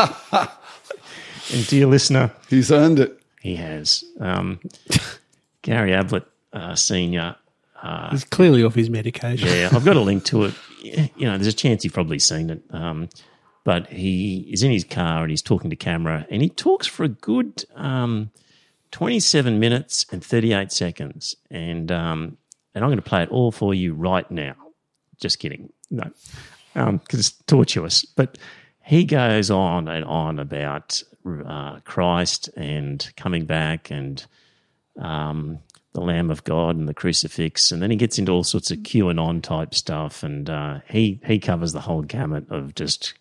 and 1.51 1.67
dear 1.67 1.87
listener, 1.87 2.31
He's 2.47 2.71
earned 2.71 2.99
it. 2.99 3.19
he 3.41 3.55
has. 3.55 4.03
Um, 4.19 4.59
Gary 5.63 5.93
Ablett 5.93 6.25
uh, 6.53 6.75
Sr. 6.75 7.35
He's 8.11 8.23
clearly 8.23 8.63
off 8.63 8.75
his 8.75 8.91
medication. 8.91 9.47
Yeah, 9.47 9.69
I've 9.71 9.85
got 9.85 9.95
a 9.95 10.01
link 10.01 10.25
to 10.25 10.43
it. 10.45 10.53
You 10.83 11.25
know, 11.25 11.37
there's 11.37 11.47
a 11.47 11.53
chance 11.53 11.83
you've 11.83 11.93
probably 11.93 12.19
seen 12.19 12.51
it. 12.51 12.61
Um, 12.69 13.09
but 13.63 13.87
he 13.87 14.47
is 14.51 14.63
in 14.63 14.71
his 14.71 14.83
car 14.83 15.21
and 15.21 15.29
he's 15.29 15.41
talking 15.41 15.69
to 15.69 15.75
camera, 15.75 16.25
and 16.29 16.41
he 16.41 16.49
talks 16.49 16.87
for 16.87 17.03
a 17.03 17.09
good 17.09 17.63
um, 17.75 18.31
27 18.91 19.59
minutes 19.59 20.05
and 20.11 20.23
38 20.23 20.71
seconds. 20.71 21.35
And 21.49 21.91
um, 21.91 22.37
and 22.73 22.83
I'm 22.83 22.89
going 22.89 22.97
to 22.97 23.03
play 23.03 23.23
it 23.23 23.29
all 23.29 23.51
for 23.51 23.73
you 23.73 23.93
right 23.93 24.29
now. 24.31 24.55
Just 25.19 25.39
kidding. 25.39 25.71
No, 25.89 26.09
because 26.73 27.19
it's 27.19 27.31
tortuous. 27.47 28.05
But 28.05 28.37
he 28.83 29.05
goes 29.05 29.51
on 29.51 29.87
and 29.87 30.05
on 30.05 30.39
about 30.39 31.03
uh, 31.45 31.79
Christ 31.81 32.49
and 32.55 33.11
coming 33.17 33.45
back 33.45 33.91
and 33.91 34.25
um, 34.97 35.59
the 35.93 36.01
Lamb 36.01 36.31
of 36.31 36.43
God 36.43 36.77
and 36.77 36.87
the 36.87 36.93
crucifix, 36.93 37.71
and 37.71 37.81
then 37.81 37.91
he 37.91 37.97
gets 37.97 38.17
into 38.17 38.31
all 38.31 38.43
sorts 38.43 38.71
of 38.71 38.79
QAnon 38.79 39.41
type 39.41 39.75
stuff, 39.75 40.23
and 40.23 40.49
uh, 40.49 40.79
he 40.89 41.19
he 41.25 41.39
covers 41.39 41.73
the 41.73 41.81
whole 41.81 42.01
gamut 42.01 42.49
of 42.49 42.75
just 42.75 43.13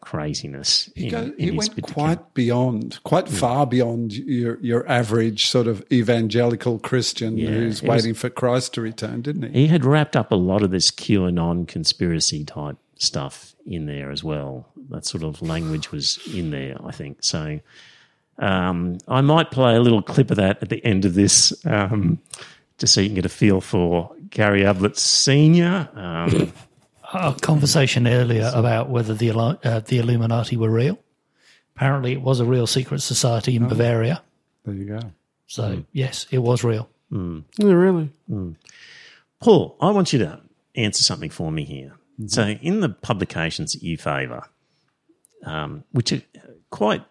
craziness. 0.00 0.90
He, 0.94 1.08
in- 1.08 1.34
in 1.38 1.56
went 1.56 1.70
particular- 1.74 1.92
quite 1.94 2.34
beyond, 2.34 2.98
quite 3.04 3.28
far 3.28 3.66
beyond 3.66 4.12
your 4.12 4.58
your 4.60 4.88
average 4.88 5.46
sort 5.46 5.66
of 5.66 5.84
evangelical 5.92 6.78
Christian 6.78 7.36
Yeah, 7.38 7.48
who's 7.50 7.82
it 7.82 7.88
was- 7.88 8.02
waiting 8.02 8.14
for 8.14 8.30
Christ 8.30 8.74
to 8.74 8.80
return, 8.80 9.22
didn't 9.22 9.52
he? 9.54 9.62
He 9.62 9.66
had 9.68 9.84
wrapped 9.84 10.16
up 10.16 10.32
a 10.32 10.36
lot 10.36 10.62
of 10.62 10.70
this 10.70 10.90
QAnon 10.90 11.66
conspiracy 11.68 12.44
type 12.44 12.76
stuff 12.96 13.54
in 13.66 13.86
there 13.86 14.10
as 14.10 14.22
well. 14.24 14.68
That 14.90 15.06
sort 15.06 15.22
of 15.24 15.40
language 15.42 15.92
was 15.92 16.18
in 16.34 16.50
there, 16.50 16.76
I 16.84 16.92
think. 16.92 17.18
So 17.22 17.60
um, 18.38 18.98
I 19.06 19.20
might 19.20 19.50
play 19.50 19.74
a 19.76 19.80
little 19.80 20.02
clip 20.02 20.30
of 20.30 20.36
that 20.38 20.62
at 20.62 20.68
the 20.70 20.84
end 20.84 21.04
of 21.04 21.14
this, 21.14 21.52
um, 21.66 22.18
just 22.78 22.94
so 22.94 23.00
you 23.00 23.08
can 23.08 23.14
get 23.14 23.26
a 23.26 23.28
feel 23.30 23.60
for 23.60 24.12
Gary 24.30 24.64
Ablett 24.64 24.96
Senior. 24.96 25.88
Um, 25.94 26.52
Our 27.12 27.34
conversation 27.34 28.06
earlier 28.06 28.50
about 28.54 28.88
whether 28.88 29.14
the 29.14 29.30
uh, 29.30 29.80
the 29.80 29.98
Illuminati 29.98 30.56
were 30.56 30.70
real. 30.70 30.98
Apparently, 31.74 32.12
it 32.12 32.22
was 32.22 32.40
a 32.40 32.44
real 32.44 32.66
secret 32.66 33.00
society 33.00 33.56
in 33.56 33.66
Bavaria. 33.68 34.22
There 34.64 34.74
you 34.74 34.84
go. 34.84 35.00
So 35.46 35.84
yes, 35.92 36.26
it 36.30 36.38
was 36.38 36.62
real. 36.62 36.88
Oh, 37.12 37.42
really? 37.58 38.10
Paul, 39.40 39.76
I 39.80 39.90
want 39.90 40.12
you 40.12 40.18
to 40.20 40.40
answer 40.76 41.02
something 41.02 41.30
for 41.30 41.50
me 41.50 41.64
here. 41.64 41.96
So, 42.26 42.42
in 42.48 42.80
the 42.80 42.90
publications 42.90 43.72
that 43.72 43.82
you 43.82 43.96
favour, 43.96 44.44
um, 45.44 45.84
which 45.92 46.12
are 46.12 46.20
quite, 46.68 47.02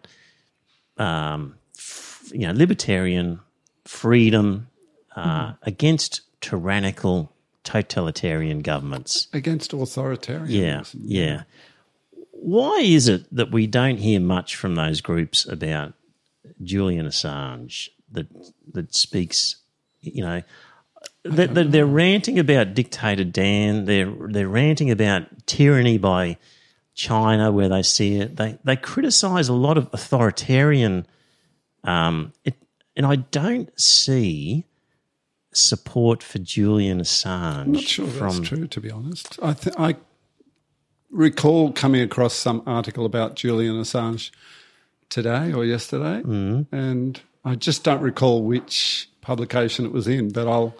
um, 0.98 1.56
f- 1.76 2.30
you 2.32 2.46
know, 2.46 2.52
libertarian, 2.52 3.40
freedom, 3.84 4.68
uh, 5.16 5.54
against 5.62 6.20
tyrannical, 6.40 7.32
totalitarian 7.70 8.60
governments. 8.62 9.28
Against 9.32 9.72
authoritarian. 9.72 10.48
Yeah, 10.48 10.82
yeah. 10.94 11.42
Why 12.32 12.80
is 12.82 13.08
it 13.08 13.26
that 13.34 13.50
we 13.50 13.66
don't 13.66 13.98
hear 13.98 14.20
much 14.20 14.56
from 14.56 14.74
those 14.74 15.00
groups 15.00 15.46
about 15.46 15.92
Julian 16.62 17.06
Assange 17.06 17.88
that 18.12 18.26
that 18.72 18.94
speaks, 18.94 19.56
you 20.00 20.22
know, 20.22 20.42
they're, 21.22 21.46
they're, 21.46 21.64
they're 21.64 21.86
ranting 21.86 22.38
about 22.38 22.74
dictator 22.74 23.24
Dan. 23.24 23.84
They're 23.84 24.12
they're 24.28 24.48
ranting 24.48 24.90
about 24.90 25.24
tyranny 25.46 25.98
by 25.98 26.38
China, 26.94 27.52
where 27.52 27.68
they 27.68 27.82
see 27.82 28.16
it. 28.16 28.36
They 28.36 28.58
they 28.64 28.76
criticise 28.76 29.48
a 29.48 29.54
lot 29.54 29.76
of 29.78 29.88
authoritarian, 29.92 31.06
um, 31.84 32.32
it, 32.44 32.54
and 32.96 33.06
I 33.06 33.16
don't 33.16 33.70
see 33.78 34.66
support 35.52 36.22
for 36.22 36.38
Julian 36.38 37.00
Assange 37.00 37.60
I'm 37.62 37.72
not 37.72 37.82
sure 37.82 38.06
from 38.06 38.36
that's 38.36 38.48
true, 38.48 38.66
to 38.66 38.80
be 38.80 38.90
honest. 38.90 39.38
I, 39.42 39.52
th- 39.54 39.74
I 39.78 39.96
recall 41.10 41.72
coming 41.72 42.00
across 42.02 42.34
some 42.34 42.62
article 42.66 43.04
about 43.04 43.36
Julian 43.36 43.74
Assange 43.76 44.30
today 45.08 45.52
or 45.52 45.64
yesterday, 45.64 46.22
Mm-hmm. 46.22 46.74
and 46.74 47.20
I 47.44 47.54
just 47.56 47.84
don't 47.84 48.00
recall 48.02 48.42
which 48.42 49.08
publication 49.22 49.84
it 49.86 49.92
was 49.92 50.06
in, 50.06 50.30
but 50.30 50.46
I'll 50.46 50.74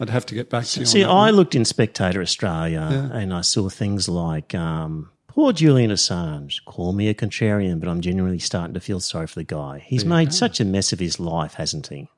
I'd 0.00 0.10
have 0.10 0.26
to 0.26 0.34
get 0.34 0.50
back 0.50 0.64
to 0.66 0.80
you. 0.80 0.86
See, 0.86 1.02
on 1.04 1.08
that 1.08 1.14
I 1.14 1.24
one. 1.26 1.34
looked 1.36 1.54
in 1.54 1.64
Spectator 1.64 2.20
Australia 2.20 3.10
and 3.14 3.32
I 3.32 3.40
saw 3.40 3.68
things 3.70 4.08
like, 4.10 4.54
um, 4.54 5.10
poor 5.26 5.52
Julian 5.54 5.90
Assange, 5.90 6.62
call 6.66 6.92
me 6.92 7.08
a 7.08 7.14
contrarian, 7.14 7.80
but 7.80 7.88
I'm 7.88 8.02
genuinely 8.02 8.38
starting 8.38 8.74
to 8.74 8.80
feel 8.80 9.00
sorry 9.00 9.26
for 9.26 9.36
the 9.36 9.44
guy. 9.44 9.78
He's 9.86 10.04
made 10.04 10.34
such 10.34 10.60
a 10.60 10.64
mess 10.66 10.92
of 10.92 10.98
his 10.98 11.18
life, 11.18 11.54
hasn't 11.54 11.86
he? 11.86 12.08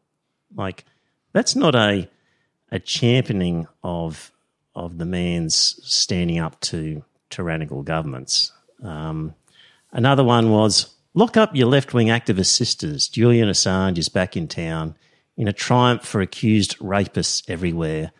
Like, 0.56 0.84
that's 1.32 1.56
not 1.56 1.74
a 1.74 2.08
a 2.70 2.78
championing 2.78 3.66
of 3.82 4.32
of 4.74 4.98
the 4.98 5.04
man's 5.04 5.80
standing 5.82 6.38
up 6.38 6.60
to 6.60 7.02
tyrannical 7.30 7.82
governments. 7.82 8.52
Um, 8.82 9.34
another 9.92 10.22
one 10.22 10.50
was 10.50 10.94
lock 11.14 11.36
up 11.36 11.56
your 11.56 11.66
left 11.66 11.94
wing 11.94 12.08
activist 12.08 12.46
sisters. 12.46 13.08
Julian 13.08 13.48
Assange 13.48 13.98
is 13.98 14.08
back 14.08 14.36
in 14.36 14.46
town 14.46 14.94
in 15.36 15.48
a 15.48 15.52
triumph 15.52 16.04
for 16.04 16.20
accused 16.20 16.78
rapists 16.78 17.48
everywhere. 17.48 18.12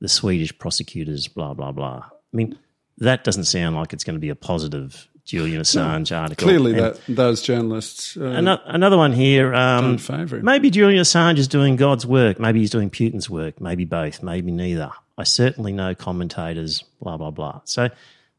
The 0.00 0.08
Swedish 0.08 0.56
prosecutors, 0.58 1.26
blah 1.28 1.54
blah 1.54 1.72
blah. 1.72 2.04
I 2.04 2.36
mean, 2.36 2.58
that 2.98 3.24
doesn't 3.24 3.44
sound 3.44 3.76
like 3.76 3.92
it's 3.92 4.04
going 4.04 4.16
to 4.16 4.20
be 4.20 4.28
a 4.28 4.36
positive 4.36 5.08
Julian 5.26 5.60
Assange 5.60 6.16
article. 6.16 6.46
Clearly, 6.46 6.70
And- 6.72 6.80
that 6.80 7.00
those 7.08 7.42
journalists. 7.42 8.16
Uh, 8.16 8.26
Ano- 8.26 8.60
Another 8.64 8.96
one 8.96 9.12
here. 9.12 9.52
Um, 9.54 9.84
Don't 9.84 9.98
favour 9.98 10.36
him. 10.38 10.44
maybe 10.44 10.70
Julian 10.70 11.02
Assange 11.02 11.36
is 11.38 11.48
doing 11.48 11.76
God's 11.76 12.06
work. 12.06 12.38
Maybe 12.40 12.60
he's 12.60 12.70
doing 12.70 12.88
Putin's 12.90 13.28
work. 13.28 13.60
Maybe 13.60 13.84
both. 13.84 14.22
Maybe 14.22 14.50
neither. 14.52 14.90
I 15.18 15.24
certainly 15.24 15.72
know 15.72 15.94
commentators. 15.94 16.82
Blah 17.02 17.16
blah 17.16 17.30
blah. 17.32 17.60
So 17.64 17.90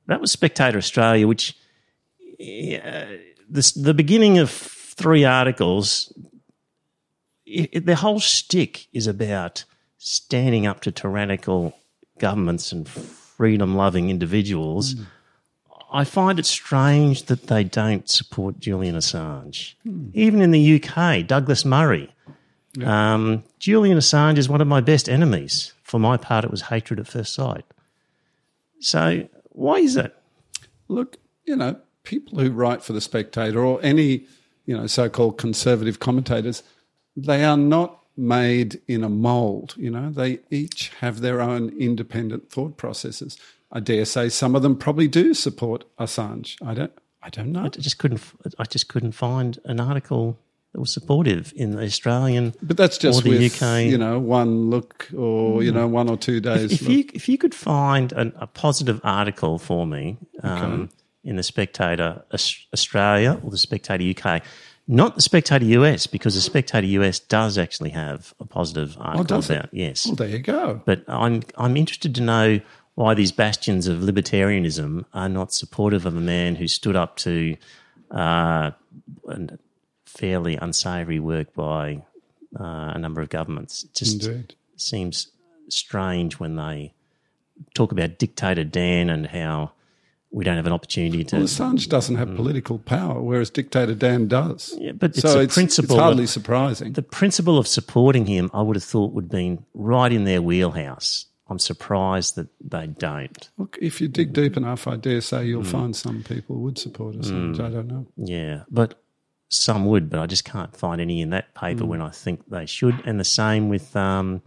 that 0.07 0.22
was 0.22 0.31
Spectator 0.31 0.77
Australia, 0.77 1.27
which 1.27 1.55
uh, 2.39 3.05
this, 3.49 3.72
the 3.73 3.93
beginning 3.93 4.38
of 4.39 4.49
three 4.49 5.26
articles. 5.26 6.14
It, 7.45 7.69
it, 7.72 7.85
their 7.85 7.95
whole 7.95 8.19
shtick 8.19 8.88
is 8.93 9.07
about 9.07 9.64
standing 9.97 10.65
up 10.68 10.81
to 10.81 10.91
tyrannical 10.91 11.73
governments 12.19 12.72
and 12.72 12.88
freedom-loving 12.88 14.09
individuals. 14.09 14.95
I 15.91 16.03
find 16.03 16.38
it 16.38 16.45
strange 16.45 17.23
that 17.23 17.47
they 17.47 17.64
don't 17.64 18.09
support 18.09 18.59
Julian 18.59 18.95
Assange. 18.95 19.76
Even 20.14 20.41
in 20.41 20.51
the 20.51 20.81
UK, 20.81 21.26
Douglas 21.26 21.64
Murray. 21.64 22.14
Um, 22.84 23.43
Julian 23.57 23.97
Assange 23.97 24.38
is 24.38 24.49
one 24.49 24.61
of 24.61 24.68
my 24.68 24.81
best 24.81 25.07
enemies. 25.07 25.73
For 25.84 25.99
my 25.99 26.18
part, 26.18 26.43
it 26.43 26.51
was 26.51 26.64
hatred 26.64 26.99
at 26.99 27.07
first 27.07 27.34
sight. 27.34 27.65
So, 28.80 29.27
why 29.49 29.77
is 29.77 29.95
that? 29.95 30.18
look, 30.88 31.18
you 31.45 31.55
know, 31.55 31.80
people 32.03 32.39
who 32.39 32.51
write 32.51 32.84
for 32.84 32.93
the 32.93 33.01
Spectator 33.01 33.64
or 33.64 33.80
any, 33.84 34.26
you 34.65 34.77
know, 34.77 34.88
so-called 34.88 35.38
conservative 35.38 35.99
commentators, 35.99 36.64
they 37.15 37.43
are 37.43 37.57
not 37.57 37.99
made 38.15 38.81
in 38.88 39.03
a 39.03 39.09
mold. 39.09 39.76
You 39.77 39.91
know, 39.91 40.09
they 40.09 40.39
each 40.49 40.89
have 40.99 41.22
their 41.22 41.41
own 41.41 41.69
independent 41.77 42.49
thought 42.49 42.77
processes. 42.77 43.38
I 43.72 43.80
dare 43.80 44.06
say 44.06 44.30
some 44.30 44.56
of 44.56 44.61
them 44.61 44.76
probably 44.77 45.07
do 45.07 45.34
support 45.34 45.84
Assange. 45.98 46.56
I 46.65 46.73
don't. 46.73 46.91
I 47.22 47.30
don't 47.30 47.52
know. 47.52 47.65
I 47.65 47.69
just 47.69 47.98
couldn't. 47.98 48.22
I 48.57 48.64
just 48.64 48.88
couldn't 48.88 49.11
find 49.11 49.60
an 49.65 49.80
article 49.80 50.38
that 50.73 50.80
was 50.80 50.91
supportive 50.94 51.52
in 51.56 51.72
the 51.72 51.81
Australian. 51.84 52.53
But 52.61 52.77
that's 52.77 52.98
just 52.98 53.19
or 53.19 53.23
the 53.23 53.30
with 53.31 53.61
UK. 53.61 53.84
you 53.85 53.98
know 53.98 54.19
one 54.19 54.69
look 54.69 55.10
or 55.15 55.64
you 55.64 55.72
know 55.72 55.88
one 55.88 56.10
or 56.10 56.15
two 56.18 56.39
days. 56.39 56.72
if 56.72 56.81
look. 56.84 56.91
you 56.91 57.06
if 57.14 57.27
you 57.27 57.38
could 57.38 57.53
find 57.56 58.14
an, 58.14 58.34
a 58.38 58.48
positive 58.48 59.02
article 59.03 59.57
for 59.60 59.85
me 59.85 60.18
um, 60.44 60.89
in 61.23 61.35
the 61.35 61.44
Spectator 61.44 62.23
Australia 62.73 63.39
or 63.44 63.49
the 63.52 63.57
Spectator 63.57 64.03
UK, 64.18 64.41
not 64.88 65.15
the 65.15 65.22
Spectator 65.22 65.65
US, 65.65 66.07
because 66.07 66.35
the 66.35 66.41
Spectator 66.41 66.88
US 66.88 67.19
does 67.19 67.57
actually 67.57 67.89
have 67.89 68.34
a 68.39 68.45
positive 68.45 68.95
article 68.99 69.35
Oh, 69.35 69.39
it? 69.39 69.49
about 69.49 69.69
yes. 69.73 70.06
well, 70.06 70.15
there 70.15 70.30
you 70.30 70.39
go. 70.39 70.81
But 70.85 71.03
I'm 71.10 71.41
I'm 71.57 71.76
interested 71.76 72.15
to 72.15 72.22
know 72.22 72.60
why 72.98 73.14
these 73.14 73.32
bastions 73.32 73.86
of 73.86 73.99
libertarianism 73.99 75.06
are 75.14 75.30
not 75.30 75.53
supportive 75.53 76.07
of 76.07 76.18
a 76.18 76.19
man 76.19 76.56
who 76.56 76.68
stood 76.68 76.95
up 76.95 77.15
to 77.15 77.56
uh, 78.10 78.72
fairly 80.07 80.56
unsavoury 80.56 81.19
work 81.19 81.53
by 81.53 82.02
uh, 82.60 82.94
a 82.95 82.98
number 82.98 83.22
of 83.22 83.30
governments. 83.30 83.84
It 83.84 83.94
just 83.94 84.26
Indeed. 84.26 84.56
seems 84.78 85.28
strange 85.69 86.40
when 86.40 86.56
they 86.56 86.95
talk 87.76 87.91
about 87.91 88.18
dictator 88.18 88.64
Dan 88.64 89.11
and 89.11 89.28
how 89.28 89.74
we 90.32 90.44
don't 90.44 90.56
have 90.56 90.65
an 90.65 90.74
opportunity 90.74 91.24
to. 91.24 91.36
Well, 91.36 91.45
Assange 91.45 91.88
doesn't 91.88 92.15
have 92.15 92.36
political 92.36 92.80
power, 92.80 93.22
whereas 93.22 93.52
dictator 93.52 93.94
Dan 93.94 94.28
does. 94.28 94.76
Yeah, 94.80 94.94
but 94.94 95.11
it's 95.11 95.22
so 95.22 95.40
a 95.40 95.44
it's, 95.44 95.53
principle 95.53 95.98
It's 95.98 96.02
hardly 96.02 96.26
surprising. 96.26 96.94
the 96.94 97.03
principle 97.03 97.60
of 97.60 97.68
supporting 97.68 98.26
him, 98.26 98.49
I 98.56 98.64
would 98.64 98.76
have 98.76 98.84
thought 98.84 99.14
would 99.14 99.26
have 99.26 99.32
been 99.32 99.65
right 99.76 100.11
in 100.11 100.24
their 100.24 100.41
wheelhouse. 100.41 101.28
I'm 101.49 101.60
surprised 101.60 102.36
that 102.36 102.48
they 102.61 102.88
don't. 102.88 103.49
Look, 103.57 103.78
if 103.82 104.02
you 104.02 104.07
dig 104.07 104.34
deep 104.34 104.57
enough, 104.57 104.88
I 104.88 104.95
dare 104.98 105.22
say 105.22 105.45
you'll 105.45 105.64
find 105.64 105.95
some 105.95 106.24
people 106.24 106.57
would 106.57 106.78
support 106.78 107.15
Assange. 107.15 107.60
I 107.60 107.69
don't 107.69 107.88
know. 107.88 108.06
Yeah, 108.18 108.64
but 108.69 109.02
some 109.49 109.86
would, 109.86 110.10
but 110.10 110.19
I 110.19 110.26
just 110.26 110.44
can't 110.44 110.76
find 110.76 110.99
any 110.99 111.22
in 111.22 111.30
that 111.30 111.53
paper 111.56 111.86
when 111.86 112.02
I 112.02 112.10
think 112.10 112.49
they 112.49 112.65
should. 112.65 113.02
And 113.06 113.18
the 113.19 113.24
same 113.24 113.69
with 113.69 113.95
um, 113.95 114.41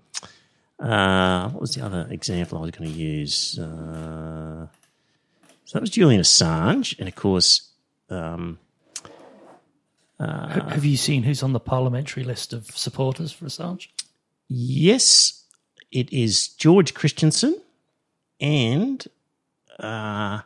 uh, 0.78 1.48
what 1.48 1.60
was 1.62 1.74
the 1.74 1.82
other 1.84 2.06
example 2.10 2.58
I 2.58 2.62
was 2.62 2.70
going 2.72 2.90
to 2.92 2.96
use? 2.98 3.58
Uh, 3.58 4.66
so 5.64 5.78
that 5.78 5.80
was 5.80 5.90
Julian 5.90 6.20
Assange, 6.20 6.98
and 6.98 7.08
of 7.08 7.14
course, 7.14 7.70
um, 8.10 8.58
Ha- 10.18 10.68
Have 10.68 10.84
you 10.84 10.98
seen 10.98 11.22
who's 11.22 11.42
on 11.42 11.54
the 11.54 11.60
parliamentary 11.60 12.24
list 12.24 12.52
of 12.52 12.66
supporters 12.76 13.32
for 13.32 13.46
Assange? 13.46 13.88
yes, 14.48 15.39
it 15.92 16.12
is 16.12 16.48
George 16.48 16.94
Christensen 16.94 17.60
and 18.40 19.06
uh, 19.78 20.40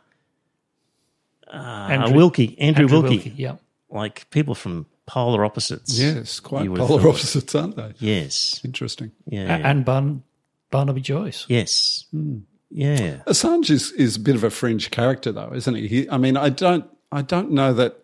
uh, 1.51 1.53
Andrew- 1.53 2.15
Wilkie, 2.15 2.57
Andrew, 2.59 2.87
Wilkie. 2.87 3.33
Yeah. 3.35 3.55
like 3.89 4.29
people 4.31 4.55
from 4.55 4.85
polar 5.05 5.45
opposites. 5.45 5.97
Yes, 5.99 6.39
quite 6.39 6.63
You 6.63 6.71
would 6.71 6.79
have 6.79 6.87
polar 6.87 7.01
thought. 7.03 7.09
opposites, 7.15 7.53
aren't 7.55 7.75
they? 7.75 7.93
Yes. 7.99 8.59
Interesting. 8.63 9.11
Yeah. 9.27 9.57
A- 9.57 9.61
And 9.61 9.85
Barn- 9.85 10.23
Barnaby 10.71 11.01
Joyce. 11.01 11.45
yes. 11.47 12.05
Yeah. 12.71 13.17
Assange 13.27 13.69
is, 13.69 13.91
is 13.93 14.15
a 14.17 14.19
bit 14.19 14.35
of 14.35 14.43
a 14.43 14.49
fringe 14.49 14.91
character, 14.91 15.31
though, 15.31 15.51
isn't 15.53 15.75
he? 15.75 15.87
he? 15.87 16.09
I 16.09 16.17
mean, 16.17 16.35
I 16.35 16.49
don't, 16.49 16.85
I 17.11 17.21
don't 17.21 17.51
know 17.51 17.71
that 17.73 17.97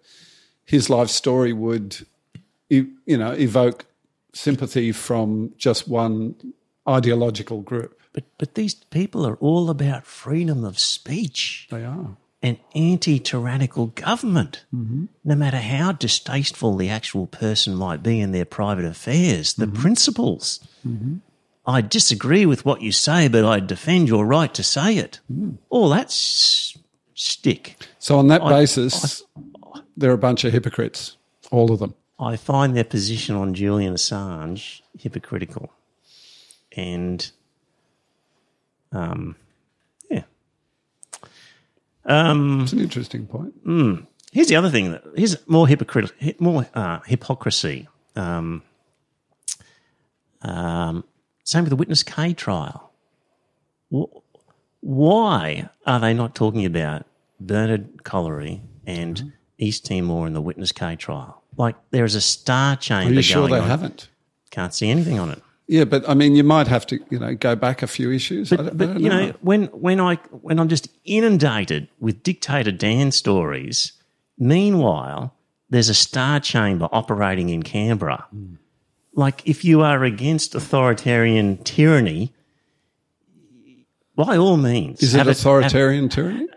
his 0.64 0.90
life 0.90 1.10
story 1.10 1.52
would, 1.52 1.98
you 2.70 2.88
know, 3.08 3.32
evoke 3.32 3.86
sympathy 4.34 4.92
from 4.94 5.52
just 5.58 5.90
one 5.90 6.36
ideological 6.88 7.62
group. 7.62 8.00
But 8.14 8.24
but 8.38 8.56
these 8.56 8.74
people 8.74 9.26
are 9.26 9.36
all 9.36 9.70
about 9.70 10.06
freedom 10.06 10.64
of 10.64 10.80
speech 10.80 11.68
They 11.70 11.86
are. 11.86 12.18
An 12.44 12.58
anti-tyrannical 12.74 13.88
government. 13.88 14.66
Mm-hmm. 14.74 15.06
No 15.24 15.36
matter 15.36 15.58
how 15.58 15.92
distasteful 15.92 16.76
the 16.76 16.90
actual 16.90 17.28
person 17.28 17.76
might 17.76 18.02
be 18.02 18.20
in 18.20 18.32
their 18.32 18.46
private 18.46 18.86
affairs, 18.86 19.54
the 19.54 19.68
mm-hmm. 19.68 19.80
principles. 19.80 20.60
Mm-hmm. 20.86 21.18
I 21.68 21.82
disagree 21.82 22.48
with 22.48 22.66
what 22.66 22.82
you 22.82 22.92
say, 22.92 23.28
but 23.28 23.46
I 23.46 23.60
defend 23.60 24.08
your 24.08 24.26
right 24.26 24.52
to 24.56 24.64
say 24.64 24.98
it. 24.98 25.20
Mm. 25.32 25.58
All 25.70 25.90
that's 25.90 26.76
stick. 27.14 27.78
So 28.00 28.18
on 28.18 28.28
that 28.30 28.42
basis, 28.42 29.24
they're 29.96 30.12
a 30.12 30.18
bunch 30.18 30.44
of 30.44 30.52
hypocrites, 30.52 31.18
all 31.52 31.72
of 31.72 31.78
them. 31.78 31.94
I 32.20 32.36
find 32.36 32.76
their 32.76 32.84
position 32.84 33.36
on 33.36 33.54
Julian 33.54 33.94
Assange 33.94 34.82
hypocritical. 34.98 35.72
And, 36.76 37.32
um, 38.92 39.36
yeah. 40.10 40.24
Um, 42.06 42.62
It's 42.62 42.74
an 42.74 42.80
interesting 42.80 43.28
point. 43.28 43.54
here's 44.32 44.48
the 44.48 44.56
other 44.56 44.70
thing 44.70 44.92
that 44.92 45.04
here's 45.16 45.36
more 45.48 45.68
hypocritical, 45.68 46.16
more 46.40 46.68
uh, 46.74 47.00
hypocrisy. 47.06 47.88
Um, 48.16 48.64
um, 50.42 51.04
same 51.44 51.64
with 51.64 51.70
the 51.70 51.76
witness 51.76 52.04
K 52.04 52.34
trial. 52.34 52.92
Wh- 53.94 54.16
Why 54.80 55.70
are 55.86 56.00
they 56.00 56.14
not 56.14 56.34
talking 56.36 56.66
about 56.66 57.06
Bernard 57.40 58.04
Collaery 58.04 58.62
and 58.88 59.34
East 59.58 59.86
Timor 59.86 60.26
in 60.28 60.34
the 60.34 60.42
witness 60.42 60.72
K 60.72 60.96
trial? 60.96 61.42
Like 61.58 61.76
there 61.92 62.06
is 62.06 62.16
a 62.16 62.22
star 62.22 62.74
Are 62.74 62.76
chamber 62.78 63.14
you 63.16 63.22
sure 63.22 63.48
they 63.48 63.60
on. 63.60 63.68
haven't? 63.68 64.10
Can't 64.50 64.74
see 64.74 64.90
anything 64.90 65.20
on 65.20 65.30
it. 65.30 65.42
Yeah, 65.72 65.86
but 65.86 66.08
I 66.10 66.16
mean, 66.16 66.36
you 66.36 66.44
might 66.44 66.68
have 66.68 66.86
to, 66.88 67.00
you 67.10 67.18
know, 67.18 67.34
go 67.34 67.56
back 67.56 67.82
a 67.82 67.88
few 67.88 68.12
issues. 68.12 68.52
I 68.52 68.58
But, 68.58 68.78
but 68.78 69.00
you 69.00 69.08
know, 69.08 69.32
when 69.40 69.68
when 69.68 70.02
I 70.02 70.16
when 70.42 70.60
I'm 70.60 70.68
just 70.68 70.90
inundated 71.06 71.88
with 71.98 72.24
dictator 72.24 72.74
Dan 72.74 73.12
stories, 73.12 73.94
meanwhile 74.38 75.34
there's 75.70 75.88
a 75.88 75.94
star 75.94 76.42
chamber 76.42 76.90
operating 76.92 77.48
in 77.48 77.64
Canberra. 77.64 78.28
Like 79.14 79.44
if 79.48 79.64
you 79.64 79.80
are 79.80 80.04
against 80.04 80.56
authoritarian 80.56 81.58
tyranny, 81.64 82.34
by 84.16 84.36
all 84.36 84.58
means, 84.58 85.02
Is 85.02 85.16
it 85.16 85.20
have- 85.20 85.30
authoritarian 85.30 86.10
tyranny? 86.10 86.48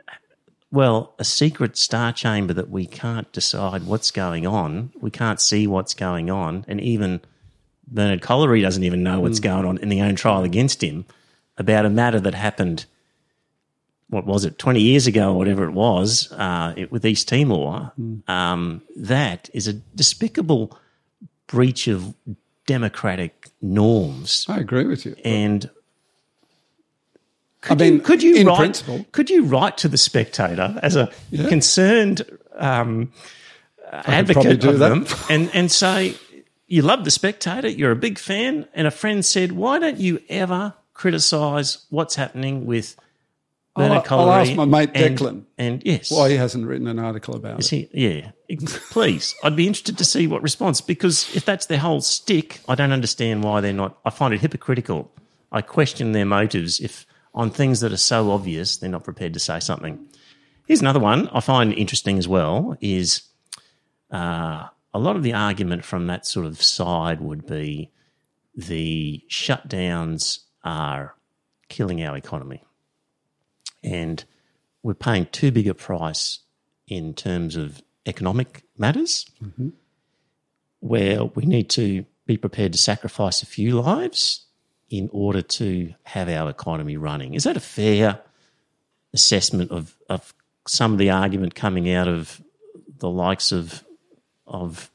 well, 0.73 1.15
a 1.20 1.24
secret 1.24 1.77
star 1.77 2.12
chamber 2.12 2.53
that 2.55 2.69
we 2.69 2.85
can't 2.85 3.31
decide 3.32 3.85
what's 3.86 4.11
going 4.11 4.45
on. 4.45 4.91
We 5.01 5.12
can't 5.12 5.41
see 5.41 5.69
what's 5.69 5.95
going 5.95 6.31
on. 6.31 6.65
And 6.66 6.81
even 6.81 7.20
Bernard 7.89 8.23
Collaery 8.23 8.62
doesn't 8.62 8.82
even 8.85 9.02
know 9.02 9.20
what's 9.20 9.40
going 9.40 9.65
on 9.65 9.78
in 9.78 9.89
the 9.89 10.01
own 10.01 10.15
trial 10.16 10.43
against 10.43 10.82
him 10.82 11.05
about 11.59 11.86
a 11.86 11.90
matter 11.90 12.19
that 12.20 12.35
happened, 12.35 12.86
what 14.09 14.27
was 14.27 14.44
it, 14.44 14.59
20 14.59 14.81
years 14.81 15.06
ago 15.06 15.32
or 15.32 15.39
whatever 15.39 15.65
it 15.65 15.73
was, 15.73 16.32
uh, 16.32 16.73
it- 16.77 16.90
with 16.90 17.05
East 17.06 17.28
Timor. 17.28 17.93
Um, 18.27 18.82
that 18.97 19.48
is 19.52 19.69
a 19.69 19.74
despicable 19.74 20.77
breach 21.47 21.86
of 21.86 22.15
democratic 22.66 23.51
norms. 23.61 24.47
I 24.48 24.59
agree 24.59 24.86
with 24.86 25.05
you. 25.05 25.15
And 25.24 25.69
I 27.69 27.74
mean, 27.77 28.01
could 28.01 28.23
you 28.23 28.35
in 28.36 28.47
write, 28.47 28.59
principle, 28.59 29.06
Could 29.12 29.31
you 29.31 29.44
write 29.44 29.78
to 29.78 29.89
the 29.89 29.97
spectator 29.98 30.78
as 30.82 30.97
a 30.97 31.11
concerned 31.48 32.23
um, 32.56 33.12
advocate 33.90 34.65
of 34.65 34.78
them, 34.78 35.06
and 35.31 35.51
and 35.55 35.70
say 35.70 36.15
you 36.66 36.82
love 36.82 37.05
the 37.05 37.11
spectator, 37.11 37.69
you're 37.69 37.91
a 37.91 37.97
big 37.97 38.19
fan, 38.19 38.66
and 38.74 38.86
a 38.86 38.91
friend 38.91 39.24
said, 39.24 39.53
"Why 39.53 39.78
don't 39.78 39.99
you 39.99 40.20
ever 40.28 40.74
criticise 40.95 41.86
what's 41.91 42.15
happening 42.15 42.66
with 42.66 42.97
I'll- 43.77 43.89
Bernard 43.89 44.07
I'll 44.11 44.32
ask 44.32 44.55
my 44.55 44.65
mate 44.65 44.91
and- 44.95 45.19
Declan. 45.19 45.45
And 45.59 45.82
yes, 45.85 46.11
why 46.11 46.31
he 46.31 46.36
hasn't 46.36 46.66
written 46.66 46.86
an 46.86 46.99
article 46.99 47.35
about 47.35 47.61
is 47.61 47.73
it? 47.73 47.91
he? 47.93 48.07
Yeah, 48.07 48.31
please. 48.91 49.35
I'd 49.43 49.57
be 49.57 49.66
interested 49.66 49.99
to 49.99 50.05
see 50.05 50.27
what 50.27 50.43
response 50.43 50.81
because 50.81 51.35
if 51.35 51.45
that's 51.45 51.66
their 51.66 51.78
whole 51.78 52.01
stick, 52.01 52.61
I 52.69 52.74
don't 52.77 52.93
understand 52.93 53.43
why 53.43 53.61
they're 53.61 53.73
not. 53.73 53.99
I 54.05 54.11
find 54.11 54.32
it 54.32 54.41
hypocritical. 54.41 55.11
I 55.51 55.61
question 55.61 56.12
their 56.12 56.24
motives 56.24 56.81
if 56.81 57.07
on 57.35 57.51
things 57.51 57.81
that 57.81 57.93
are 57.93 57.97
so 57.97 58.31
obvious 58.31 58.77
they're 58.77 58.89
not 58.89 59.03
prepared 59.05 59.35
to 59.35 59.41
say 59.41 59.59
something. 59.61 59.99
Here's 60.66 60.81
another 60.81 61.01
one 61.01 61.28
I 61.28 61.41
find 61.41 61.73
interesting 61.74 62.16
as 62.19 62.27
well 62.28 62.77
is 62.81 63.23
uh, 64.11 64.69
a 64.95 64.99
lot 64.99 65.16
of 65.16 65.23
the 65.23 65.35
argument 65.35 65.85
from 65.85 66.07
that 66.07 66.25
sort 66.25 66.47
of 66.47 66.62
side 66.62 67.21
would 67.21 67.47
be 67.47 67.91
the 68.55 69.23
shutdowns 69.29 70.45
are 70.62 71.16
killing 71.69 72.03
our 72.03 72.16
economy 72.16 72.65
and 73.83 74.25
we're 74.83 74.95
paying 74.95 75.27
too 75.27 75.51
big 75.51 75.66
a 75.66 75.75
price 75.75 76.41
in 76.87 77.15
terms 77.15 77.57
of 77.57 77.83
economic 78.07 78.62
matters, 78.77 79.27
mm-hmm. 79.43 79.71
where 80.81 81.25
we 81.25 81.45
need 81.45 81.71
to 81.71 82.05
be 82.27 82.37
prepared 82.37 82.73
to 82.73 82.79
sacrifice 82.79 83.43
a 83.43 83.47
few 83.47 83.81
lives 83.81 84.47
in 84.91 85.09
order 85.12 85.43
to 85.43 85.93
have 86.05 86.29
our 86.29 86.49
economy 86.49 86.97
running. 86.97 87.35
Is 87.35 87.45
that 87.45 87.57
a 87.57 87.61
fair 87.61 88.21
assessment 89.12 89.71
of, 89.71 89.97
of 90.09 90.35
some 90.66 90.93
of 90.93 90.99
the 90.99 91.11
argument 91.11 91.55
coming 91.55 91.91
out 91.91 92.09
of 92.09 92.43
the 92.99 93.11
likes 93.11 93.53
of 93.53 93.85
of 94.47 94.91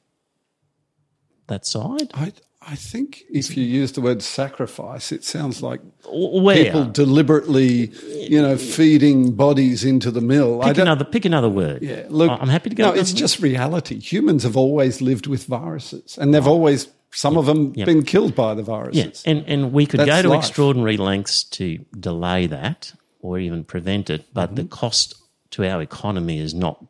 that 1.47 1.65
side? 1.65 2.11
I, 2.13 2.33
I 2.61 2.75
think 2.75 3.23
if 3.29 3.55
you 3.57 3.63
use 3.63 3.93
the 3.93 4.01
word 4.01 4.21
sacrifice, 4.21 5.11
it 5.11 5.23
sounds 5.23 5.63
like 5.63 5.81
Where? 6.11 6.65
people 6.65 6.85
deliberately, 6.85 7.87
you 8.29 8.41
know, 8.41 8.57
feeding 8.57 9.31
bodies 9.33 9.83
into 9.83 10.11
the 10.11 10.21
mill. 10.21 10.61
Pick 10.61 10.77
another 10.77 11.05
pick 11.05 11.25
another 11.25 11.49
word. 11.49 11.81
Yeah, 11.81 12.05
look, 12.09 12.29
I'm 12.29 12.49
happy 12.49 12.69
to 12.69 12.75
go. 12.75 12.91
No, 12.91 12.93
it's 12.99 13.13
just 13.13 13.39
reality. 13.39 13.99
Humans 13.99 14.43
have 14.43 14.57
always 14.57 15.01
lived 15.01 15.27
with 15.27 15.45
viruses, 15.45 16.17
and 16.17 16.33
they've 16.33 16.45
always 16.47 16.89
some 17.11 17.37
of 17.37 17.47
them 17.47 17.73
Yep. 17.75 17.85
been 17.87 18.03
killed 18.03 18.35
by 18.35 18.53
the 18.53 18.61
viruses. 18.61 19.23
Yeah, 19.25 19.31
and, 19.31 19.43
and 19.47 19.73
we 19.73 19.87
could 19.87 20.05
go 20.05 20.21
to 20.21 20.29
life. 20.29 20.39
extraordinary 20.39 20.97
lengths 20.97 21.43
to 21.45 21.79
delay 21.99 22.45
that 22.47 22.93
or 23.21 23.39
even 23.39 23.63
prevent 23.63 24.09
it, 24.11 24.25
but 24.33 24.47
Mm-hmm. 24.49 24.55
the 24.55 24.63
cost 24.65 25.15
to 25.51 25.65
our 25.65 25.81
economy 25.81 26.37
is 26.39 26.53
not 26.53 26.85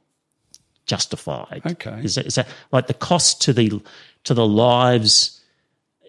justified. 0.89 1.61
Okay. 1.65 2.01
is 2.03 2.15
that, 2.15 2.25
is 2.25 2.35
that 2.35 2.47
like 2.71 2.87
the 2.87 2.95
cost 2.95 3.41
to 3.43 3.53
the 3.53 3.79
to 4.23 4.33
the 4.33 4.45
lives 4.45 5.39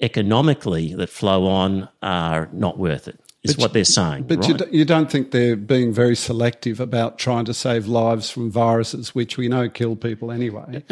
economically 0.00 0.94
that 0.94 1.10
flow 1.10 1.46
on 1.46 1.88
are 2.02 2.48
not 2.52 2.78
worth 2.78 3.06
it? 3.06 3.20
Is 3.42 3.56
what 3.56 3.72
they're 3.72 3.86
saying. 3.86 4.24
But 4.24 4.40
right? 4.40 4.48
you, 4.48 4.54
d- 4.54 4.66
you 4.70 4.84
don't 4.84 5.10
think 5.10 5.30
they're 5.30 5.56
being 5.56 5.94
very 5.94 6.14
selective 6.14 6.78
about 6.78 7.18
trying 7.18 7.46
to 7.46 7.54
save 7.54 7.86
lives 7.86 8.28
from 8.28 8.50
viruses, 8.50 9.14
which 9.14 9.38
we 9.38 9.48
know 9.48 9.66
kill 9.70 9.96
people 9.96 10.30
anyway, 10.30 10.84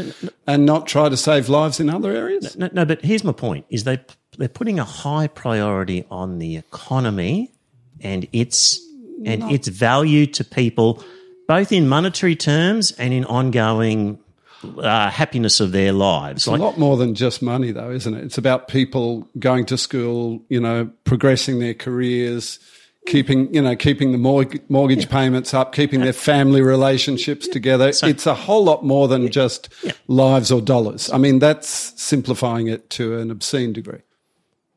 and 0.46 0.64
not 0.64 0.86
try 0.86 1.10
to 1.10 1.16
save 1.16 1.50
lives 1.50 1.78
in 1.78 1.90
other 1.90 2.10
areas? 2.10 2.56
No, 2.56 2.70
no, 2.72 2.86
but 2.86 3.04
here's 3.04 3.22
my 3.22 3.32
point: 3.32 3.66
is 3.68 3.84
they 3.84 3.98
they're 4.38 4.48
putting 4.48 4.78
a 4.78 4.84
high 4.84 5.26
priority 5.26 6.06
on 6.10 6.38
the 6.38 6.56
economy 6.56 7.52
and 8.00 8.26
its 8.32 8.80
and 9.26 9.42
its 9.50 9.68
value 9.68 10.24
to 10.26 10.44
people 10.44 11.04
both 11.48 11.72
in 11.72 11.88
monetary 11.88 12.36
terms 12.36 12.92
and 12.92 13.12
in 13.12 13.24
ongoing 13.24 14.20
uh, 14.62 15.10
happiness 15.10 15.60
of 15.60 15.72
their 15.72 15.92
lives. 15.92 16.46
It's 16.46 16.46
a 16.46 16.62
lot 16.62 16.78
more 16.78 16.96
than 16.96 17.14
just 17.14 17.42
money, 17.42 17.72
though, 17.72 17.90
isn't 17.90 18.14
it? 18.14 18.22
It's 18.22 18.38
about 18.38 18.68
people 18.68 19.26
going 19.38 19.64
to 19.66 19.78
school, 19.78 20.44
you 20.48 20.60
know, 20.60 20.90
progressing 21.04 21.58
their 21.58 21.74
careers, 21.74 22.58
keeping, 23.06 23.52
you 23.54 23.62
know, 23.62 23.74
keeping 23.76 24.12
the 24.12 24.18
mortgage, 24.18 24.62
mortgage 24.68 25.08
payments 25.08 25.54
up, 25.54 25.72
keeping 25.72 26.00
their 26.00 26.12
family 26.12 26.60
relationships 26.60 27.48
together. 27.48 27.88
it's 28.02 28.26
a 28.26 28.34
whole 28.34 28.64
lot 28.64 28.84
more 28.84 29.08
than 29.08 29.30
just 29.30 29.68
lives 30.06 30.52
or 30.52 30.60
dollars. 30.60 31.10
I 31.10 31.18
mean, 31.18 31.38
that's 31.38 31.68
simplifying 32.00 32.68
it 32.68 32.90
to 32.90 33.18
an 33.18 33.30
obscene 33.30 33.72
degree. 33.72 34.02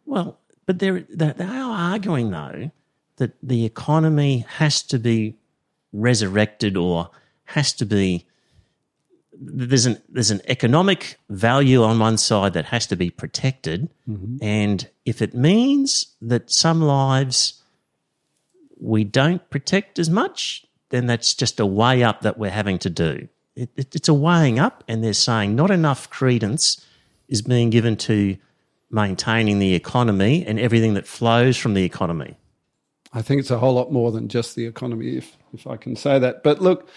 Well, 0.05 0.39
but 0.65 0.79
they're, 0.79 1.01
they 1.09 1.33
they 1.33 1.45
are 1.45 1.91
arguing, 1.93 2.31
though, 2.31 2.71
that 3.17 3.33
the 3.43 3.65
economy 3.65 4.45
has 4.57 4.83
to 4.83 4.99
be 4.99 5.35
resurrected 5.93 6.77
or 6.77 7.09
has 7.45 7.73
to 7.73 7.85
be. 7.85 8.25
There's 9.33 9.85
an 9.85 10.01
there's 10.09 10.31
an 10.31 10.41
economic 10.47 11.17
value 11.29 11.83
on 11.83 11.97
one 11.97 12.17
side 12.17 12.53
that 12.53 12.65
has 12.65 12.85
to 12.87 12.95
be 12.95 13.09
protected, 13.09 13.89
mm-hmm. 14.07 14.37
and 14.41 14.87
if 15.05 15.21
it 15.21 15.33
means 15.33 16.15
that 16.21 16.51
some 16.51 16.81
lives 16.81 17.61
we 18.79 19.03
don't 19.03 19.47
protect 19.49 19.99
as 19.99 20.09
much, 20.09 20.65
then 20.89 21.07
that's 21.07 21.33
just 21.33 21.59
a 21.59 21.65
way 21.65 22.03
up 22.03 22.21
that 22.21 22.37
we're 22.37 22.49
having 22.49 22.79
to 22.79 22.89
do. 22.89 23.27
It, 23.55 23.69
it, 23.75 23.95
it's 23.95 24.09
a 24.09 24.13
weighing 24.13 24.59
up, 24.59 24.83
and 24.87 25.03
they're 25.03 25.13
saying 25.13 25.55
not 25.55 25.71
enough 25.71 26.09
credence 26.09 26.85
is 27.27 27.41
being 27.41 27.69
given 27.69 27.95
to 27.95 28.37
maintaining 28.91 29.59
the 29.59 29.73
economy 29.73 30.45
and 30.45 30.59
everything 30.59 30.93
that 30.95 31.07
flows 31.07 31.57
from 31.57 31.73
the 31.73 31.83
economy. 31.83 32.37
I 33.13 33.21
think 33.21 33.39
it's 33.39 33.51
a 33.51 33.59
whole 33.59 33.73
lot 33.73 33.91
more 33.91 34.11
than 34.11 34.27
just 34.27 34.55
the 34.55 34.65
economy, 34.65 35.17
if 35.17 35.37
if 35.53 35.67
I 35.67 35.77
can 35.77 35.95
say 35.95 36.19
that. 36.19 36.43
But 36.43 36.61
look, 36.61 36.87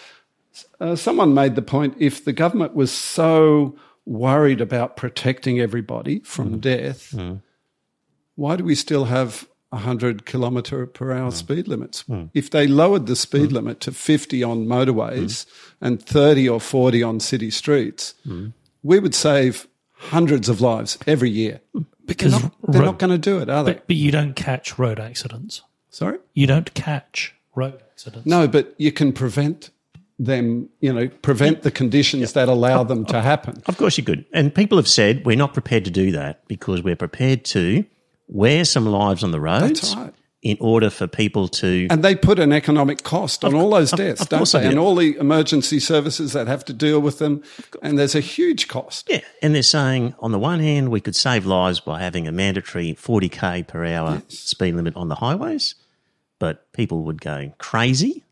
uh, 0.80 0.96
someone 0.96 1.34
made 1.34 1.54
the 1.54 1.62
point: 1.62 1.96
if 1.98 2.24
the 2.24 2.32
government 2.32 2.74
was 2.74 2.92
so 2.92 3.76
worried 4.06 4.60
about 4.60 4.96
protecting 4.96 5.60
everybody 5.60 6.20
from 6.20 6.56
mm. 6.56 6.60
death, 6.60 7.12
mm. 7.12 7.40
why 8.36 8.56
do 8.56 8.64
we 8.64 8.74
still 8.74 9.06
have 9.06 9.48
100 9.70 10.26
kilometre 10.26 10.86
per 10.86 11.12
hour 11.12 11.30
mm. 11.30 11.34
speed 11.34 11.66
limits? 11.66 12.04
If 12.32 12.50
they 12.50 12.66
lowered 12.66 13.06
the 13.06 13.16
speed 13.16 13.50
limit 13.50 13.80
to 13.80 13.92
50 13.92 14.42
on 14.42 14.66
motorways 14.66 15.46
and 15.80 16.00
30 16.00 16.48
or 16.48 16.60
40 16.60 17.02
on 17.02 17.20
city 17.20 17.50
streets, 17.50 18.14
we 18.82 18.98
would 19.00 19.14
save 19.14 19.66
hundreds 19.94 20.48
of 20.48 20.60
lives 20.60 20.98
every 21.06 21.30
year. 21.30 21.60
Because 22.06 22.38
They're 22.68 22.82
not, 22.82 22.84
not 22.84 22.98
going 22.98 23.12
to 23.12 23.18
do 23.18 23.38
it, 23.38 23.48
are 23.48 23.64
they? 23.64 23.72
but, 23.72 23.86
but 23.86 23.96
you 23.96 24.10
don't 24.10 24.34
catch 24.34 24.78
road 24.78 25.00
accidents. 25.00 25.62
Sorry? 25.94 26.18
You 26.34 26.48
don't 26.48 26.74
catch 26.74 27.34
road 27.54 27.80
accidents. 27.92 28.26
No, 28.26 28.48
but 28.48 28.74
you 28.78 28.90
can 28.90 29.12
prevent 29.12 29.70
them, 30.18 30.68
you 30.80 30.92
know, 30.92 31.06
prevent 31.08 31.62
the 31.62 31.70
conditions 31.70 32.32
that 32.32 32.48
allow 32.48 32.82
them 32.82 33.04
to 33.06 33.22
happen. 33.22 33.62
Of 33.66 33.76
course, 33.76 33.96
you 33.96 34.02
could. 34.02 34.24
And 34.32 34.52
people 34.52 34.76
have 34.78 34.88
said 34.88 35.24
we're 35.24 35.36
not 35.36 35.52
prepared 35.52 35.84
to 35.84 35.92
do 35.92 36.10
that 36.10 36.46
because 36.48 36.82
we're 36.82 36.96
prepared 36.96 37.44
to 37.46 37.84
wear 38.26 38.64
some 38.64 38.86
lives 38.86 39.22
on 39.22 39.30
the 39.30 39.38
roads 39.40 39.80
That's 39.80 39.94
right. 39.96 40.14
in 40.42 40.56
order 40.60 40.90
for 40.90 41.06
people 41.06 41.46
to. 41.48 41.86
And 41.90 42.02
they 42.02 42.16
put 42.16 42.40
an 42.40 42.52
economic 42.52 43.04
cost 43.04 43.44
on 43.44 43.54
all 43.54 43.70
those 43.70 43.92
deaths, 43.92 44.22
of 44.22 44.28
don't 44.28 44.50
they? 44.50 44.58
they 44.58 44.64
do. 44.64 44.70
And 44.70 44.78
all 44.80 44.96
the 44.96 45.16
emergency 45.16 45.78
services 45.78 46.32
that 46.32 46.48
have 46.48 46.64
to 46.64 46.72
deal 46.72 47.00
with 47.00 47.18
them. 47.20 47.42
And 47.82 47.98
there's 47.98 48.14
a 48.16 48.20
huge 48.20 48.66
cost. 48.66 49.08
yeah, 49.08 49.20
and 49.42 49.54
they're 49.54 49.62
saying 49.62 50.14
on 50.18 50.32
the 50.32 50.38
one 50.40 50.58
hand 50.58 50.90
we 50.90 51.00
could 51.00 51.14
save 51.16 51.46
lives 51.46 51.78
by 51.80 52.00
having 52.00 52.26
a 52.26 52.32
mandatory 52.32 52.94
40k 52.94 53.66
per 53.68 53.84
hour 53.84 54.22
speed 54.28 54.74
limit 54.74 54.96
on 54.96 55.08
the 55.08 55.16
highways, 55.16 55.74
but 56.38 56.70
people 56.72 57.02
would 57.04 57.20
go 57.20 57.52
crazy. 57.58 58.22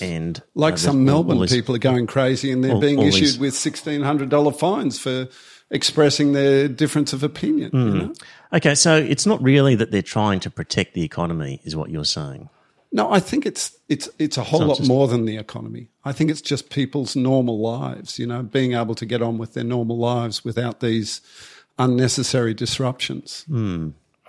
And 0.00 0.40
Like 0.54 0.74
uh, 0.74 0.78
some 0.78 0.96
all- 0.96 1.02
Melbourne 1.02 1.36
all 1.36 1.42
this- 1.42 1.52
people 1.52 1.74
are 1.74 1.78
going 1.78 2.06
crazy 2.06 2.50
and 2.50 2.64
they're 2.64 2.72
all- 2.72 2.80
being 2.80 2.98
all 2.98 3.04
issued 3.06 3.22
these- 3.22 3.38
with 3.38 3.54
$1,600 3.54 4.52
fines 4.58 4.98
for 4.98 5.28
expressing 5.70 6.32
their 6.32 6.68
difference 6.68 7.12
of 7.12 7.22
opinion. 7.22 7.70
Hmm. 7.70 7.78
You 7.88 7.94
know? 7.94 8.12
Okay, 8.54 8.74
so 8.74 8.96
it's 8.96 9.26
not 9.26 9.42
really 9.42 9.74
that 9.74 9.90
they're 9.90 10.02
trying 10.02 10.40
to 10.40 10.50
protect 10.50 10.94
the 10.94 11.02
economy, 11.02 11.60
is 11.64 11.74
what 11.76 11.90
you're 11.90 12.04
saying. 12.04 12.48
No, 12.92 13.10
I 13.12 13.18
think 13.18 13.44
it's 13.44 13.72
it's 13.88 14.08
it's 14.20 14.36
a 14.38 14.44
whole 14.44 14.60
not 14.60 14.68
lot 14.68 14.76
just- 14.78 14.88
more 14.88 15.08
than 15.08 15.24
the 15.24 15.36
economy. 15.36 15.88
I 16.04 16.12
think 16.12 16.30
it's 16.30 16.40
just 16.40 16.70
people's 16.70 17.16
normal 17.16 17.58
lives, 17.60 18.18
you 18.20 18.26
know, 18.26 18.42
being 18.44 18.74
able 18.74 18.94
to 18.94 19.04
get 19.04 19.20
on 19.20 19.36
with 19.36 19.54
their 19.54 19.64
normal 19.64 19.98
lives 19.98 20.44
without 20.44 20.78
these 20.80 21.20
unnecessary 21.76 22.54
disruptions. 22.54 23.44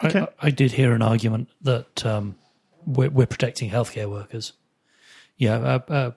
I, 0.01 0.27
I 0.41 0.49
did 0.49 0.71
hear 0.73 0.93
an 0.93 1.01
argument 1.03 1.49
that 1.61 2.03
um, 2.05 2.35
we're, 2.85 3.09
we're 3.09 3.27
protecting 3.27 3.69
healthcare 3.69 4.09
workers. 4.09 4.53
Yeah, 5.37 5.57
uh, 5.57 5.79
uh, 5.91 6.11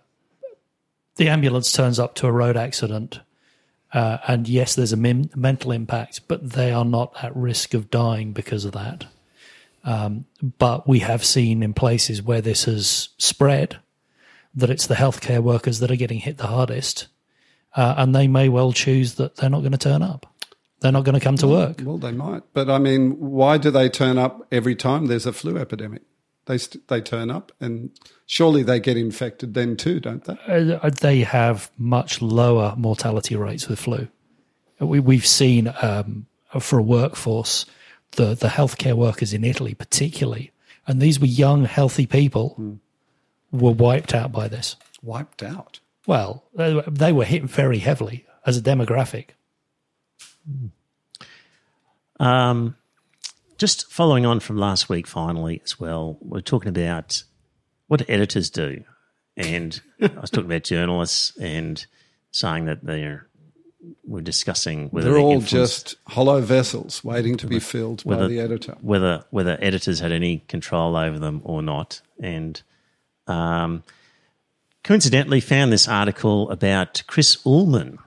the 1.16 1.28
ambulance 1.28 1.72
turns 1.72 1.98
up 1.98 2.14
to 2.16 2.26
a 2.26 2.32
road 2.32 2.56
accident, 2.56 3.20
uh, 3.92 4.18
and 4.28 4.48
yes, 4.48 4.74
there's 4.74 4.92
a 4.92 4.96
min- 4.96 5.30
mental 5.34 5.72
impact, 5.72 6.20
but 6.28 6.50
they 6.50 6.72
are 6.72 6.84
not 6.84 7.12
at 7.22 7.34
risk 7.34 7.74
of 7.74 7.90
dying 7.90 8.32
because 8.32 8.64
of 8.64 8.72
that. 8.72 9.06
Um, 9.84 10.26
but 10.58 10.86
we 10.86 11.00
have 11.00 11.24
seen 11.24 11.62
in 11.62 11.72
places 11.72 12.22
where 12.22 12.40
this 12.40 12.64
has 12.64 13.08
spread 13.18 13.78
that 14.54 14.70
it's 14.70 14.86
the 14.86 14.94
healthcare 14.94 15.40
workers 15.40 15.78
that 15.80 15.90
are 15.90 15.96
getting 15.96 16.18
hit 16.18 16.36
the 16.36 16.48
hardest, 16.48 17.06
uh, 17.74 17.94
and 17.96 18.14
they 18.14 18.28
may 18.28 18.48
well 18.48 18.72
choose 18.72 19.14
that 19.14 19.36
they're 19.36 19.50
not 19.50 19.60
going 19.60 19.72
to 19.72 19.78
turn 19.78 20.02
up. 20.02 20.26
They're 20.80 20.92
not 20.92 21.04
going 21.04 21.14
to 21.14 21.20
come 21.20 21.36
to 21.38 21.48
work. 21.48 21.80
Well, 21.82 21.98
they 21.98 22.12
might, 22.12 22.42
but 22.52 22.70
I 22.70 22.78
mean, 22.78 23.18
why 23.18 23.58
do 23.58 23.70
they 23.70 23.88
turn 23.88 24.16
up 24.16 24.46
every 24.52 24.76
time 24.76 25.06
there's 25.06 25.26
a 25.26 25.32
flu 25.32 25.56
epidemic? 25.58 26.02
They 26.48 26.58
st- 26.58 26.88
they 26.88 27.00
turn 27.00 27.30
up, 27.30 27.52
and 27.60 27.90
surely 28.26 28.62
they 28.64 28.80
get 28.80 28.96
infected 28.96 29.54
then 29.54 29.76
too, 29.76 30.00
don't 30.00 30.24
they? 30.24 30.36
uh, 30.82 30.90
they 30.90 31.20
have 31.20 31.70
much 31.78 32.20
lower 32.20 32.74
mortality 32.76 33.36
rates 33.36 33.68
with 33.68 33.78
flu. 33.78 34.08
We, 34.80 34.98
we've 34.98 35.26
seen 35.26 35.72
um, 35.82 36.26
for 36.58 36.78
a 36.78 36.82
workforce 36.82 37.64
the 38.12 38.34
the 38.34 38.48
healthcare 38.48 38.94
workers 38.94 39.32
in 39.34 39.44
Italy, 39.44 39.74
particularly, 39.74 40.50
and 40.86 41.00
these 41.00 41.20
were 41.20 41.26
young, 41.26 41.64
healthy 41.66 42.06
people, 42.06 42.78
were 43.52 43.72
wiped 43.72 44.14
out 44.14 44.32
by 44.32 44.48
this. 44.48 44.74
Wiped 45.02 45.42
out. 45.42 45.80
Well, 46.06 46.44
they, 46.54 46.72
were- 46.74 46.82
they 46.90 47.12
were 47.12 47.24
hit 47.26 47.44
very 47.44 47.78
heavily 47.78 48.24
as 48.46 48.56
a 48.56 48.62
demographic. 48.62 49.26
Um, 52.20 52.74
just 53.58 53.90
following 53.90 54.24
on 54.24 54.40
from 54.40 54.56
last 54.56 54.88
week, 54.88 55.06
finally, 55.06 55.60
as 55.64 55.78
well, 55.78 56.16
we're 56.20 56.40
talking 56.40 56.68
about 56.68 57.24
what 57.88 58.08
editors 58.08 58.50
do. 58.50 58.84
And 59.36 59.80
I 60.00 60.20
was 60.20 60.30
talking 60.30 60.46
about 60.46 60.62
journalists 60.64 61.36
and 61.38 61.84
saying 62.30 62.66
that 62.66 62.84
they're, 62.84 63.26
we're 64.04 64.20
discussing 64.22 64.88
whether 64.88 65.10
They're 65.10 65.18
all 65.18 65.40
just 65.40 65.96
hollow 66.06 66.40
vessels 66.40 67.02
waiting 67.02 67.36
to 67.38 67.46
be 67.46 67.58
filled 67.58 68.04
by 68.04 68.26
the 68.26 68.40
editor. 68.40 68.76
whether 68.80 69.24
whether 69.30 69.56
editors 69.60 70.00
had 70.00 70.12
any 70.12 70.38
control 70.48 70.96
over 70.96 71.18
them 71.18 71.40
or 71.44 71.62
not. 71.62 72.00
And 72.20 72.60
um, 73.28 73.84
coincidentally, 74.82 75.40
found 75.40 75.72
this 75.72 75.86
article 75.86 76.50
about 76.50 77.02
Chris 77.06 77.36
Uhlmann, 77.44 77.98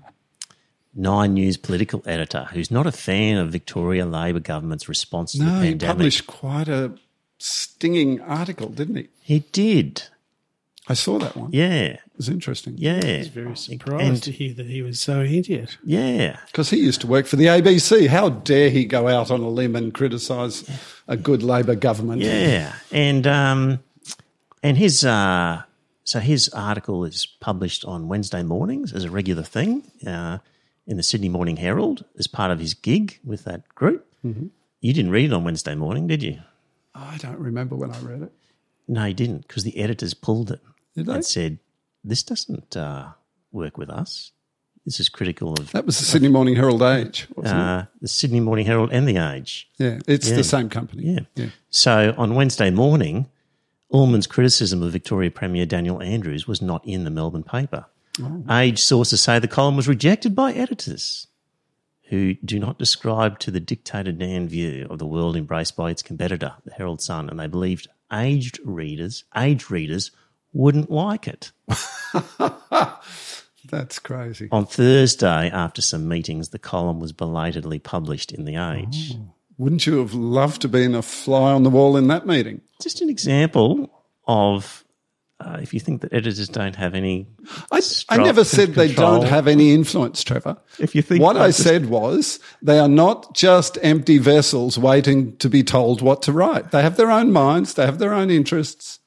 Nine 0.94 1.34
News 1.36 1.58
political 1.58 2.02
editor, 2.06 2.48
who's 2.52 2.70
not 2.72 2.86
a 2.88 2.92
fan 2.92 3.38
of 3.38 3.50
Victoria 3.50 4.06
Labor 4.06 4.40
government's 4.42 4.90
response 4.90 5.32
to 5.34 5.40
the 5.40 5.46
No, 5.46 5.62
he 5.62 5.70
pandemic. 5.70 5.88
published 5.96 6.28
quite 6.28 6.68
a 6.68 6.92
stinging 7.38 8.20
article, 8.22 8.68
didn't 8.70 8.96
he? 8.96 9.08
He 9.22 9.40
did, 9.52 10.04
I 10.88 10.94
saw 10.94 11.18
that 11.20 11.36
one. 11.38 11.50
yeah, 11.54 11.84
It 11.94 12.00
was 12.18 12.28
interesting. 12.30 12.76
yeah, 12.78 13.24
Very 13.30 13.56
surprised 13.56 14.06
And- 14.06 14.24
to 14.24 14.32
hear 14.32 14.54
that 14.56 14.66
he 14.68 14.82
was 14.82 15.00
so 15.00 15.22
anti 15.22 15.54
it. 15.56 15.78
yeah. 15.84 16.38
Because 16.48 16.70
he 16.70 16.78
used 16.78 17.02
to 17.02 17.08
work 17.08 17.26
for 17.26 17.38
the 17.38 17.46
ABC. 17.48 18.08
How 18.08 18.30
dare 18.30 18.70
he 18.70 18.84
go 18.86 19.08
out 19.08 19.32
on 19.32 19.40
a 19.40 19.50
limb 19.50 19.76
and 19.76 19.94
criticise 19.94 20.70
a 21.08 21.16
good 21.18 21.42
Labor 21.42 21.76
government? 21.76 22.22
Yeah, 22.22 22.74
and 22.92 23.26
um, 23.26 23.80
and 24.62 24.78
his 24.78 25.04
uh, 25.06 25.64
so 26.04 26.20
his 26.20 26.50
article 26.50 27.06
is 27.06 27.26
published 27.40 27.86
on 27.86 28.08
Wednesday 28.10 28.44
mornings 28.44 28.92
as 28.94 29.06
a 29.06 29.10
regular 29.10 29.44
thing 29.44 29.84
uh, 30.06 30.40
in 30.88 30.98
the 30.98 31.04
Sydney 31.04 31.30
Morning 31.30 31.58
Herald 31.58 32.06
as 32.18 32.28
part 32.28 32.52
of 32.52 32.60
his 32.60 32.74
gig 32.74 33.20
with 33.24 33.44
that 33.46 33.68
group. 33.76 34.06
Mm-hmm. 34.26 34.48
You 34.80 34.94
didn't 34.94 35.12
read 35.12 35.26
it 35.26 35.34
on 35.34 35.44
Wednesday 35.44 35.76
morning, 35.76 36.08
did 36.08 36.24
you? 36.24 36.40
I 36.96 37.18
don't 37.18 37.40
remember 37.40 37.76
when 37.76 37.92
I 37.92 38.00
read 38.00 38.24
it. 38.24 38.32
No, 38.88 39.06
you 39.06 39.14
didn't, 39.14 39.48
because 39.48 39.64
the 39.64 39.78
editors 39.78 40.14
pulled 40.14 40.52
it 40.52 40.60
Did 40.96 41.06
they? 41.06 41.14
and 41.14 41.26
said 41.26 41.60
this 42.04 42.24
doesn't 42.24 42.76
uh, 42.76 43.10
work 43.52 43.78
with 43.78 43.90
us. 43.90 44.32
This 44.86 45.00
is 45.00 45.10
critical 45.10 45.54
of 45.54 45.72
That 45.72 45.86
was 45.86 46.00
the 46.00 46.06
Sydney 46.06 46.30
Morning 46.30 46.56
Herald 46.56 46.82
Age, 46.82 47.28
uh, 47.46 47.84
the 48.02 48.08
Sydney 48.08 48.40
Morning 48.40 48.66
Herald 48.66 48.92
and 48.92 49.08
the 49.08 49.18
Age. 49.18 49.70
Yeah, 49.78 50.00
it's 50.08 50.30
yeah. 50.30 50.36
the 50.36 50.44
same 50.44 50.70
company. 50.70 51.04
Yeah. 51.04 51.20
yeah. 51.36 51.50
So 51.70 52.16
on 52.18 52.34
Wednesday 52.34 52.72
morning, 52.72 53.28
Uhlmann's 53.94 54.26
criticism 54.26 54.82
of 54.82 54.92
Victoria 54.92 55.30
Premier 55.30 55.68
Daniel 55.68 56.02
Andrews 56.02 56.48
was 56.48 56.64
not 56.64 56.86
in 56.88 57.04
the 57.04 57.12
Melbourne 57.12 57.44
paper. 57.44 57.86
Age 58.50 58.80
sources 58.80 59.22
say 59.22 59.40
the 59.40 59.48
column 59.48 59.76
was 59.76 59.88
rejected 59.88 60.36
by 60.36 60.54
editors 60.54 61.28
who 62.10 62.34
do 62.44 62.60
not 62.60 62.78
describe 62.78 63.40
to 63.40 63.52
the 63.52 63.60
dictator 63.62 64.12
Dan 64.12 64.48
view 64.50 64.86
of 64.90 65.00
the 65.00 65.06
world 65.06 65.38
embraced 65.38 65.78
by 65.78 65.92
its 65.92 66.02
competitor, 66.02 66.54
the 66.66 66.74
Herald 66.74 67.02
Sun, 67.02 67.30
and 67.30 67.40
they 67.40 67.48
believed 67.48 67.88
aged 68.12 68.60
readers, 68.66 69.24
age 69.36 69.70
readers 69.70 70.12
wouldn't 70.52 70.92
like 70.92 71.28
it. 71.28 71.52
That's 73.70 74.00
crazy. 74.00 74.50
On 74.52 74.66
Thursday, 74.66 75.50
after 75.50 75.82
some 75.82 76.08
meetings, 76.08 76.50
the 76.50 76.60
column 76.60 77.00
was 77.00 77.14
belatedly 77.14 77.80
published 77.80 78.34
in 78.34 78.44
The 78.44 78.58
Age. 78.58 79.14
Oh, 79.16 79.34
wouldn't 79.58 79.86
you 79.86 80.00
have 80.00 80.14
loved 80.14 80.64
to 80.64 80.68
been 80.68 80.96
a 80.96 81.02
fly 81.02 81.54
on 81.54 81.64
the 81.64 81.70
wall 81.70 81.96
in 81.96 82.08
that 82.08 82.26
meeting? 82.26 82.62
Just 82.82 83.02
an 83.02 83.10
example 83.10 84.04
of 84.28 84.84
uh, 85.46 85.58
if 85.62 85.74
you 85.74 85.80
think 85.80 86.02
that 86.02 86.14
editors 86.14 86.48
don't 86.50 86.76
have 86.76 86.94
any. 86.96 87.28
I, 87.72 87.82
I 88.10 88.18
never 88.18 88.44
said 88.44 88.76
they 88.76 88.94
don't 88.94 89.26
have 89.26 89.48
any 89.48 89.74
influence, 89.74 90.24
Trevor. 90.24 90.58
If 90.80 90.94
you 90.96 91.02
think 91.02 91.22
what 91.22 91.38
I 91.38 91.48
just- 91.48 91.64
said 91.64 91.88
was 91.90 92.40
they 92.62 92.80
are 92.80 92.88
not 92.90 93.34
just 93.36 93.78
empty 93.82 94.18
vessels 94.18 94.78
waiting 94.78 95.36
to 95.38 95.50
be 95.50 95.64
told 95.64 96.02
what 96.02 96.22
to 96.24 96.32
write. 96.32 96.72
They 96.72 96.82
have 96.82 96.98
their 96.98 97.12
own 97.12 97.32
minds. 97.32 97.74
They 97.74 97.86
have 97.86 98.00
their 98.00 98.14
own 98.14 98.30
interests. 98.30 99.00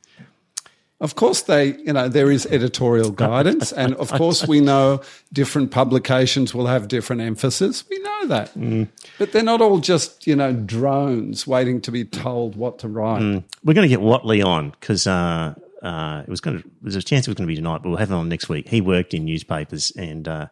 Of 1.01 1.17
course, 1.17 1.43
they 1.43 1.77
you 1.79 1.93
know 1.93 2.09
there 2.09 2.31
is 2.31 2.47
editorial 2.47 3.11
guidance, 3.27 3.73
and 3.73 3.95
of 3.97 4.11
course 4.13 4.47
we 4.47 4.61
know 4.61 5.03
different 5.33 5.71
publications 5.71 6.55
will 6.55 6.67
have 6.67 6.89
different 6.89 7.21
emphasis. 7.21 7.85
We 7.91 7.99
know 7.99 8.27
that, 8.29 8.55
Mm. 8.55 8.89
but 9.19 9.33
they're 9.33 9.43
not 9.43 9.61
all 9.61 9.81
just 9.81 10.27
you 10.27 10.37
know 10.37 10.53
drones 10.55 11.47
waiting 11.47 11.81
to 11.83 11.91
be 11.91 12.05
told 12.05 12.57
what 12.57 12.79
to 12.79 12.89
write. 12.89 13.21
Mm. 13.23 13.43
We're 13.65 13.75
going 13.75 13.87
to 13.89 13.95
get 13.95 14.01
Watley 14.01 14.41
on 14.41 14.71
because 14.71 15.07
uh, 15.07 15.55
uh, 15.85 16.23
it 16.27 16.31
was 16.31 16.41
going 16.41 16.61
to. 16.63 16.71
There's 16.81 16.97
a 16.97 17.03
chance 17.03 17.27
it 17.27 17.31
was 17.31 17.37
going 17.37 17.47
to 17.47 17.53
be 17.53 17.57
tonight, 17.57 17.83
but 17.83 17.91
we'll 17.91 17.99
have 17.99 18.11
him 18.11 18.17
on 18.17 18.29
next 18.29 18.49
week. 18.49 18.69
He 18.69 18.81
worked 18.81 19.13
in 19.13 19.27
newspapers 19.27 19.93
and 19.97 20.27
uh, 20.27 20.47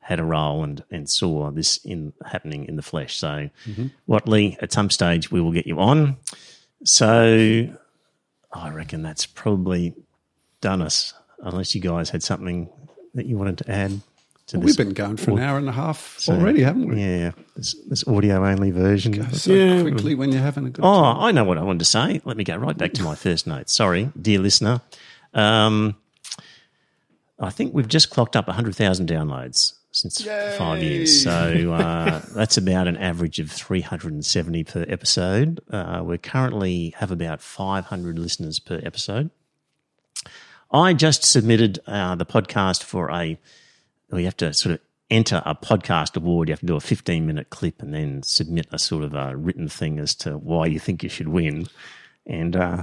had 0.00 0.18
a 0.18 0.24
role 0.24 0.64
and 0.64 0.82
and 0.90 1.08
saw 1.08 1.50
this 1.50 1.76
in 1.84 2.14
happening 2.24 2.64
in 2.64 2.76
the 2.76 2.82
flesh. 2.82 3.16
So, 3.16 3.50
Watley, 4.06 4.56
at 4.62 4.72
some 4.72 4.88
stage 4.90 5.30
we 5.30 5.40
will 5.40 5.52
get 5.52 5.66
you 5.66 5.78
on. 5.78 6.16
So, 6.84 7.68
I 8.52 8.70
reckon 8.70 9.02
that's 9.02 9.26
probably 9.26 9.94
done 10.60 10.80
us. 10.80 11.12
Unless 11.40 11.74
you 11.74 11.80
guys 11.80 12.10
had 12.10 12.22
something 12.22 12.68
that 13.14 13.26
you 13.26 13.36
wanted 13.36 13.58
to 13.58 13.70
add 13.70 14.00
Well, 14.52 14.62
we've 14.62 14.76
been 14.76 14.94
going 14.94 15.16
for 15.18 15.32
an 15.32 15.40
hour 15.40 15.58
and 15.58 15.68
a 15.68 15.72
half 15.72 16.18
So, 16.18 16.32
already, 16.34 16.62
haven't 16.62 16.88
we? 16.88 17.00
Yeah, 17.00 17.32
this, 17.54 17.74
this 17.88 18.06
audio 18.08 18.46
only 18.46 18.70
version. 18.70 19.30
So 19.34 19.52
Yeah. 19.52 19.82
quickly 19.82 20.14
when 20.14 20.32
you're 20.32 20.40
having 20.42 20.66
a 20.66 20.70
good 20.70 20.84
Oh, 20.84 21.02
time. 21.02 21.16
I 21.20 21.32
know 21.32 21.44
what 21.44 21.58
I 21.58 21.62
wanted 21.62 21.80
to 21.80 21.84
say. 21.84 22.20
Let 22.24 22.36
me 22.36 22.44
go 22.44 22.56
right 22.56 22.76
back 22.76 22.92
to 22.94 23.02
my 23.02 23.14
first 23.14 23.46
note. 23.46 23.68
Sorry, 23.68 24.10
dear 24.20 24.38
listener. 24.38 24.80
Um, 25.34 25.96
I 27.38 27.50
think 27.50 27.74
we've 27.74 27.88
just 27.88 28.10
clocked 28.10 28.36
up 28.36 28.46
100,000 28.48 29.08
downloads 29.08 29.74
since 29.92 30.22
five 30.56 30.82
years. 30.82 31.22
So 31.22 31.72
uh, 31.72 32.20
that's 32.34 32.56
about 32.56 32.88
an 32.88 32.96
average 32.96 33.38
of 33.40 33.50
370 33.50 34.64
per 34.64 34.84
episode. 34.88 35.60
Uh, 35.70 36.02
we 36.04 36.16
currently 36.18 36.94
have 36.98 37.10
about 37.10 37.40
500 37.42 38.18
listeners 38.18 38.58
per 38.58 38.80
episode. 38.82 39.30
I 40.72 40.92
just 40.94 41.22
submitted 41.24 41.80
uh, 41.86 42.14
the 42.14 42.26
podcast 42.26 42.82
for 42.82 43.10
a. 43.10 43.38
We 44.10 44.24
have 44.24 44.36
to 44.38 44.52
sort 44.54 44.74
of 44.74 44.80
enter 45.10 45.42
a 45.44 45.54
podcast 45.54 46.16
award. 46.16 46.48
You 46.48 46.52
have 46.52 46.60
to 46.60 46.66
do 46.66 46.76
a 46.76 46.80
15 46.80 47.26
minute 47.26 47.50
clip 47.50 47.82
and 47.82 47.94
then 47.94 48.22
submit 48.22 48.66
a 48.72 48.78
sort 48.78 49.04
of 49.04 49.14
a 49.14 49.36
written 49.36 49.68
thing 49.68 49.98
as 49.98 50.14
to 50.16 50.38
why 50.38 50.66
you 50.66 50.78
think 50.78 51.02
you 51.02 51.08
should 51.08 51.28
win. 51.28 51.66
And 52.26 52.56
uh, 52.56 52.82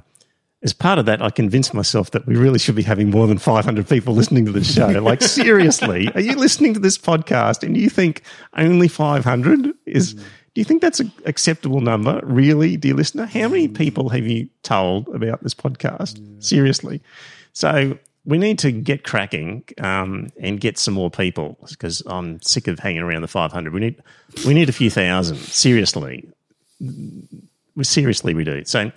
as 0.63 0.73
part 0.73 0.97
of 0.97 1.05
that, 1.05 1.21
I 1.21 1.29
convinced 1.29 1.73
myself 1.73 2.11
that 2.11 2.25
we 2.25 2.35
really 2.35 2.59
should 2.59 2.75
be 2.75 2.83
having 2.83 3.11
more 3.11 3.27
than 3.27 3.37
500 3.37 3.87
people 3.87 4.15
listening 4.15 4.45
to 4.45 4.51
the 4.51 4.63
show. 4.63 4.87
Like, 5.05 5.21
seriously, 5.21 6.09
are 6.15 6.21
you 6.21 6.35
listening 6.35 6.73
to 6.73 6.79
this 6.79 6.97
podcast 6.97 7.63
and 7.63 7.77
you 7.77 7.89
think 7.89 8.23
only 8.55 8.87
500 8.87 9.71
is. 9.85 10.13
Do 10.13 10.61
you 10.61 10.65
think 10.65 10.81
that's 10.81 11.01
an 11.01 11.11
acceptable 11.25 11.81
number? 11.81 12.21
Really, 12.23 12.77
dear 12.77 12.93
listener? 12.93 13.25
How 13.25 13.49
many 13.49 13.67
people 13.67 14.07
have 14.09 14.25
you 14.25 14.47
told 14.63 15.09
about 15.09 15.43
this 15.43 15.53
podcast? 15.53 16.41
Seriously. 16.41 17.01
So 17.51 17.99
we 18.25 18.37
need 18.37 18.59
to 18.59 18.71
get 18.71 19.03
cracking 19.03 19.63
um, 19.79 20.29
and 20.39 20.59
get 20.59 20.77
some 20.77 20.93
more 20.93 21.11
people 21.11 21.57
because 21.69 22.01
I'm 22.05 22.41
sick 22.41 22.67
of 22.67 22.79
hanging 22.79 23.01
around 23.01 23.21
the 23.21 23.27
500. 23.27 23.73
We 23.73 23.79
need 23.79 24.01
we 24.45 24.53
need 24.53 24.69
a 24.69 24.73
few 24.73 24.89
thousand. 24.89 25.37
Seriously, 25.37 26.27
we 26.79 27.83
seriously 27.83 28.33
we 28.33 28.43
do. 28.43 28.65
So, 28.65 28.91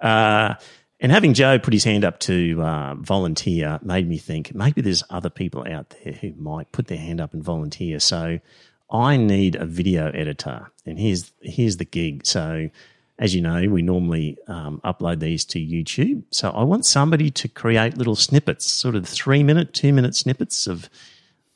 uh, 0.00 0.54
and 1.00 1.12
having 1.12 1.34
Joe 1.34 1.58
put 1.58 1.72
his 1.72 1.84
hand 1.84 2.04
up 2.04 2.20
to 2.20 2.60
uh, 2.62 2.94
volunteer 2.94 3.78
made 3.82 4.08
me 4.08 4.18
think 4.18 4.54
maybe 4.54 4.80
there's 4.80 5.02
other 5.10 5.30
people 5.30 5.66
out 5.68 5.94
there 6.02 6.12
who 6.12 6.32
might 6.36 6.70
put 6.72 6.86
their 6.86 6.98
hand 6.98 7.20
up 7.20 7.34
and 7.34 7.42
volunteer. 7.42 8.00
So, 8.00 8.38
I 8.90 9.16
need 9.16 9.56
a 9.56 9.66
video 9.66 10.10
editor, 10.10 10.70
and 10.86 10.98
here's 10.98 11.32
here's 11.40 11.78
the 11.78 11.84
gig. 11.84 12.26
So, 12.26 12.70
as 13.18 13.34
you 13.34 13.40
know, 13.40 13.68
we 13.68 13.82
normally 13.82 14.38
um, 14.46 14.80
upload 14.84 15.20
these 15.20 15.44
to 15.46 15.58
YouTube. 15.58 16.22
So, 16.30 16.50
I 16.50 16.62
want 16.62 16.84
somebody 16.86 17.30
to 17.32 17.48
create 17.48 17.98
little 17.98 18.16
snippets, 18.16 18.66
sort 18.66 18.94
of 18.94 19.08
three 19.08 19.42
minute, 19.42 19.72
two 19.74 19.92
minute 19.92 20.14
snippets 20.14 20.66
of 20.66 20.88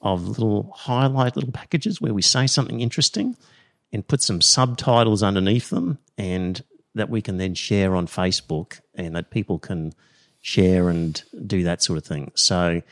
of 0.02 0.26
little 0.28 0.72
highlight 0.74 1.36
little 1.36 1.52
packages 1.52 2.01
where 2.01 2.12
we 2.12 2.22
say 2.22 2.47
something 2.47 2.80
interesting 2.80 3.36
and 3.93 4.06
put 4.06 4.20
some 4.20 4.40
subtitles 4.40 5.22
underneath 5.22 5.70
them 5.70 5.98
and 6.18 6.62
that 6.94 7.09
we 7.09 7.22
can 7.22 7.36
then 7.36 7.55
share 7.55 7.94
on 7.94 8.06
Facebook 8.06 8.80
and 8.94 9.14
that 9.14 9.30
people 9.30 9.59
can 9.59 9.93
share 10.40 10.89
and 10.89 11.22
do 11.47 11.62
that 11.62 11.82
sort 11.82 11.97
of 11.97 12.05
thing. 12.05 12.32
So 12.34 12.82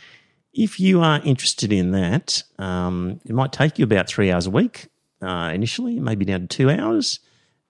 if 0.52 0.80
you 0.80 1.00
are 1.00 1.20
interested 1.24 1.72
in 1.72 1.90
that, 1.92 2.42
um, 2.58 3.20
it 3.24 3.32
might 3.32 3.52
take 3.52 3.78
you 3.78 3.84
about 3.84 4.08
three 4.08 4.30
hours 4.30 4.46
a 4.46 4.50
week 4.50 4.88
uh, 5.20 5.50
initially, 5.52 5.98
maybe 5.98 6.24
down 6.24 6.42
to 6.42 6.46
two 6.46 6.70
hours. 6.70 7.20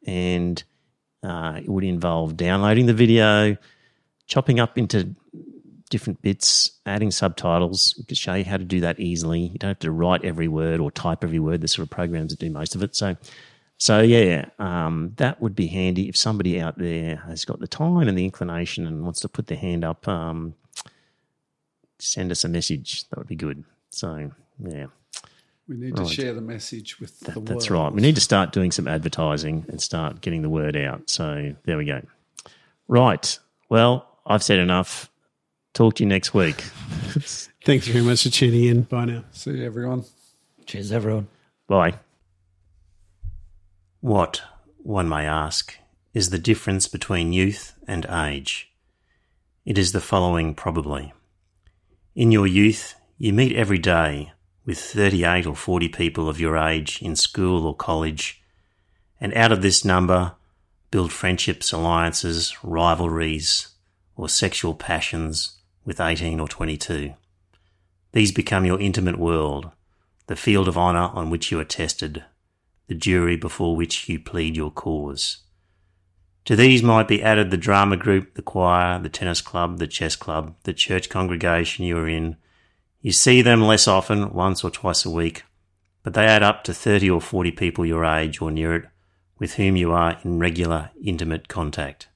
And 0.06 0.62
uh, 1.23 1.61
it 1.63 1.69
would 1.69 1.85
involve 1.85 2.37
downloading 2.37 2.87
the 2.87 2.95
video, 2.95 3.57
chopping 4.27 4.61
up 4.61 4.79
into 4.79 5.15
different 5.91 6.23
bits, 6.23 6.71
adding 6.87 7.11
subtitles. 7.11 7.95
We 7.99 8.05
could 8.05 8.17
show 8.17 8.35
you 8.35 8.45
how 8.45 8.57
to 8.57 8.65
do 8.65 8.81
that 8.81 9.01
easily. 9.01 9.41
You 9.41 9.59
don't 9.59 9.69
have 9.71 9.79
to 9.81 9.91
write 9.91 10.25
every 10.25 10.49
word 10.49 10.81
or 10.81 10.91
type 10.91 11.23
every 11.23 11.41
word. 11.41 11.61
There's 11.61 11.75
sort 11.75 11.87
of 11.87 11.91
programs 11.91 12.31
that 12.31 12.39
do 12.39 12.51
most 12.51 12.75
of 12.75 12.83
it. 12.83 12.95
So, 12.97 13.17
so 13.77 14.01
yeah, 14.01 14.47
um, 14.59 15.13
that 15.17 15.43
would 15.43 15.55
be 15.55 15.67
handy 15.67 16.09
if 16.09 16.17
somebody 16.17 16.61
out 16.61 16.79
there 16.79 17.17
has 17.27 17.45
got 17.45 17.59
the 17.61 17.67
time 17.67 18.09
and 18.09 18.17
the 18.17 18.25
inclination 18.25 18.87
and 18.87 19.03
wants 19.03 19.21
to 19.21 19.29
put 19.29 19.49
their 19.49 19.59
hand 19.59 19.85
up. 19.85 20.07
Um, 20.07 20.55
send 21.99 22.31
us 22.31 22.45
a 22.45 22.49
message. 22.49 23.09
That 23.09 23.19
would 23.19 23.29
be 23.29 23.37
good. 23.37 23.65
So, 23.91 24.31
yeah. 24.59 24.87
We 25.71 25.77
need 25.77 25.95
to 25.95 26.05
share 26.05 26.35
the 26.35 26.41
message 26.41 26.99
with 26.99 27.21
the 27.21 27.31
world. 27.31 27.47
That's 27.47 27.71
right. 27.71 27.93
We 27.93 28.03
need 28.03 28.17
to 28.17 28.21
start 28.21 28.51
doing 28.51 28.73
some 28.73 28.89
advertising 28.89 29.67
and 29.69 29.81
start 29.81 30.21
getting 30.21 30.43
the 30.43 30.49
word 30.49 30.77
out. 30.77 31.09
So 31.09 31.55
there 31.65 31.77
we 31.77 31.85
go. 31.85 32.03
Right. 32.89 33.39
Well, 33.69 34.05
I've 34.27 34.43
said 34.43 34.59
enough. 34.59 35.09
Talk 35.73 35.95
to 35.95 36.03
you 36.03 36.09
next 36.09 36.35
week. 36.35 36.57
Thanks 37.65 37.87
very 37.87 38.05
much 38.05 38.25
for 38.25 38.31
tuning 38.31 38.65
in. 38.65 38.83
Bye 38.83 39.05
now. 39.05 39.25
See 39.31 39.53
you, 39.53 39.65
everyone. 39.65 40.07
Cheers, 40.67 40.91
everyone. 40.91 41.29
Bye. 41.69 42.01
What, 44.01 44.43
one 44.79 45.09
may 45.09 45.25
ask, 45.25 45.79
is 46.13 46.31
the 46.31 46.39
difference 46.41 46.89
between 46.89 47.33
youth 47.33 47.75
and 47.87 48.07
age? 48.11 48.73
It 49.65 49.79
is 49.79 49.93
the 49.93 50.01
following, 50.01 50.57
probably. 50.57 51.13
In 52.17 52.33
your 52.33 52.49
youth, 52.49 52.97
you 53.19 53.33
meet 53.33 53.55
every 53.55 53.79
day 53.79 54.33
with 54.71 54.79
38 54.79 55.47
or 55.47 55.57
40 55.57 55.89
people 55.89 56.29
of 56.29 56.39
your 56.39 56.57
age 56.57 57.03
in 57.03 57.17
school 57.17 57.67
or 57.67 57.75
college, 57.75 58.41
and 59.21 59.35
out 59.35 59.51
of 59.51 59.63
this 59.63 59.85
number, 59.85 60.37
build 60.93 61.11
friendships, 61.11 61.73
alliances, 61.73 62.57
rivalries, 62.63 63.71
or 64.15 64.29
sexual 64.29 64.73
passions 64.77 65.59
with 65.85 66.01
18 66.01 66.39
or 66.39 66.47
22. 66.47 67.15
These 68.13 68.31
become 68.31 68.65
your 68.65 68.81
intimate 68.81 69.19
world, 69.19 69.73
the 70.29 70.37
field 70.37 70.69
of 70.69 70.79
honour 70.79 71.11
on 71.15 71.31
which 71.31 71.51
you 71.51 71.59
are 71.59 71.65
tested, 71.65 72.25
the 72.87 72.95
jury 72.95 73.35
before 73.35 73.75
which 73.75 74.09
you 74.09 74.21
plead 74.21 74.57
your 74.57 74.71
cause. 74.71 75.39
To 76.45 76.55
these 76.55 76.81
might 76.81 77.09
be 77.09 77.25
added 77.25 77.51
the 77.51 77.57
drama 77.57 77.97
group, 77.97 78.35
the 78.35 78.43
choir, 78.43 79.01
the 79.01 79.09
tennis 79.09 79.41
club, 79.41 79.79
the 79.79 79.89
chess 79.89 80.15
club, 80.15 80.55
the 80.63 80.73
church 80.73 81.09
congregation 81.09 81.85
you 81.85 81.99
are 81.99 82.09
in. 82.09 82.37
You 83.02 83.12
see 83.12 83.40
them 83.40 83.62
less 83.62 83.89
often, 83.89 84.32
once 84.32 84.62
or 84.62 84.70
twice 84.70 85.05
a 85.06 85.10
week, 85.10 85.44
but 86.02 86.14
they 86.14 86.24
add 86.24 86.43
up 86.43 86.64
to 86.64 86.74
30 86.74 87.10
or 87.10 87.20
40 87.20 87.51
people 87.52 87.86
your 87.86 88.05
age 88.05 88.40
or 88.40 88.51
near 88.51 88.77
it 88.77 88.85
with 89.39 89.55
whom 89.55 89.74
you 89.74 89.90
are 89.90 90.18
in 90.22 90.39
regular, 90.39 90.90
intimate 91.02 91.48
contact. 91.48 92.09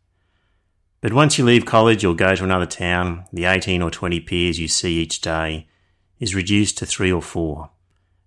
But 1.00 1.14
once 1.14 1.38
you 1.38 1.44
leave 1.44 1.64
college 1.64 2.04
or 2.04 2.14
go 2.14 2.34
to 2.34 2.44
another 2.44 2.66
town, 2.66 3.24
the 3.32 3.46
18 3.46 3.82
or 3.82 3.90
20 3.90 4.20
peers 4.20 4.58
you 4.58 4.68
see 4.68 5.00
each 5.00 5.20
day 5.20 5.66
is 6.18 6.34
reduced 6.34 6.78
to 6.78 6.86
three 6.86 7.10
or 7.10 7.22
four, 7.22 7.70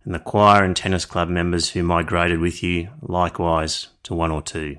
and 0.03 0.13
the 0.13 0.19
choir 0.19 0.63
and 0.63 0.75
tennis 0.75 1.05
club 1.05 1.29
members 1.29 1.69
who 1.69 1.83
migrated 1.83 2.39
with 2.39 2.63
you 2.63 2.89
likewise 3.01 3.87
to 4.03 4.13
one 4.13 4.31
or 4.31 4.41
two. 4.41 4.77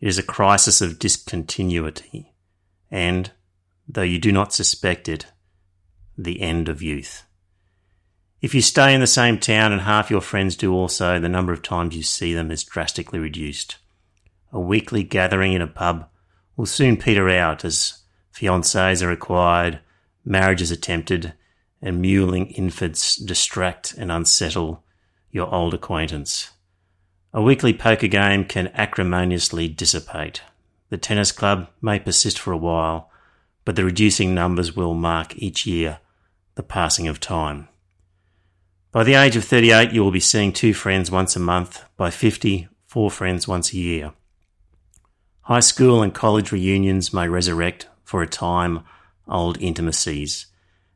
It 0.00 0.08
is 0.08 0.18
a 0.18 0.22
crisis 0.22 0.80
of 0.80 0.98
discontinuity, 0.98 2.32
and, 2.90 3.30
though 3.88 4.02
you 4.02 4.18
do 4.18 4.32
not 4.32 4.52
suspect 4.52 5.08
it, 5.08 5.26
the 6.24 6.40
end 6.40 6.68
of 6.68 6.82
youth. 6.82 7.24
If 8.42 8.56
you 8.56 8.60
stay 8.60 8.92
in 8.92 9.00
the 9.00 9.06
same 9.06 9.38
town 9.38 9.70
and 9.70 9.82
half 9.82 10.10
your 10.10 10.20
friends 10.20 10.56
do 10.56 10.74
also, 10.74 11.20
the 11.20 11.28
number 11.28 11.52
of 11.52 11.62
times 11.62 11.94
you 11.94 12.02
see 12.02 12.34
them 12.34 12.50
is 12.50 12.64
drastically 12.64 13.20
reduced. 13.20 13.76
A 14.52 14.58
weekly 14.58 15.04
gathering 15.04 15.52
in 15.52 15.62
a 15.62 15.68
pub 15.68 16.08
will 16.56 16.66
soon 16.66 16.96
peter 16.96 17.28
out 17.28 17.64
as 17.64 18.02
fiancés 18.34 19.00
are 19.00 19.08
required, 19.08 19.78
marriages 20.24 20.72
attempted, 20.72 21.34
and 21.80 22.04
mewling 22.04 22.52
infants 22.58 23.16
distract 23.16 23.94
and 23.94 24.10
unsettle 24.10 24.82
your 25.30 25.52
old 25.54 25.72
acquaintance. 25.72 26.50
A 27.32 27.40
weekly 27.40 27.72
poker 27.72 28.08
game 28.08 28.44
can 28.44 28.72
acrimoniously 28.74 29.68
dissipate. 29.68 30.42
The 30.90 30.98
tennis 30.98 31.32
club 31.32 31.68
may 31.80 31.98
persist 31.98 32.38
for 32.38 32.52
a 32.52 32.58
while, 32.58 33.10
but 33.64 33.76
the 33.76 33.84
reducing 33.84 34.34
numbers 34.34 34.76
will 34.76 34.94
mark 34.94 35.36
each 35.36 35.64
year 35.64 36.00
the 36.54 36.62
passing 36.62 37.08
of 37.08 37.20
time. 37.20 37.68
By 38.90 39.04
the 39.04 39.14
age 39.14 39.36
of 39.36 39.44
38, 39.44 39.92
you 39.92 40.04
will 40.04 40.10
be 40.10 40.20
seeing 40.20 40.52
two 40.52 40.74
friends 40.74 41.10
once 41.10 41.34
a 41.34 41.40
month. 41.40 41.82
By 41.96 42.10
50, 42.10 42.68
four 42.86 43.10
friends 43.10 43.48
once 43.48 43.72
a 43.72 43.78
year. 43.78 44.12
High 45.42 45.60
school 45.60 46.02
and 46.02 46.12
college 46.12 46.52
reunions 46.52 47.12
may 47.12 47.26
resurrect 47.26 47.88
for 48.04 48.22
a 48.22 48.28
time 48.28 48.84
old 49.26 49.60
intimacies 49.62 50.46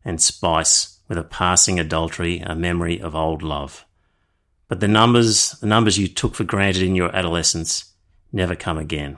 and 0.05 0.21
spice 0.21 1.01
with 1.09 1.17
a 1.17 1.25
passing 1.25 1.81
adultery 1.81 2.41
a 2.41 2.55
memory 2.55 3.01
of 3.01 3.17
old 3.17 3.43
love. 3.43 3.87
But 4.69 4.81
the 4.81 4.89
numbers, 4.89 5.53
the 5.61 5.67
numbers 5.67 5.99
you 5.99 6.07
took 6.07 6.35
for 6.35 6.45
granted 6.45 6.83
in 6.83 6.95
your 6.95 7.15
adolescence, 7.15 7.95
never 8.33 8.55
come 8.55 8.79
again. 8.79 9.17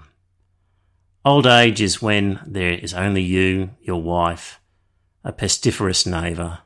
Old 1.24 1.46
age 1.46 1.80
is 1.80 2.00
when 2.00 2.40
there 2.46 2.74
is 2.74 2.94
only 2.94 3.22
you, 3.22 3.70
your 3.82 4.00
wife, 4.00 4.57
a 5.28 5.32
pestiferous 5.32 6.06
neighbour, 6.06 6.60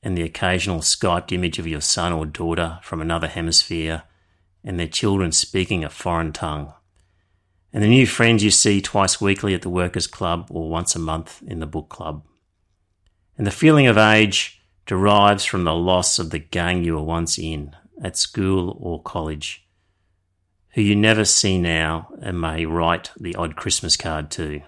and 0.00 0.16
the 0.16 0.22
occasional 0.22 0.78
Skyped 0.78 1.32
image 1.32 1.58
of 1.58 1.66
your 1.66 1.80
son 1.80 2.12
or 2.12 2.24
daughter 2.24 2.78
from 2.82 3.00
another 3.00 3.26
hemisphere, 3.26 4.04
and 4.62 4.78
their 4.78 4.86
children 4.86 5.32
speaking 5.32 5.82
a 5.82 5.90
foreign 5.90 6.32
tongue, 6.32 6.72
and 7.72 7.82
the 7.82 7.88
new 7.88 8.06
friends 8.06 8.44
you 8.44 8.50
see 8.52 8.80
twice 8.80 9.20
weekly 9.20 9.54
at 9.54 9.62
the 9.62 9.68
Workers' 9.68 10.06
Club 10.06 10.46
or 10.50 10.70
once 10.70 10.94
a 10.94 11.00
month 11.00 11.42
in 11.42 11.58
the 11.58 11.66
book 11.66 11.88
club. 11.88 12.22
And 13.36 13.44
the 13.44 13.50
feeling 13.50 13.88
of 13.88 13.98
age 13.98 14.62
derives 14.86 15.44
from 15.44 15.64
the 15.64 15.74
loss 15.74 16.20
of 16.20 16.30
the 16.30 16.38
gang 16.38 16.84
you 16.84 16.94
were 16.94 17.02
once 17.02 17.40
in, 17.40 17.74
at 18.00 18.16
school 18.16 18.78
or 18.80 19.02
college, 19.02 19.66
who 20.74 20.80
you 20.80 20.94
never 20.94 21.24
see 21.24 21.58
now 21.58 22.08
and 22.22 22.40
may 22.40 22.66
write 22.66 23.10
the 23.18 23.34
odd 23.34 23.56
Christmas 23.56 23.96
card 23.96 24.30
to. 24.30 24.62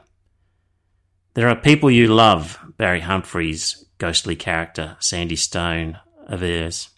There 1.34 1.48
are 1.48 1.56
people 1.56 1.90
you 1.90 2.08
love, 2.08 2.58
Barry 2.76 3.00
Humphries, 3.00 3.86
ghostly 3.96 4.36
character, 4.36 4.98
Sandy 5.00 5.36
Stone, 5.36 5.98
Avers, 6.28 6.90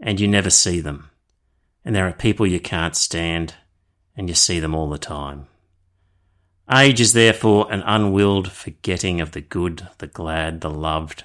and 0.00 0.18
you 0.18 0.26
never 0.26 0.48
see 0.48 0.80
them. 0.80 1.10
And 1.84 1.94
there 1.94 2.08
are 2.08 2.12
people 2.14 2.46
you 2.46 2.58
can't 2.58 2.96
stand, 2.96 3.54
and 4.16 4.30
you 4.30 4.34
see 4.34 4.60
them 4.60 4.74
all 4.74 4.88
the 4.88 4.96
time. 4.96 5.48
Age 6.72 7.02
is 7.02 7.12
therefore 7.12 7.70
an 7.70 7.82
unwilled 7.82 8.50
forgetting 8.50 9.20
of 9.20 9.32
the 9.32 9.42
good, 9.42 9.88
the 9.98 10.06
glad, 10.06 10.62
the 10.62 10.70
loved, 10.70 11.24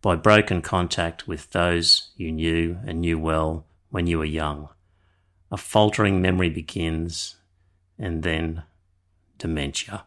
by 0.00 0.16
broken 0.16 0.62
contact 0.62 1.28
with 1.28 1.50
those 1.50 2.12
you 2.16 2.32
knew 2.32 2.78
and 2.86 3.02
knew 3.02 3.18
well 3.18 3.66
when 3.90 4.06
you 4.06 4.18
were 4.18 4.24
young. 4.24 4.70
A 5.50 5.58
faltering 5.58 6.22
memory 6.22 6.48
begins, 6.48 7.36
and 7.98 8.22
then 8.22 8.62
dementia. 9.36 10.06